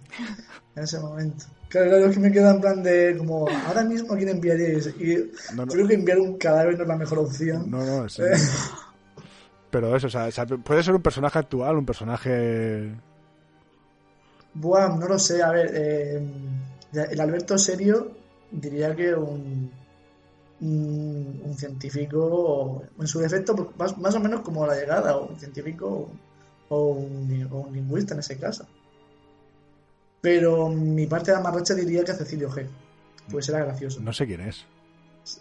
En 0.77 0.83
ese 0.83 0.99
momento. 1.01 1.45
Claro, 1.75 1.89
claro, 1.91 2.07
es 2.07 2.15
que 2.15 2.21
me 2.21 2.31
queda 2.31 2.53
en 2.53 2.61
plan 2.61 2.83
de 2.85 3.17
como, 3.19 3.49
ahora 3.67 3.83
mismo 3.83 4.15
a 4.15 4.17
quién 4.17 4.29
enviaríais. 4.29 4.87
Y 4.97 5.33
No, 5.57 5.67
no. 5.67 5.73
creo 5.73 5.89
que 5.89 5.95
enviar 5.95 6.21
un 6.21 6.39
cadáver 6.39 6.77
no 6.77 6.83
es 6.85 6.89
la 6.89 6.97
mejor 6.97 7.19
opción. 7.19 7.69
No, 7.69 7.85
no, 7.85 8.09
sí. 8.09 8.23
Pero 9.73 9.97
eso, 9.97 10.07
o 10.07 10.11
sea, 10.11 10.27
o 10.27 10.31
sea, 10.31 10.47
puede 10.47 10.85
ser 10.85 10.95
un 10.95 11.03
personaje 11.03 11.37
actual, 11.37 11.77
un 11.77 11.85
personaje... 11.85 12.95
Buah, 14.55 14.97
no 14.97 15.09
lo 15.09 15.19
sé, 15.19 15.43
a 15.43 15.51
ver, 15.51 15.73
eh, 15.75 16.23
el 17.11 17.21
Alberto 17.21 17.59
serio 17.59 18.13
diría 18.53 18.95
que 18.95 19.13
un, 19.13 19.69
un, 20.61 21.43
un 21.45 21.59
científico, 21.59 22.85
en 23.01 23.07
su 23.09 23.19
defecto, 23.19 23.57
pues, 23.57 23.77
más, 23.77 23.99
más 23.99 24.15
o 24.15 24.21
menos 24.21 24.43
como 24.43 24.65
la 24.65 24.77
llegada, 24.77 25.17
o 25.17 25.27
un 25.27 25.41
científico 25.41 26.09
o 26.69 26.87
un, 26.93 27.49
o 27.51 27.57
un 27.63 27.73
lingüista 27.75 28.15
en 28.15 28.21
ese 28.21 28.39
caso. 28.39 28.65
Pero 30.25 30.71
mi 30.71 31.07
parte 31.07 31.33
de 31.33 31.37
amarracha 31.37 31.75
diría 31.75 32.03
que 32.03 32.13
a 32.13 32.15
Cecilio 32.15 32.49
G. 32.51 32.67
Pues 33.31 33.47
era 33.51 33.59
gracioso. 33.59 34.01
No 34.01 34.11
sé 34.11 34.25
quién 34.27 34.41
es. 34.41 34.65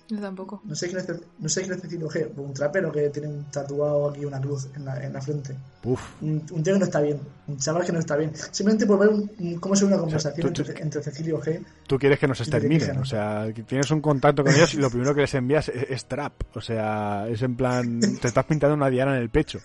Yo 0.10 0.20
tampoco. 0.20 0.62
No 0.66 0.76
sé 0.76 0.88
quién 0.88 1.00
es, 1.00 1.08
no 1.40 1.48
sé 1.50 1.62
quién 1.62 1.74
es 1.74 1.82
Cecilio 1.82 2.10
G. 2.10 2.30
Un 2.36 2.54
trapero 2.54 2.92
que 2.92 3.10
tiene 3.10 3.30
un 3.30 3.46
tatuado 3.52 4.10
aquí 4.10 4.26
una 4.26 4.42
cruz 4.42 4.68
en 4.76 4.84
la, 4.84 5.02
en 5.06 5.14
la 5.14 5.22
frente. 5.22 5.56
Uf, 5.86 6.02
Un, 6.22 6.46
un 6.52 6.64
tío 6.64 6.74
que 6.74 6.80
no 6.80 6.86
está 6.86 7.00
bien. 7.00 7.18
Un 7.48 7.58
chaval 7.58 7.86
que 7.86 7.94
no 7.94 8.00
está 8.00 8.18
bien. 8.18 8.32
Simplemente 8.52 8.86
por 8.86 9.00
ver 9.00 9.08
un- 9.10 9.32
un- 9.40 9.56
cómo 9.60 9.74
se 9.76 9.86
ve 9.86 9.92
una 9.94 10.02
conversación 10.02 10.48
tú- 10.48 10.54
tú- 10.64 10.70
entre, 10.70 10.84
entre 10.84 11.02
Cecilio 11.04 11.40
G. 11.42 11.64
tú 11.88 11.98
quieres 11.98 12.20
que 12.20 12.28
nos 12.28 12.42
exterminen, 12.42 12.98
o 12.98 13.06
sea, 13.06 13.48
tienes 13.66 13.90
un 13.92 14.02
contacto 14.02 14.44
con 14.44 14.54
ellos 14.54 14.74
y 14.74 14.78
lo 14.78 14.90
primero 14.90 15.16
que 15.16 15.22
les 15.22 15.34
envías 15.34 15.70
es, 15.70 15.90
es 15.90 16.06
trap, 16.06 16.34
o 16.56 16.60
sea, 16.62 17.26
es 17.30 17.42
en 17.42 17.56
plan, 17.56 18.00
te 18.22 18.28
estás 18.28 18.46
pintando 18.46 18.76
una 18.76 18.90
diana 18.90 19.16
en 19.16 19.22
el 19.22 19.30
pecho. 19.30 19.60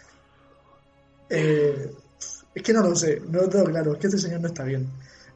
Eh, 1.31 1.93
es 2.59 2.65
que 2.65 2.73
no 2.73 2.83
lo 2.83 2.97
sé, 2.97 3.21
no 3.21 3.43
lo 3.43 3.49
tengo 3.49 3.67
claro. 3.67 3.93
Es 3.93 3.99
que 3.99 4.07
este 4.09 4.19
señor 4.19 4.41
no 4.41 4.49
está 4.49 4.65
bien. 4.65 4.89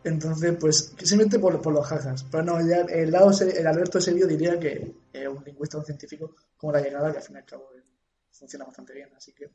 Entonces, 0.02 0.56
pues, 0.58 0.92
simplemente 0.98 1.38
por, 1.38 1.62
por 1.62 1.72
los 1.72 1.86
jajas. 1.86 2.24
Pero 2.24 2.42
no, 2.42 2.66
ya 2.66 2.80
el 2.80 3.12
lado 3.12 3.30
el 3.40 3.66
Alberto 3.66 4.00
serio 4.00 4.26
diría 4.26 4.58
que 4.58 4.92
eh, 5.12 5.28
un 5.28 5.44
lingüista 5.44 5.78
un 5.78 5.84
científico, 5.84 6.34
como 6.56 6.72
la 6.72 6.80
llegada, 6.80 7.12
que 7.12 7.18
al 7.18 7.22
fin 7.22 7.36
y 7.36 7.38
al 7.38 7.44
cabo 7.44 7.68
eh, 7.76 7.82
funciona 8.32 8.64
bastante 8.64 8.92
bien. 8.92 9.08
Así 9.16 9.32
que 9.32 9.48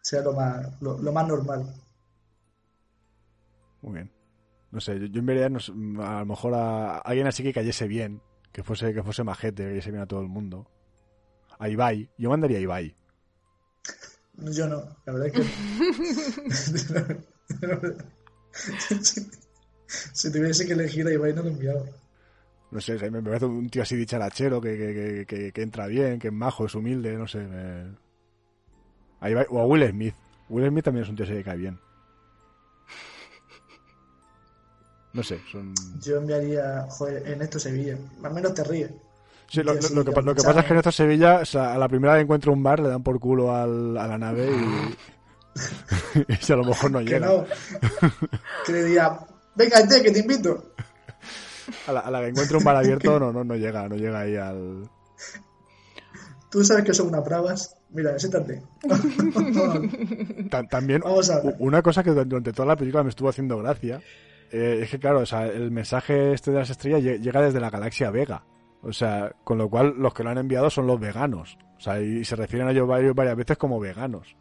sea 0.00 0.22
lo 0.22 0.32
más, 0.32 0.80
lo, 0.80 1.12
más 1.12 1.26
normal. 1.26 1.74
Muy 3.82 3.94
bien. 3.94 4.12
No 4.70 4.80
sé, 4.80 5.00
yo, 5.00 5.06
yo 5.06 5.18
enviaría 5.18 5.46
a 5.46 6.20
lo 6.20 6.26
mejor 6.26 6.54
a 6.54 6.98
alguien 6.98 7.26
así 7.26 7.42
que 7.42 7.52
cayese 7.52 7.88
bien, 7.88 8.22
que 8.52 8.62
fuese, 8.62 8.94
que 8.94 9.02
fuese 9.02 9.24
majete, 9.24 9.64
que 9.64 9.68
cayese 9.70 9.90
bien 9.90 10.02
a 10.02 10.06
todo 10.06 10.20
el 10.20 10.28
mundo. 10.28 10.70
A 11.58 11.68
Ibai, 11.68 12.08
yo 12.16 12.30
mandaría 12.30 12.58
a 12.58 12.60
Ibai. 12.60 12.94
Yo 14.42 14.66
no, 14.68 14.82
la 15.04 15.12
verdad 15.12 15.26
es 15.26 15.32
que. 15.32 15.44
si 20.12 20.32
tuviese 20.32 20.66
que 20.66 20.72
elegir 20.72 21.06
a 21.06 21.12
Ibai 21.12 21.34
no 21.34 21.42
lo 21.42 21.48
enviaba. 21.48 21.84
No 22.70 22.80
sé, 22.80 23.10
me 23.10 23.22
parece 23.22 23.46
un 23.46 23.68
tío 23.68 23.82
así 23.82 23.96
dicharachero 23.96 24.60
que, 24.60 24.76
que, 24.76 25.26
que, 25.26 25.52
que, 25.52 25.62
entra 25.62 25.88
bien, 25.88 26.20
que 26.20 26.28
es 26.28 26.32
majo, 26.32 26.66
es 26.66 26.74
humilde, 26.74 27.16
no 27.16 27.26
sé. 27.26 27.38
Me... 27.38 27.96
Ahí 29.18 29.34
va. 29.34 29.44
O 29.50 29.60
a 29.60 29.66
Will 29.66 29.88
Smith. 29.90 30.14
Will 30.48 30.68
Smith 30.68 30.84
también 30.84 31.04
es 31.04 31.10
un 31.10 31.16
tío 31.16 31.26
que 31.26 31.42
cae 31.42 31.56
bien. 31.56 31.78
No 35.12 35.24
sé, 35.24 35.40
son... 35.50 35.74
Yo 36.00 36.18
enviaría, 36.18 36.86
joder, 36.88 37.26
en 37.26 37.42
esto 37.42 37.58
Sevilla. 37.58 37.98
Al 38.22 38.32
menos 38.32 38.54
te 38.54 38.62
ríes. 38.62 38.92
Sí, 39.50 39.64
lo, 39.64 39.74
lo, 39.74 39.80
que, 39.80 39.94
lo, 39.94 40.04
que, 40.04 40.42
pasa 40.42 40.60
es 40.60 40.64
que 40.64 40.72
en 40.72 40.78
esto 40.78 40.92
Sevilla, 40.92 41.40
o 41.40 41.44
sea, 41.44 41.74
a 41.74 41.78
la 41.78 41.88
primera 41.88 42.14
que 42.14 42.20
encuentro 42.20 42.52
un 42.52 42.62
bar, 42.62 42.78
le 42.78 42.88
dan 42.88 43.02
por 43.02 43.18
culo 43.18 43.52
al, 43.52 43.98
a 43.98 44.06
la 44.06 44.16
nave 44.16 44.48
y, 44.48 44.96
y 46.32 46.36
si 46.36 46.52
a 46.52 46.56
lo 46.56 46.62
mejor 46.62 46.92
no 46.92 47.00
que 47.00 47.06
llega. 47.06 47.26
No. 47.26 47.44
que 48.64 48.72
le 48.72 48.84
diría, 48.84 49.18
venga, 49.56 49.88
que 49.88 50.10
te 50.12 50.20
invito. 50.20 50.72
A 51.88 51.92
la, 51.92 52.00
a 52.00 52.10
la 52.12 52.20
que 52.20 52.28
encuentre 52.28 52.58
un 52.58 52.62
bar 52.62 52.76
abierto, 52.76 53.18
no, 53.18 53.32
no, 53.32 53.42
no 53.42 53.56
llega, 53.56 53.88
no 53.88 53.96
llega 53.96 54.20
ahí 54.20 54.36
al... 54.36 54.88
Tú 56.48 56.62
sabes 56.62 56.84
que 56.84 56.94
son 56.94 57.08
unas 57.08 57.24
bravas. 57.24 57.76
Mira, 57.90 58.16
siéntate. 58.20 58.62
También, 60.70 61.02
una 61.58 61.82
cosa 61.82 62.04
que 62.04 62.10
durante 62.10 62.52
toda 62.52 62.68
la 62.68 62.76
película 62.76 63.02
me 63.02 63.10
estuvo 63.10 63.28
haciendo 63.28 63.58
gracia 63.58 64.00
eh, 64.52 64.80
es 64.82 64.90
que, 64.90 64.98
claro, 64.98 65.20
o 65.20 65.26
sea, 65.26 65.46
el 65.46 65.70
mensaje 65.70 66.32
este 66.32 66.50
de 66.50 66.58
las 66.58 66.70
estrellas 66.70 67.02
llega 67.02 67.42
desde 67.42 67.60
la 67.60 67.70
galaxia 67.70 68.10
Vega. 68.10 68.44
O 68.82 68.92
sea, 68.92 69.32
con 69.44 69.58
lo 69.58 69.68
cual 69.68 69.94
los 69.98 70.14
que 70.14 70.24
lo 70.24 70.30
han 70.30 70.38
enviado 70.38 70.70
son 70.70 70.86
los 70.86 70.98
veganos. 70.98 71.58
O 71.76 71.80
sea, 71.80 72.00
y 72.00 72.24
se 72.24 72.36
refieren 72.36 72.68
a 72.68 72.72
ellos 72.72 72.88
varias, 72.88 73.14
varias 73.14 73.36
veces 73.36 73.58
como 73.58 73.78
veganos. 73.78 74.36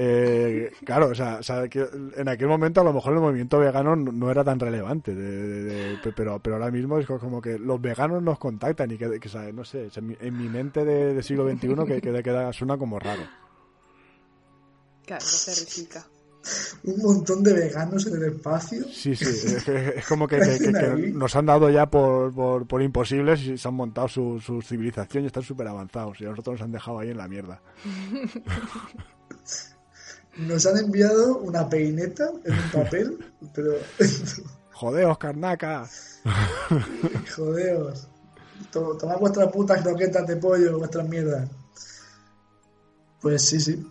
Eh, 0.00 0.70
claro, 0.84 1.08
o 1.08 1.14
sea, 1.14 1.40
en 1.42 2.28
aquel 2.28 2.46
momento 2.46 2.80
a 2.80 2.84
lo 2.84 2.92
mejor 2.92 3.14
el 3.14 3.18
movimiento 3.18 3.58
vegano 3.58 3.96
no, 3.96 4.30
era 4.30 4.44
tan 4.44 4.60
relevante, 4.60 5.12
de, 5.12 5.98
pero, 6.14 6.38
pero 6.38 6.54
ahora 6.54 6.70
mismo 6.70 7.00
es 7.00 7.06
como 7.06 7.42
que 7.42 7.58
los 7.58 7.80
veganos 7.80 8.22
nos 8.22 8.38
contactan 8.38 8.92
y 8.92 8.96
que, 8.96 9.18
que 9.18 9.52
no 9.52 9.64
sé, 9.64 9.90
en 9.92 10.06
mi, 10.06 10.16
en 10.20 10.38
mi 10.38 10.48
mente 10.48 10.84
de, 10.84 11.20
siglo 11.20 11.50
XXI 11.50 12.00
que, 12.00 12.00
que, 12.00 12.50
suena 12.52 12.78
como 12.78 13.00
raro. 13.00 13.22
Claro, 15.04 15.24
se 15.24 15.50
un 16.84 17.02
montón 17.02 17.42
de 17.42 17.52
veganos 17.52 18.06
en 18.06 18.16
el 18.16 18.24
espacio. 18.34 18.84
Sí, 18.84 19.14
sí, 19.14 19.24
es, 19.24 19.68
es 19.68 20.06
como 20.06 20.26
que, 20.26 20.38
nos 21.12 21.34
han 21.36 21.46
dado 21.46 21.70
ya 21.70 21.86
por, 21.86 22.32
por, 22.32 22.66
por, 22.66 22.82
imposibles 22.82 23.40
y 23.40 23.58
se 23.58 23.68
han 23.68 23.74
montado 23.74 24.08
su, 24.08 24.40
su 24.40 24.62
civilización 24.62 25.24
y 25.24 25.26
están 25.26 25.42
súper 25.42 25.68
avanzados 25.68 26.20
y 26.20 26.24
a 26.24 26.30
nosotros 26.30 26.54
nos 26.54 26.62
han 26.62 26.72
dejado 26.72 27.00
ahí 27.00 27.10
en 27.10 27.18
la 27.18 27.28
mierda. 27.28 27.60
Nos 30.38 30.66
han 30.66 30.78
enviado 30.78 31.38
una 31.38 31.68
peineta 31.68 32.30
en 32.44 32.54
un 32.54 32.70
papel, 32.70 33.18
pero... 33.54 33.72
Jodeos, 34.72 35.18
carnaca. 35.18 35.88
Jodeos. 37.36 38.06
Tomad 38.70 39.18
vuestras 39.18 39.50
putas 39.50 39.82
croquetas 39.82 40.26
de 40.26 40.36
pollo, 40.36 40.78
vuestras 40.78 41.08
mierdas. 41.08 41.48
Pues 43.20 43.44
sí, 43.44 43.60
sí. 43.60 43.84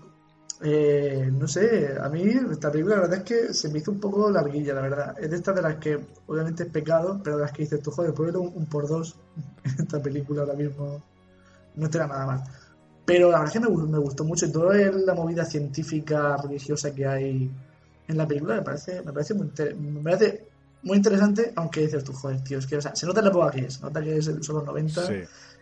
Eh, 0.62 1.30
no 1.32 1.48
sé, 1.48 1.96
a 2.02 2.10
mí 2.10 2.24
esta 2.52 2.72
película 2.72 2.96
la 2.96 3.02
verdad 3.02 3.20
es 3.20 3.24
que 3.24 3.54
se 3.54 3.70
me 3.70 3.78
hizo 3.78 3.92
un 3.92 4.00
poco 4.00 4.30
larguilla, 4.32 4.74
la 4.74 4.82
verdad. 4.82 5.16
Es 5.20 5.30
de 5.30 5.36
estas 5.36 5.56
de 5.56 5.62
las 5.62 5.76
que 5.76 6.00
obviamente 6.26 6.64
es 6.64 6.70
pecado, 6.70 7.22
pero 7.24 7.38
de 7.38 7.44
las 7.44 7.52
que 7.52 7.64
dices 7.64 7.82
tú, 7.82 7.92
joder, 7.92 8.14
puedo 8.14 8.42
un, 8.42 8.54
un 8.56 8.66
por 8.66 8.88
dos 8.88 9.16
en 9.64 9.84
esta 9.84 10.02
película 10.02 10.42
ahora 10.42 10.56
mismo. 10.56 11.04
No 11.76 11.86
estaría 11.86 12.08
nada 12.08 12.26
mal. 12.26 12.44
Pero 13.08 13.32
la 13.32 13.40
verdad 13.40 13.56
es 13.56 13.62
que 13.62 13.70
me, 13.70 14.00
gustó 14.00 14.26
mucho 14.26 14.48
y 14.48 14.52
toda 14.52 14.76
la 14.76 15.14
movida 15.14 15.46
científica, 15.46 16.36
religiosa 16.36 16.94
que 16.94 17.08
hay 17.08 17.50
en 18.06 18.18
la 18.18 18.28
película 18.28 18.56
me 18.56 18.62
parece, 18.64 19.02
me 19.02 19.14
parece, 19.14 19.34
muy, 19.34 19.50
me 19.78 20.02
parece 20.02 20.46
muy 20.84 20.98
interesante, 20.98 21.54
aunque 21.56 21.82
dices 21.82 22.04
tú, 22.04 22.12
joder, 22.12 22.44
tío, 22.44 22.60
es 22.60 22.68
que 22.68 22.76
o 22.76 22.82
sea, 22.82 22.94
se 22.96 23.06
nota 23.06 23.22
la 23.22 23.30
época 23.30 23.52
que 23.52 23.62
es, 23.62 23.76
se 23.76 23.82
nota 23.82 24.02
que 24.02 24.18
es, 24.18 24.26
son 24.26 24.56
los 24.58 24.66
90 24.66 25.02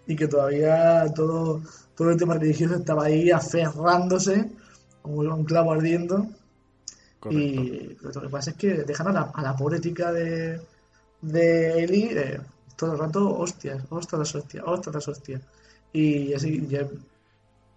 y 0.07 0.15
que 0.15 0.27
todavía 0.27 1.05
todo, 1.13 1.61
todo 1.95 2.09
el 2.09 2.17
tema 2.17 2.33
religioso 2.33 2.75
estaba 2.75 3.05
ahí 3.05 3.29
aferrándose 3.29 4.49
como 5.05 5.19
un 5.35 5.45
clavo 5.45 5.71
ardiendo. 5.73 6.27
Y 7.29 7.97
lo 8.01 8.21
que 8.21 8.29
pasa 8.29 8.51
es 8.51 8.57
que 8.57 8.73
dejan 8.83 9.07
a 9.07 9.11
la, 9.11 9.21
a 9.33 9.41
la 9.41 9.55
pobre 9.55 9.79
tica 9.79 10.11
de, 10.11 10.61
de 11.21 11.83
Eli 11.83 12.09
eh, 12.11 12.39
todo 12.75 12.93
el 12.93 12.99
rato, 12.99 13.35
hostias, 13.39 13.83
hostias 13.89 14.19
las 14.19 14.35
hostias, 14.35 14.63
hostias 14.67 14.95
las 14.95 15.07
hostias. 15.07 15.41
Y 15.91 16.33
así, 16.33 16.67
ya, 16.67 16.87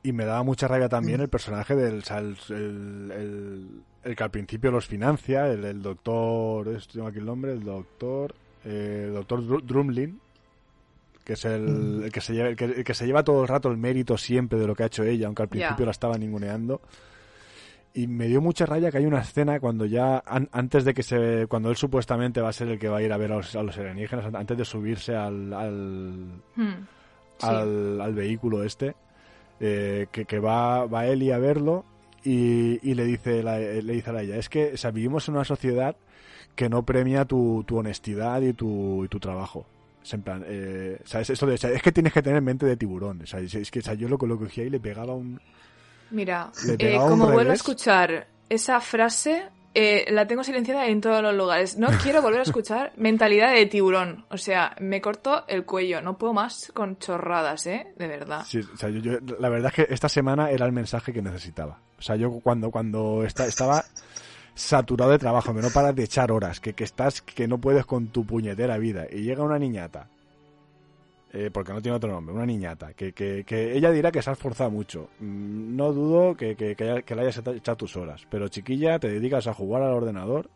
y 0.02 0.12
me 0.12 0.24
daba 0.24 0.42
mucha 0.42 0.68
rabia 0.68 0.88
también 0.88 1.20
el 1.20 1.28
personaje 1.28 1.74
del 1.74 2.02
el, 2.50 3.82
el, 4.04 4.16
que 4.16 4.22
al 4.22 4.30
principio 4.30 4.70
los 4.70 4.86
financia, 4.86 5.48
el, 5.50 5.82
doctor, 5.82 6.68
esto 6.68 6.94
tengo 6.94 7.08
aquí 7.08 7.18
el 7.18 7.26
nombre, 7.26 7.52
el 7.52 7.64
doctor, 7.64 8.34
eh, 8.64 9.04
el 9.08 9.14
doctor 9.14 9.66
Drumlin, 9.66 10.20
que 11.24 11.32
es 11.32 11.44
el, 11.44 12.04
el 12.04 12.12
que 12.12 12.20
se 12.20 12.32
lleva, 12.32 12.48
el 12.48 12.56
que, 12.56 12.94
se 12.94 13.06
lleva 13.06 13.24
todo 13.24 13.42
el 13.42 13.48
rato 13.48 13.68
el 13.70 13.76
mérito 13.76 14.16
siempre 14.16 14.58
de 14.58 14.66
lo 14.66 14.74
que 14.74 14.84
ha 14.84 14.86
hecho 14.86 15.02
ella, 15.02 15.26
aunque 15.26 15.42
al 15.42 15.48
principio 15.48 15.84
la 15.84 15.90
estaba 15.90 16.16
ninguneando. 16.16 16.80
Y 17.98 18.06
me 18.06 18.28
dio 18.28 18.40
mucha 18.40 18.64
rabia 18.64 18.92
que 18.92 18.98
hay 18.98 19.06
una 19.06 19.18
escena 19.18 19.58
cuando 19.58 19.84
ya, 19.84 20.22
antes 20.52 20.84
de 20.84 20.94
que 20.94 21.02
se, 21.02 21.48
cuando 21.48 21.68
él 21.68 21.76
supuestamente 21.76 22.40
va 22.40 22.50
a 22.50 22.52
ser 22.52 22.68
el 22.68 22.78
que 22.78 22.88
va 22.88 22.98
a 22.98 23.02
ir 23.02 23.12
a 23.12 23.16
ver 23.16 23.32
a 23.32 23.38
los, 23.38 23.56
a 23.56 23.62
los 23.64 23.76
alienígenas, 23.76 24.32
antes 24.32 24.56
de 24.56 24.64
subirse 24.64 25.16
al, 25.16 25.52
al, 25.52 26.40
hmm. 26.54 26.74
al, 27.40 28.00
al 28.00 28.14
vehículo 28.14 28.62
este, 28.62 28.94
eh, 29.58 30.06
que, 30.12 30.26
que, 30.26 30.38
va, 30.38 30.86
va 30.86 31.08
Eli 31.08 31.32
a 31.32 31.38
verlo 31.38 31.84
y, 32.22 32.78
y 32.88 32.94
le 32.94 33.04
dice 33.04 33.42
le 33.42 33.92
dice 33.92 34.10
a 34.10 34.22
ella, 34.22 34.36
es 34.36 34.48
que 34.48 34.74
vivimos 34.92 35.26
en 35.26 35.34
una 35.34 35.44
sociedad 35.44 35.96
que 36.54 36.68
no 36.68 36.84
premia 36.84 37.24
tu, 37.24 37.64
tu 37.66 37.78
honestidad 37.78 38.42
y 38.42 38.52
tu, 38.52 39.06
y 39.06 39.08
tu 39.08 39.18
trabajo. 39.18 39.66
Es 40.04 40.14
en 40.14 40.22
plan, 40.22 40.44
eh, 40.46 41.00
¿sabes? 41.04 41.30
Esto 41.30 41.46
de, 41.46 41.56
es 41.56 41.82
que 41.82 41.90
tienes 41.90 42.12
que 42.12 42.22
tener 42.22 42.42
mente 42.42 42.64
de 42.64 42.76
tiburón. 42.76 43.22
Es 43.22 43.70
que 43.72 43.80
yo 43.80 44.08
lo, 44.08 44.18
lo 44.18 44.38
cogía 44.38 44.62
y 44.62 44.70
le 44.70 44.78
pegaba 44.78 45.14
un... 45.14 45.40
Mira, 46.10 46.50
eh, 46.78 46.96
como 46.96 47.30
vuelvo 47.30 47.50
a 47.50 47.54
escuchar 47.54 48.26
esa 48.48 48.80
frase, 48.80 49.48
eh, 49.74 50.06
la 50.10 50.26
tengo 50.26 50.42
silenciada 50.42 50.86
en 50.86 51.00
todos 51.00 51.22
los 51.22 51.34
lugares. 51.34 51.76
No 51.76 51.88
quiero 52.02 52.22
volver 52.22 52.40
a 52.40 52.42
escuchar 52.42 52.92
mentalidad 52.96 53.52
de 53.52 53.66
tiburón. 53.66 54.24
O 54.30 54.38
sea, 54.38 54.74
me 54.80 55.00
corto 55.00 55.44
el 55.46 55.64
cuello. 55.64 56.00
No 56.00 56.18
puedo 56.18 56.32
más 56.32 56.72
con 56.74 56.98
chorradas, 56.98 57.66
¿eh? 57.66 57.92
De 57.96 58.08
verdad. 58.08 58.44
Sí, 58.46 58.58
o 58.60 58.76
sea, 58.76 58.88
yo, 58.88 59.18
la 59.38 59.48
verdad 59.48 59.72
es 59.76 59.86
que 59.86 59.94
esta 59.94 60.08
semana 60.08 60.50
era 60.50 60.66
el 60.66 60.72
mensaje 60.72 61.12
que 61.12 61.22
necesitaba. 61.22 61.78
O 61.98 62.02
sea, 62.02 62.16
yo 62.16 62.40
cuando, 62.40 62.70
cuando 62.70 63.24
estaba 63.24 63.84
saturado 64.54 65.12
de 65.12 65.18
trabajo, 65.18 65.54
que 65.54 65.62
no 65.62 65.70
paras 65.70 65.94
de 65.94 66.04
echar 66.04 66.32
horas, 66.32 66.58
que, 66.58 66.72
que 66.72 66.84
estás, 66.84 67.22
que 67.22 67.46
no 67.46 67.58
puedes 67.58 67.86
con 67.86 68.08
tu 68.08 68.24
puñetera 68.24 68.78
vida, 68.78 69.06
y 69.10 69.22
llega 69.22 69.44
una 69.44 69.58
niñata 69.58 70.08
eh, 71.32 71.50
porque 71.52 71.74
no 71.74 71.82
tiene 71.82 71.96
otro 71.96 72.10
nombre, 72.10 72.34
una 72.34 72.46
niñata, 72.46 72.94
que, 72.94 73.12
que, 73.12 73.44
que, 73.44 73.76
ella 73.76 73.90
dirá 73.90 74.10
que 74.10 74.22
se 74.22 74.30
ha 74.30 74.32
esforzado 74.32 74.70
mucho. 74.70 75.10
Mm, 75.20 75.76
no 75.76 75.92
dudo 75.92 76.34
que, 76.34 76.56
que, 76.56 76.74
que, 76.74 77.14
le 77.14 77.20
hayas 77.20 77.38
echado 77.38 77.76
tus 77.76 77.96
horas, 77.96 78.26
pero 78.30 78.48
chiquilla, 78.48 78.98
te 78.98 79.08
dedicas 79.08 79.46
a 79.46 79.52
jugar 79.52 79.82
al 79.82 79.92
ordenador 79.92 80.48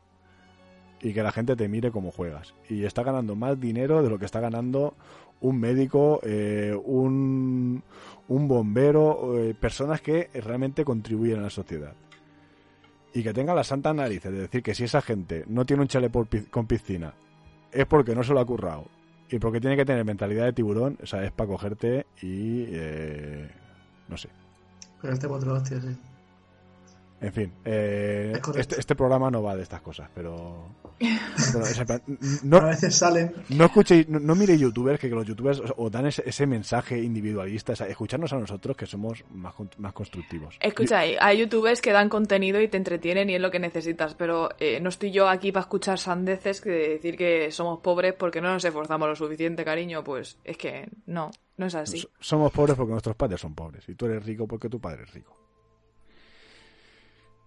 y 1.02 1.12
que 1.12 1.22
la 1.22 1.32
gente 1.32 1.56
te 1.56 1.68
mire 1.68 1.90
como 1.90 2.10
juegas. 2.10 2.54
Y 2.70 2.84
está 2.84 3.02
ganando 3.02 3.34
más 3.34 3.60
dinero 3.60 4.02
de 4.02 4.08
lo 4.08 4.18
que 4.18 4.24
está 4.24 4.40
ganando 4.40 4.94
un 5.42 5.60
médico, 5.60 6.20
eh, 6.22 6.74
un, 6.84 7.82
un 8.28 8.48
bombero, 8.48 9.38
eh, 9.38 9.54
personas 9.54 10.00
que 10.00 10.30
realmente 10.32 10.84
contribuyen 10.84 11.40
a 11.40 11.42
la 11.42 11.50
sociedad. 11.50 11.92
Y 13.12 13.22
que 13.22 13.34
tenga 13.34 13.54
la 13.54 13.64
santa 13.64 13.92
nariz 13.92 14.22
de 14.22 14.30
decir 14.30 14.62
que 14.62 14.74
si 14.74 14.84
esa 14.84 15.02
gente 15.02 15.44
no 15.48 15.66
tiene 15.66 15.82
un 15.82 15.88
chale 15.88 16.10
con 16.10 16.66
piscina 16.66 17.12
es 17.70 17.84
porque 17.84 18.14
no 18.14 18.22
se 18.22 18.32
lo 18.32 18.40
ha 18.40 18.46
currado 18.46 18.86
y 19.32 19.38
porque 19.38 19.60
tiene 19.60 19.76
que 19.76 19.86
tener 19.86 20.04
mentalidad 20.04 20.44
de 20.44 20.52
tiburón, 20.52 20.98
o 21.02 21.06
sea, 21.06 21.24
es 21.24 21.32
para 21.32 21.48
cogerte 21.48 22.06
y. 22.20 22.66
Eh, 22.68 23.50
no 24.08 24.18
sé. 24.18 24.28
Pegarte 25.00 25.26
cuatro 25.26 25.54
hostias, 25.54 25.82
sí. 25.82 25.96
En 27.22 27.32
fin, 27.32 27.52
eh, 27.64 28.38
este, 28.56 28.78
este, 28.78 28.94
programa 28.94 29.30
no 29.30 29.42
va 29.42 29.56
de 29.56 29.62
estas 29.62 29.80
cosas, 29.80 30.10
pero. 30.14 30.66
No, 32.44 32.56
a 32.58 32.66
veces 32.66 32.94
salen. 32.94 33.32
No 33.48 33.66
escuchéis, 33.66 34.08
no, 34.08 34.34
miréis 34.34 34.60
youtubers 34.60 34.98
que, 34.98 35.08
los 35.08 35.26
youtubers 35.26 35.62
os, 35.76 35.92
dan 35.92 36.06
ese, 36.06 36.46
mensaje 36.46 36.98
individualista. 37.00 37.72
O 37.72 37.84
escucharnos 37.84 38.32
a 38.32 38.38
nosotros 38.38 38.76
que 38.76 38.86
somos 38.86 39.24
más, 39.30 39.54
más 39.78 39.92
constructivos. 39.92 40.56
Escucha, 40.60 41.00
hay 41.00 41.38
youtubers 41.38 41.80
que 41.80 41.92
dan 41.92 42.08
contenido 42.08 42.60
y 42.60 42.68
te 42.68 42.76
entretienen 42.76 43.30
y 43.30 43.34
es 43.34 43.40
lo 43.40 43.50
que 43.50 43.58
necesitas, 43.58 44.14
pero 44.14 44.50
eh, 44.58 44.80
no 44.80 44.88
estoy 44.88 45.10
yo 45.10 45.28
aquí 45.28 45.52
para 45.52 45.62
escuchar 45.62 45.98
sandeces 45.98 46.60
que 46.60 46.70
decir 46.70 47.16
que 47.16 47.50
somos 47.50 47.80
pobres 47.80 48.14
porque 48.14 48.40
no 48.40 48.52
nos 48.52 48.64
esforzamos 48.64 49.08
lo 49.08 49.16
suficiente, 49.16 49.64
cariño. 49.64 50.04
Pues 50.04 50.38
es 50.44 50.56
que 50.56 50.88
no, 51.06 51.30
no 51.56 51.66
es 51.66 51.74
así. 51.74 52.06
Somos 52.20 52.52
pobres 52.52 52.76
porque 52.76 52.92
nuestros 52.92 53.16
padres 53.16 53.40
son 53.40 53.54
pobres 53.54 53.88
y 53.88 53.94
tú 53.94 54.06
eres 54.06 54.24
rico 54.24 54.46
porque 54.46 54.68
tu 54.68 54.80
padre 54.80 55.04
es 55.04 55.12
rico. 55.12 55.36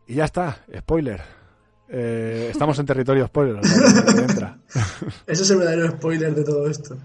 Y 0.08 0.16
ya 0.16 0.26
está, 0.26 0.64
spoiler. 0.78 1.45
Eh, 1.88 2.50
estamos 2.52 2.78
en 2.80 2.86
territorio 2.86 3.28
spoiler. 3.28 3.60
Ese 5.28 5.44
es 5.44 5.50
el 5.52 5.58
verdadero 5.60 5.92
spoiler 5.92 6.34
de 6.34 6.44
todo 6.44 6.68
esto. 6.68 6.98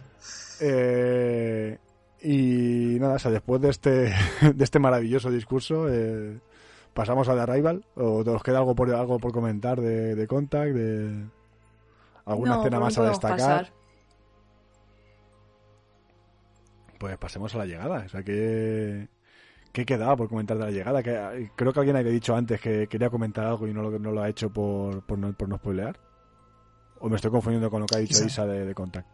Eh, 0.61 1.78
y 2.23 2.97
nada, 3.01 3.15
o 3.15 3.19
sea, 3.19 3.31
después 3.31 3.61
de 3.61 3.70
este, 3.70 3.90
de 4.55 4.65
este 4.65 4.78
maravilloso 4.78 5.31
discurso, 5.31 5.86
eh, 5.89 6.39
¿Pasamos 6.94 7.28
a 7.28 7.35
The 7.35 7.40
Arrival? 7.40 7.85
¿O 7.94 8.24
te 8.24 8.31
os 8.31 8.43
queda 8.43 8.59
algo 8.59 8.74
por, 8.74 8.93
algo 8.93 9.19
por 9.19 9.32
comentar 9.32 9.81
de, 9.81 10.15
de 10.16 10.27
Contact? 10.27 10.73
De... 10.74 11.24
¿Alguna 12.24 12.57
No, 12.57 12.61
escena 12.61 12.81
más 12.81 12.98
a 12.98 13.05
destacar? 13.05 13.39
pasar. 13.39 13.73
Pues 16.98 17.16
pasemos 17.16 17.55
a 17.55 17.59
la 17.59 17.66
llegada. 17.66 18.02
O 18.05 18.09
sea, 18.09 18.23
¿qué, 18.23 19.09
qué 19.72 19.84
quedaba 19.86 20.16
por 20.16 20.28
comentar 20.28 20.59
de 20.59 20.64
la 20.64 20.70
llegada? 20.70 21.02
Que, 21.02 21.14
eh, 21.14 21.51
creo 21.56 21.72
que 21.72 21.80
alguien 21.80 21.97
había 21.97 22.12
dicho 22.12 22.34
antes 22.34 22.60
que 22.60 22.86
quería 22.88 23.10
comentar 23.10 23.47
algo 23.47 23.66
y 23.66 23.72
no 23.74 23.82
lo, 23.82 23.98
no 23.98 24.10
lo 24.12 24.22
ha 24.22 24.28
hecho 24.28 24.51
por, 24.51 25.02
por, 25.02 25.18
no, 25.18 25.32
por 25.32 25.48
no 25.48 25.56
spoilear. 25.56 25.98
¿O 27.01 27.09
me 27.09 27.16
estoy 27.16 27.30
confundiendo 27.30 27.70
con 27.70 27.80
lo 27.80 27.86
que 27.86 27.97
ha 27.97 28.01
dicho 28.01 28.18
Isa. 28.18 28.26
Isa, 28.26 28.47
de, 28.47 28.66
de 28.66 28.74
Contact? 28.74 29.09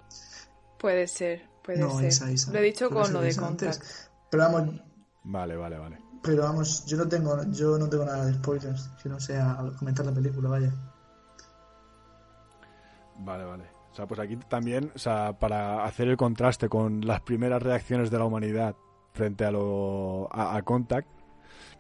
Puede 0.78 1.06
ser, 1.06 1.42
puede 1.64 1.78
No, 1.78 1.96
ser. 1.98 2.08
Isa, 2.08 2.30
Isa. 2.30 2.52
Lo 2.52 2.58
he 2.58 2.62
dicho 2.62 2.90
con 2.90 3.12
lo 3.12 3.20
de 3.20 3.28
Isa 3.28 3.46
antes. 3.46 3.78
Contact. 3.78 3.94
Pero 4.30 4.42
vamos, 4.42 4.80
Vale, 5.24 5.56
vale, 5.56 5.78
vale. 5.78 5.98
pero 6.22 6.42
vamos, 6.42 6.84
yo 6.86 6.96
no 6.96 7.08
tengo, 7.08 7.42
yo 7.52 7.78
no 7.78 7.88
tengo 7.88 8.04
nada 8.04 8.26
de 8.26 8.34
spoilers, 8.34 8.88
que 9.02 9.08
no 9.08 9.18
sea 9.20 9.56
comentar 9.78 10.04
la 10.06 10.12
película, 10.12 10.48
vaya. 10.48 10.72
Vale, 13.18 13.44
vale. 13.44 13.64
O 13.92 13.94
sea, 13.96 14.06
pues 14.06 14.20
aquí 14.20 14.36
también, 14.48 14.92
o 14.94 14.98
sea, 14.98 15.32
para 15.38 15.84
hacer 15.84 16.08
el 16.08 16.16
contraste 16.16 16.68
con 16.68 17.00
las 17.06 17.20
primeras 17.22 17.62
reacciones 17.62 18.10
de 18.10 18.18
la 18.18 18.24
humanidad 18.26 18.76
frente 19.16 19.44
a 19.44 19.50
lo 19.50 20.28
a, 20.32 20.56
a 20.56 20.62
Contact, 20.62 21.08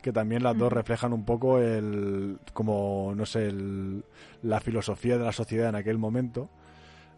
que 0.02 0.12
también 0.12 0.42
las 0.42 0.56
dos 0.58 0.72
reflejan 0.72 1.12
un 1.12 1.24
poco 1.24 1.58
el 1.60 2.38
como 2.52 3.12
no 3.14 3.24
sé, 3.26 3.46
el- 3.46 4.04
la 4.42 4.60
filosofía 4.60 5.18
de 5.18 5.24
la 5.24 5.32
sociedad 5.32 5.68
en 5.68 5.74
aquel 5.76 5.98
momento. 5.98 6.48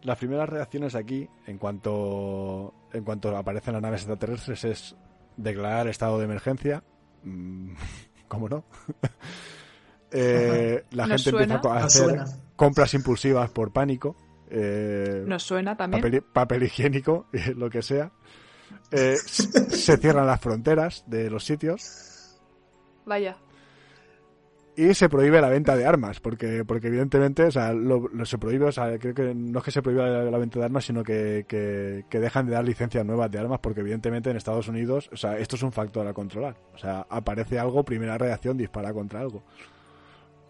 Las 0.03 0.17
primeras 0.17 0.47
reacciones 0.47 0.95
aquí, 0.95 1.27
en 1.47 1.57
cuanto 1.57 2.73
en 2.93 3.03
cuanto 3.03 3.35
aparecen 3.35 3.73
las 3.73 3.81
naves 3.81 4.01
extraterrestres, 4.01 4.63
es 4.63 4.95
declarar 5.37 5.87
estado 5.87 6.17
de 6.19 6.25
emergencia. 6.25 6.83
Mm, 7.23 7.73
¿Cómo 8.27 8.47
no? 8.49 8.63
Eh, 10.11 10.85
la 10.91 11.05
Nos 11.05 11.23
gente 11.23 11.43
empieza 11.43 11.61
a 11.69 11.83
hacer 11.83 12.19
compras 12.55 12.93
impulsivas 12.95 13.49
por 13.51 13.71
pánico, 13.71 14.15
eh, 14.49 15.23
Nos 15.27 15.43
suena 15.43 15.77
también. 15.77 16.01
papel, 16.01 16.23
papel 16.23 16.63
higiénico, 16.63 17.27
lo 17.55 17.69
que 17.69 17.83
sea. 17.83 18.11
Eh, 18.91 19.15
se 19.17 19.97
cierran 19.97 20.25
las 20.25 20.41
fronteras 20.41 21.03
de 21.07 21.29
los 21.29 21.45
sitios 21.45 22.39
Vaya. 23.05 23.37
y 24.75 24.93
se 24.93 25.09
prohíbe 25.09 25.41
la 25.41 25.49
venta 25.49 25.75
de 25.75 25.85
armas, 25.85 26.19
porque, 26.19 26.63
porque 26.65 26.87
evidentemente, 26.87 27.43
o 27.43 27.51
sea, 27.51 27.73
lo, 27.73 28.07
lo 28.07 28.25
se 28.25 28.37
prohíbe, 28.37 28.65
o 28.65 28.71
sea, 28.71 28.97
creo 28.97 29.13
que 29.13 29.35
no 29.35 29.59
es 29.59 29.65
que 29.65 29.71
se 29.71 29.81
prohíba 29.81 30.07
la, 30.07 30.23
la 30.23 30.37
venta 30.37 30.57
de 30.57 30.65
armas, 30.65 30.85
sino 30.85 31.03
que, 31.03 31.45
que, 31.47 32.05
que 32.09 32.19
dejan 32.19 32.45
de 32.47 32.53
dar 32.53 32.63
licencias 32.63 33.05
nuevas 33.05 33.29
de 33.29 33.39
armas, 33.39 33.59
porque 33.59 33.81
evidentemente 33.81 34.29
en 34.29 34.37
Estados 34.37 34.67
Unidos, 34.67 35.09
o 35.11 35.17
sea, 35.17 35.37
esto 35.37 35.55
es 35.55 35.63
un 35.63 35.71
factor 35.71 36.07
a 36.07 36.13
controlar. 36.13 36.55
O 36.73 36.77
sea, 36.77 37.05
aparece 37.09 37.59
algo, 37.59 37.83
primera 37.83 38.17
reacción, 38.17 38.57
dispara 38.57 38.93
contra 38.93 39.19
algo. 39.19 39.43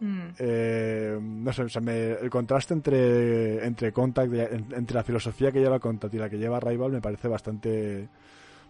Mm. 0.02 0.30
Eh, 0.40 1.20
no 1.22 1.52
sé, 1.54 1.64
o 1.64 1.70
sea, 1.70 1.82
me- 1.82 2.12
el 2.14 2.30
contraste 2.30 2.74
entre, 2.74 3.66
entre 3.66 3.92
Contact, 3.92 4.34
y- 4.34 4.40
en- 4.40 4.68
entre 4.74 4.96
la 4.96 5.04
filosofía 5.04 5.52
que 5.52 5.60
lleva 5.60 5.80
Contact 5.80 6.14
y 6.14 6.18
la 6.18 6.30
que 6.30 6.38
lleva 6.38 6.60
Rival 6.60 6.92
me 6.92 7.02
parece 7.02 7.28
bastante, 7.28 8.08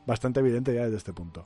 bastante 0.07 0.39
evidente 0.39 0.73
ya 0.73 0.85
desde 0.85 0.97
este 0.97 1.13
punto. 1.13 1.45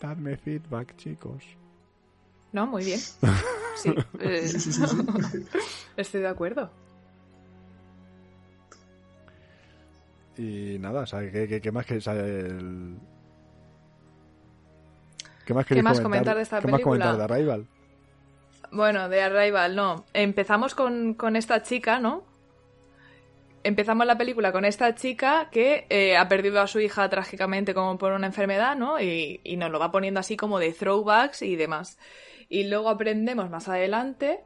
Dadme 0.00 0.36
feedback, 0.36 0.96
chicos. 0.96 1.42
No, 2.52 2.66
muy 2.66 2.84
bien. 2.84 3.00
Sí, 3.78 3.94
eh, 4.18 4.48
Sí, 4.48 4.58
sí, 4.58 4.72
sí, 4.72 4.82
sí. 4.88 5.46
estoy 5.96 6.20
de 6.22 6.26
acuerdo. 6.26 6.68
Y 10.36 10.78
nada, 10.80 11.02
o 11.02 11.06
sea, 11.06 11.20
¿qué, 11.30 11.46
qué- 11.46 11.60
qué 11.60 11.70
más 11.70 11.86
que 11.86 11.98
o 11.98 12.00
sea, 12.00 12.14
el- 12.14 12.98
¿Qué 15.48 15.54
más, 15.54 15.64
¿Qué 15.64 15.82
más 15.82 15.98
comentar 16.02 16.36
de 16.36 16.42
esta 16.42 16.60
¿Qué 16.60 16.66
más 16.68 16.72
película? 16.82 17.06
comentar 17.06 17.26
de 17.26 17.34
Arrival? 17.34 17.66
Bueno, 18.70 19.08
de 19.08 19.22
Arrival, 19.22 19.74
no. 19.74 20.04
Empezamos 20.12 20.74
con, 20.74 21.14
con 21.14 21.36
esta 21.36 21.62
chica, 21.62 21.98
¿no? 22.00 22.22
Empezamos 23.64 24.06
la 24.06 24.18
película 24.18 24.52
con 24.52 24.66
esta 24.66 24.94
chica 24.94 25.48
que 25.50 25.86
eh, 25.88 26.18
ha 26.18 26.28
perdido 26.28 26.60
a 26.60 26.66
su 26.66 26.80
hija 26.80 27.08
trágicamente 27.08 27.72
como 27.72 27.96
por 27.96 28.12
una 28.12 28.26
enfermedad, 28.26 28.76
¿no? 28.76 29.00
Y, 29.00 29.40
y 29.42 29.56
nos 29.56 29.70
lo 29.70 29.78
va 29.78 29.90
poniendo 29.90 30.20
así 30.20 30.36
como 30.36 30.58
de 30.58 30.74
throwbacks 30.74 31.40
y 31.40 31.56
demás. 31.56 31.98
Y 32.50 32.64
luego 32.64 32.90
aprendemos 32.90 33.48
más 33.48 33.70
adelante 33.70 34.40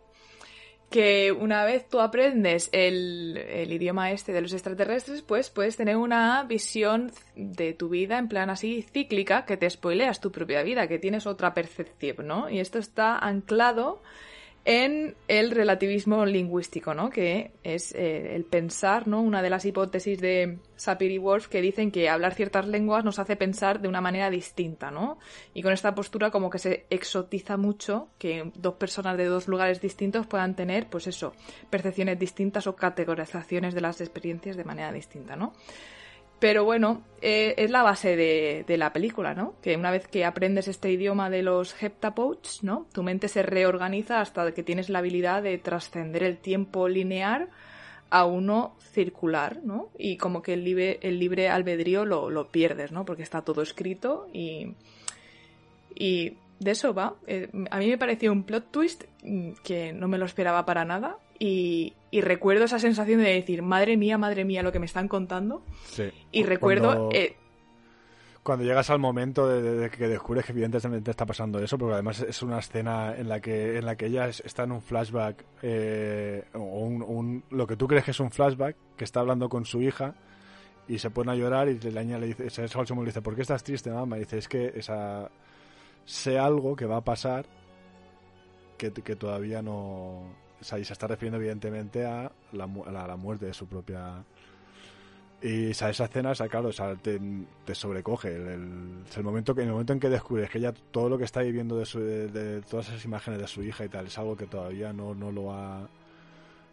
que 0.92 1.32
una 1.32 1.64
vez 1.64 1.88
tú 1.88 2.00
aprendes 2.00 2.68
el, 2.70 3.36
el 3.36 3.72
idioma 3.72 4.12
este 4.12 4.32
de 4.32 4.42
los 4.42 4.52
extraterrestres, 4.52 5.22
pues 5.22 5.50
puedes 5.50 5.76
tener 5.76 5.96
una 5.96 6.44
visión 6.44 7.10
de 7.34 7.72
tu 7.72 7.88
vida 7.88 8.18
en 8.18 8.28
plan 8.28 8.50
así 8.50 8.82
cíclica, 8.82 9.44
que 9.46 9.56
te 9.56 9.68
spoileas 9.68 10.20
tu 10.20 10.30
propia 10.30 10.62
vida, 10.62 10.86
que 10.86 10.98
tienes 10.98 11.26
otra 11.26 11.54
percepción, 11.54 12.26
¿no? 12.26 12.50
Y 12.50 12.60
esto 12.60 12.78
está 12.78 13.18
anclado 13.18 14.02
en 14.64 15.16
el 15.26 15.50
relativismo 15.50 16.24
lingüístico, 16.24 16.94
¿no? 16.94 17.10
Que 17.10 17.50
es 17.64 17.92
eh, 17.94 18.36
el 18.36 18.44
pensar, 18.44 19.08
¿no? 19.08 19.20
Una 19.20 19.42
de 19.42 19.50
las 19.50 19.64
hipótesis 19.64 20.20
de 20.20 20.58
Sapir 20.76 21.10
y 21.10 21.18
Wolf 21.18 21.48
que 21.48 21.60
dicen 21.60 21.90
que 21.90 22.08
hablar 22.08 22.34
ciertas 22.34 22.68
lenguas 22.68 23.04
nos 23.04 23.18
hace 23.18 23.34
pensar 23.34 23.80
de 23.80 23.88
una 23.88 24.00
manera 24.00 24.30
distinta, 24.30 24.92
¿no? 24.92 25.18
Y 25.52 25.62
con 25.62 25.72
esta 25.72 25.94
postura 25.94 26.30
como 26.30 26.48
que 26.48 26.60
se 26.60 26.86
exotiza 26.90 27.56
mucho 27.56 28.08
que 28.18 28.52
dos 28.54 28.74
personas 28.74 29.16
de 29.16 29.24
dos 29.24 29.48
lugares 29.48 29.80
distintos 29.80 30.28
puedan 30.28 30.54
tener, 30.54 30.86
pues 30.88 31.08
eso, 31.08 31.32
percepciones 31.68 32.18
distintas 32.18 32.68
o 32.68 32.76
categorizaciones 32.76 33.74
de 33.74 33.80
las 33.80 34.00
experiencias 34.00 34.56
de 34.56 34.64
manera 34.64 34.92
distinta, 34.92 35.34
¿no? 35.34 35.54
Pero 36.42 36.64
bueno, 36.64 37.04
eh, 37.20 37.54
es 37.56 37.70
la 37.70 37.84
base 37.84 38.16
de, 38.16 38.76
la 38.76 38.92
película, 38.92 39.32
¿no? 39.32 39.54
Que 39.62 39.76
una 39.76 39.92
vez 39.92 40.08
que 40.08 40.24
aprendes 40.24 40.66
este 40.66 40.90
idioma 40.90 41.30
de 41.30 41.40
los 41.44 41.80
heptapods, 41.80 42.64
¿no? 42.64 42.88
Tu 42.92 43.04
mente 43.04 43.28
se 43.28 43.44
reorganiza 43.44 44.20
hasta 44.20 44.50
que 44.50 44.64
tienes 44.64 44.90
la 44.90 44.98
habilidad 44.98 45.44
de 45.44 45.56
trascender 45.58 46.24
el 46.24 46.38
tiempo 46.38 46.88
lineal 46.88 47.48
a 48.10 48.24
uno 48.24 48.74
circular, 48.92 49.60
¿no? 49.62 49.90
Y 49.96 50.16
como 50.16 50.42
que 50.42 50.54
el 50.54 50.64
libre, 50.64 50.98
el 51.02 51.20
libre 51.20 51.48
albedrío 51.48 52.04
lo, 52.04 52.28
lo 52.28 52.50
pierdes, 52.50 52.90
¿no? 52.90 53.04
Porque 53.04 53.22
está 53.22 53.42
todo 53.42 53.62
escrito 53.62 54.26
y, 54.32 54.74
y 55.94 56.38
de 56.58 56.72
eso 56.72 56.92
va. 56.92 57.14
Eh, 57.28 57.50
a 57.70 57.78
mí 57.78 57.86
me 57.86 57.98
pareció 57.98 58.32
un 58.32 58.42
plot 58.42 58.72
twist 58.72 59.04
mm, 59.22 59.52
que 59.62 59.92
no 59.92 60.08
me 60.08 60.18
lo 60.18 60.26
esperaba 60.26 60.66
para 60.66 60.84
nada 60.84 61.18
y, 61.44 61.94
y 62.12 62.20
recuerdo 62.20 62.64
esa 62.64 62.78
sensación 62.78 63.20
de 63.20 63.30
decir, 63.34 63.62
madre 63.62 63.96
mía, 63.96 64.16
madre 64.18 64.44
mía, 64.44 64.62
lo 64.62 64.70
que 64.70 64.78
me 64.78 64.86
están 64.86 65.08
contando. 65.08 65.62
Sí. 65.86 66.04
Y 66.30 66.42
Cu- 66.42 66.48
recuerdo... 66.48 66.86
cuando- 66.88 67.08
eh, 67.12 67.36
Cuando 68.44 68.64
llegas 68.64 68.90
al 68.90 68.98
momento 68.98 69.46
de, 69.48 69.62
de- 69.62 69.76
de 69.76 69.90
que 69.90 70.08
descubres 70.08 70.44
que 70.44 70.52
evidentemente 70.52 71.10
está 71.10 71.24
pasando 71.26 71.58
eso, 71.60 71.78
porque 71.78 71.94
además 71.94 72.20
es 72.20 72.42
una 72.42 72.58
escena 72.58 73.14
en 73.16 73.28
la 73.28 73.40
que 73.40 73.78
en 73.78 73.86
la 73.86 73.94
que 73.96 74.06
ella 74.06 74.28
es- 74.28 74.40
está 74.44 74.64
en 74.64 74.72
un 74.72 74.82
flashback 74.82 75.44
eh, 75.62 76.44
o 76.54 76.58
un, 76.58 77.02
un- 77.02 77.44
lo 77.50 77.66
que 77.66 77.76
tú 77.76 77.86
crees 77.88 78.04
que 78.04 78.10
es 78.12 78.20
un 78.20 78.30
flashback, 78.30 78.76
que 78.96 79.04
está 79.04 79.20
hablando 79.20 79.48
con 79.48 79.64
su 79.64 79.80
hija 79.82 80.14
y 80.88 80.98
se 80.98 81.10
pone 81.10 81.30
a 81.32 81.34
llorar 81.36 81.68
y 81.68 81.78
la 81.90 82.02
niña 82.02 82.18
le 82.18 82.26
dice, 82.28 82.44
le 82.66 83.04
dice, 83.06 83.22
¿por 83.22 83.34
qué 83.36 83.42
estás 83.42 83.62
triste, 83.62 83.90
mamá? 83.90 84.16
Y 84.16 84.20
dice, 84.20 84.38
es 84.38 84.48
que 84.48 84.72
esa 84.76 85.30
sé 86.04 86.36
algo 86.38 86.74
que 86.74 86.84
va 86.86 86.96
a 86.98 87.04
pasar 87.04 87.46
que, 88.76 88.92
que 88.92 89.14
todavía 89.16 89.62
no, 89.62 90.24
o 90.62 90.64
sea, 90.64 90.78
y 90.78 90.84
se 90.84 90.92
está 90.94 91.06
refiriendo 91.06 91.36
evidentemente 91.38 92.06
a 92.06 92.32
la, 92.52 92.66
mu- 92.66 92.84
a 92.84 92.90
la, 92.90 93.04
a 93.04 93.08
la 93.08 93.16
muerte 93.16 93.46
de 93.46 93.52
su 93.54 93.66
propia 93.66 94.24
y 95.42 95.72
o 95.72 95.74
sea, 95.74 95.90
esa 95.90 96.04
escena, 96.04 96.30
o 96.30 96.34
sea, 96.36 96.46
claro, 96.48 96.68
o 96.68 96.72
sea, 96.72 96.94
te, 96.94 97.20
te 97.64 97.74
sobrecoge. 97.74 98.34
El, 98.36 98.46
el- 98.48 99.02
es 99.10 99.16
el 99.16 99.24
momento 99.24 99.54
que, 99.54 99.62
en 99.62 99.66
el 99.68 99.72
momento 99.72 99.92
en 99.92 99.98
que 100.00 100.08
descubres 100.08 100.48
que 100.48 100.58
ella 100.58 100.72
todo 100.92 101.08
lo 101.08 101.18
que 101.18 101.24
está 101.24 101.42
viviendo 101.42 101.76
de, 101.76 101.84
su- 101.84 101.98
de, 102.00 102.28
de 102.28 102.62
todas 102.62 102.88
esas 102.88 103.04
imágenes 103.04 103.40
de 103.40 103.48
su 103.48 103.62
hija 103.62 103.84
y 103.84 103.88
tal 103.88 104.06
es 104.06 104.16
algo 104.18 104.36
que 104.36 104.46
todavía 104.46 104.92
no, 104.92 105.14
no 105.14 105.32
lo 105.32 105.52
ha 105.52 105.88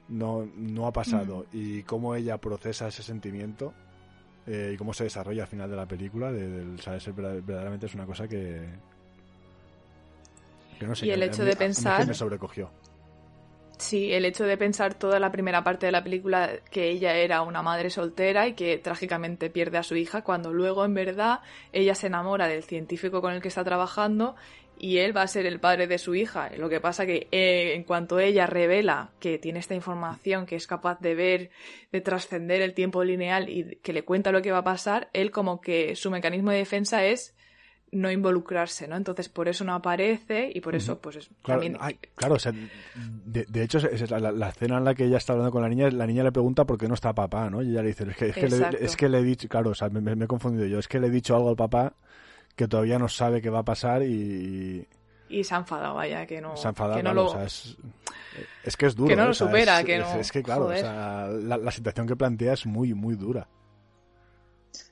no, 0.10 0.48
no 0.56 0.86
ha 0.88 0.94
pasado 0.94 1.46
y 1.54 1.82
cómo 1.84 2.14
ella 2.16 2.38
procesa 2.40 2.88
ese 2.88 3.02
sentimiento 3.04 3.74
eh, 4.48 4.72
y 4.74 4.78
cómo 4.78 4.94
se 4.94 5.04
desarrolla 5.04 5.44
al 5.44 5.48
final 5.50 5.70
de 5.70 5.76
la 5.76 5.86
película, 5.88 6.32
de, 6.32 6.48
verdad- 6.48 7.42
verdaderamente 7.44 7.86
es 7.88 7.94
una 7.96 8.06
cosa 8.06 8.28
que 8.28 8.68
que 10.80 10.88
no 10.88 10.96
sé, 10.96 11.08
Y 11.08 11.12
el 11.12 11.22
a 11.24 11.26
hecho 11.26 11.42
mí- 11.42 11.46
de 11.48 11.52
a 11.52 11.56
mí 11.56 11.60
pensar- 11.60 12.08
me 12.08 12.14
sobrecogió. 12.14 12.70
Sí, 13.80 14.12
el 14.12 14.26
hecho 14.26 14.44
de 14.44 14.58
pensar 14.58 14.94
toda 14.94 15.22
la 15.22 15.32
primera 15.32 15.64
parte 15.64 15.86
de 15.86 15.94
la 15.94 16.04
película 16.04 16.52
que 16.70 16.90
ella 16.90 17.16
era 17.16 17.42
una 17.44 17.62
madre 17.62 17.90
soltera 17.90 18.46
y 18.46 18.54
que 18.54 18.78
trágicamente 18.78 19.50
pierde 19.50 19.78
a 19.78 19.84
su 19.84 19.96
hija, 19.96 20.22
cuando 20.22 20.52
luego 20.52 20.84
en 20.84 20.94
verdad 20.94 21.40
ella 21.72 21.96
se 21.96 22.08
enamora 22.08 22.50
del 22.50 22.64
científico 22.64 23.22
con 23.22 23.34
el 23.34 23.42
que 23.42 23.48
está 23.48 23.64
trabajando 23.64 24.36
y 24.78 24.98
él 24.98 25.16
va 25.16 25.22
a 25.22 25.28
ser 25.28 25.46
el 25.46 25.62
padre 25.62 25.88
de 25.88 25.98
su 25.98 26.14
hija. 26.14 26.52
Lo 26.58 26.68
que 26.68 26.82
pasa 26.82 27.06
que 27.06 27.30
eh, 27.32 27.74
en 27.74 27.86
cuanto 27.86 28.20
ella 28.20 28.48
revela 28.48 29.12
que 29.22 29.38
tiene 29.38 29.60
esta 29.60 29.76
información, 29.76 30.46
que 30.46 30.58
es 30.58 30.68
capaz 30.68 31.00
de 31.00 31.16
ver, 31.16 31.50
de 31.94 32.02
trascender 32.02 32.62
el 32.62 32.74
tiempo 32.74 33.06
lineal 33.06 33.48
y 33.48 33.78
que 33.78 33.94
le 33.94 34.04
cuenta 34.04 34.34
lo 34.34 34.42
que 34.42 34.52
va 34.52 34.60
a 34.60 34.64
pasar, 34.66 35.10
él 35.14 35.32
como 35.32 35.62
que 35.62 35.96
su 35.96 36.12
mecanismo 36.12 36.52
de 36.52 36.58
defensa 36.58 37.06
es 37.06 37.34
no 37.92 38.12
involucrarse, 38.12 38.88
¿no? 38.88 38.96
Entonces 38.96 39.30
por 39.30 39.48
eso 39.48 39.64
no 39.64 39.74
aparece 39.74 40.52
y 40.54 40.62
por 40.62 40.76
eso 40.76 41.00
pues 41.00 41.16
es- 41.18 41.30
Claro, 41.42 41.62
también 41.62 41.78
ay, 41.80 41.98
claro, 42.16 42.36
o 42.36 42.40
sea, 42.40 42.52
de, 42.54 43.46
de 43.46 43.64
hecho, 43.64 43.80
es- 43.80 44.12
la, 44.12 44.50
escena 44.50 44.78
en 44.78 44.84
la 44.86 44.94
que 44.94 45.06
ella 45.06 45.18
está 45.18 45.34
hablando 45.34 45.52
con 45.52 45.62
la 45.62 45.70
niña, 45.70 45.90
la 45.90 46.06
niña 46.06 46.24
le 46.24 46.32
pregunta 46.32 46.66
por 46.66 46.78
qué 46.78 46.88
no 46.88 46.94
está 46.94 47.14
papá, 47.14 47.50
¿no? 47.50 47.62
Y 47.62 47.72
ella 47.72 47.82
le 47.82 47.88
dice, 47.90 48.04
es 48.10 48.16
que, 48.16 48.28
es 48.30 48.36
que, 48.36 48.48
le, 48.48 48.56
Exacto. 48.58 48.78
es 48.80 48.96
que 48.96 49.10
le 49.10 49.20
he 49.20 49.24
dicho, 49.24 49.48
claro, 49.48 49.72
o 49.72 49.76
sea, 49.76 49.90
me, 49.90 50.02
me 50.16 50.26
he 50.26 50.28
confundido 50.28 50.66
yo, 50.68 50.80
es 50.80 50.88
que 50.88 51.00
le 51.00 51.08
he 51.08 51.10
dicho 51.12 51.36
algo 51.36 51.50
al 51.50 51.56
papá 51.56 51.94
que 52.56 52.68
todavía 52.68 53.00
no 53.00 53.08
sabe 53.08 53.42
qué 53.42 53.50
va 53.50 53.60
a 53.60 53.66
pasar 53.66 54.04
y, 54.04 54.88
y 55.30 55.44
se 55.44 55.56
ha 55.56 55.58
enfadado, 55.58 55.96
vaya, 55.96 56.26
que 56.28 56.42
no, 56.42 56.56
se 56.58 56.68
ha 56.68 56.70
enfadado, 56.70 56.98
que 56.98 57.04
no 57.04 57.12
claro, 57.12 57.24
lo... 57.24 57.30
o 57.32 57.34
sea, 57.34 57.44
es, 57.46 57.78
es 58.64 58.78
que 58.78 58.86
es 58.88 58.96
duro. 58.96 59.08
Que 59.10 59.16
no 59.16 59.24
¿eh? 59.24 59.26
lo 59.26 59.32
O 59.32 59.34
sea, 59.34 59.48
supera, 59.48 59.80
es, 59.80 59.86
que 59.86 59.98
no- 59.98 60.16
Es 60.16 60.32
que 60.32 60.44
claro, 60.44 60.66
o 60.66 60.74
sea, 60.76 61.28
la, 61.28 61.58
la 61.58 61.72
situación 61.72 62.06
que 62.08 62.16
plantea 62.16 62.54
es 62.54 62.66
muy, 62.66 62.94
muy 62.94 63.16
dura. 63.16 63.48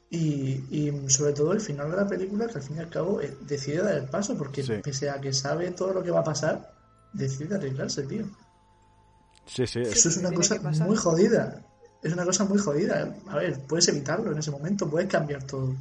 Y, 0.10 0.64
y 0.72 1.10
sobre 1.10 1.34
todo 1.34 1.52
el 1.52 1.60
final 1.60 1.92
de 1.92 1.98
la 1.98 2.08
película, 2.08 2.48
que 2.48 2.54
al 2.56 2.62
fin 2.64 2.78
y 2.78 2.80
al 2.80 2.90
cabo 2.90 3.20
eh, 3.22 3.38
decide 3.42 3.82
dar 3.84 3.96
el 3.96 4.06
paso, 4.06 4.38
porque 4.38 4.64
Sí. 4.64 4.74
pese 4.84 5.10
a 5.10 5.20
que 5.20 5.34
sabe 5.34 5.72
todo 5.72 5.94
lo 5.94 6.02
que 6.04 6.12
va 6.12 6.22
a 6.22 6.24
pasar, 6.24 6.74
decide 7.14 7.56
arreglarse, 7.56 8.04
tío. 8.04 8.26
Sí, 9.46 9.68
sí, 9.68 9.80
es- 9.82 9.98
Eso 9.98 10.10
es 10.10 10.18
una 10.18 10.32
cosa 10.32 10.60
muy 10.86 10.96
jodida. 10.96 11.62
Es 12.02 12.14
una 12.14 12.24
cosa 12.26 12.46
muy 12.46 12.58
jodida. 12.58 13.16
A 13.28 13.36
ver, 13.38 13.60
puedes 13.68 13.88
evitarlo 13.90 14.32
en 14.32 14.38
ese 14.38 14.52
momento, 14.52 14.90
puedes 14.90 15.10
cambiar 15.10 15.44
todo. 15.44 15.76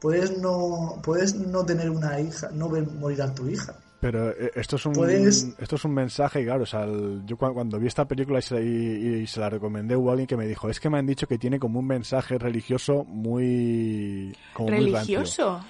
Puedes 0.00 0.38
no, 0.38 1.00
puedes 1.02 1.34
no 1.34 1.64
tener 1.64 1.90
una 1.90 2.20
hija, 2.20 2.50
no 2.52 2.68
ver 2.68 2.86
morir 2.86 3.20
a 3.22 3.34
tu 3.34 3.48
hija. 3.48 3.74
Pero 4.00 4.30
eh, 4.30 4.50
esto 4.54 4.76
es 4.76 4.86
un 4.86 4.94
Puedes- 4.94 5.54
esto 5.58 5.76
es 5.76 5.84
un 5.84 5.92
mensaje, 5.92 6.42
claro, 6.44 6.62
o 6.62 6.66
sea, 6.66 6.84
el- 6.84 7.22
yo 7.26 7.36
cua- 7.36 7.52
cuando, 7.52 7.78
vi 7.78 7.86
esta 7.86 8.06
película 8.06 8.38
y 8.38 8.42
se, 8.42 8.62
y- 8.64 9.14
y 9.22 9.26
se 9.26 9.40
la 9.40 9.50
recomendé 9.50 9.94
hubo 9.94 10.10
alguien 10.10 10.26
que 10.26 10.36
me 10.38 10.46
dijo, 10.46 10.70
es 10.70 10.80
que 10.80 10.88
me 10.88 10.98
han 10.98 11.06
dicho 11.06 11.26
que 11.26 11.36
tiene 11.38 11.58
como 11.58 11.78
un 11.80 11.86
mensaje 11.86 12.38
religioso 12.38 13.04
muy 13.04 14.34
como 14.54 14.70
muy 14.70 14.90
rancio". 14.92 15.18
Religioso. 15.18 15.60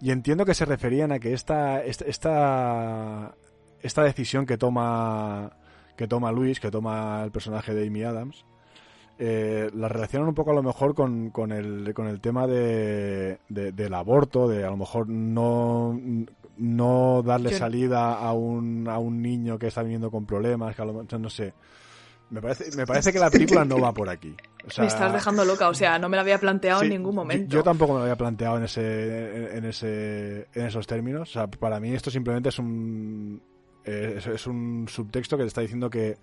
Y 0.00 0.12
entiendo 0.12 0.44
que 0.46 0.54
se 0.54 0.64
referían 0.64 1.12
a 1.12 1.18
que 1.18 1.32
esta 1.32 1.82
esta 1.84 2.04
esta, 2.06 3.34
esta 3.82 4.02
decisión 4.04 4.46
que 4.46 4.56
toma 4.56 5.50
que 5.96 6.06
toma 6.08 6.32
Luis, 6.32 6.60
que 6.60 6.70
toma 6.70 7.22
el 7.24 7.30
personaje 7.30 7.74
de 7.74 7.86
Amy 7.86 8.04
Adams, 8.04 8.46
eh, 9.18 9.68
la 9.74 9.88
relacionan 9.88 10.28
un 10.28 10.34
poco 10.34 10.52
a 10.52 10.54
lo 10.54 10.62
mejor 10.62 10.94
con, 10.94 11.28
con, 11.28 11.52
el, 11.52 11.92
con 11.92 12.06
el 12.06 12.22
tema 12.22 12.46
de, 12.46 13.38
de- 13.50 13.72
del 13.72 13.92
aborto, 13.92 14.48
de 14.48 14.64
a 14.64 14.70
lo 14.70 14.78
mejor 14.78 15.10
no, 15.10 16.00
no 16.60 17.22
darle 17.24 17.50
Yo- 17.50 17.58
salida 17.58 18.14
a 18.14 18.32
un, 18.32 18.86
a 18.88 18.98
un 18.98 19.20
niño 19.22 19.58
que 19.58 19.66
está 19.68 19.82
viniendo 19.82 20.10
con 20.10 20.26
problemas, 20.26 20.76
que 20.76 20.82
a 20.82 20.84
lo 20.84 21.04
no 21.18 21.30
sé. 21.30 21.52
Me 22.30 22.40
parece, 22.40 22.76
me 22.76 22.86
parece 22.86 23.12
que 23.12 23.18
la 23.18 23.28
película 23.28 23.64
no 23.64 23.80
va 23.80 23.92
por 23.92 24.08
aquí. 24.08 24.36
O 24.64 24.70
sea, 24.70 24.82
me 24.82 24.88
estás 24.88 25.12
dejando 25.12 25.44
loca, 25.44 25.68
o 25.68 25.74
sea, 25.74 25.98
no 25.98 26.08
me 26.08 26.16
lo 26.16 26.20
había 26.20 26.38
planteado 26.38 26.78
Sí, 26.80 26.86
en 26.86 26.92
ningún 26.92 27.14
momento. 27.16 27.52
Yo, 27.52 27.64
tampoco 27.64 27.94
me 27.94 27.98
lo 27.98 28.02
había 28.04 28.14
planteado 28.16 28.56
en 28.58 28.64
ese, 28.64 29.56
en, 29.56 29.64
ese, 29.64 30.46
en 30.54 30.66
esos 30.66 30.86
términos. 30.86 31.28
O 31.28 31.32
sea, 31.32 31.48
para 31.48 31.80
mí 31.80 31.92
esto 31.92 32.08
simplemente 32.08 32.50
es 32.50 32.58
un, 32.60 33.42
eh, 33.84 34.14
es, 34.18 34.26
es 34.28 34.46
un 34.46 34.86
subtexto 34.88 35.36
que 35.36 35.42
te 35.42 35.48
está 35.48 35.62
diciendo 35.62 35.90
que 35.90 36.18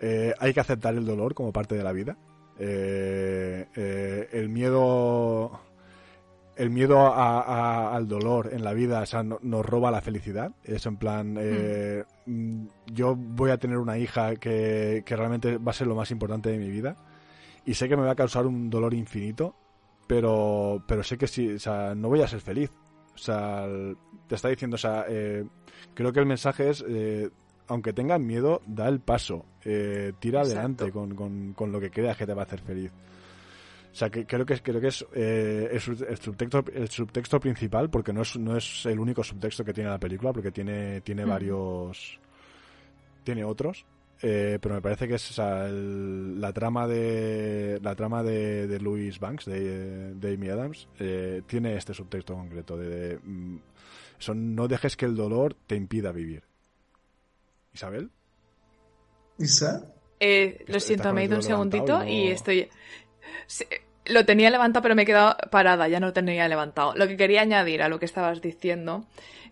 eh, 0.00 0.32
hay 0.38 0.54
que 0.54 0.60
aceptar 0.60 0.94
el 0.94 1.04
dolor 1.04 1.34
como 1.34 1.52
parte 1.52 1.74
de 1.74 1.82
la 1.84 1.92
vida. 1.92 2.16
Eh, 2.58 3.66
eh, 3.76 4.28
el 4.32 4.48
miedo, 4.48 5.60
el 6.56 6.70
miedo 6.70 6.98
a- 7.00 7.40
a- 7.42 7.94
al 7.94 8.08
dolor 8.08 8.50
en 8.52 8.64
la 8.64 8.72
vida, 8.72 9.00
o 9.02 9.06
sea, 9.06 9.22
no- 9.22 9.38
nos 9.42 9.64
roba 9.64 9.90
la 9.90 10.00
felicidad. 10.00 10.52
Es 10.64 10.86
en 10.86 10.96
plan, 10.96 11.36
eh, 11.38 12.04
mm, 12.26 12.66
yo 12.92 13.14
voy 13.14 13.50
a 13.50 13.58
tener 13.58 13.76
una 13.78 13.98
hija 13.98 14.36
que, 14.36 15.02
que 15.04 15.16
realmente 15.16 15.58
va 15.58 15.70
a 15.70 15.74
ser 15.74 15.86
lo 15.86 15.94
más 15.94 16.10
importante 16.10 16.50
de 16.50 16.58
mi 16.58 16.70
vida 16.70 16.96
y 17.64 17.74
sé 17.74 17.88
que 17.88 17.96
me 17.96 18.04
va 18.04 18.12
a 18.12 18.16
causar 18.16 18.46
un 18.46 18.70
dolor 18.70 18.94
infinito, 18.94 19.54
pero, 20.06 20.82
pero 20.86 21.02
sé 21.02 21.18
que 21.18 21.26
sí, 21.26 21.54
o 21.54 21.58
sea, 21.58 21.94
no 21.94 22.08
voy 22.08 22.22
a 22.22 22.28
ser 22.28 22.40
feliz. 22.40 22.70
O 23.14 23.18
sea, 23.18 23.66
te 24.28 24.34
está 24.34 24.48
diciendo, 24.48 24.74
o 24.76 24.78
sea, 24.78 25.04
eh, 25.08 25.44
creo 25.94 26.12
que 26.12 26.20
el 26.20 26.26
mensaje 26.26 26.68
es, 26.70 26.84
eh, 26.86 27.30
aunque 27.68 27.92
tengas 27.92 28.20
miedo, 28.20 28.60
da 28.66 28.88
el 28.88 29.00
paso, 29.00 29.44
eh, 29.64 30.12
tira 30.20 30.40
Exacto. 30.40 30.58
adelante 30.58 30.92
con, 30.92 31.14
con, 31.14 31.52
con 31.54 31.72
lo 31.72 31.80
que 31.80 31.90
creas 31.90 32.16
que 32.16 32.26
te 32.26 32.34
va 32.34 32.42
a 32.42 32.44
hacer 32.44 32.60
feliz. 32.60 32.92
O 33.96 33.98
sea, 33.98 34.10
que 34.10 34.26
creo 34.26 34.44
que 34.44 34.52
es, 34.52 34.60
creo 34.60 34.78
que 34.78 34.88
es 34.88 35.06
eh, 35.14 35.70
el, 35.72 35.80
sub- 35.80 36.04
el 36.06 36.18
subtexto, 36.18 36.62
el 36.74 36.90
subtexto 36.90 37.40
principal, 37.40 37.88
porque 37.88 38.12
no 38.12 38.20
es, 38.20 38.36
no 38.36 38.54
es 38.54 38.84
el 38.84 39.00
único 39.00 39.24
subtexto 39.24 39.64
que 39.64 39.72
tiene 39.72 39.88
la 39.88 39.98
película, 39.98 40.34
porque 40.34 40.52
tiene, 40.52 41.00
tiene 41.00 41.24
varios, 41.24 42.20
tiene 43.24 43.42
otros, 43.42 43.86
eh, 44.20 44.58
pero 44.60 44.74
me 44.74 44.82
parece 44.82 45.08
que 45.08 45.14
es 45.14 45.30
o 45.30 45.32
sea, 45.32 45.66
el- 45.66 46.38
la 46.38 46.52
trama 46.52 46.86
de 46.86 47.78
la 47.82 47.94
trama 47.94 48.22
de, 48.22 48.66
de 48.66 48.80
Louis 48.80 49.18
Banks, 49.18 49.46
de, 49.46 50.12
de 50.14 50.34
Amy 50.34 50.50
Adams, 50.50 50.88
eh, 50.98 51.40
tiene 51.46 51.74
este 51.78 51.94
subtexto 51.94 52.34
concreto 52.34 52.76
de, 52.76 52.88
de, 52.90 53.18
mm, 53.24 53.56
eso, 54.20 54.34
no 54.34 54.68
dejes 54.68 54.94
que 54.98 55.06
el 55.06 55.16
dolor 55.16 55.56
te 55.66 55.74
impida 55.74 56.12
vivir. 56.12 56.42
Isabel, 57.72 58.10
Isa, 59.38 59.86
Eh, 60.20 60.64
lo 60.68 60.80
siento, 60.80 61.14
me 61.14 61.22
he 61.22 61.24
ido 61.24 61.36
un 61.36 61.42
segundito 61.42 62.04
y 62.06 62.28
estoy... 62.28 62.68
Sí, 63.46 63.64
Lo 64.08 64.24
tenía 64.24 64.50
levantado, 64.50 64.82
pero 64.82 64.94
me 64.94 65.02
he 65.02 65.06
quedado 65.06 65.36
parada, 65.50 65.88
ya 65.88 66.00
no 66.00 66.06
lo 66.06 66.12
tenía 66.12 66.48
levantado. 66.48 66.94
Lo 66.94 67.08
que 67.08 67.16
quería 67.16 67.42
añadir 67.42 67.82
a 67.82 67.88
lo 67.88 67.98
que 67.98 68.04
estabas 68.04 68.40
diciendo 68.40 69.04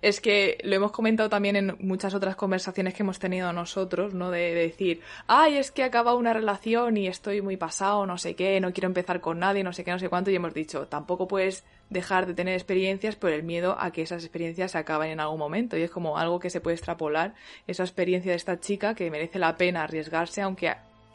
es 0.04 0.20
que 0.20 0.58
lo 0.62 0.76
hemos 0.76 0.92
comentado 0.92 1.30
también 1.30 1.56
en 1.56 1.76
muchas 1.80 2.12
otras 2.12 2.36
conversaciones 2.36 2.92
que 2.92 3.02
hemos 3.02 3.18
tenido 3.18 3.52
nosotros, 3.54 4.12
¿no? 4.12 4.30
De, 4.30 4.54
de 4.54 4.66
decir, 4.66 5.00
ay, 5.26 5.56
es 5.56 5.70
que 5.70 5.82
acaba 5.82 6.14
una 6.14 6.34
relación 6.34 6.98
y 6.98 7.08
estoy 7.08 7.40
muy 7.40 7.56
pasado, 7.56 8.04
no 8.04 8.18
sé 8.18 8.34
qué, 8.34 8.60
no 8.60 8.72
quiero 8.74 8.88
empezar 8.88 9.22
con 9.22 9.38
nadie, 9.38 9.64
no 9.64 9.72
sé 9.72 9.82
qué, 9.82 9.92
no 9.92 9.98
sé 9.98 10.10
cuánto, 10.10 10.30
y 10.30 10.36
hemos 10.36 10.52
dicho, 10.52 10.86
tampoco 10.88 11.26
puedes 11.26 11.64
dejar 11.88 12.26
de 12.26 12.34
tener 12.34 12.52
experiencias 12.52 13.16
por 13.16 13.30
el 13.30 13.44
miedo 13.44 13.76
a 13.78 13.92
que 13.92 14.02
esas 14.02 14.22
experiencias 14.22 14.72
se 14.72 14.78
acaben 14.78 15.10
en 15.10 15.20
algún 15.20 15.38
momento. 15.38 15.76
Y 15.78 15.82
es 15.82 15.90
como 15.90 16.18
algo 16.18 16.38
que 16.38 16.50
se 16.50 16.60
puede 16.60 16.76
extrapolar, 16.76 17.34
esa 17.66 17.82
experiencia 17.82 18.32
de 18.32 18.36
esta 18.36 18.60
chica 18.60 18.94
que 18.94 19.10
merece 19.10 19.38
la 19.38 19.56
pena 19.56 19.84
arriesgarse, 19.84 20.42
aunque 20.42 20.74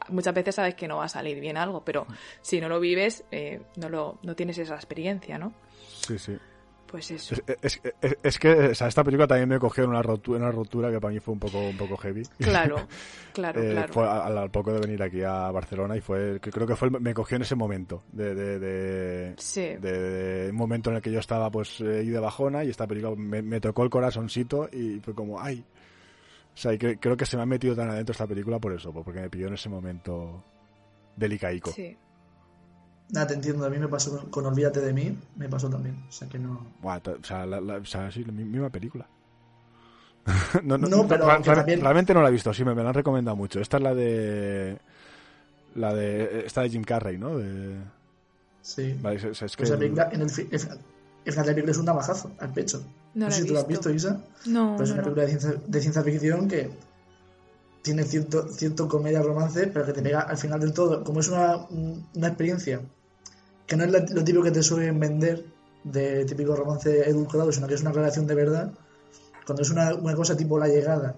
muchas 0.10 0.34
veces 0.34 0.56
sabes 0.56 0.76
que 0.76 0.88
no 0.88 0.98
va 0.98 1.06
a 1.06 1.10
salir 1.10 1.40
bien 1.40 1.58
algo, 1.58 1.84
pero 1.84 2.06
si 2.42 2.60
no 2.62 2.70
lo 2.70 2.80
vives, 2.80 3.24
eh, 3.32 3.62
no, 3.78 3.90
lo, 3.90 4.20
no 4.24 4.36
tienes 4.36 4.58
esa 4.58 4.76
experiencia, 4.76 5.38
¿no? 5.38 5.54
sí, 6.02 6.18
sí. 6.18 6.38
Pues 6.88 7.12
eso. 7.12 7.36
Es, 7.62 7.80
es- 7.86 7.94
es- 8.02 8.18
es 8.24 8.40
que 8.40 8.50
o 8.52 8.74
sea, 8.74 8.88
esta 8.88 9.04
película 9.04 9.28
también 9.28 9.48
me 9.48 9.60
cogió 9.60 9.84
en 9.84 9.92
una 9.92 10.02
rotura, 10.02 10.40
una 10.40 10.52
rotura 10.52 10.90
que 10.90 11.00
para 11.00 11.14
mí 11.14 11.20
fue 11.20 11.36
un 11.36 11.40
poco, 11.40 11.60
un 11.60 11.78
poco 11.78 11.96
heavy. 11.98 12.24
Claro, 12.40 12.78
claro, 13.32 13.62
Eh, 13.62 13.70
claro. 13.74 13.94
Fue 13.94 14.10
al, 14.10 14.36
al 14.36 14.50
poco 14.50 14.74
de 14.74 14.80
venir 14.80 15.04
aquí 15.04 15.22
a 15.22 15.52
Barcelona 15.52 15.96
y 15.96 16.02
fue, 16.02 16.40
creo 16.42 16.66
que 16.66 16.76
fue, 16.76 16.88
el- 16.88 17.00
me 17.00 17.14
cogió 17.14 17.36
en 17.36 17.44
ese 17.44 17.54
momento, 17.54 18.02
de, 18.12 18.34
de, 18.34 18.58
de, 18.58 19.34
Sí. 19.38 19.76
de- 19.80 20.48
un 20.50 20.56
momento 20.56 20.90
en 20.90 20.96
el 20.96 21.02
que 21.04 21.12
yo 21.12 21.20
estaba 21.20 21.52
pues 21.52 21.80
eh, 21.82 22.00
ahí 22.00 22.08
de 22.10 22.20
bajona 22.20 22.64
y 22.64 22.72
esta 22.72 22.88
película 22.88 23.14
me, 23.16 23.44
me 23.44 23.62
tocó 23.62 23.84
el 23.84 23.92
corazoncito 23.92 24.68
y 24.74 25.00
fue 25.00 25.14
como, 25.14 25.40
ay. 25.40 25.64
O 26.60 26.62
sea, 26.62 26.78
creo 26.78 27.16
que 27.16 27.26
se 27.26 27.38
me 27.38 27.44
ha 27.44 27.46
metido 27.46 27.74
tan 27.74 27.90
adentro 27.90 28.12
esta 28.12 28.28
película 28.28 28.60
por 28.60 28.74
eso, 28.74 28.92
porque 28.92 29.22
me 29.22 29.30
pilló 29.30 29.48
en 29.48 29.54
ese 29.54 29.70
momento 29.70 30.44
delicaico. 31.16 31.72
Sí. 31.72 31.96
nada, 33.12 33.28
te 33.28 33.36
entiendo. 33.36 33.66
A 33.66 33.70
mí 33.70 33.78
me 33.80 33.88
pasó 33.88 34.18
con, 34.20 34.30
con 34.30 34.46
Olvídate 34.46 34.82
de 34.82 34.92
mí, 34.92 35.18
me 35.38 35.48
pasó 35.48 35.70
también. 35.70 35.96
O 36.10 36.12
sea 36.12 36.28
que 36.28 36.38
no. 36.38 36.68
Buah, 36.82 36.98
o 36.98 37.24
sea, 37.24 37.46
la, 37.46 37.62
la- 37.62 37.78
o 37.78 37.86
sea, 37.86 38.12
sí, 38.12 38.26
la 38.26 38.34
mi- 38.34 38.44
misma 38.44 38.70
película. 38.70 39.08
no, 40.64 40.78
no, 40.78 40.88
No, 40.90 41.08
pero 41.08 41.26
ra- 41.26 41.42
que 41.42 41.50
ra- 41.50 41.56
también- 41.56 41.80
realmente 41.82 42.14
no 42.14 42.22
la 42.22 42.28
he 42.28 42.32
visto, 42.34 42.54
sí, 42.54 42.66
me, 42.66 42.76
me 42.76 42.84
la 42.84 42.90
han 42.90 42.96
recomendado 42.96 43.38
mucho. 43.38 43.62
Esta 43.62 43.78
es 43.78 43.84
la 43.84 43.96
de. 43.96 44.78
La 45.76 45.94
de. 45.94 46.44
Esta 46.46 46.62
de 46.64 46.70
Jim 46.72 46.84
Carrey, 46.84 47.18
¿no? 47.18 47.38
De, 47.38 47.78
Sí. 48.62 48.98
vale, 49.02 49.16
es, 49.16 49.24
es- 49.24 49.42
es 49.44 49.56
que. 49.56 49.64
Pues 49.64 49.72
el- 49.72 49.84
en 49.84 50.22
el, 50.22 50.30
fi- 51.24 51.30
el, 51.30 51.34
final- 51.34 51.34
el 51.34 51.34
final 51.34 51.46
de 51.46 51.52
la 51.52 51.56
película 51.56 51.72
es 51.72 51.78
un 51.78 51.86
navajazo 51.86 52.32
al 52.40 52.54
pecho. 52.54 52.84
No 53.16 53.26
No, 53.26 53.32
sé 53.32 53.42
si 53.42 53.48
tú 53.48 53.54
lo 53.54 53.60
has 53.60 53.68
visto. 53.68 53.90
Isa. 53.90 54.22
No, 54.46 54.74
Pero 54.78 54.84
es 54.84 54.90
no, 54.90 54.94
una 54.96 55.02
no. 55.02 55.04
película 55.04 55.22
de 55.24 55.28
ciencia, 55.30 55.54
de 55.66 55.82
ciencia 55.82 56.04
ficción 56.04 56.48
que 56.48 56.70
tiene 57.82 58.04
cierto, 58.04 58.48
cierto 58.50 58.88
comedia 58.88 59.22
romance, 59.22 59.68
pero 59.68 59.86
que 59.86 59.94
te 59.94 60.02
pega 60.02 60.22
al 60.22 60.38
final 60.38 60.60
del 60.60 60.74
todo. 60.74 61.04
Como 61.04 61.20
es 61.22 61.28
una, 61.30 61.58
una 62.16 62.28
experiencia 62.28 62.82
que 63.66 63.76
no 63.76 63.84
es 63.84 63.92
la- 63.92 64.00
lo 64.00 64.24
típico 64.24 64.44
que 64.44 64.52
te 64.52 64.62
suelen 64.64 65.00
vender 65.00 65.46
de 65.84 66.26
típico 66.26 66.56
romance 66.56 67.10
edulcorado, 67.10 67.52
sino 67.52 67.68
que 67.68 67.76
es 67.76 67.82
una 67.82 67.92
relación 67.92 68.28
de 68.28 68.36
verdad. 68.36 68.72
Cuando 69.46 69.62
es 69.64 69.70
una, 69.72 69.96
una 69.96 70.14
cosa 70.16 70.36
tipo 70.36 70.60
La 70.60 70.68
Llegada, 70.68 71.16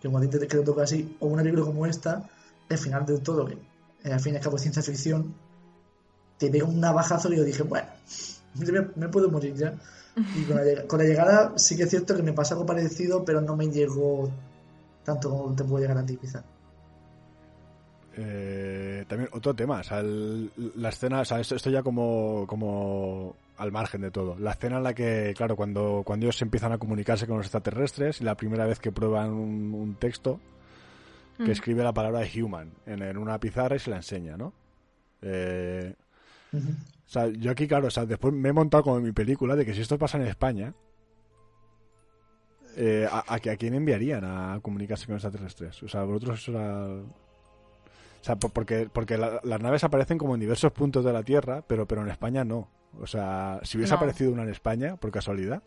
que 0.00 0.08
como 0.08 0.18
a 0.18 0.20
ti 0.20 0.28
te, 0.28 0.38
que 0.40 0.46
te 0.58 0.62
toca 0.62 0.82
así, 0.82 1.16
o 1.20 1.26
una 1.28 1.42
película 1.42 1.64
como 1.66 1.86
esta, 1.86 2.28
el 2.68 2.78
final 2.78 3.06
del 3.06 3.20
todo, 3.20 3.46
que 3.46 3.54
eh, 4.04 4.12
al 4.12 4.20
fin 4.20 4.34
y 4.34 4.36
al 4.38 4.42
cabo 4.42 4.56
es 4.56 4.62
ciencia 4.62 4.82
ficción, 4.82 5.34
te 6.38 6.50
pega 6.50 6.64
un 6.66 6.80
navajazo 6.80 7.32
y 7.32 7.36
yo 7.36 7.44
dije, 7.44 7.62
bueno, 7.62 7.86
me, 8.72 8.80
me 8.96 9.08
puedo 9.08 9.30
morir 9.30 9.54
ya. 9.54 9.74
Y 10.36 10.44
con 10.44 10.56
la, 10.56 10.86
con 10.86 10.98
la 10.98 11.04
llegada 11.06 11.52
sí 11.56 11.76
que 11.76 11.84
es 11.84 11.90
cierto 11.90 12.14
que 12.16 12.22
me 12.22 12.32
pasa 12.32 12.54
algo 12.54 12.66
parecido, 12.66 13.24
pero 13.24 13.40
no 13.40 13.56
me 13.56 13.68
llegó 13.68 14.30
tanto 15.04 15.30
como 15.30 15.54
te 15.54 15.64
puede 15.64 15.84
llegar 15.84 15.98
a 15.98 16.06
ti, 16.06 16.16
quizá. 16.16 16.42
Eh, 18.16 19.04
también 19.08 19.30
otro 19.32 19.54
tema, 19.54 19.80
o 19.80 19.82
sea, 19.84 20.00
el- 20.00 20.50
la 20.76 20.88
escena, 20.88 21.20
o 21.20 21.24
sea, 21.24 21.40
esto, 21.40 21.54
esto 21.54 21.70
ya 21.70 21.82
como, 21.82 22.44
como 22.48 23.36
al 23.56 23.70
margen 23.72 24.00
de 24.00 24.10
todo. 24.10 24.36
La 24.38 24.50
escena 24.52 24.78
en 24.78 24.82
la 24.82 24.94
que, 24.94 25.32
claro, 25.36 25.54
cuando, 25.56 26.02
cuando 26.04 26.26
ellos 26.26 26.42
empiezan 26.42 26.72
a 26.72 26.78
comunicarse 26.78 27.26
con 27.26 27.36
los 27.38 27.46
extraterrestres 27.46 28.20
y 28.20 28.24
la 28.24 28.34
primera 28.36 28.66
vez 28.66 28.78
que 28.80 28.90
prueban 28.92 29.30
un, 29.32 29.72
un 29.74 29.94
texto 29.94 30.40
que 31.38 31.44
Mm. 31.44 31.50
escribe 31.52 31.82
la 31.82 31.92
palabra 31.94 32.20
human 32.36 32.70
en, 32.84 33.00
en 33.02 33.16
una 33.16 33.38
pizarra 33.40 33.76
y 33.76 33.78
se 33.78 33.88
la 33.90 33.96
enseña, 33.96 34.36
¿no? 34.36 34.52
Eh. 35.22 35.94
O 37.10 37.12
sea, 37.12 37.26
yo 37.26 37.50
aquí, 37.50 37.66
claro, 37.66 37.88
o 37.88 37.90
sea, 37.90 38.06
después 38.06 38.32
me 38.32 38.50
he 38.50 38.52
montado 38.52 38.84
como 38.84 38.98
en 38.98 39.02
mi 39.02 39.10
película 39.10 39.56
de 39.56 39.66
que 39.66 39.74
si 39.74 39.80
esto 39.80 39.98
pasa 39.98 40.16
en 40.16 40.28
España, 40.28 40.72
eh, 42.76 43.04
a, 43.10 43.18
a, 43.26 43.34
¿a 43.34 43.56
quién 43.56 43.74
enviarían 43.74 44.24
a 44.24 44.60
comunicarse 44.62 45.06
con 45.06 45.16
extraterrestres? 45.16 45.82
O 45.82 45.88
sea, 45.88 46.04
vosotros 46.04 46.38
eso 46.40 46.52
era... 46.52 46.86
O 46.86 48.22
sea, 48.22 48.36
po- 48.36 48.50
porque, 48.50 48.88
porque 48.92 49.18
la- 49.18 49.40
las 49.42 49.60
naves 49.60 49.82
aparecen 49.82 50.18
como 50.18 50.34
en 50.34 50.40
diversos 50.40 50.70
puntos 50.70 51.04
de 51.04 51.12
la 51.12 51.24
Tierra, 51.24 51.64
pero, 51.66 51.84
pero 51.88 52.02
en 52.02 52.10
España 52.10 52.44
no. 52.44 52.68
O 53.00 53.08
sea, 53.08 53.58
si 53.64 53.76
hubiese 53.78 53.94
No. 53.94 53.96
aparecido 53.96 54.30
una 54.32 54.44
en 54.44 54.50
España, 54.50 54.94
por 54.96 55.10
casualidad, 55.10 55.64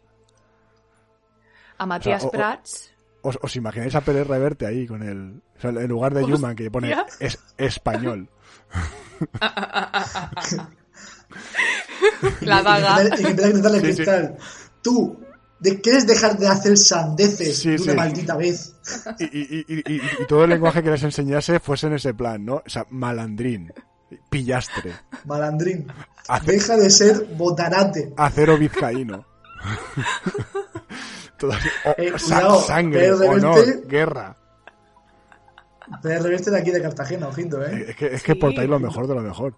A 1.77 1.85
Matías 1.85 2.23
o- 2.23 2.27
o- 2.27 2.31
Prats. 2.31 2.93
os, 3.21 3.37
os 3.41 3.53
imagináis 3.57 3.95
a 3.95 4.01
Pérez 4.01 4.27
Reverte 4.27 4.65
ahí 4.65 4.87
con 4.87 5.03
el. 5.03 5.41
O 5.57 5.59
sea, 5.59 5.71
en 5.71 5.89
lugar 5.89 6.13
de. 6.13 6.23
Human, 6.23 6.55
que 6.55 6.71
pone 6.71 6.95
es, 7.19 7.37
español. 7.57 8.29
La 12.41 12.61
daga. 12.61 13.03
Y 13.03 13.09
que 13.09 13.27
sí. 13.27 13.79
cristal. 13.81 14.37
Tú, 14.81 15.19
¿de 15.59 15.79
¿quieres 15.81 16.05
dejar 16.07 16.37
de 16.37 16.47
hacer 16.47 16.77
sandeces 16.77 17.57
Sí, 17.59 17.69
de 17.77 17.81
una 17.83 17.93
maldita 17.95 18.35
vez? 18.35 18.75
Y, 19.19 19.23
y- 19.25 19.65
y- 19.67 19.83
y- 19.93 20.01
y 20.21 20.27
todo 20.27 20.43
el 20.43 20.49
lenguaje 20.51 20.83
que 20.83 20.91
les 20.91 21.03
enseñase 21.03 21.59
fuese 21.59 21.87
en 21.87 21.93
ese 21.93 22.13
plan, 22.13 22.43
¿no? 22.43 22.55
O 22.55 22.63
sea, 22.69 22.85
malandrín, 22.89 23.71
pillastre, 24.29 24.93
Malandrín. 25.25 25.87
Hace- 26.27 26.51
Deja 26.51 26.77
de 26.77 26.89
ser 26.89 27.25
botarate. 27.37 28.13
acero 28.17 28.57
vizcaíno. 28.57 29.25
Todo 31.37 31.51
así, 31.53 31.67
o- 31.85 31.89
Eh, 31.97 32.13
sa- 32.17 32.35
cuidado, 32.41 32.61
sangre, 32.61 33.11
Reverte- 33.11 33.29
honor, 33.29 33.87
guerra. 33.87 34.35
Pero 36.01 36.23
reverte 36.23 36.49
de 36.51 36.57
aquí 36.59 36.71
de 36.71 36.81
Cartagena, 36.81 37.27
ojito, 37.27 37.63
¿eh? 37.63 37.85
Es 37.89 37.95
que, 37.95 38.05
es 38.15 38.23
que 38.23 38.33
Sí. 38.33 38.39
portáis 38.39 38.69
lo 38.69 38.79
mejor 38.79 39.07
de 39.07 39.15
lo 39.15 39.21
mejor. 39.21 39.53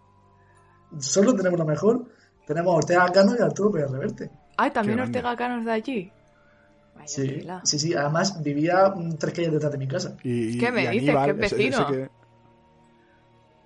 Solo 1.00 1.36
tenemos 1.36 1.60
lo 1.60 1.66
mejor. 1.66 2.06
Tenemos 2.46 2.74
a 2.74 2.78
Ortega 2.78 3.12
Cano 3.12 3.36
y 3.38 3.42
a 3.42 3.46
Arturo 3.46 3.72
Pérez 3.72 3.90
Reverte. 3.92 4.30
Ay, 4.58 4.72
también 4.72 4.98
Qué 4.98 5.02
grande. 5.02 5.20
Ortega 5.20 5.36
Cano 5.36 5.60
es 5.60 5.66
de 5.66 5.72
allí. 5.72 6.12
Vaya 6.96 7.08
Sí, 7.08 7.28
tela. 7.28 7.62
sí, 7.66 7.80
sí. 7.80 7.94
Además, 7.94 8.42
vivía 8.42 8.94
tres 9.20 9.34
calles 9.34 9.52
detrás 9.52 9.72
de 9.72 9.78
mi 9.78 9.88
casa. 9.88 10.16
Y, 10.24 10.56
y- 10.56 10.58
¿Qué 10.60 10.72
me 10.72 10.84
y 10.86 11.00
dices? 11.00 11.10
Aníbal, 11.10 11.26
¿Qué 11.26 11.34
vecino? 11.34 11.78
ese 11.82 11.86
que- 11.92 12.10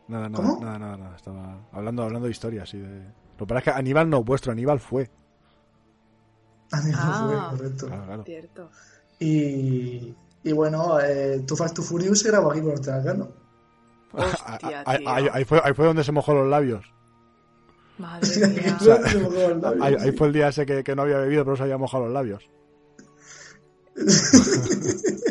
Nada, 0.07 0.27
nada, 0.29 0.43
¿Cómo? 0.43 0.59
nada, 0.65 0.79
nada, 0.79 0.97
nada. 0.97 1.15
Estaba 1.15 1.67
hablando, 1.71 2.03
hablando 2.03 2.25
de 2.25 2.31
historias. 2.31 2.73
Y 2.73 2.79
de... 2.79 3.03
Lo 3.37 3.45
que 3.45 3.45
pasa 3.45 3.59
es 3.59 3.63
que 3.65 3.71
Aníbal 3.71 4.09
no, 4.09 4.23
vuestro 4.23 4.51
Aníbal 4.51 4.79
fue. 4.79 5.09
Ah. 6.71 7.49
fue, 7.51 7.57
correcto. 7.57 7.87
Claro, 7.87 8.05
claro. 8.05 8.23
Cierto. 8.23 8.69
Y, 9.19 10.15
y 10.43 10.51
bueno, 10.53 10.99
eh, 10.99 11.43
Too 11.45 11.55
Fast 11.55 11.75
to 11.75 11.81
Furious 11.81 12.19
se 12.19 12.29
grabó 12.29 12.51
aquí 12.51 12.61
con 12.61 12.71
Ortega 12.71 13.03
Cano. 13.03 13.29
Hostia, 14.13 14.83
ahí, 14.85 14.97
tío. 14.99 15.09
ahí- 15.09 15.27
ahí 15.31 15.45
fue, 15.45 15.61
ahí 15.63 15.73
fue 15.73 15.85
donde 15.85 16.03
se 16.03 16.11
mojó 16.11 16.33
los 16.33 16.47
labios. 16.47 16.91
Madre 17.99 18.47
mía. 18.47 18.77
Ahí, 19.81 19.95
ahí 19.99 20.11
fue 20.13 20.27
el 20.27 20.33
día 20.33 20.47
ese 20.49 20.65
que, 20.65 20.83
que 20.83 20.95
no 20.95 21.01
había 21.03 21.17
bebido, 21.17 21.43
pero 21.45 21.55
se 21.57 21.63
había 21.63 21.77
mojado 21.77 22.05
los 22.05 22.13
labios. 22.13 22.49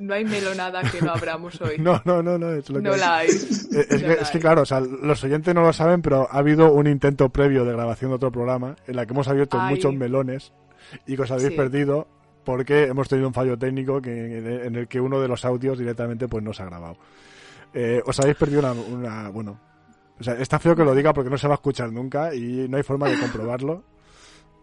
No 0.00 0.14
hay 0.14 0.24
melonada 0.24 0.80
que 0.90 1.02
no 1.02 1.10
abramos 1.12 1.60
hoy. 1.60 1.76
No, 1.78 2.00
no, 2.06 2.22
no, 2.22 2.38
no. 2.38 2.50
Es, 2.54 2.70
lo 2.70 2.76
que 2.76 2.88
No 2.88 2.96
la 2.96 3.18
hay. 3.18 3.28
Es, 3.28 3.42
es 3.70 3.90
No 3.90 3.98
que, 3.98 4.06
la 4.08 4.12
es 4.14 4.30
que, 4.30 4.38
hay. 4.38 4.40
claro, 4.40 4.62
o 4.62 4.66
sea, 4.66 4.80
los 4.80 5.22
oyentes 5.22 5.54
no 5.54 5.60
lo 5.62 5.72
saben, 5.74 6.00
pero 6.00 6.26
ha 6.30 6.38
habido 6.38 6.72
un 6.72 6.86
intento 6.86 7.28
previo 7.28 7.64
de 7.66 7.72
grabación 7.72 8.10
de 8.10 8.14
otro 8.16 8.32
programa 8.32 8.76
en 8.86 8.96
la 8.96 9.04
que 9.04 9.12
hemos 9.12 9.28
abierto 9.28 9.58
Ay. 9.60 9.74
muchos 9.74 9.94
melones 9.94 10.52
y 11.06 11.16
que 11.16 11.22
os 11.22 11.30
habéis 11.30 11.50
Sí. 11.50 11.54
perdido 11.56 12.08
porque 12.44 12.84
hemos 12.84 13.08
tenido 13.08 13.28
un 13.28 13.34
fallo 13.34 13.58
técnico 13.58 14.00
que, 14.00 14.64
en 14.66 14.74
el 14.74 14.88
que 14.88 15.00
uno 15.02 15.20
de 15.20 15.28
los 15.28 15.44
audios 15.44 15.78
directamente 15.78 16.26
pues 16.28 16.42
no 16.42 16.54
se 16.54 16.62
ha 16.62 16.66
grabado. 16.66 16.96
Eh, 17.74 18.00
os 18.06 18.18
habéis 18.20 18.36
perdido 18.38 18.60
una, 18.60 18.72
una- 18.72 19.28
bueno, 19.28 19.60
o 20.20 20.22
sea, 20.22 20.34
está 20.34 20.58
feo 20.58 20.76
que 20.76 20.84
lo 20.84 20.94
diga 20.94 21.12
porque 21.14 21.30
no 21.30 21.38
se 21.38 21.48
va 21.48 21.54
a 21.54 21.56
escuchar 21.56 21.90
nunca 21.90 22.34
y 22.34 22.68
no 22.68 22.76
hay 22.76 22.82
forma 22.82 23.08
de 23.08 23.18
comprobarlo. 23.18 23.82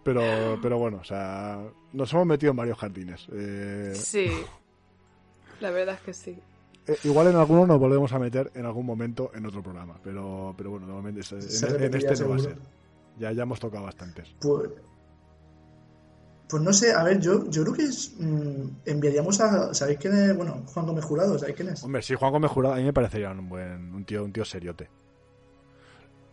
Pero, 0.04 0.22
pero 0.62 0.78
bueno, 0.78 1.00
o 1.02 1.04
sea, 1.04 1.60
nos 1.92 2.14
hemos 2.14 2.26
metido 2.26 2.52
en 2.52 2.58
varios 2.58 2.78
jardines. 2.78 3.28
Eh, 3.34 3.92
Sí. 3.96 4.30
La 5.60 5.72
verdad 5.72 5.96
es 5.96 6.02
que 6.02 6.14
sí. 6.14 6.40
eh, 6.86 6.98
igual 7.04 7.28
en 7.28 7.36
alguno 7.36 7.66
nos 7.66 7.80
volvemos 7.80 8.14
a 8.14 8.20
meter 8.20 8.52
en 8.56 8.66
algún 8.66 8.86
momento 8.86 9.32
en 9.34 9.46
otro 9.46 9.62
programa, 9.64 10.00
pero, 10.04 10.54
pero 10.56 10.70
bueno, 10.72 10.86
normalmente 10.86 11.22
en, 11.32 11.38
este 11.96 12.24
no 12.24 12.30
va 12.30 12.36
a 12.36 12.40
ser. 12.40 12.58
Ya, 13.18 13.32
ya 13.32 13.44
hemos 13.44 13.60
tocado 13.60 13.84
bastantes. 13.84 14.30
Pues, 14.40 14.70
pues 16.48 16.64
no 16.64 16.72
sé, 16.72 16.94
a 16.94 17.04
ver, 17.04 17.20
yo, 17.20 17.50
yo 17.50 17.64
creo 17.64 17.74
que 17.74 17.84
es, 17.84 18.14
mm, 18.20 18.68
enviaríamos 18.86 19.42
a. 19.42 19.74
¿Sabéis 19.74 19.98
quién 20.00 20.14
es? 20.14 20.38
Bueno, 20.38 20.64
Juan 20.68 20.86
Gómez 20.86 21.04
Jurado, 21.04 21.38
¿sabéis 21.38 21.58
quién 21.58 21.70
es? 21.70 21.84
Hombre, 21.84 22.02
sí, 22.02 22.16
Juan 22.16 22.32
Gómez 22.32 22.52
Jurado 22.52 22.76
a 22.76 22.78
mí 22.78 22.84
me 22.84 22.94
parecería 22.94 23.32
un 23.32 23.50
buen 23.50 23.94
un 23.94 24.06
tío, 24.06 24.24
un 24.24 24.32
tío 24.32 24.46
seriote. 24.46 24.90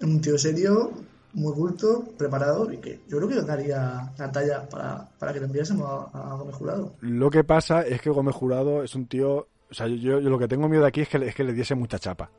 Un 0.03 0.21
tío 0.21 0.37
serio, 0.39 0.93
muy 1.35 1.53
culto, 1.55 2.05
preparado 2.19 2.71
y 2.73 2.79
que 2.79 3.01
yo 3.09 3.17
creo 3.19 3.29
que 3.29 3.43
daría 3.43 4.13
la 4.19 4.33
talla 4.33 4.69
para, 4.69 5.09
para 5.19 5.33
que 5.33 5.41
le 5.41 5.47
enviásemos 5.47 5.89
a, 6.13 6.33
a 6.33 6.35
Gómez 6.37 6.55
Jurado. 6.57 6.95
Lo 7.01 7.31
que 7.31 7.45
pasa 7.45 7.83
es 7.83 8.01
que 8.01 8.11
Gómez 8.11 8.35
Jurado 8.35 8.83
es 8.83 8.95
un 8.95 9.07
tío, 9.07 9.49
o 9.71 9.75
sea, 9.75 9.87
yo, 9.87 10.21
yo 10.21 10.31
lo 10.31 10.39
que 10.39 10.49
tengo 10.49 10.69
miedo 10.69 10.85
aquí 10.87 11.01
es 11.03 11.09
que, 11.09 11.19
le- 11.19 11.29
es 11.29 11.35
que 11.35 11.45
le 11.45 11.53
diese 11.53 11.75
mucha 11.75 11.99
chapa. 11.99 12.31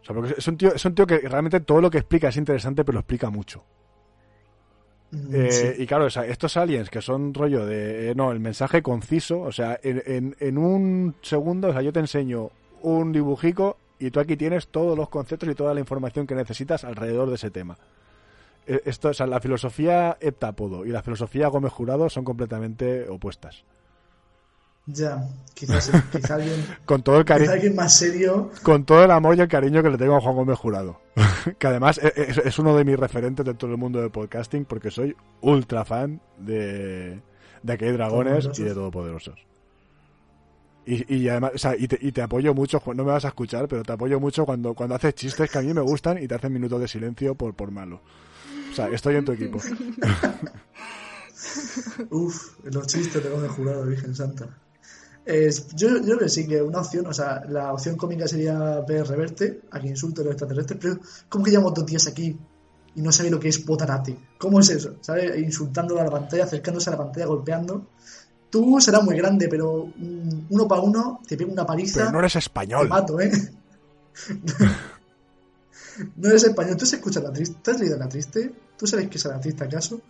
O 0.00 0.04
sea, 0.04 0.14
porque 0.14 0.34
es 0.38 0.48
un 0.48 0.56
tío, 0.56 0.72
es 0.74 0.84
un 0.84 0.94
tío 0.94 1.06
que 1.06 1.18
realmente 1.18 1.60
todo 1.60 1.80
lo 1.80 1.90
que 1.90 1.98
explica 1.98 2.28
es 2.28 2.36
interesante, 2.36 2.84
pero 2.84 2.94
lo 2.94 3.00
explica 3.00 3.28
mucho. 3.30 3.64
Mm, 5.10 5.34
Eh, 5.34 5.50
sí. 5.76 5.82
Y 5.82 5.86
claro, 5.86 6.06
o 6.06 6.10
sea, 6.10 6.24
estos 6.26 6.56
aliens 6.56 6.90
que 6.90 7.00
son 7.02 7.34
rollo 7.34 7.66
de. 7.66 8.10
eh, 8.10 8.14
no, 8.14 8.30
el 8.32 8.40
mensaje 8.40 8.82
conciso, 8.82 9.40
o 9.40 9.52
sea, 9.52 9.78
en, 9.82 10.02
en- 10.06 10.36
en 10.40 10.58
un 10.58 11.14
segundo, 11.22 11.68
o 11.68 11.72
sea, 11.72 11.82
yo 11.82 11.92
te 11.92 12.00
enseño 12.00 12.50
un 12.82 13.12
dibujico 13.12 13.76
y 13.98 14.10
tú 14.10 14.20
aquí 14.20 14.36
tienes 14.36 14.68
todos 14.68 14.96
los 14.96 15.08
conceptos 15.08 15.48
y 15.48 15.54
toda 15.54 15.74
la 15.74 15.80
información 15.80 16.26
que 16.26 16.34
necesitas 16.34 16.84
alrededor 16.84 17.28
de 17.28 17.36
ese 17.36 17.50
tema. 17.50 17.76
Eh, 18.66 18.82
Esto, 18.84 19.08
o 19.10 19.14
sea, 19.14 19.26
la 19.26 19.40
filosofía 19.40 20.16
heptapodo 20.20 20.84
y 20.84 20.90
la 20.90 21.02
filosofía 21.02 21.48
Gómez 21.48 21.72
Jurado 21.72 22.10
son 22.10 22.24
completamente 22.24 23.08
opuestas. 23.08 23.64
Ya, 24.88 25.26
quizás, 25.54 25.90
quizá 26.12 26.36
alguien, 26.36 26.64
Con 26.84 27.02
todo 27.02 27.18
el 27.18 27.24
cariño, 27.24 27.50
alguien 27.50 27.74
más 27.74 27.96
serio. 27.96 28.52
con 28.62 28.84
todo 28.84 29.02
el 29.02 29.10
amor 29.10 29.36
y 29.36 29.40
el 29.40 29.48
cariño 29.48 29.82
que 29.82 29.90
le 29.90 29.98
tengo 29.98 30.14
a 30.16 30.20
Juan 30.20 30.36
Gómez 30.36 30.56
Jurado. 30.58 31.00
que 31.58 31.66
además 31.66 31.98
es, 31.98 32.16
es- 32.16 32.38
es 32.38 32.58
uno 32.60 32.76
de 32.76 32.84
mis 32.84 32.96
referentes 32.96 33.44
de 33.44 33.54
todo 33.54 33.72
el 33.72 33.78
mundo 33.78 34.00
del 34.00 34.10
podcasting 34.12 34.64
porque 34.64 34.92
soy 34.92 35.16
ultra 35.40 35.84
fan 35.84 36.20
de, 36.38 37.20
de 37.64 37.72
Aquí 37.72 37.84
hay 37.86 37.92
dragones 37.92 38.48
y 38.58 38.62
de 38.62 38.74
Todopoderosos. 38.74 39.44
Y, 40.86 41.16
y 41.16 41.28
además, 41.28 41.52
o 41.54 41.58
sea, 41.58 41.76
y 41.76 41.88
te, 41.88 41.98
y 42.00 42.12
te 42.12 42.22
apoyo 42.22 42.54
mucho, 42.54 42.80
no 42.94 43.04
me 43.04 43.10
vas 43.10 43.24
a 43.24 43.28
escuchar, 43.28 43.66
pero 43.66 43.82
te 43.82 43.92
apoyo 43.92 44.20
mucho 44.20 44.46
cuando, 44.46 44.72
cuando 44.74 44.94
haces 44.94 45.14
chistes 45.16 45.50
que 45.50 45.58
a 45.58 45.62
mí 45.62 45.74
me 45.74 45.80
gustan 45.80 46.22
y 46.22 46.28
te 46.28 46.34
hacen 46.36 46.52
minutos 46.52 46.80
de 46.80 46.86
silencio 46.86 47.34
por, 47.34 47.54
por 47.54 47.72
malo. 47.72 48.00
O 48.70 48.74
sea, 48.74 48.88
estoy 48.88 49.16
en 49.16 49.24
tu 49.24 49.32
equipo. 49.32 49.58
Uf, 52.10 52.54
los 52.64 52.86
chistes 52.86 53.22
de 53.22 53.30
Gómez 53.30 53.50
Jurado, 53.52 53.84
Virgen 53.84 54.14
Santa. 54.14 54.48
Es- 55.24 55.68
yo, 55.74 55.88
yo 55.96 56.02
creo 56.04 56.18
que 56.18 56.28
sí, 56.28 56.46
que 56.46 56.62
una 56.62 56.80
opción, 56.80 57.06
o 57.06 57.12
sea, 57.12 57.44
la 57.48 57.72
opción 57.72 57.96
cómica 57.96 58.28
sería 58.28 58.80
ver 58.86 59.06
Reverte, 59.06 59.62
a 59.70 59.80
quien 59.80 59.92
insulte 59.92 60.20
a 60.20 60.24
los 60.24 60.32
extraterrestres, 60.34 60.78
pero 60.80 60.98
¿cómo 61.28 61.44
que 61.44 61.50
llevamos 61.50 61.74
dos 61.74 61.86
días 61.86 62.06
aquí 62.06 62.36
y 62.94 63.02
no 63.02 63.10
sabe 63.12 63.30
lo 63.30 63.40
que 63.40 63.48
es 63.48 63.58
Potarate? 63.58 64.16
¿Cómo 64.38 64.60
es 64.60 64.70
eso? 64.70 64.96
¿Sabes? 65.00 65.38
Insultándolo 65.38 66.00
a 66.00 66.04
la 66.04 66.10
pantalla, 66.10 66.44
acercándose 66.44 66.90
a 66.90 66.92
la 66.92 66.98
pantalla, 66.98 67.26
golpeando. 67.26 67.86
Tú 68.50 68.80
serás 68.80 69.02
muy 69.02 69.16
grande, 69.16 69.48
pero 69.48 69.88
uno 70.50 70.68
para 70.68 70.82
uno 70.82 71.20
te 71.26 71.36
pega 71.36 71.50
una 71.52 71.66
paliza. 71.66 72.00
Pero 72.00 72.12
no 72.12 72.18
eres 72.20 72.32
te 72.34 72.38
español. 72.38 72.88
mato, 72.88 73.20
¿eh? 73.20 73.30
no 76.16 76.28
eres 76.28 76.44
español. 76.44 76.76
¿Tú 76.76 76.86
se 76.86 76.96
escuchas 76.96 77.22
la 77.22 77.32
triste? 77.32 77.56
¿Tú 77.62 77.70
has 77.70 77.80
leído 77.80 77.96
la 77.98 78.08
triste? 78.08 78.52
¿Tú 78.76 78.86
sabes 78.86 79.08
que 79.08 79.18
es 79.18 79.24
la 79.24 79.40
triste 79.40 79.64
acaso? 79.64 80.00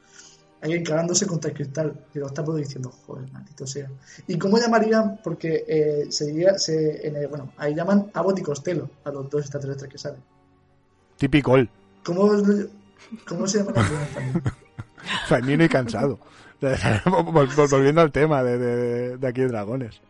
Alguien 0.63 0.85
cagándose 0.85 1.27
contra 1.27 1.51
el 1.51 1.57
cristal. 1.57 2.07
Y 2.15 2.19
lo 2.19 2.27
está 2.27 2.45
todo 2.45 2.57
diciendo, 2.57 2.91
joder, 3.07 3.31
maldito 3.33 3.67
sea. 3.67 3.89
¿Y 4.27 4.39
cómo 4.39 4.59
llamarían? 4.59 5.21
Porque 5.23 5.65
eh, 5.69 6.07
se 6.11 6.27
diría, 6.27 6.59
se, 6.59 7.07
en 7.07 7.17
el- 7.17 7.29
bueno, 7.29 7.53
ahí 7.57 7.75
llaman 7.75 8.11
Abbott 8.15 8.39
y 8.39 8.43
Costello, 8.43 8.89
a 9.05 9.11
los 9.11 9.29
dos 9.31 9.43
extraterrestres 9.43 9.91
que 9.93 9.99
salen. 9.99 10.21
Típico. 11.17 11.55
¿Cómo, 12.05 12.31
cómo 13.27 13.47
se 13.47 13.59
llaman 13.59 13.75
los 13.75 13.91
dos 13.91 14.09
también? 14.15 14.43
Femenino 15.29 15.65
y 15.65 15.69
cansado. 15.69 16.19
Vol- 16.61 16.75
vol- 17.55 17.71
Volviendo 17.71 18.01
al 18.01 18.13
tema 18.13 18.43
de, 18.43 18.59
de, 18.59 19.17
de 19.19 19.27
aquí 19.29 19.41
de 19.43 19.49
dragones. 19.49 20.01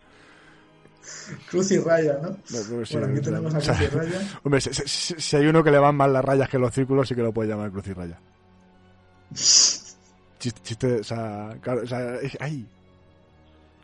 Cruz 1.51 1.71
y 1.71 1.79
Raya, 1.79 2.19
¿no? 2.23 2.31
No, 2.31 2.37
no, 2.79 2.85
sí, 2.87 2.97
bueno, 2.97 3.13
aquí 3.13 3.21
tenemos 3.25 3.55
a 3.55 3.59
Cruz 3.61 3.81
y 3.81 3.87
Raya. 3.87 4.21
Hombre, 4.45 4.61
si, 4.61 4.71
si- 4.75 5.15
si 5.21 5.37
hay 5.37 5.47
uno 5.47 5.63
que 5.63 5.71
le 5.71 5.79
van 5.79 5.95
más 5.97 6.11
las 6.11 6.25
rayas 6.25 6.49
que 6.49 6.59
los 6.59 6.73
círculos, 6.75 7.09
sí 7.09 7.15
que 7.15 7.23
lo 7.23 7.33
puede 7.33 7.49
llamar 7.49 7.71
cruz 7.71 7.87
y 7.89 7.93
raya. 7.93 8.19
Chiste, 10.39 10.61
chiste, 10.63 11.01
o 11.01 11.05
sea, 11.05 11.57
claro, 11.61 11.83
o 11.83 11.87
sea, 11.87 12.17
es- 12.17 12.37
ay. 12.41 12.67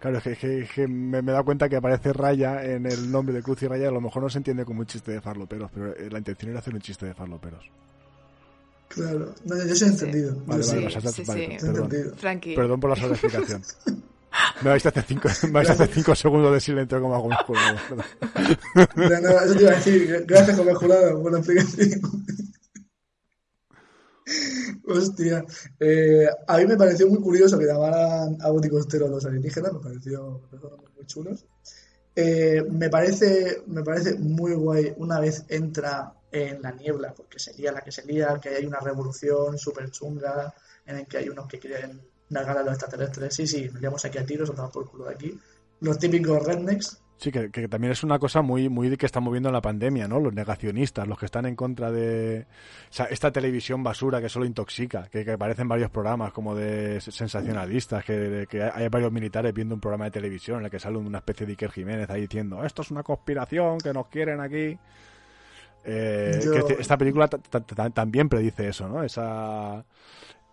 Claro, 0.00 0.18
es 0.18 0.38
que, 0.38 0.68
que 0.74 0.88
me, 0.88 1.22
me 1.22 1.30
he 1.30 1.32
dado 1.32 1.44
cuenta 1.44 1.68
que 1.68 1.76
aparece 1.76 2.12
raya 2.12 2.64
en 2.64 2.86
el 2.86 3.10
nombre 3.10 3.32
de 3.34 3.42
cruz 3.42 3.62
y 3.62 3.68
raya, 3.68 3.88
a 3.88 3.92
lo 3.92 4.00
mejor 4.00 4.22
no 4.22 4.28
se 4.28 4.38
entiende 4.38 4.64
como 4.64 4.80
un 4.80 4.86
chiste 4.86 5.12
de 5.12 5.20
farloperos, 5.20 5.70
pero 5.72 5.94
eh, 5.96 6.08
la 6.10 6.18
intención 6.18 6.50
era 6.50 6.58
hacer 6.60 6.74
un 6.74 6.80
chiste 6.80 7.06
de 7.06 7.14
farloperos. 7.14 7.64
Claro. 8.94 9.34
No, 9.44 9.64
yo 9.66 9.74
sí 9.74 9.84
he 9.84 9.88
entendido. 9.88 10.36
Vale, 10.46 10.62
sí. 10.62 10.70
vale, 10.76 10.88
Sí, 10.90 10.94
vas 10.96 11.04
a- 11.06 11.12
sí, 11.12 11.22
vale, 11.26 11.58
sí. 11.60 11.66
perdón. 11.66 11.88
Perdón 12.54 12.80
por 12.80 12.90
la 12.90 12.96
sobreexplicación. 12.96 13.62
Me 14.62 14.70
vais 14.70 14.86
a 14.86 14.88
hacer 14.88 15.04
cinco, 15.06 15.28
me 15.44 15.50
vais 15.50 15.68
a 15.68 15.72
hacer 15.74 15.88
cinco 15.92 16.14
segundos 16.14 16.54
de 16.54 16.60
silencio 16.60 17.00
como 17.02 17.14
hago 17.14 17.26
un 17.26 17.34
juego. 17.34 17.62
¿verdad? 17.90 18.88
Ya, 18.96 19.20
no, 19.20 19.28
eso 19.40 19.54
te 19.54 19.62
iba 19.62 19.72
a 19.72 19.74
decir. 19.74 20.24
Gracias, 20.26 20.56
Gómez 20.56 20.76
Jurado, 20.78 21.22
por 21.22 21.32
la 21.32 21.38
explicación. 21.38 22.00
Hostia. 24.86 25.44
Eh, 25.80 26.26
a 26.46 26.58
mí 26.58 26.66
me 26.66 26.76
pareció 26.76 27.08
muy 27.08 27.18
curioso 27.20 27.58
que 27.58 27.66
llamaran 27.66 28.38
a 28.40 28.50
Boti 28.50 28.68
Costero 28.70 29.06
a 29.06 29.10
los 29.10 29.24
alienígenas, 29.26 29.72
me 29.74 29.80
pareció 29.80 30.40
me 30.50 30.58
pareció 30.58 30.78
muy 30.96 31.06
chulos. 31.06 31.46
Eh, 32.16 32.62
me, 32.70 32.88
parece, 32.88 33.62
me 33.66 33.82
parece 33.82 34.14
muy 34.18 34.54
guay 34.54 34.94
una 34.96 35.18
vez 35.20 35.44
entra 35.48 36.14
en 36.32 36.62
la 36.62 36.72
niebla, 36.72 37.12
porque 37.14 37.38
sería 37.38 37.70
la 37.72 37.82
que 37.82 37.92
sería, 37.92 38.38
que 38.40 38.48
hay 38.48 38.66
una 38.66 38.80
revolución 38.80 39.58
súper 39.58 39.90
chunga 39.90 40.52
en 40.86 40.98
el 40.98 41.06
que 41.06 41.18
hay 41.18 41.28
unos 41.28 41.46
que 41.46 41.58
quieren 41.58 42.00
negar 42.30 42.56
a 42.56 42.62
los 42.62 42.72
extraterrestres. 42.72 43.34
Sí, 43.34 43.46
sí, 43.46 43.70
nos 43.80 44.04
aquí 44.04 44.18
a 44.18 44.26
tiros, 44.26 44.50
o 44.50 44.70
por 44.70 44.90
culo 44.90 45.04
de 45.04 45.14
aquí. 45.14 45.38
Los 45.80 45.98
típicos 45.98 46.44
rednecks 46.44 47.02
Sí, 47.22 47.30
que, 47.30 47.68
también 47.68 47.92
es 47.92 48.02
una 48.02 48.18
cosa 48.18 48.42
muy, 48.42 48.68
muy 48.68 48.96
que 48.96 49.06
estamos 49.06 49.30
viendo 49.32 49.48
en 49.48 49.52
la 49.52 49.60
pandemia, 49.60 50.08
¿no? 50.08 50.18
Los 50.18 50.34
negacionistas, 50.34 51.06
los 51.06 51.16
que 51.16 51.26
están 51.26 51.46
en 51.46 51.54
contra 51.54 51.92
de 51.92 52.48
o 52.90 52.92
sea, 52.92 53.06
esta 53.06 53.30
televisión 53.30 53.84
basura 53.84 54.20
que 54.20 54.28
solo 54.28 54.44
intoxica, 54.44 55.06
que, 55.08 55.30
aparecen 55.30 55.68
varios 55.68 55.88
programas 55.88 56.32
como 56.32 56.56
de 56.56 57.00
sensacionalistas, 57.00 58.04
que, 58.04 58.48
hay 58.74 58.88
varios 58.88 59.12
militares 59.12 59.54
viendo 59.54 59.72
un 59.72 59.80
programa 59.80 60.06
de 60.06 60.10
televisión 60.10 60.58
en 60.58 60.64
el 60.64 60.70
que 60.72 60.80
sale 60.80 60.98
una 60.98 61.18
especie 61.18 61.46
de 61.46 61.52
Iker 61.52 61.70
Jiménez 61.70 62.10
ahí 62.10 62.22
diciendo 62.22 62.64
esto 62.64 62.82
es 62.82 62.90
una 62.90 63.04
conspiración, 63.04 63.78
que 63.78 63.92
nos 63.92 64.08
quieren 64.08 64.40
aquí. 64.40 64.76
Eh, 65.84 66.40
esta 66.78 66.96
película 66.96 67.28
también 67.28 68.28
predice 68.28 68.68
eso, 68.68 68.88
¿no? 68.88 69.02
Esa 69.02 69.84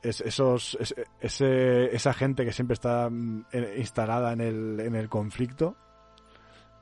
esos 0.01 0.77
ese, 1.19 1.95
esa 1.95 2.14
gente 2.14 2.45
que 2.45 2.53
siempre 2.53 2.73
está 2.73 3.10
mm, 3.10 3.45
instalada 3.77 4.31
en 4.31 4.41
el, 4.41 4.80
en 4.80 4.95
el 4.95 5.10
conflicto 5.10 5.76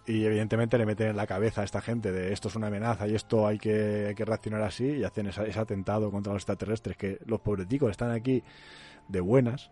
y 0.05 0.23
evidentemente 0.23 0.77
le 0.77 0.85
meten 0.85 1.09
en 1.09 1.17
la 1.17 1.27
cabeza 1.27 1.61
a 1.61 1.63
esta 1.63 1.81
gente 1.81 2.11
de 2.11 2.31
esto 2.31 2.47
es 2.47 2.55
una 2.55 2.67
amenaza 2.67 3.07
y 3.07 3.15
esto 3.15 3.47
hay 3.47 3.57
que, 3.57 4.15
reaccionar 4.17 4.61
así 4.61 4.85
y 4.85 5.03
hacen 5.03 5.27
ese 5.27 5.59
atentado 5.59 6.11
contra 6.11 6.31
los 6.31 6.41
extraterrestres 6.41 6.95
que 6.95 7.19
los 7.25 7.41
pobreticos 7.41 7.91
están 7.91 8.11
aquí 8.11 8.43
de 9.07 9.19
buenas 9.19 9.71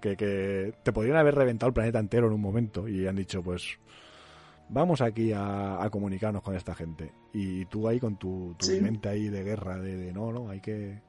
que, 0.00 0.16
que, 0.16 0.74
te 0.82 0.92
podrían 0.92 1.16
haber 1.16 1.36
reventado 1.36 1.68
el 1.68 1.74
planeta 1.74 2.00
entero 2.00 2.26
en 2.26 2.32
un 2.32 2.40
momento 2.40 2.88
y 2.88 3.06
han 3.06 3.16
dicho 3.16 3.42
pues 3.42 3.78
vamos 4.68 5.00
aquí 5.00 5.32
a, 5.34 5.88
comunicarnos 5.90 6.42
con 6.42 6.54
esta 6.54 6.74
gente 6.74 7.12
y 7.32 7.64
tú 7.66 7.88
ahí 7.88 8.00
con 8.00 8.16
tu, 8.16 8.56
mente 8.80 9.08
ahí 9.08 9.28
de 9.28 9.42
guerra 9.42 9.78
de, 9.78 9.96
de 9.96 10.12
no, 10.12 10.32
no, 10.32 10.48
hay 10.48 10.60
que 10.60 11.00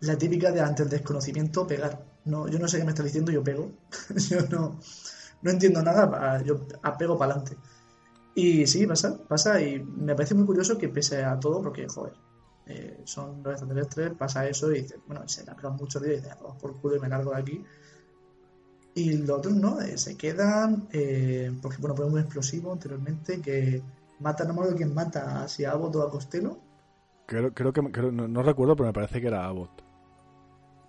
la 0.00 0.16
típica 0.16 0.50
de 0.50 0.60
ante 0.60 0.82
el 0.82 0.88
desconocimiento 0.88 1.66
pegar 1.66 2.12
no, 2.24 2.48
yo 2.48 2.58
no 2.58 2.68
sé 2.68 2.78
qué 2.78 2.84
me 2.84 2.90
está 2.90 3.02
diciendo, 3.02 3.32
yo 3.32 3.42
pego. 3.42 3.72
yo 4.28 4.42
no, 4.48 4.78
no 5.42 5.50
entiendo 5.50 5.82
nada, 5.82 6.42
yo 6.42 6.66
apego 6.82 7.18
para 7.18 7.32
adelante. 7.32 7.56
Y 8.34 8.66
sí, 8.66 8.86
pasa, 8.86 9.18
pasa, 9.28 9.60
y 9.60 9.80
me 9.80 10.14
parece 10.14 10.34
muy 10.34 10.46
curioso 10.46 10.78
que 10.78 10.88
pese 10.88 11.22
a 11.24 11.38
todo, 11.38 11.62
porque, 11.62 11.86
joder, 11.88 12.14
eh, 12.66 13.02
son 13.04 13.42
los 13.42 13.52
extraterrestres, 13.52 14.12
pasa 14.16 14.46
eso 14.46 14.70
y 14.70 14.82
dices, 14.82 14.98
bueno, 15.06 15.26
se 15.28 15.44
largan 15.44 15.76
muchos 15.76 16.02
días 16.02 16.18
y 16.18 16.20
dices, 16.22 16.36
por 16.60 16.80
culo 16.80 16.96
y 16.96 17.00
me 17.00 17.08
largo 17.08 17.32
de 17.32 17.40
aquí. 17.40 17.64
Y 18.94 19.16
los 19.18 19.38
otros 19.38 19.54
no, 19.54 19.80
eh, 19.80 19.96
se 19.96 20.16
quedan, 20.16 20.88
eh, 20.92 21.50
porque, 21.62 21.78
bueno, 21.78 21.96
fue 21.96 22.10
muy 22.10 22.20
explosivo 22.20 22.72
anteriormente, 22.72 23.40
que 23.40 23.82
mata, 24.20 24.44
no 24.44 24.52
me 24.52 24.60
acuerdo 24.60 24.76
quién 24.76 24.94
mata, 24.94 25.48
si 25.48 25.64
a 25.64 25.72
Abbott 25.72 25.96
o 25.96 26.02
a 26.02 26.10
Costello. 26.10 26.58
Creo, 27.26 27.52
creo 27.54 27.72
que, 27.72 27.82
no, 27.82 28.42
recuerdo, 28.42 28.76
pero 28.76 28.88
me 28.88 28.92
parece 28.92 29.20
que 29.20 29.28
era 29.28 29.46
Abbott. 29.46 29.82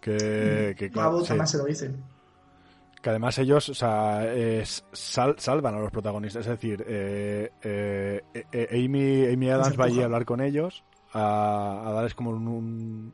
Que, 0.01 0.75
mm. 0.93 0.99
Abbott 0.99 1.27
jamás 1.27 1.51
se 1.51 1.57
lo 1.57 1.65
dicen 1.65 2.03
que 3.03 3.09
además 3.09 3.37
ellos 3.37 3.67
o 3.67 3.73
sea, 3.73 4.25
salvan 4.93 5.75
a 5.75 5.79
los 5.79 5.91
protagonistas. 5.91 6.45
Es 6.45 6.51
decir, 6.51 6.85
eh, 6.87 7.51
eh, 7.61 8.21
eh, 8.33 8.67
Amy, 8.71 9.25
Amy 9.25 9.49
Adams 9.49 9.77
va 9.77 9.85
allí 9.85 10.01
a 10.01 10.05
hablar 10.05 10.23
con 10.23 10.39
ellos, 10.39 10.85
a, 11.11 11.91
darles 11.93 12.15
como 12.15 12.29
un, 12.29 13.13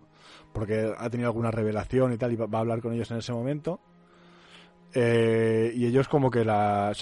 porque 0.54 0.94
ha 0.96 1.10
tenido 1.10 1.30
alguna 1.30 1.50
revelación 1.50 2.14
y 2.14 2.18
tal, 2.18 2.32
y 2.32 2.36
va, 2.36 2.46
a 2.52 2.62
hablar 2.62 2.82
con 2.82 2.94
ellos 2.94 3.10
en 3.10 3.18
ese 3.18 3.34
momento. 3.34 3.80
Y 4.94 5.86
ellos 5.86 6.08
como 6.08 6.32
que 6.32 6.44
la, 6.44 6.94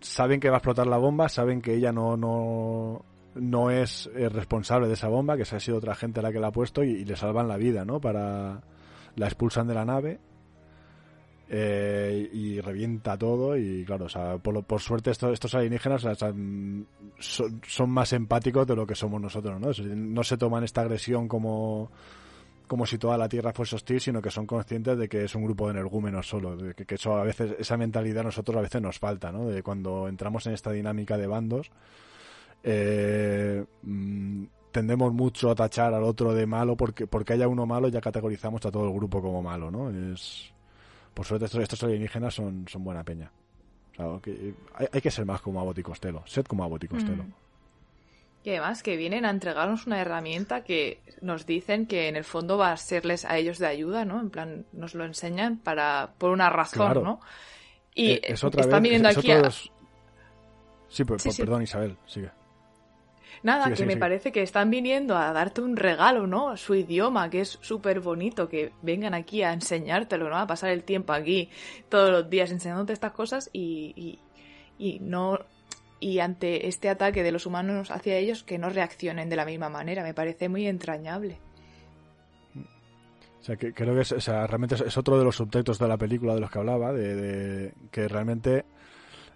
saben 0.00 0.40
que 0.40 0.48
va 0.48 0.56
a 0.56 0.58
explotar 0.58 0.86
la 0.86 0.98
bomba, 0.98 1.28
saben 1.28 1.60
que 1.60 1.74
ella 1.74 1.92
no, 1.92 2.16
no, 2.16 3.04
no 3.34 3.70
es 3.70 4.10
responsable 4.14 4.88
de 4.88 4.94
esa 4.94 5.08
bomba, 5.08 5.36
que 5.36 5.44
se 5.44 5.56
ha 5.56 5.60
sido 5.60 5.78
otra 5.78 5.94
gente 5.94 6.22
la 6.22 6.32
que 6.32 6.40
la 6.40 6.48
ha 6.48 6.52
puesto 6.52 6.82
y, 6.82 7.04
le 7.04 7.16
salvan 7.16 7.48
la 7.48 7.56
vida, 7.56 7.84
¿no? 7.84 8.00
Para 8.00 8.62
la 9.16 9.26
expulsan 9.26 9.66
de 9.66 9.74
la 9.74 9.84
nave 9.84 10.20
eh, 11.48 12.30
y 12.32 12.60
revienta 12.60 13.18
todo 13.18 13.56
y 13.56 13.84
claro, 13.84 14.06
o 14.06 14.08
sea, 14.08 14.38
por, 14.38 14.64
por 14.64 14.80
suerte 14.80 15.10
estos, 15.10 15.54
alienígenas 15.54 16.06
son, 17.18 17.90
más 17.90 18.12
empáticos 18.12 18.66
de 18.66 18.76
lo 18.76 18.86
que 18.86 18.94
somos 18.94 19.20
nosotros, 19.20 19.60
¿no? 19.60 19.70
No 19.94 20.24
se 20.24 20.38
toman 20.38 20.64
esta 20.64 20.80
agresión 20.82 21.28
como 21.28 21.90
como 22.72 22.86
si 22.86 22.96
toda 22.96 23.18
la 23.18 23.28
Tierra 23.28 23.52
fuese 23.52 23.76
hostil, 23.76 24.00
sino 24.00 24.22
que 24.22 24.30
son 24.30 24.46
conscientes 24.46 24.96
de 24.96 25.06
que 25.06 25.24
es 25.24 25.34
un 25.34 25.44
grupo 25.44 25.66
de 25.66 25.72
energúmenos 25.72 26.26
solo, 26.26 26.56
de 26.56 26.72
que, 26.72 26.94
eso 26.94 27.18
a 27.18 27.22
veces 27.22 27.54
esa 27.58 27.76
mentalidad 27.76 28.20
a 28.20 28.22
nosotros 28.22 28.56
a 28.56 28.62
veces 28.62 28.80
nos 28.80 28.98
falta, 28.98 29.30
¿no? 29.30 29.44
De 29.44 29.62
cuando 29.62 30.08
entramos 30.08 30.46
en 30.46 30.54
esta 30.54 30.72
dinámica 30.72 31.18
de 31.18 31.26
bandos 31.26 31.70
eh, 32.62 33.62
mm, 33.82 34.44
tendemos 34.70 35.12
mucho 35.12 35.50
a 35.50 35.54
tachar 35.54 35.92
al 35.92 36.02
otro 36.02 36.32
de 36.32 36.46
malo 36.46 36.74
porque 36.74 37.06
porque 37.06 37.34
haya 37.34 37.46
uno 37.46 37.66
malo 37.66 37.88
ya 37.88 38.00
categorizamos 38.00 38.64
a 38.64 38.70
todo 38.70 38.86
el 38.86 38.94
grupo 38.94 39.20
como 39.20 39.42
malo, 39.42 39.70
¿no? 39.70 39.90
Es 39.90 40.50
por 41.12 41.26
suerte 41.26 41.44
estos, 41.44 41.82
alienígenas 41.82 42.32
son, 42.32 42.64
buena 42.78 43.04
peña. 43.04 43.30
que 44.22 44.54
hay, 44.72 45.00
que 45.02 45.10
ser 45.10 45.26
más 45.26 45.42
como 45.42 45.60
Abbott 45.60 45.76
y 45.76 45.82
Costello. 45.82 46.22
Sed 46.24 46.46
como 46.46 46.64
Abbott 46.64 46.84
y 46.84 46.88
Costello. 46.88 47.24
Mm. 47.24 47.32
Y 48.44 48.50
además 48.50 48.82
que 48.82 48.96
vienen 48.96 49.24
a 49.24 49.30
entregarnos 49.30 49.86
una 49.86 50.00
herramienta 50.00 50.64
que 50.64 51.00
nos 51.20 51.46
dicen 51.46 51.86
que 51.86 52.08
en 52.08 52.16
el 52.16 52.24
fondo 52.24 52.58
va 52.58 52.72
a 52.72 52.76
serles 52.76 53.24
a 53.24 53.38
ellos 53.38 53.58
de 53.58 53.66
ayuda, 53.66 54.04
¿no? 54.04 54.20
En 54.20 54.30
plan, 54.30 54.66
nos 54.72 54.94
lo 54.94 55.04
enseñan 55.04 55.58
para 55.58 56.14
por 56.18 56.30
una 56.30 56.50
razón, 56.50 57.04
¿no? 57.04 57.20
Y 57.94 58.12
eh, 58.12 58.22
están 58.34 58.82
viniendo 58.82 59.08
aquí 59.08 59.30
a... 59.30 59.50
Sí, 60.88 61.04
perdón 61.04 61.62
Isabel, 61.62 61.96
sigue. 62.06 62.30
Nada, 63.42 63.74
que 63.74 63.84
me 63.84 63.96
parece 63.96 64.30
que 64.30 64.42
están 64.42 64.70
viniendo 64.70 65.16
a 65.16 65.32
darte 65.32 65.60
un 65.60 65.76
regalo, 65.76 66.26
¿no? 66.26 66.56
Su 66.56 66.74
idioma, 66.76 67.28
que 67.28 67.40
es 67.40 67.58
súper 67.60 67.98
bonito, 68.00 68.48
que 68.48 68.72
vengan 68.82 69.14
aquí 69.14 69.42
a 69.42 69.52
enseñártelo, 69.52 70.30
¿no? 70.30 70.36
A 70.36 70.46
pasar 70.46 70.70
el 70.70 70.84
tiempo 70.84 71.12
aquí 71.12 71.50
todos 71.88 72.10
los 72.10 72.30
días 72.30 72.52
enseñándote 72.52 72.92
estas 72.92 73.12
cosas 73.12 73.50
y, 73.52 74.20
y, 74.78 75.00
no 75.00 75.40
y 76.02 76.18
ante 76.18 76.66
este 76.66 76.88
ataque 76.88 77.22
de 77.22 77.30
los 77.30 77.46
humanos 77.46 77.92
hacia 77.92 78.16
ellos 78.16 78.42
que 78.42 78.58
no 78.58 78.70
reaccionen 78.70 79.28
de 79.30 79.36
la 79.36 79.44
misma 79.44 79.68
manera. 79.68 80.02
Me 80.02 80.14
parece 80.14 80.48
muy 80.48 80.66
entrañable. 80.66 81.38
O 83.40 83.44
sea, 83.44 83.56
que 83.56 83.72
creo 83.72 83.94
que 83.94 84.00
es, 84.00 84.26
realmente 84.26 84.74
es, 84.74 84.96
otro 84.96 85.16
de 85.16 85.24
los 85.24 85.36
subtextos 85.36 85.78
de 85.78 85.86
la 85.86 85.96
película 85.96 86.34
de 86.34 86.40
los 86.40 86.50
que 86.50 86.58
hablaba, 86.58 86.92
de 86.92 87.72
que 87.92 88.08
realmente 88.08 88.64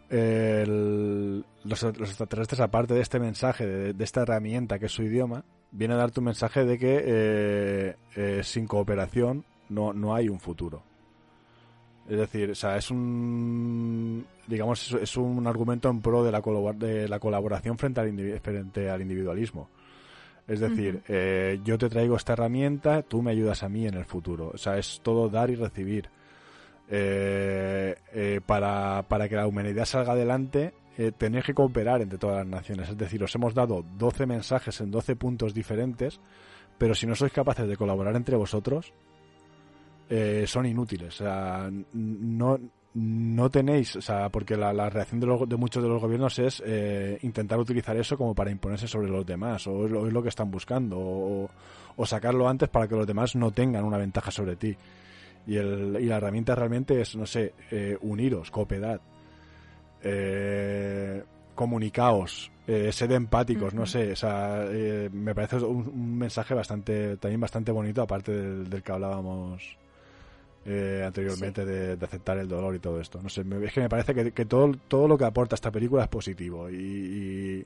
los, 0.09 1.83
extraterrestres, 1.85 2.61
aparte 2.61 2.95
de 2.95 3.01
este 3.01 3.21
mensaje, 3.21 3.67
de, 3.67 4.05
esta 4.05 4.23
herramienta 4.23 4.81
que 4.81 4.87
es 4.87 4.93
su 4.93 5.05
idioma, 5.05 5.45
viene 5.71 5.95
a 5.95 5.99
darte 5.99 6.21
un 6.21 6.27
mensaje 6.27 6.65
de 6.65 6.79
que 6.79 7.03
eh, 7.05 7.97
eh, 8.17 8.41
sin 8.43 8.67
cooperación 8.67 9.45
no, 9.69 9.93
no 9.93 10.15
hay 10.17 10.29
un 10.29 10.41
futuro. 10.41 10.83
Es 12.09 12.19
decir, 12.19 12.51
o 12.51 12.55
sea, 12.55 12.77
es 12.77 12.91
un, 12.91 14.25
digamos, 14.47 14.93
es 14.93 15.17
un 15.17 15.47
argumento 15.47 15.89
en 15.89 16.01
pro 16.01 16.25
de 16.25 16.33
la, 16.33 16.41
de 16.77 17.09
la 17.09 17.19
colaboración 17.19 17.79
frente 17.79 18.01
al, 18.01 18.41
frente 18.41 18.91
al 18.91 19.03
individualismo. 19.03 19.69
Es 20.47 20.61
decir, 20.61 21.03
eh, 21.09 21.59
yo 21.65 21.77
te 21.77 21.89
traigo 21.89 22.17
esta 22.17 22.35
herramienta, 22.35 23.03
tú 23.03 23.21
me 23.21 23.33
ayudas 23.33 23.65
a 23.65 23.69
mí 23.69 23.87
en 23.87 23.95
el 23.95 24.05
futuro. 24.05 24.53
O 24.55 24.59
sea, 24.59 24.79
es 24.79 25.01
todo 25.03 25.29
dar 25.29 25.51
y 25.51 25.57
recibir. 25.57 26.09
Eh, 26.89 27.97
eh, 28.13 28.41
para, 28.47 29.05
para, 29.09 29.29
que 29.29 29.35
la 29.35 29.49
humanidad 29.49 29.87
salga 29.87 30.13
adelante, 30.13 30.73
eh, 30.99 31.13
tenéis 31.17 31.45
que 31.45 31.55
cooperar 31.55 32.01
entre 32.01 32.19
todas 32.19 32.39
las 32.39 32.47
naciones. 32.47 32.89
Es 32.89 32.97
decir, 32.97 33.23
os 33.25 33.35
hemos 33.35 33.55
dado 33.55 33.85
12 33.99 34.27
mensajes 34.27 34.81
en 34.81 34.91
12 34.91 35.17
puntos 35.17 35.53
diferentes, 35.53 36.21
pero 36.79 36.95
si 36.95 37.07
no 37.07 37.15
sois 37.15 37.33
capaces 37.33 37.67
de 37.67 37.77
colaborar 37.77 38.15
entre 38.15 38.37
vosotros, 38.37 38.93
eh, 40.09 40.45
son 40.47 40.67
inútiles. 40.67 41.21
O 41.21 41.25
sea, 41.25 41.71
no, 41.93 42.59
no 42.95 43.51
tenéis, 43.51 43.97
o 43.97 44.01
sea, 44.01 44.29
porque 44.29 44.57
la, 44.57 44.73
reacción 44.91 45.21
de, 45.21 45.47
de, 45.47 45.57
muchos 45.57 45.83
de 45.83 45.89
los 45.89 46.01
gobiernos 46.01 46.39
es 46.39 46.63
intentar 47.23 47.59
utilizar 47.59 47.97
eso 47.97 48.17
como 48.17 48.35
para 48.35 48.51
imponerse 48.51 48.89
sobre 48.89 49.09
los 49.09 49.25
demás, 49.27 49.67
o 49.67 49.87
es 49.87 49.91
lo, 49.91 50.23
que 50.23 50.29
están 50.29 50.51
buscando, 50.51 50.99
o, 50.99 51.51
o, 51.97 52.07
sacarlo 52.07 52.49
antes 52.49 52.69
para 52.69 52.89
que 52.89 52.97
los 52.97 53.07
demás 53.07 53.37
no 53.37 53.51
tengan 53.51 53.85
una 53.85 53.99
ventaja 53.99 54.31
sobre 54.31 54.57
ti. 54.57 54.77
Y, 55.47 55.57
el, 55.57 55.97
y 56.01 56.07
la 56.07 56.17
herramienta 56.17 56.55
realmente 56.55 57.01
es, 57.01 57.15
no 57.17 57.27
sé, 57.27 57.55
eh, 57.71 57.97
uniros, 58.01 58.51
cooperar, 58.51 59.01
eh, 60.03 61.23
comunicaos, 61.55 62.53
eh, 62.67 62.93
sed 62.93 63.11
empáticos, 63.13 63.75
no 63.75 63.87
sé, 63.87 64.13
o 64.13 64.17
sea, 64.17 64.65
eh, 64.69 65.09
me 65.13 65.35
parece 65.35 65.57
un, 65.57 66.19
mensaje 66.19 66.55
bastante, 66.55 67.17
también 67.17 67.41
bastante 67.41 67.73
bonito, 67.73 68.03
aparte 68.03 68.33
del, 68.33 68.83
que 68.83 68.93
hablábamos 68.93 69.77
anteriormente 71.05 71.65
de, 71.65 72.05
aceptar 72.05 72.39
el 72.39 72.49
dolor 72.49 72.75
y 72.75 72.81
todo 72.81 73.01
esto. 73.01 73.23
No 73.23 73.29
sé, 73.29 73.45
es 73.63 73.73
que 73.73 73.81
me 73.81 73.89
parece 73.89 74.33
que, 74.33 74.47
todo, 74.47 74.73
todo 74.89 75.09
lo 75.09 75.17
que 75.17 75.25
aporta 75.25 75.55
esta 75.55 75.71
película 75.71 76.03
es 76.03 76.09
positivo 76.09 76.69
y, 76.71 77.65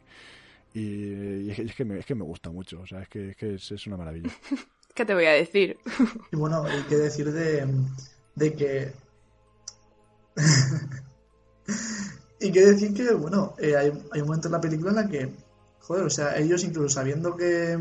y, 0.75 1.51
es, 1.51 1.75
que 1.75 1.85
me, 1.85 1.99
es 1.99 2.07
que 2.07 2.15
me 2.15 2.25
gusta 2.25 2.51
mucho, 2.51 2.81
o 2.81 2.87
sea, 2.87 3.03
es 3.03 3.09
que, 3.09 3.31
es, 3.31 3.37
que 3.37 3.55
es 3.55 3.87
una 3.87 3.97
maravilla. 3.97 4.31
¿Qué 4.95 5.05
te 5.05 5.15
voy 5.15 5.25
a 5.25 5.33
decir? 5.33 5.79
Y 6.33 6.37
bueno, 6.37 6.65
hay 6.65 6.83
que 6.83 6.97
decir 6.97 7.33
de, 7.33 7.67
de 8.35 8.55
que 8.55 8.93
y 12.41 12.51
quiere 12.51 12.73
decir 12.73 12.95
que, 12.95 13.13
bueno, 13.13 13.55
eh, 13.59 13.77
hay, 13.77 13.93
hay 14.13 14.21
un 14.21 14.27
momento 14.27 14.49
en 14.49 14.53
la 14.53 14.61
película 14.61 14.91
en 14.91 14.97
la 14.97 15.09
que, 15.09 15.33
joder, 15.81 16.05
o 16.05 16.11
sea, 16.11 16.37
ellos 16.37 16.65
incluso 16.65 16.89
sabiendo 16.89 17.37
que, 17.37 17.79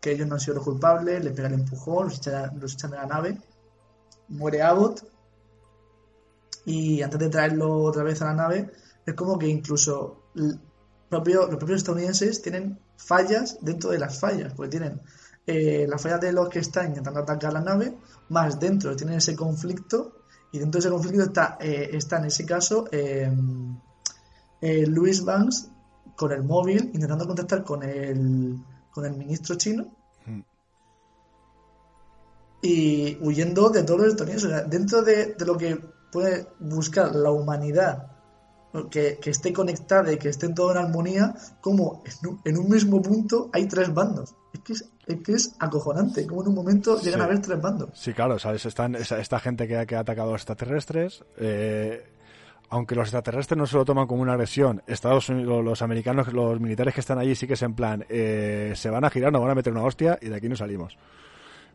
que 0.00 0.12
ellos 0.12 0.26
no 0.26 0.34
han 0.34 0.40
sido 0.40 0.56
los 0.56 0.64
culpables, 0.64 1.24
le 1.24 1.30
pegan 1.30 1.54
el 1.54 1.60
empujón, 1.60 2.06
los 2.06 2.18
echan, 2.18 2.58
los 2.60 2.74
echan 2.74 2.90
de 2.90 2.96
la 2.96 3.06
nave, 3.06 3.38
muere 4.32 4.62
Abbott, 4.62 5.04
y 6.64 7.02
antes 7.02 7.18
de 7.18 7.28
traerlo 7.28 7.82
otra 7.82 8.02
vez 8.02 8.22
a 8.22 8.26
la 8.26 8.34
nave, 8.34 8.70
es 9.04 9.14
como 9.14 9.38
que 9.38 9.48
incluso 9.48 10.22
los 10.34 10.58
propios 11.08 11.78
estadounidenses 11.78 12.40
tienen 12.40 12.78
fallas 12.96 13.58
dentro 13.60 13.90
de 13.90 13.98
las 13.98 14.18
fallas, 14.18 14.52
porque 14.54 14.70
tienen 14.70 15.00
eh, 15.46 15.86
las 15.88 16.00
fallas 16.00 16.20
de 16.20 16.32
los 16.32 16.48
que 16.48 16.60
están 16.60 16.88
intentando 16.88 17.20
atacar 17.20 17.52
la 17.52 17.60
nave, 17.60 17.96
más 18.28 18.58
dentro 18.60 18.94
tienen 18.96 19.16
ese 19.16 19.34
conflicto, 19.34 20.22
y 20.52 20.58
dentro 20.58 20.78
de 20.78 20.86
ese 20.86 20.90
conflicto 20.90 21.24
está, 21.24 21.56
eh, 21.60 21.90
está 21.92 22.18
en 22.18 22.26
ese 22.26 22.44
caso 22.44 22.86
eh, 22.92 23.32
eh, 24.60 24.86
Louis 24.86 25.24
Banks 25.24 25.68
con 26.14 26.30
el 26.30 26.42
móvil 26.44 26.90
intentando 26.92 27.26
contactar 27.26 27.64
con 27.64 27.82
el, 27.82 28.56
con 28.92 29.06
el 29.06 29.16
ministro 29.16 29.56
chino. 29.56 29.86
Y 32.62 33.18
huyendo 33.20 33.68
de 33.70 33.82
todos 33.82 34.00
los 34.00 34.08
estadounidenses. 34.10 34.50
O 34.50 34.54
sea, 34.54 34.62
dentro 34.62 35.02
de, 35.02 35.34
de 35.34 35.44
lo 35.44 35.56
que 35.58 35.78
puede 36.10 36.46
buscar 36.60 37.14
la 37.14 37.30
humanidad, 37.30 38.08
que, 38.90 39.18
que 39.20 39.30
esté 39.30 39.52
conectada 39.52 40.10
y 40.12 40.16
que 40.16 40.28
esté 40.30 40.46
en 40.46 40.54
toda 40.54 40.72
en 40.80 40.86
armonía, 40.86 41.34
como 41.60 42.02
en 42.22 42.28
un, 42.30 42.40
en 42.44 42.56
un 42.58 42.70
mismo 42.70 43.02
punto 43.02 43.50
hay 43.52 43.66
tres 43.66 43.92
bandos. 43.92 44.34
Es 44.54 44.60
que 44.60 44.72
es, 44.74 44.90
es 45.06 45.16
que 45.22 45.32
es 45.32 45.54
acojonante, 45.58 46.26
como 46.26 46.42
en 46.42 46.48
un 46.48 46.54
momento 46.54 46.96
llegan 47.00 47.14
Sí. 47.18 47.20
a 47.20 47.24
haber 47.24 47.40
tres 47.42 47.60
bandos. 47.60 47.90
Sí, 47.94 48.12
claro, 48.14 48.38
¿sabes? 48.38 48.64
Están, 48.64 48.94
esa- 48.94 49.18
esta 49.18 49.40
gente 49.40 49.66
que 49.68 49.76
ha, 49.76 49.84
que 49.86 49.96
ha 49.96 50.00
atacado 50.00 50.28
a 50.30 50.32
los 50.32 50.42
extraterrestres, 50.42 51.22
eh, 51.38 52.02
aunque 52.70 52.94
los 52.94 53.04
extraterrestres 53.04 53.58
no 53.58 53.66
se 53.66 53.76
lo 53.76 53.84
toman 53.84 54.06
como 54.06 54.22
una 54.22 54.32
agresión, 54.32 54.82
Estados 54.86 55.28
Unidos, 55.28 55.62
los 55.64 55.82
americanos, 55.82 56.32
los 56.32 56.58
militares 56.60 56.94
que 56.94 57.00
están 57.00 57.18
allí 57.18 57.34
sí 57.34 57.46
que 57.46 57.54
es 57.54 57.62
en 57.62 57.74
plan, 57.74 58.06
eh, 58.08 58.72
se 58.76 58.88
van 58.88 59.04
a 59.04 59.10
girar, 59.10 59.32
nos 59.32 59.42
van 59.42 59.50
a 59.50 59.54
meter 59.54 59.72
una 59.72 59.82
hostia 59.84 60.18
y 60.22 60.28
de 60.28 60.36
aquí 60.36 60.48
no 60.48 60.56
salimos. 60.56 60.96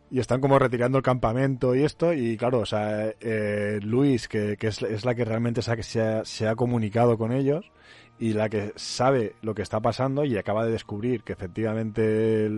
Y 0.09 0.19
están 0.19 0.39
como 0.39 0.57
retirando 0.57 0.97
el 0.97 1.03
campamento 1.03 1.75
y 1.75 1.84
esto, 1.84 2.13
y 2.13 2.38
claro, 2.38 2.59
o 2.59 2.65
sea, 2.65 3.13
eh, 3.19 3.79
Luis, 3.84 4.27
que, 4.29 4.55
que 4.57 4.67
es, 4.67 5.03
la 5.03 5.13
que 5.15 5.25
realmente 5.25 5.61
se 5.61 5.99
ha, 6.01 6.23
se 6.23 6.47
ha- 6.47 6.55
comunicado 6.55 7.17
con 7.17 7.34
ellos 7.34 7.69
y 8.17 8.31
la 8.34 8.47
que 8.47 8.71
sabe 8.77 9.35
lo 9.41 9.53
que 9.53 9.63
está 9.63 9.81
pasando 9.81 10.23
y 10.23 10.38
acaba 10.38 10.65
de 10.65 10.71
descubrir 10.71 11.23
que 11.23 11.34
efectivamente 11.34 12.49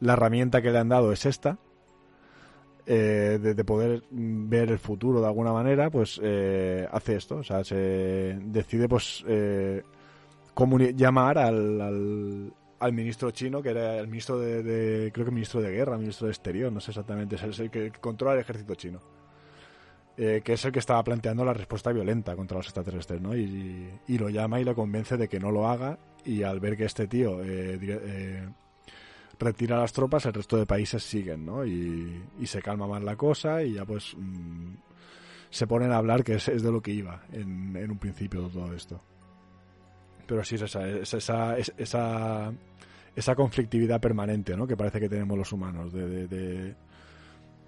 la 0.00 0.12
herramienta 0.14 0.60
que 0.62 0.72
le 0.72 0.78
han 0.78 0.88
dado 0.88 1.12
es 1.12 1.26
esta, 1.26 1.58
eh, 2.86 3.38
de, 3.40 3.54
de 3.54 3.64
poder 3.64 4.02
ver 4.10 4.70
el 4.72 4.78
futuro 4.80 5.20
de 5.20 5.26
alguna 5.28 5.52
manera, 5.52 5.90
pues 5.90 6.20
eh, 6.22 6.88
hace 6.90 7.14
esto, 7.14 7.36
o 7.36 7.44
sea, 7.44 7.62
se 7.62 7.76
decide 8.42 8.88
pues 8.88 9.24
eh, 9.28 9.82
llamar 10.96 11.38
al, 11.38 12.52
al 12.82 12.92
ministro 12.92 13.30
chino, 13.30 13.62
que 13.62 13.70
era 13.70 13.98
el 13.98 14.08
ministro 14.08 14.38
de, 14.38 15.10
creo 15.12 15.24
que 15.26 15.32
ministro 15.32 15.60
de 15.62 15.70
guerra, 15.72 15.96
ministro 15.98 16.26
de 16.26 16.32
exterior, 16.32 16.72
no 16.72 16.80
sé 16.80 16.90
exactamente, 16.90 17.36
es 17.36 17.58
el, 17.60 17.70
que 17.70 17.90
controla 18.00 18.34
el 18.34 18.40
ejército 18.40 18.74
chino. 18.74 19.00
eh, 20.16 20.42
que 20.44 20.52
es 20.54 20.64
el 20.64 20.72
que 20.72 20.78
estaba 20.78 21.02
planteando 21.02 21.44
la 21.44 21.54
respuesta 21.54 21.90
violenta 21.92 22.36
contra 22.36 22.58
los 22.58 22.66
extraterrestres, 22.66 23.20
¿no? 23.20 23.34
Y, 23.36 23.90
y 24.06 24.18
lo 24.18 24.28
llama 24.28 24.60
y 24.60 24.64
lo 24.64 24.74
convence 24.74 25.16
de 25.16 25.28
que 25.28 25.40
no 25.40 25.50
lo 25.50 25.66
haga 25.68 25.98
y 26.24 26.42
al 26.42 26.60
ver 26.60 26.76
que 26.76 26.84
este 26.84 27.08
tío 27.08 27.42
eh, 27.42 27.78
eh, 27.80 28.48
retira 29.38 29.78
las 29.78 29.92
tropas, 29.92 30.26
el 30.26 30.34
resto 30.34 30.56
de 30.58 30.66
países 30.66 31.02
siguen, 31.02 31.46
¿no? 31.46 31.64
Y, 31.64 32.22
y 32.38 32.46
se 32.46 32.60
calma 32.62 32.86
más 32.86 33.02
la 33.02 33.16
cosa 33.16 33.62
y 33.62 33.74
ya 33.74 33.86
pues 33.86 34.14
mm, 34.16 34.74
se 35.50 35.66
ponen 35.66 35.92
a 35.92 35.96
hablar 35.98 36.24
que 36.24 36.34
es, 36.34 36.48
es 36.48 36.62
de 36.62 36.72
lo 36.72 36.82
que 36.82 36.92
iba 36.92 37.24
en, 37.32 37.76
en 37.76 37.90
un 37.90 37.98
principio 37.98 38.48
todo 38.48 38.72
esto. 38.74 39.02
Pero 40.26 40.44
sí 40.44 40.54
es 40.54 40.62
esa, 40.62 40.88
es 40.88 41.12
esa, 41.14 41.58
es 41.58 41.72
esa, 41.76 42.52
esa 43.16 43.34
conflictividad 43.34 44.00
permanente, 44.00 44.56
¿no? 44.56 44.66
Que 44.66 44.76
parece 44.76 45.00
que 45.00 45.08
tenemos 45.08 45.36
los 45.38 45.52
humanos 45.52 45.92
de, 45.92 46.08
de- 46.08 46.28
de, 46.28 46.74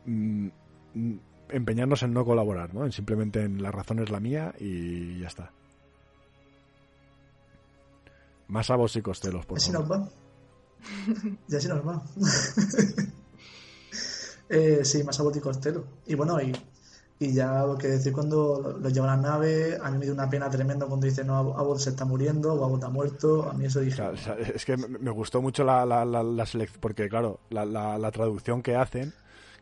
mm, 0.06 0.48
mm, 0.94 1.18
empeñarnos 1.50 2.02
en 2.02 2.12
no 2.14 2.24
colaborar, 2.24 2.72
¿no? 2.74 2.84
En 2.84 2.92
simplemente 2.92 3.42
en 3.42 3.62
la 3.62 3.70
razón 3.70 3.98
es 3.98 4.10
la 4.10 4.20
mía 4.20 4.54
y 4.58 5.18
ya 5.20 5.26
está. 5.28 5.50
Más 8.48 8.70
abos 8.70 8.94
y 8.96 9.02
costelos, 9.02 9.46
por 9.46 9.58
así 9.58 9.72
favor. 9.72 9.88
nos 9.88 9.98
va. 10.00 10.08
Y 11.48 11.56
así 11.56 11.68
nos 11.68 11.86
va. 11.86 12.02
eh, 14.50 14.80
sí, 14.84 15.02
más 15.04 15.18
Abbott 15.20 15.36
y 15.36 15.40
Costello. 15.40 15.84
Y 16.06 16.14
bueno, 16.14 16.40
y, 16.40 16.52
y 17.24 17.32
ya 17.34 17.64
lo 17.64 17.76
que 17.76 17.88
decir 17.88 18.12
cuando 18.12 18.60
lo, 18.62 18.78
lo 18.78 18.88
llevan 18.88 19.10
a 19.10 19.16
la 19.16 19.22
nave, 19.30 19.78
a 19.82 19.90
mí 19.90 19.98
me 19.98 20.04
dio 20.04 20.14
una 20.14 20.28
pena 20.28 20.48
tremenda 20.50 20.86
cuando 20.86 21.06
dice 21.06 21.24
no, 21.24 21.36
Abbott 21.36 21.78
se 21.78 21.90
está 21.90 22.04
muriendo 22.04 22.54
o 22.54 22.64
Abbott 22.64 22.84
ha 22.84 22.88
muerto. 22.88 23.48
A 23.48 23.52
mí 23.52 23.66
eso 23.66 23.80
dije. 23.80 24.00
O 24.02 24.16
sea, 24.16 24.34
es 24.34 24.64
que 24.64 24.76
me 24.76 25.10
gustó 25.10 25.42
mucho 25.42 25.64
la, 25.64 25.84
la, 25.84 26.04
la, 26.04 26.22
la 26.22 26.46
selección, 26.46 26.80
porque 26.80 27.08
claro, 27.08 27.40
la, 27.50 27.64
la, 27.64 27.98
la 27.98 28.10
traducción 28.10 28.62
que 28.62 28.76
hacen, 28.76 29.12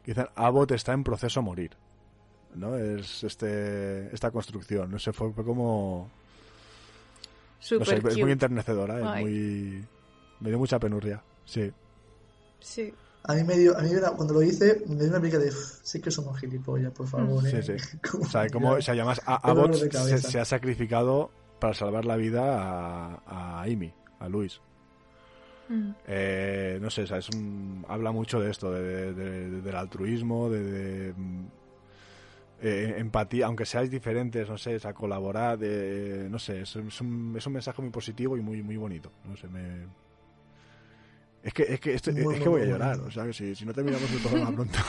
que 0.04 0.12
dicen 0.12 0.28
Abbott 0.34 0.72
está 0.72 0.92
en 0.92 1.04
proceso 1.04 1.40
a 1.40 1.42
morir. 1.42 1.72
¿No? 2.54 2.76
Es 2.76 3.24
este 3.24 4.14
esta 4.14 4.30
construcción, 4.30 4.90
no 4.90 4.98
sé, 4.98 5.14
fue, 5.14 5.32
fue 5.32 5.42
como... 5.42 6.10
No 7.78 7.84
sé, 7.86 7.96
es 7.96 8.18
muy 8.18 8.32
enternecedora, 8.32 8.98
es 8.98 9.22
muy... 9.22 9.82
Me 10.40 10.50
dio 10.50 10.58
mucha 10.58 10.78
penurria, 10.78 11.22
sí. 11.46 11.72
Sí. 12.60 12.92
A 13.24 13.34
mí 13.34 13.44
me 13.44 13.56
dio, 13.56 13.78
a 13.78 13.82
mí 13.82 13.90
una- 13.94 14.10
cuando 14.10 14.34
lo 14.34 14.42
hice, 14.42 14.82
me 14.88 14.96
dio 14.96 15.08
una 15.08 15.20
pica 15.20 15.38
de 15.38 15.48
"Uf, 15.48 15.78
sí 15.82 16.00
que 16.00 16.10
somos 16.10 16.38
gilipollas, 16.40 16.92
por 16.92 17.06
favor. 17.06 17.42
Sí, 17.48 17.56
eh". 17.56 17.62
sí. 17.62 17.98
Como 18.10 18.24
O 18.24 18.28
sea, 18.28 18.48
como, 18.48 18.70
o 18.72 18.80
sea, 18.82 18.94
además 18.94 19.20
a- 19.26 19.48
Abbott 19.48 19.74
se, 19.74 20.40
ha 20.40 20.44
sacrificado 20.44 21.30
para 21.60 21.72
salvar 21.74 22.04
la 22.04 22.16
vida 22.16 22.60
a, 22.60 23.22
a 23.26 23.62
Amy, 23.62 23.92
a 24.18 24.28
Luis. 24.28 24.60
Mm. 25.68 25.90
Eh, 26.08 26.78
no 26.82 26.90
sé, 26.90 27.02
o 27.02 27.06
sea, 27.06 27.18
es 27.18 27.28
un- 27.30 27.84
habla 27.88 28.10
mucho 28.10 28.40
de 28.40 28.50
esto, 28.50 28.72
de, 28.72 28.82
de- 28.82 29.14
de- 29.14 29.60
del 29.62 29.76
altruismo, 29.76 30.50
de, 30.50 30.62
de, 30.64 31.12
mm, 31.16 31.44
eh, 32.62 32.94
empatía, 32.98 33.46
aunque 33.46 33.64
seáis 33.64 33.90
diferentes, 33.90 34.48
no 34.48 34.58
sé, 34.58 34.78
a 34.82 34.92
colaborar, 34.92 35.58
de, 35.58 36.26
no 36.28 36.38
sé, 36.40 36.62
es, 36.62 36.74
es 36.76 37.00
un, 37.00 37.34
es 37.36 37.46
un 37.46 37.52
mensaje 37.52 37.80
muy 37.82 37.90
positivo 37.92 38.36
y 38.36 38.40
muy 38.40 38.62
muy 38.62 38.76
bonito. 38.76 39.10
No 39.24 39.36
sé, 39.36 39.46
me... 39.48 39.86
Es 41.42 41.52
que, 41.52 41.62
es 41.64 41.80
que, 41.80 41.94
esto- 41.94 42.12
Muy, 42.12 42.36
es 42.36 42.40
que 42.40 42.48
voy 42.48 42.62
a 42.62 42.66
llorar, 42.66 43.00
o 43.00 43.10
sea, 43.10 43.24
que 43.26 43.32
si, 43.32 43.54
si 43.54 43.64
no 43.64 43.72
terminamos 43.74 44.10
el 44.10 44.18
programa 44.20 44.52
pronto. 44.54 44.78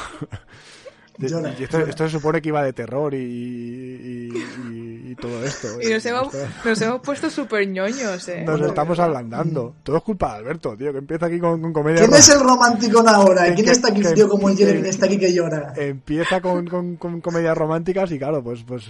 De- 1.17 1.29
Llora, 1.29 1.53
y 1.59 1.63
esto, 1.63 1.77
se 1.95 2.09
supone 2.09 2.41
que 2.41 2.49
iba 2.49 2.63
de 2.63 2.73
terror 2.73 3.13
y, 3.13 3.17
y, 3.17 4.29
y- 4.71 5.11
y 5.11 5.15
todo 5.15 5.43
esto. 5.45 5.67
Y 5.79 5.87
nos 5.93 6.03
hemos, 6.07 6.33
Esto- 6.33 6.47
nos 6.69 6.81
hemos 6.81 7.01
puesto 7.01 7.29
súper 7.29 7.67
ñoños, 7.67 8.27
eh. 8.29 8.43
nos 8.43 8.59
estamos 8.61 8.97
ablandando. 8.97 9.75
Todo 9.83 9.97
es 9.97 10.03
culpa 10.03 10.31
de 10.33 10.37
Alberto, 10.39 10.75
tío, 10.75 10.91
que 10.91 10.97
empieza 10.97 11.27
aquí 11.27 11.39
con, 11.39 11.61
con 11.61 11.71
comedia. 11.71 11.99
¿Quién 12.01 12.15
es 12.15 12.29
el 12.29 12.39
romántico 12.39 13.07
ahora? 13.07 13.43
¿Quién 13.53 13.63
que- 13.63 13.71
está 13.73 13.89
aquí, 13.89 14.01
que- 14.01 14.13
tío, 14.13 14.27
como 14.27 14.49
el 14.49 14.57
que- 14.57 14.65
Jeremy 14.65 14.89
está 14.89 15.05
aquí 15.05 15.19
que 15.19 15.31
llora? 15.31 15.73
Empieza 15.77 16.41
con, 16.41 16.65
con, 16.65 16.95
con 16.95 17.21
comedias 17.21 17.55
románticas 17.55 18.11
y 18.11 18.17
claro, 18.17 18.43
pues 18.43 18.63
pues 18.63 18.83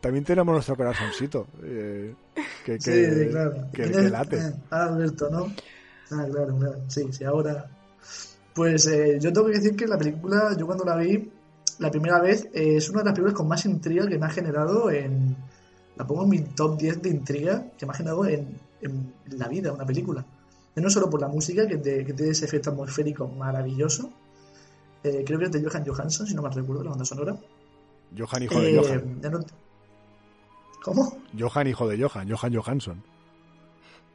también 0.00 0.24
tenemos 0.24 0.54
nuestro 0.54 0.76
corazoncito. 0.76 1.46
eh, 1.62 2.14
que, 2.64 2.78
que, 2.78 2.80
sí, 3.24 3.30
claro. 3.30 3.52
que- 3.74 3.86
late. 3.86 4.36
Eh, 4.38 4.52
Alberto, 4.70 5.28
¿no? 5.30 5.52
Ah, 6.10 6.24
claro, 6.30 6.56
claro. 6.56 6.78
Sí, 6.88 7.12
sí, 7.12 7.24
ahora. 7.24 7.68
Pues 8.54 8.86
eh, 8.86 9.18
yo 9.20 9.32
tengo 9.32 9.48
que 9.48 9.54
decir 9.54 9.76
que 9.76 9.86
la 9.86 9.98
película, 9.98 10.56
yo 10.58 10.66
cuando 10.66 10.84
la 10.84 10.96
vi, 10.96 11.30
la 11.78 11.90
primera 11.90 12.20
vez, 12.20 12.46
eh, 12.54 12.76
es 12.76 12.88
una 12.88 13.00
de 13.00 13.04
las 13.06 13.12
películas 13.14 13.34
con 13.36 13.48
más 13.48 13.64
intriga 13.66 14.06
que 14.06 14.18
me 14.18 14.26
ha 14.26 14.30
generado 14.30 14.90
en. 14.90 15.36
La 15.96 16.06
pongo 16.06 16.24
en 16.24 16.28
mi 16.30 16.38
top 16.40 16.78
10 16.78 17.02
de 17.02 17.08
intriga 17.10 17.66
que 17.76 17.86
me 17.86 17.92
ha 17.92 17.94
generado 17.94 18.26
en, 18.26 18.58
en 18.82 19.14
la 19.38 19.48
vida, 19.48 19.72
una 19.72 19.84
película. 19.86 20.24
Y 20.74 20.80
no 20.80 20.90
solo 20.90 21.08
por 21.08 21.20
la 21.20 21.28
música, 21.28 21.66
que, 21.66 21.78
te- 21.78 22.04
que 22.04 22.12
tiene 22.12 22.32
ese 22.32 22.44
efecto 22.44 22.70
atmosférico 22.70 23.26
maravilloso. 23.28 24.10
Eh, 25.02 25.22
creo 25.26 25.38
que 25.38 25.46
es 25.46 25.52
de 25.52 25.62
Johan 25.64 25.84
Johansson, 25.86 26.26
si 26.26 26.34
no 26.34 26.42
me 26.42 26.50
recuerdo, 26.50 26.82
la 26.84 26.90
banda 26.90 27.04
sonora. 27.04 27.34
Johan, 28.16 28.42
hijo 28.42 28.60
de 28.60 28.76
Johan. 28.78 29.20
no- 29.22 29.40
¿Cómo? 30.82 31.18
Johan, 31.38 31.66
hijo 31.66 31.88
de 31.88 31.98
Johan. 32.02 32.28
Johan 32.30 32.54
Johansson. 32.54 33.02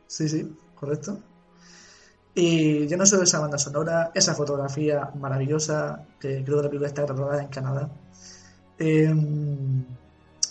Sí, 0.07 0.29
sí, 0.29 0.55
correcto. 0.75 1.19
Y 2.33 2.87
yo 2.87 2.97
no 2.97 3.05
solo 3.05 3.23
esa 3.23 3.39
banda 3.39 3.57
sonora, 3.57 4.11
esa 4.13 4.33
fotografía 4.35 5.11
maravillosa, 5.15 6.05
que 6.19 6.43
creo 6.43 6.57
que 6.57 6.63
la 6.63 6.69
película 6.69 6.87
está 6.87 7.03
grabada 7.03 7.41
en 7.43 7.49
Canadá. 7.49 7.89
Eh, 8.79 9.13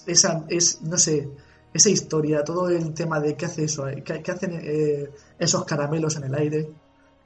esa, 0.07 0.45
es, 0.49 0.83
no 0.83 0.97
sé, 0.99 1.29
esa 1.73 1.91
historia, 1.91 2.45
todo 2.45 2.69
el 2.69 2.93
tema 2.95 3.21
de 3.21 3.37
qué 3.37 3.47
hace 3.47 3.65
eso, 3.65 3.87
qué, 4.05 4.23
qué 4.23 4.31
hacen 4.31 4.59
eh, 4.63 5.11
esos 5.39 5.65
caramelos 5.65 6.17
en 6.17 6.25
el 6.25 6.35
aire, 6.35 6.69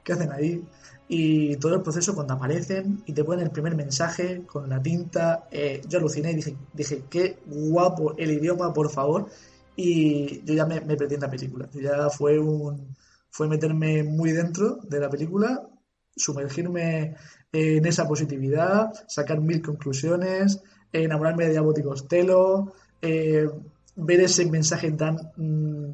qué 0.03 0.13
hacen 0.13 0.31
ahí, 0.31 0.63
y 1.07 1.55
todo 1.57 1.75
el 1.75 1.81
proceso 1.81 2.15
cuando 2.15 2.33
aparecen 2.33 3.03
y 3.05 3.13
te 3.13 3.23
ponen 3.23 3.45
el 3.45 3.51
primer 3.51 3.75
mensaje 3.75 4.43
con 4.45 4.69
la 4.69 4.81
tinta. 4.81 5.47
eh, 5.51 5.81
yo 5.87 5.99
aluciné 5.99 6.31
y 6.31 6.35
dije, 6.35 6.55
dije, 6.73 7.03
qué 7.09 7.39
guapo 7.45 8.15
el 8.17 8.31
idioma, 8.31 8.73
por 8.73 8.89
favor. 8.89 9.27
Y 9.75 10.43
yo 10.45 10.53
ya 10.53 10.65
me, 10.65 10.81
me 10.81 10.95
perdí 10.95 11.15
en 11.15 11.21
la 11.21 11.29
película. 11.29 11.69
Ya 11.73 12.09
fue 12.09 12.39
un 12.39 12.95
fue 13.35 13.49
meterme 13.49 14.01
muy 14.01 14.31
dentro 14.31 14.77
de 14.77 14.97
la 14.97 15.09
película, 15.09 15.67
sumergirme 16.15 17.17
en 17.51 17.85
esa 17.85 18.07
positividad, 18.07 18.93
sacar 19.09 19.41
mil 19.41 19.61
conclusiones, 19.61 20.61
enamorarme 20.93 21.49
de 21.49 21.59
y 21.59 21.83
Costello, 21.83 22.71
eh, 23.01 23.49
ver 23.97 24.21
ese 24.21 24.45
mensaje 24.45 24.89
tan, 24.93 25.17
mm, 25.35 25.91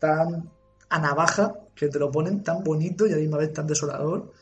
tan 0.00 0.50
a 0.88 0.98
navaja 0.98 1.54
que 1.76 1.86
te 1.86 2.00
lo 2.00 2.10
ponen 2.10 2.42
tan 2.42 2.64
bonito 2.64 3.06
y 3.06 3.12
a 3.12 3.14
la 3.14 3.22
misma 3.22 3.38
vez 3.38 3.52
tan 3.52 3.68
desolador. 3.68 4.32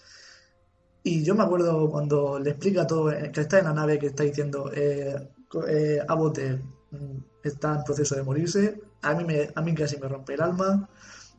Y 1.02 1.22
yo 1.24 1.34
me 1.34 1.42
acuerdo 1.42 1.90
cuando 1.90 2.38
le 2.38 2.48
explica 2.52 2.86
todo, 2.86 3.12
eh, 3.12 3.30
que 3.30 3.42
está 3.42 3.58
en 3.58 3.66
la 3.66 3.74
nave, 3.74 3.98
que 3.98 4.06
está 4.06 4.22
diciendo, 4.22 4.70
eh, 4.74 5.28
eh, 5.68 6.00
mm, 6.92 7.18
está 7.44 7.74
en 7.74 7.84
proceso 7.84 8.14
de 8.14 8.22
morirse, 8.22 8.80
a 9.02 9.14
mí, 9.14 9.22
me, 9.24 9.50
a 9.54 9.60
mí 9.60 9.74
casi 9.74 9.98
me 9.98 10.08
rompe 10.08 10.32
el 10.32 10.40
alma. 10.40 10.88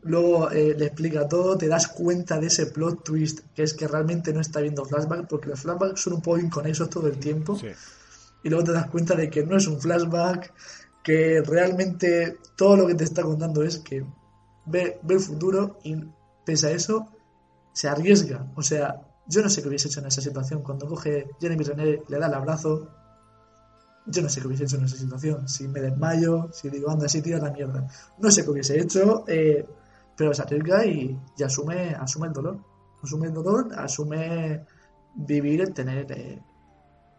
Luego 0.05 0.51
eh, 0.51 0.75
le 0.77 0.87
explica 0.87 1.27
todo, 1.27 1.57
te 1.57 1.67
das 1.67 1.87
cuenta 1.87 2.39
de 2.39 2.47
ese 2.47 2.67
plot 2.67 3.03
twist, 3.03 3.39
que 3.55 3.63
es 3.63 3.73
que 3.73 3.87
realmente 3.87 4.33
no 4.33 4.41
está 4.41 4.59
viendo 4.59 4.83
flashback, 4.85 5.27
porque 5.27 5.49
los 5.49 5.61
flashbacks 5.61 6.01
son 6.01 6.13
un 6.13 6.21
poco 6.21 6.39
inconexos 6.39 6.89
todo 6.89 7.07
el 7.07 7.17
tiempo. 7.17 7.57
Sí. 7.57 7.67
Y 8.43 8.49
luego 8.49 8.65
te 8.65 8.71
das 8.73 8.87
cuenta 8.87 9.15
de 9.15 9.29
que 9.29 9.45
no 9.45 9.55
es 9.55 9.67
un 9.67 9.79
flashback, 9.79 10.53
que 11.03 11.41
realmente 11.41 12.37
todo 12.55 12.77
lo 12.77 12.87
que 12.87 12.95
te 12.95 13.03
está 13.03 13.23
contando 13.23 13.63
es 13.63 13.79
que 13.79 14.05
ve, 14.65 14.99
ve 15.01 15.13
el 15.13 15.19
futuro 15.19 15.79
y 15.83 15.95
pese 16.45 16.67
a 16.67 16.71
eso 16.71 17.07
se 17.73 17.87
arriesga. 17.87 18.51
O 18.55 18.61
sea, 18.61 19.01
yo 19.27 19.41
no 19.41 19.49
sé 19.49 19.61
qué 19.61 19.67
hubiese 19.67 19.87
hecho 19.87 19.99
en 19.99 20.07
esa 20.07 20.21
situación. 20.21 20.61
Cuando 20.61 20.87
coge 20.87 21.29
Jeremy 21.39 21.63
Renner, 21.63 22.03
le 22.07 22.19
da 22.19 22.27
el 22.27 22.33
abrazo. 22.33 22.89
Yo 24.05 24.21
no 24.21 24.29
sé 24.29 24.41
qué 24.41 24.47
hubiese 24.47 24.65
hecho 24.65 24.77
en 24.77 24.85
esa 24.85 24.97
situación. 24.97 25.47
Si 25.47 25.67
me 25.67 25.81
desmayo, 25.81 26.49
si 26.51 26.69
digo, 26.69 26.91
anda, 26.91 27.07
si 27.07 27.21
tira 27.21 27.39
la 27.39 27.51
mierda. 27.51 27.87
No 28.19 28.31
sé 28.31 28.43
qué 28.43 28.51
hubiese 28.51 28.79
hecho, 28.79 29.23
eh, 29.27 29.65
pero 30.15 30.33
se 30.33 30.41
arriesga 30.41 30.85
y, 30.85 31.19
y 31.37 31.43
asume, 31.43 31.95
asume 31.95 32.27
el 32.27 32.33
dolor. 32.33 32.59
Asume 33.01 33.27
el 33.27 33.33
dolor, 33.33 33.69
asume 33.77 34.65
vivir 35.15 35.61
el 35.61 35.73
tener 35.73 36.11
eh, 36.11 36.41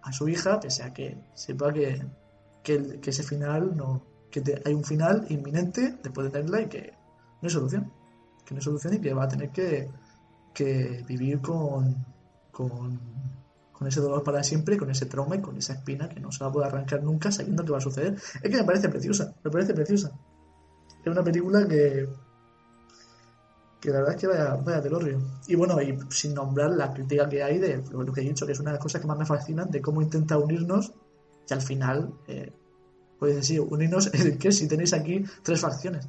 a 0.03 0.12
su 0.12 0.29
hija, 0.29 0.61
pese 0.61 0.83
a 0.83 0.93
que 0.93 1.19
sepa 1.35 1.73
que, 1.73 2.07
que, 2.62 3.01
ese 3.05 3.23
final 3.23 3.77
no. 3.77 4.03
que 4.31 4.43
hay 4.65 4.75
un 4.75 4.85
final 4.85 5.27
inminente 5.29 5.99
después 6.03 6.27
de 6.27 6.31
tenerla 6.31 6.62
y 6.62 6.66
que 6.69 6.93
no 7.43 7.47
hay 7.47 7.51
solución. 7.51 7.93
Que 8.45 8.55
no 8.55 8.59
hay 8.59 8.65
solución 8.65 8.95
y 8.95 9.01
que 9.01 9.15
va 9.15 9.25
a 9.25 9.29
tener 9.29 9.51
que, 9.51 9.89
que 10.53 11.05
vivir 11.07 11.41
con, 11.41 12.05
con, 12.51 13.01
con 13.73 13.89
ese 13.89 14.01
dolor 14.01 14.23
para 14.23 14.43
siempre, 14.43 14.77
con 14.77 14.91
ese 14.91 15.07
trauma 15.07 15.37
y 15.37 15.41
con 15.41 15.57
esa 15.57 15.75
espina 15.75 16.09
que 16.09 16.21
no 16.21 16.31
se 16.31 16.45
va 16.45 16.51
a 16.51 16.53
poder 16.53 16.69
arrancar 16.69 17.03
nunca 17.03 17.31
sabiendo 17.31 17.65
que 17.65 17.73
va 17.73 17.79
a 17.79 17.83
suceder. 17.83 18.15
Es 18.15 18.51
que 18.51 18.57
me 18.57 18.65
parece 18.65 18.89
preciosa, 18.89 19.35
me 19.43 19.51
parece 19.51 19.75
preciosa. 19.75 20.12
Es 21.05 21.12
una 21.12 21.23
película 21.23 21.66
que, 21.66 22.09
que 23.85 23.90
la 23.90 23.98
verdad 23.98 24.15
es 24.15 24.20
que 24.23 24.27
vaya, 24.27 24.56
vaya 24.56 24.81
telorrio. 24.81 25.20
Y 25.47 25.55
bueno, 25.56 25.81
y 25.82 25.98
sin 26.09 26.32
nombrar 26.32 26.70
la 26.70 26.90
crítica 26.94 27.28
que 27.28 27.43
hay 27.43 27.59
de 27.59 27.85
lo, 27.93 28.02
lo 28.02 28.12
que 28.15 28.23
he 28.23 28.24
dicho, 28.24 28.47
que 28.47 28.52
es 28.52 28.61
una 28.61 28.70
de 28.70 28.77
las 28.77 28.82
cosas 28.82 29.02
que 29.02 29.06
más 29.06 29.19
me 29.19 29.27
fascinan, 29.27 29.70
de 29.70 29.82
cómo 29.82 30.01
intenta 30.01 30.39
unirnos 30.39 30.93
y 31.48 31.52
al 31.52 31.61
final, 31.61 32.15
eh, 32.27 32.51
puedes 33.19 33.36
decir, 33.36 33.61
unirnos 33.61 34.12
en 34.15 34.39
que 34.39 34.52
si 34.52 34.66
tenéis 34.66 34.94
aquí 34.94 35.23
tres 35.43 35.61
facciones. 35.61 36.09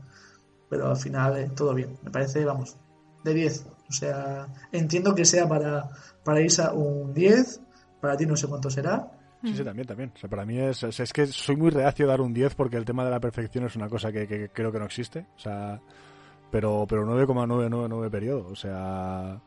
Pero 0.70 0.88
al 0.90 0.96
final 0.96 1.38
eh, 1.38 1.52
todo 1.54 1.74
bien, 1.74 1.98
me 2.02 2.12
parece, 2.12 2.46
vamos, 2.46 2.78
de 3.26 3.34
10. 3.34 3.68
O 3.90 3.92
sea, 3.92 4.48
entiendo 4.72 5.14
que 5.14 5.26
sea 5.26 5.48
para, 5.48 5.90
para 6.24 6.42
Isa 6.42 6.72
un 6.72 7.14
10, 7.14 7.60
para 8.00 8.16
ti 8.16 8.26
no 8.26 8.38
sé 8.38 8.48
cuánto 8.48 8.70
será. 8.70 9.12
Sí, 9.44 9.54
sí, 9.54 9.64
también, 9.66 9.86
también. 9.86 10.14
O 10.16 10.18
sea, 10.18 10.30
para 10.30 10.46
mí 10.46 10.58
es, 10.60 10.82
es, 10.82 10.98
es 10.98 11.12
que 11.12 11.28
soy 11.28 11.58
muy 11.58 11.72
reacio 11.72 12.06
a 12.06 12.10
dar 12.10 12.22
un 12.22 12.34
10 12.34 12.56
porque 12.56 12.78
el 12.78 12.86
tema 12.86 13.04
de 13.04 13.12
la 13.12 13.20
perfección 13.20 13.66
es 13.66 13.76
una 13.76 13.90
cosa 13.90 14.14
que, 14.14 14.26
que 14.28 14.48
creo 14.48 14.72
que 14.72 14.80
no 14.80 14.86
existe. 14.86 15.28
O 15.36 15.40
sea, 15.40 15.82
pero, 16.56 16.86
pero 16.88 17.06
9,999 17.06 18.10
periodo. 18.10 18.48
O 18.48 18.56
sea, 18.56 19.42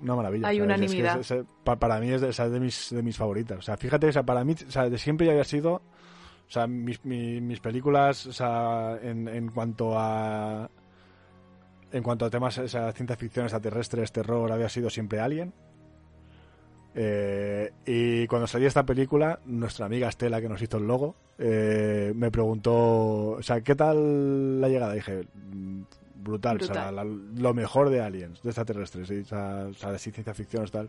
una 0.00 0.14
maravilla. 0.14 0.46
Hay 0.48 0.56
sea, 0.60 0.64
es- 0.64 0.68
que 0.68 0.74
unanimidad. 0.84 1.18
es- 1.20 1.30
es- 1.32 1.44
pa- 1.64 1.76
para 1.76 1.98
mí 1.98 2.10
es 2.10 2.20
de, 2.20 2.60
mis, 2.60 2.90
de 2.90 3.02
mis 3.02 3.16
favoritas. 3.16 3.58
O 3.58 3.62
sea, 3.62 3.76
fíjate, 3.76 4.06
o 4.08 4.12
sea, 4.12 4.22
para 4.22 4.44
mí, 4.44 4.54
o 4.66 4.70
sea, 4.70 4.88
de 4.88 4.98
siempre 4.98 5.26
ya 5.26 5.32
había 5.32 5.44
sido. 5.44 5.74
O 6.48 6.50
sea, 6.50 6.68
mis, 6.68 7.04
mi- 7.04 7.40
mis 7.40 7.58
películas, 7.58 8.24
o 8.26 8.32
sea, 8.32 8.98
en, 9.02 9.26
en 9.26 9.48
cuanto 9.50 9.98
a. 9.98 10.70
En 11.90 12.02
cuanto 12.04 12.24
a 12.24 12.30
temas, 12.30 12.56
o 12.58 12.68
sea, 12.68 12.92
ciencia 12.92 13.16
ficción, 13.16 13.46
extraterrestres, 13.46 14.12
terror, 14.12 14.50
había 14.52 14.68
sido 14.68 14.90
siempre 14.90 15.18
Alien. 15.18 15.52
Eh, 16.98 17.70
y 17.84 18.26
cuando 18.26 18.46
salió 18.46 18.66
esta 18.66 18.86
película, 18.86 19.38
nuestra 19.44 19.84
amiga 19.84 20.08
Estela, 20.08 20.40
que 20.40 20.48
nos 20.48 20.62
hizo 20.62 20.78
el 20.78 20.86
logo, 20.86 21.14
eh, 21.38 22.12
me 22.16 22.30
preguntó, 22.30 23.32
o 23.32 23.42
sea, 23.42 23.60
¿qué 23.60 23.74
tal 23.74 24.60
la 24.62 24.68
llegada? 24.70 24.94
dije, 24.94 25.26
"Mm, 25.52 25.82
brutal, 26.24 26.56
o 26.56 26.66
sea, 26.74 26.90
la- 26.92 27.04
lo 27.04 27.52
mejor 27.54 27.90
de 27.90 28.00
Aliens, 28.00 28.42
de 28.42 28.48
extraterrestres, 28.48 29.10
y, 29.10 29.18
o 29.18 29.24
sea, 29.26 29.66
o 29.70 29.74
sea, 29.74 29.92
de 29.92 29.98
ciencia 29.98 30.32
ficción 30.32 30.64
y 30.66 30.70
tal. 30.70 30.88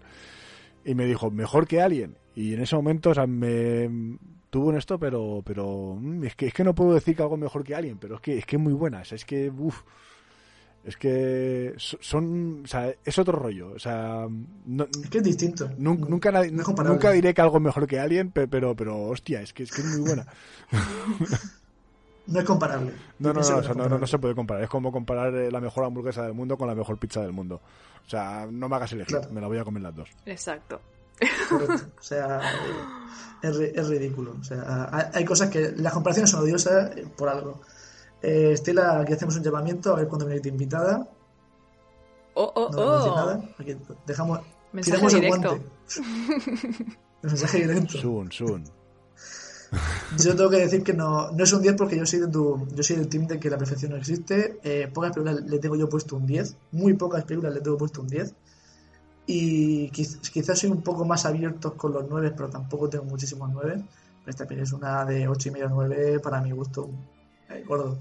Y 0.85 0.95
me 0.95 1.05
dijo, 1.05 1.29
mejor 1.29 1.67
que 1.67 1.81
Alien. 1.81 2.15
Y 2.35 2.53
en 2.53 2.61
ese 2.61 2.75
momento, 2.77 3.09
o 3.09 3.13
sea, 3.13 3.27
me 3.27 4.17
tuvo 4.49 4.69
en 4.71 4.77
esto, 4.77 4.97
pero, 4.97 5.41
pero 5.45 5.97
mm, 5.99 6.23
es 6.23 6.35
que 6.35 6.47
es 6.47 6.53
que 6.53 6.63
no 6.63 6.73
puedo 6.73 6.93
decir 6.93 7.17
que 7.17 7.21
algo 7.21 7.35
mejor 7.35 7.65
que 7.65 7.75
Alien, 7.75 7.97
pero 7.97 8.15
es 8.15 8.21
que 8.21 8.37
es 8.37 8.45
que 8.45 8.55
es 8.55 8.61
muy 8.61 8.71
buena, 8.73 9.01
o 9.01 9.05
sea, 9.05 9.17
es 9.17 9.25
que, 9.25 9.49
uff. 9.49 9.83
Es 10.87 10.95
que 10.97 11.73
so- 11.77 11.97
son, 11.99 12.61
o 12.63 12.67
sea, 12.67 12.91
es 13.03 13.19
otro 13.19 13.37
rollo, 13.37 13.71
o 13.75 13.79
sea, 13.79 14.25
no, 14.65 14.85
Es 14.85 15.09
que 15.09 15.17
es 15.17 15.23
distinto. 15.25 15.67
Nun- 15.77 16.07
Nunca, 16.07 16.31
nadie- 16.31 16.49
No 16.51 16.61
es 16.61 16.65
comparable. 16.65 16.95
nunca 16.95 17.11
diré 17.11 17.33
que 17.33 17.41
algo 17.41 17.59
mejor 17.59 17.85
que 17.85 17.99
Alien, 17.99 18.31
pe- 18.31 18.47
pero, 18.47 18.73
pero 18.73 18.97
hostia, 19.09 19.41
es 19.41 19.51
que 19.51 19.63
es, 19.63 19.71
que 19.71 19.81
es 19.81 19.87
muy 19.87 20.07
buena. 20.07 20.25
No 22.27 22.39
es 22.41 22.45
comparable. 22.45 22.91
No, 23.19 23.29
no, 23.29 23.35
no, 23.35 23.39
o 23.39 23.43
sea, 23.63 23.73
no, 23.73 23.87
no, 23.87 24.05
se 24.07 24.19
puede 24.19 24.35
comparar. 24.35 24.61
Es 24.63 24.69
como 24.69 24.91
comparar 24.91 25.33
eh, 25.33 25.49
la 25.49 25.61
mejor 25.61 25.85
hamburguesa 25.85 26.23
del 26.23 26.33
mundo 26.33 26.57
con 26.57 26.67
la 26.67 26.75
mejor 26.75 26.97
pizza 26.97 27.21
del 27.21 27.31
mundo. 27.31 27.61
O 28.05 28.09
sea, 28.09 28.45
no 28.51 28.67
me 28.67 28.75
hagas 28.75 28.91
elegir, 28.91 29.17
Claro. 29.17 29.33
me 29.33 29.39
la 29.39 29.47
voy 29.47 29.57
a 29.57 29.63
comer 29.63 29.81
las 29.83 29.95
dos. 29.95 30.09
Exacto. 30.25 30.81
Correcto. 31.49 31.85
O 31.97 32.03
sea, 32.03 32.41
eh, 32.41 33.47
es, 33.47 33.57
es 33.57 33.87
ridículo. 33.87 34.35
O 34.39 34.43
sea, 34.43 34.89
hay, 34.91 35.05
hay 35.13 35.23
cosas 35.25 35.49
que 35.49 35.71
las 35.77 35.93
comparaciones 35.93 36.29
son 36.29 36.41
odiosas 36.41 36.97
eh, 36.97 37.07
por 37.17 37.29
algo. 37.29 37.61
Eh, 38.21 38.51
Estela, 38.53 38.99
aquí 39.01 39.13
hacemos 39.13 39.35
un 39.37 39.43
llamamiento 39.43 39.93
a 39.93 39.97
ver 39.97 40.07
cuándo 40.07 40.25
viene 40.25 40.47
invitada. 40.49 41.07
Oh, 42.33 42.51
oh, 42.55 42.69
No 42.71 42.79
oh. 42.81 43.15
nada. 43.15 43.41
Aquí 43.59 43.75
dejamos, 44.05 44.39
Mensaje 44.73 44.97
tiramos 44.97 45.13
el 45.13 45.21
directo. 45.21 45.49
guante. 45.49 45.67
El 47.23 47.29
mensaje 47.31 47.57
directo. 47.59 47.97
Soon, 47.97 48.31
soon. 48.31 48.63
Yo 50.19 50.35
tengo 50.35 50.49
que 50.49 50.57
decir 50.57 50.83
que 50.83 50.93
no, 50.93 51.31
no 51.31 51.43
es 51.43 51.51
un 51.51 51.61
10 51.61 51.75
porque 51.75 51.97
yo 51.97 52.05
soy 52.05 52.19
de 52.19 52.27
tu, 52.27 52.67
yo 52.73 52.83
soy 52.83 52.95
del 52.97 53.09
team 53.09 53.27
de 53.27 53.39
que 53.39 53.49
la 53.49 53.57
perfección 53.57 53.91
no 53.91 53.97
existe. 53.97 54.59
Eh, 54.63 54.89
pocas 54.93 55.11
películas 55.13 55.41
le 55.43 55.59
tengo 55.59 55.75
yo 55.75 55.89
puesto 55.89 56.15
un 56.15 56.25
10. 56.27 56.55
Muy 56.73 56.93
pocas 56.93 57.23
películas 57.25 57.53
le 57.55 57.61
tengo 57.61 57.77
puesto 57.77 58.01
un 58.01 58.07
10. 58.07 58.33
Y 59.25 59.89
quiz- 59.91 60.19
quizás 60.31 60.59
soy 60.59 60.69
un 60.69 60.81
poco 60.83 61.03
más 61.05 61.25
abierto 61.25 61.73
con 61.75 61.91
los 61.91 62.07
9, 62.07 62.31
pero 62.37 62.49
tampoco 62.49 62.87
tengo 62.87 63.03
muchísimos 63.05 63.49
9. 63.51 63.73
Pero 63.73 64.29
esta 64.29 64.45
peli 64.45 64.61
es 64.61 64.71
una 64.71 65.03
de 65.05 65.27
8 65.27 65.49
y 65.49 65.51
medio 65.51 65.69
9 65.69 66.19
para 66.19 66.39
mi 66.39 66.51
gusto. 66.51 66.89
Eh, 67.49 67.63
gordo. 67.65 67.97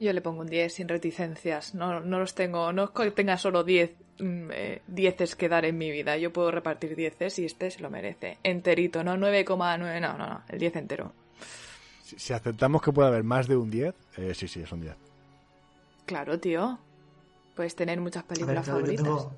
Yo 0.00 0.12
le 0.12 0.20
pongo 0.20 0.42
un 0.42 0.46
10 0.46 0.72
sin 0.72 0.88
reticencias. 0.88 1.74
No, 1.74 2.00
no 2.00 2.18
los 2.20 2.34
tengo. 2.34 2.72
No 2.72 2.84
es 2.84 2.90
que 2.90 3.10
tenga 3.10 3.36
solo 3.36 3.64
10 3.64 3.90
mm, 4.20 4.50
eh, 4.52 4.82
dieces 4.86 5.34
que 5.34 5.48
dar 5.48 5.64
en 5.64 5.76
mi 5.76 5.90
vida. 5.90 6.16
Yo 6.16 6.32
puedo 6.32 6.50
repartir 6.50 6.94
dieces 6.94 7.38
y 7.40 7.44
este 7.44 7.70
se 7.70 7.80
lo 7.80 7.90
merece. 7.90 8.38
Enterito, 8.44 9.02
no 9.02 9.16
9,9. 9.16 10.00
No, 10.00 10.16
no, 10.16 10.28
no. 10.28 10.42
El 10.48 10.58
10 10.60 10.76
entero. 10.76 11.12
Si, 12.04 12.18
si 12.18 12.32
aceptamos 12.32 12.80
que 12.80 12.92
puede 12.92 13.08
haber 13.08 13.24
más 13.24 13.48
de 13.48 13.56
un 13.56 13.70
10, 13.70 13.94
eh, 14.18 14.34
sí, 14.34 14.46
sí, 14.46 14.60
es 14.60 14.70
un 14.70 14.82
10. 14.82 14.94
Claro, 16.06 16.38
tío. 16.38 16.78
Puedes 17.56 17.74
tener 17.74 18.00
muchas 18.00 18.22
ver, 18.28 18.34
películas 18.36 18.66
yo 18.66 18.72
favoritas. 18.72 19.04
tengo. 19.04 19.32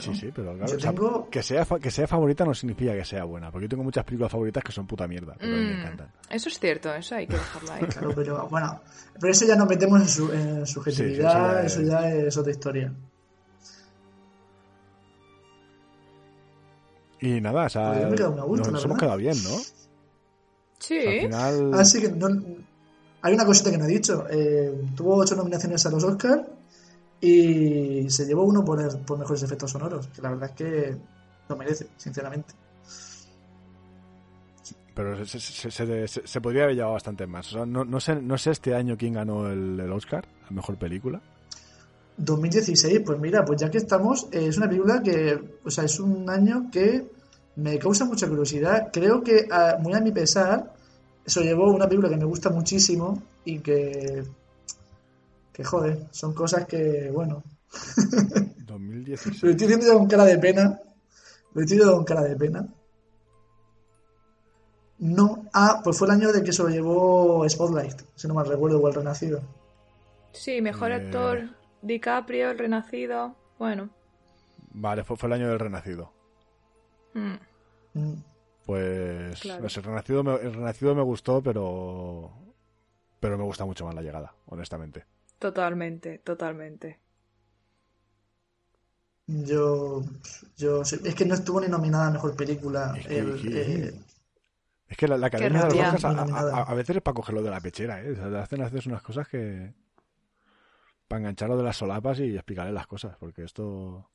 Sí, 0.00 0.14
sí, 0.14 0.30
pero 0.34 0.52
claro, 0.54 0.66
Yo 0.70 0.76
o 0.76 0.80
sea, 0.80 0.90
tengo- 0.92 1.28
que, 1.30 1.42
sea, 1.42 1.64
fa- 1.64 1.78
que 1.78 1.90
sea 1.90 2.06
favorita 2.06 2.44
no 2.44 2.54
significa 2.54 2.92
que 2.94 3.04
sea 3.04 3.24
buena. 3.24 3.50
Porque 3.50 3.64
yo 3.66 3.68
tengo 3.70 3.84
muchas 3.84 4.04
películas 4.04 4.30
favoritas 4.32 4.62
que 4.64 4.72
son 4.72 4.86
puta 4.86 5.06
mierda, 5.08 5.34
pero 5.38 5.54
a 5.54 5.58
mí 5.58 5.64
me 5.64 5.74
Mm, 5.74 5.80
encantan. 5.80 6.08
eso 6.30 6.48
es 6.48 6.58
cierto, 6.58 6.94
eso 6.94 7.14
hay 7.14 7.26
que 7.26 7.34
dejarlo 7.34 7.72
ahí. 7.72 7.82
Claro, 7.86 8.12
pero 8.14 8.48
bueno. 8.48 8.80
Pero 9.20 9.30
eso 9.32 9.46
ya 9.46 9.56
nos 9.56 9.68
metemos 9.68 10.00
en, 10.02 10.08
su, 10.08 10.32
en 10.32 10.66
subjetividad, 10.66 11.62
Sí, 11.64 11.68
sí, 11.68 11.80
eso 11.80 11.80
eso, 11.82 11.90
ya 11.90 12.10
es 12.14 12.36
otra 12.36 12.50
historia. 12.52 12.92
Y 17.20 17.40
nada, 17.40 17.66
o 17.66 17.68
sea, 17.68 17.92
Pues 17.92 18.20
me 18.20 18.42
gusto, 18.42 18.70
nos 18.70 18.84
hemos 18.84 18.98
quedado 18.98 19.16
bien, 19.16 19.36
¿no? 19.44 19.56
Sí. 20.78 20.98
Al 20.98 21.20
final... 21.20 21.74
Así 21.74 22.00
que 22.00 22.08
no, 22.10 22.26
hay 23.22 23.34
una 23.34 23.46
cosita 23.46 23.70
que 23.70 23.78
no 23.78 23.84
he 23.84 23.88
dicho. 23.88 24.26
Eh, 24.30 24.74
tuvo 24.94 25.16
ocho 25.16 25.34
nominaciones 25.34 25.86
a 25.86 25.90
los 25.90 26.04
Oscars 26.04 26.42
y 27.26 28.10
se 28.10 28.26
llevó 28.26 28.42
uno 28.44 28.64
por, 28.64 28.80
el- 28.80 28.98
por 28.98 29.18
mejores 29.18 29.42
efectos 29.42 29.70
sonoros, 29.70 30.06
que 30.08 30.20
la 30.22 30.30
verdad 30.30 30.50
es 30.50 30.56
que 30.56 30.96
lo 31.48 31.56
merece, 31.56 31.88
sinceramente. 31.96 32.54
Pero 34.94 35.24
se, 35.26 35.40
se, 35.40 35.70
se, 35.70 36.06
se- 36.08 36.26
se 36.26 36.40
podría 36.40 36.64
haber 36.64 36.76
llevado 36.76 36.94
bastante 36.94 37.26
más. 37.26 37.48
O 37.48 37.56
sea, 37.56 37.66
no, 37.66 37.84
no, 37.84 37.98
sé, 37.98 38.14
no 38.14 38.38
sé 38.38 38.52
este 38.52 38.74
año 38.74 38.96
quién 38.96 39.14
ganó 39.14 39.48
el, 39.50 39.78
el 39.80 39.92
Oscar, 39.92 40.24
la 40.48 40.50
mejor 40.54 40.76
película. 40.76 41.20
2016, 42.16 43.00
pues 43.04 43.18
mira, 43.18 43.44
pues 43.44 43.60
ya 43.60 43.68
que 43.70 43.78
estamos, 43.78 44.28
eh, 44.30 44.46
es 44.46 44.56
una 44.56 44.68
película 44.68 45.02
que, 45.02 45.58
o 45.64 45.70
sea, 45.70 45.82
es 45.84 45.98
un 45.98 46.30
año 46.30 46.68
que 46.70 47.10
me 47.56 47.76
causa 47.78 48.04
mucha 48.04 48.28
curiosidad. 48.28 48.90
Creo 48.92 49.20
que, 49.22 49.48
a- 49.50 49.78
muy 49.80 49.94
a 49.94 50.00
mi 50.00 50.12
pesar, 50.12 50.72
se 51.26 51.42
llevó 51.42 51.72
una 51.72 51.88
película 51.88 52.08
que 52.08 52.16
me 52.16 52.24
gusta 52.24 52.50
muchísimo 52.50 53.20
y 53.44 53.58
que, 53.58 54.22
que 55.54 55.64
joder, 55.64 56.06
son 56.10 56.34
cosas 56.34 56.66
que, 56.66 57.10
bueno, 57.10 57.42
lo 58.36 58.64
2016. 58.66 59.36
estoy 59.36 59.54
diciendo 59.54 59.86
ya 59.86 59.94
con 59.94 60.06
cara 60.08 60.24
de 60.26 60.36
pena, 60.38 60.80
lo 61.54 61.60
estoy 61.62 61.76
diciendo 61.78 61.94
con 61.94 62.04
cara 62.04 62.22
de 62.24 62.36
pena. 62.36 62.68
No, 64.98 65.46
ah, 65.52 65.80
pues 65.82 65.98
fue 65.98 66.06
el 66.08 66.14
año 66.14 66.32
de 66.32 66.42
que 66.42 66.52
se 66.52 66.62
lo 66.62 66.68
llevó 66.68 67.48
Spotlight, 67.48 68.00
si 68.14 68.28
no 68.28 68.34
mal 68.34 68.46
recuerdo, 68.46 68.80
o 68.80 68.88
el 68.88 68.94
Renacido. 68.94 69.42
Sí, 70.32 70.60
mejor 70.60 70.92
Eh. 70.92 70.94
actor, 70.96 71.50
DiCaprio, 71.82 72.50
el 72.50 72.58
renacido. 72.58 73.34
Bueno. 73.58 73.90
Vale, 74.72 75.04
fue, 75.04 75.16
fue 75.16 75.28
el 75.28 75.32
año 75.34 75.48
del 75.48 75.58
Renacido. 75.60 76.12
mm. 77.14 77.34
Mm. 77.94 78.14
Pues 78.66 79.40
Claro. 79.40 79.62
no 79.62 79.68
sé, 79.68 79.80
el, 79.80 79.86
Renacido 79.86 80.24
me, 80.24 80.34
el 80.36 80.54
Renacido 80.54 80.94
me 80.94 81.02
gustó, 81.02 81.42
pero 81.42 82.32
pero 83.20 83.38
me 83.38 83.44
gusta 83.44 83.64
mucho 83.64 83.84
más 83.86 83.94
la 83.94 84.02
llegada, 84.02 84.34
honestamente. 84.46 85.04
Totalmente, 85.48 86.20
totalmente. 86.20 87.00
Yo, 89.26 90.02
yo, 90.56 90.80
es 90.80 91.14
que 91.14 91.26
no 91.26 91.34
estuvo 91.34 91.60
ni 91.60 91.68
nominada 91.68 92.06
a 92.06 92.10
mejor 92.12 92.34
película. 92.34 92.94
Es 92.96 93.06
que- 93.06 93.18
el, 93.18 93.42
que- 93.42 93.60
eh, 93.88 94.00
Es 94.88 94.96
que 94.96 95.06
la, 95.06 95.18
la 95.18 95.26
Academia 95.26 95.58
de 95.64 95.64
los 95.66 95.76
rabia. 95.76 95.92
Oscars 95.94 96.04
a, 96.32 96.62
a- 96.62 96.74
veces 96.74 96.96
es 96.96 97.02
para 97.02 97.14
cogerlo 97.14 97.42
de 97.42 97.50
la 97.50 97.60
pechera, 97.60 98.02
¿eh? 98.02 98.12
O 98.12 98.16
sea, 98.16 98.42
hacen, 98.42 98.62
hacen 98.62 98.80
unas 98.86 99.02
cosas 99.02 99.28
que... 99.28 99.74
Para 101.08 101.20
engancharlo 101.20 101.58
de 101.58 101.62
las 101.62 101.76
solapas 101.76 102.20
y 102.20 102.34
explicarle 102.34 102.72
las 102.72 102.86
cosas, 102.86 103.14
porque 103.18 103.44
esto... 103.44 104.10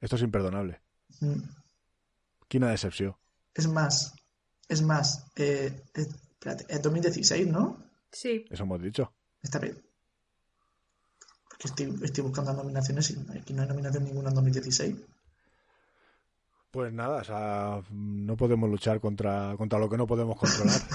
Esto 0.00 0.16
es 0.16 0.22
imperdonable. 0.22 0.80
mm. 1.20 1.40
Quina 2.48 2.68
decepció. 2.70 3.16
es 3.54 3.68
más, 3.68 4.12
es 4.68 4.82
más, 4.82 5.30
eh, 5.36 5.84
eh, 5.94 6.06
espérate, 6.32 6.66
es 6.68 6.82
2016, 6.82 7.46
¿no? 7.46 7.80
Sí. 8.10 8.44
Eso 8.50 8.64
hemos 8.64 8.82
dicho. 8.82 9.12
Esta 9.40 9.60
vez. 9.60 9.76
Porque 11.60 11.84
estoy, 11.84 12.04
estoy 12.04 12.24
buscando 12.24 12.52
nominaciones 12.54 13.10
y 13.10 13.38
aquí 13.38 13.52
no 13.52 13.62
hay 13.62 13.68
nominación 13.68 14.04
ninguna 14.04 14.28
en 14.30 14.34
2016. 14.36 14.96
Pues 16.70 16.92
nada, 16.92 17.16
o 17.20 17.24
sea, 17.24 17.82
no 17.90 18.36
podemos 18.36 18.70
luchar 18.70 19.00
contra, 19.00 19.54
contra 19.58 19.78
lo 19.78 19.90
que 19.90 19.96
no 19.96 20.06
podemos 20.06 20.38
controlar. 20.38 20.80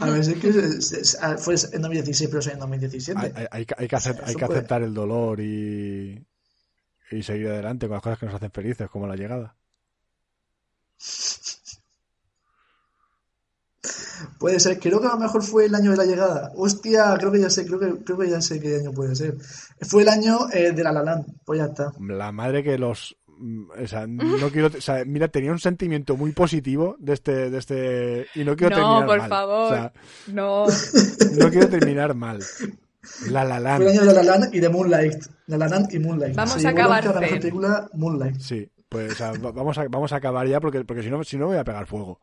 A 0.00 0.06
ver, 0.10 0.20
es 0.20 0.34
que 0.34 0.50
ah, 1.20 1.36
fue 1.36 1.54
en 1.72 1.82
2016, 1.82 2.28
pero 2.30 2.40
es 2.40 2.46
en 2.46 2.58
2017. 2.58 3.20
hay, 3.20 3.32
hay- 3.36 3.46
hay 3.50 3.66
que- 3.66 3.74
hay 3.76 3.88
que, 3.88 3.96
acep- 3.96 4.20
hay 4.24 4.34
que 4.34 4.46
puede. 4.46 4.58
aceptar 4.60 4.82
el 4.82 4.94
dolor 4.94 5.40
y, 5.40 6.24
y 7.10 7.22
seguir 7.22 7.48
adelante 7.48 7.86
con 7.86 7.94
las 7.94 8.02
cosas 8.02 8.18
que 8.18 8.26
nos 8.26 8.34
hacen 8.36 8.50
felices, 8.52 8.88
como 8.88 9.06
la 9.06 9.16
llegada. 9.16 9.54
Puede 14.38 14.60
ser, 14.60 14.78
creo 14.78 15.00
que 15.00 15.06
a 15.06 15.10
lo 15.14 15.18
mejor 15.18 15.42
fue 15.42 15.66
el 15.66 15.74
año 15.74 15.90
de 15.92 15.96
la 15.96 16.04
llegada. 16.04 16.52
Hostia, 16.56 17.14
creo 17.18 17.30
que 17.32 17.40
ya 17.40 17.50
sé, 17.50 17.66
creo 17.66 17.78
que, 17.78 18.04
creo 18.04 18.18
que 18.18 18.30
ya 18.30 18.40
sé 18.40 18.60
qué 18.60 18.76
año 18.76 18.92
puede 18.92 19.14
ser. 19.16 19.36
Fue 19.82 20.02
el 20.02 20.08
año 20.08 20.48
eh, 20.52 20.72
de 20.72 20.82
la 20.84 20.92
La 20.92 21.02
Land. 21.02 21.26
Pues 21.44 21.58
ya 21.60 21.66
está. 21.66 21.92
La 22.00 22.32
madre 22.32 22.62
que 22.62 22.78
los... 22.78 23.16
mm, 23.26 23.70
O 23.82 23.86
sea, 23.86 24.06
no 24.08 24.48
quiero... 24.50 24.68
O 24.68 24.80
sea, 24.80 25.04
mira, 25.04 25.28
tenía 25.28 25.52
un 25.52 25.58
sentimiento 25.58 26.16
muy 26.16 26.32
positivo 26.32 26.96
de 26.98 27.12
este... 27.14 27.50
De 27.50 27.58
este 27.58 28.26
y 28.34 28.44
no 28.44 28.56
quiero 28.56 28.76
No, 28.76 28.82
terminar 29.00 29.06
por 29.06 29.18
mal. 29.18 29.28
favor. 29.28 29.72
O 29.72 29.74
sea, 29.74 29.92
No. 30.28 30.66
no 31.38 31.50
quiero 31.50 31.68
terminar 31.68 32.14
mal. 32.14 32.38
La 33.30 33.44
La 33.44 33.58
Land. 33.58 33.82
Fue 33.82 33.92
el 33.92 33.98
año 33.98 34.06
de 34.08 34.14
La 34.14 34.22
La 34.22 34.38
Land 34.38 34.54
y 34.54 34.60
de 34.60 34.68
Moonlight. 34.68 35.22
La 35.46 35.56
La 35.58 35.68
Land 35.68 35.94
y 35.94 35.98
Moonlight. 35.98 36.36
Vamos 36.36 36.60
Se 36.60 36.66
a 36.66 36.70
acabar 36.70 37.04
la 37.04 37.20
película 37.20 37.88
Moonlight. 37.94 38.38
Sí, 38.40 38.68
pues 38.88 39.12
o 39.12 39.14
sea, 39.14 39.32
va- 39.32 39.52
vamos, 39.52 39.78
a, 39.78 39.86
vamos 39.88 40.12
a 40.12 40.16
acabar 40.16 40.46
ya 40.46 40.60
porque, 40.60 40.84
porque 40.84 41.02
si, 41.02 41.08
no, 41.10 41.22
si 41.24 41.38
no 41.38 41.46
voy 41.46 41.56
a 41.56 41.64
pegar 41.64 41.86
fuego. 41.86 42.20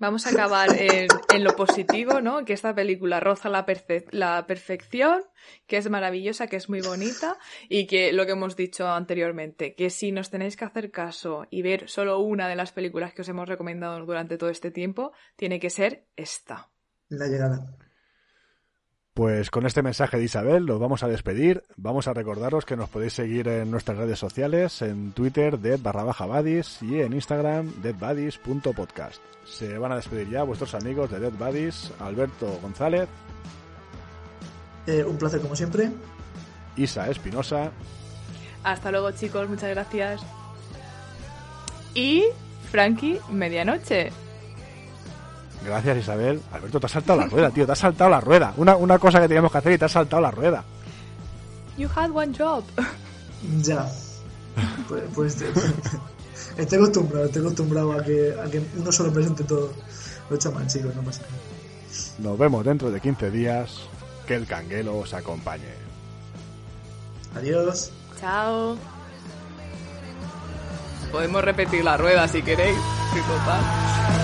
Vamos 0.00 0.26
a 0.26 0.30
acabar 0.30 0.70
en, 0.78 1.08
lo 1.44 1.54
positivo, 1.54 2.22
¿no? 2.22 2.46
Que 2.46 2.54
esta 2.54 2.74
película 2.74 3.20
roza 3.20 3.50
la, 3.50 3.66
perfe- 3.66 4.06
la 4.12 4.46
perfección, 4.46 5.22
que 5.66 5.76
es 5.76 5.90
maravillosa, 5.90 6.46
que 6.46 6.56
es 6.56 6.70
muy 6.70 6.80
bonita 6.80 7.36
y 7.68 7.86
que 7.86 8.10
lo 8.14 8.24
que 8.24 8.32
hemos 8.32 8.56
dicho 8.56 8.88
anteriormente, 8.88 9.74
que 9.74 9.90
si 9.90 10.10
nos 10.10 10.30
tenéis 10.30 10.56
que 10.56 10.64
hacer 10.64 10.90
caso 10.90 11.46
y 11.50 11.60
ver 11.60 11.90
solo 11.90 12.18
una 12.18 12.48
de 12.48 12.56
las 12.56 12.72
películas 12.72 13.12
que 13.12 13.20
os 13.20 13.28
hemos 13.28 13.46
recomendado 13.46 14.04
durante 14.06 14.38
todo 14.38 14.48
este 14.48 14.70
tiempo, 14.70 15.12
tiene 15.36 15.60
que 15.60 15.68
ser 15.68 16.06
esta. 16.16 16.70
La 17.10 17.26
llegada. 17.26 17.76
Pues 19.14 19.50
con 19.50 19.66
este 19.66 19.82
mensaje 19.82 20.16
de 20.18 20.24
Isabel 20.24 20.64
los 20.64 20.78
vamos 20.78 21.02
a 21.02 21.08
despedir. 21.08 21.62
Vamos 21.76 22.06
a 22.06 22.14
recordaros 22.14 22.64
que 22.64 22.76
nos 22.76 22.88
podéis 22.88 23.12
seguir 23.14 23.48
en 23.48 23.70
nuestras 23.70 23.98
redes 23.98 24.18
sociales, 24.18 24.80
en 24.82 25.12
Twitter, 25.12 25.58
dead 25.58 25.80
barra 25.80 26.04
baja 26.04 26.26
buddies 26.26 26.80
y 26.82 27.00
en 27.00 27.12
Instagram, 27.12 27.72
deadbuddies.podcast. 27.82 29.20
Se 29.44 29.76
van 29.78 29.92
a 29.92 29.96
despedir 29.96 30.30
ya 30.30 30.44
vuestros 30.44 30.74
amigos 30.74 31.10
de 31.10 31.18
Dead 31.18 31.32
Buddies, 31.32 31.92
Alberto 31.98 32.58
González, 32.62 33.08
Eh, 34.86 35.04
un 35.04 35.18
placer 35.18 35.40
como 35.40 35.54
siempre. 35.56 35.90
Isa 36.76 37.10
Espinosa, 37.10 37.70
Hasta 38.62 38.90
luego, 38.90 39.10
chicos, 39.12 39.48
muchas 39.48 39.70
gracias. 39.70 40.22
Y 41.94 42.24
Frankie, 42.70 43.18
medianoche. 43.30 44.10
Gracias 45.64 45.98
Isabel. 45.98 46.40
Alberto, 46.52 46.80
te 46.80 46.86
has 46.86 46.92
saltado 46.92 47.20
la 47.20 47.26
rueda, 47.26 47.50
tío, 47.50 47.66
te 47.66 47.72
has 47.72 47.78
saltado 47.78 48.10
la 48.10 48.20
rueda. 48.20 48.54
Una, 48.56 48.76
una 48.76 48.98
cosa 48.98 49.20
que 49.20 49.28
teníamos 49.28 49.52
que 49.52 49.58
hacer 49.58 49.72
y 49.72 49.78
te 49.78 49.84
has 49.84 49.92
saltado 49.92 50.22
la 50.22 50.30
rueda. 50.30 50.64
You 51.76 51.88
had 51.94 52.10
one 52.10 52.32
job. 52.36 52.64
Ya. 53.62 53.90
Pues, 54.88 55.02
pues 55.14 55.36
estoy 56.56 56.78
acostumbrado, 56.78 57.26
estoy 57.26 57.42
acostumbrado 57.42 57.92
a 57.92 58.04
que, 58.04 58.34
a 58.38 58.50
que 58.50 58.62
uno 58.76 58.92
solo 58.92 59.12
presente 59.12 59.44
todo. 59.44 59.72
Lo 60.28 60.36
he 60.36 60.38
hecho 60.38 60.52
mal, 60.52 60.66
chicos, 60.66 60.94
no 60.94 61.02
pasa 61.02 61.22
nada. 61.22 61.50
Nos 62.18 62.38
vemos 62.38 62.64
dentro 62.64 62.90
de 62.90 63.00
15 63.00 63.30
días. 63.30 63.88
Que 64.26 64.36
el 64.36 64.46
canguelo 64.46 64.96
os 64.98 65.12
acompañe. 65.12 65.74
Adiós. 67.34 67.90
Chao. 68.20 68.76
Podemos 71.10 71.42
repetir 71.42 71.82
la 71.82 71.96
rueda 71.96 72.28
si 72.28 72.42
queréis. 72.42 72.76
Sí, 73.12 73.20
total. 73.22 74.19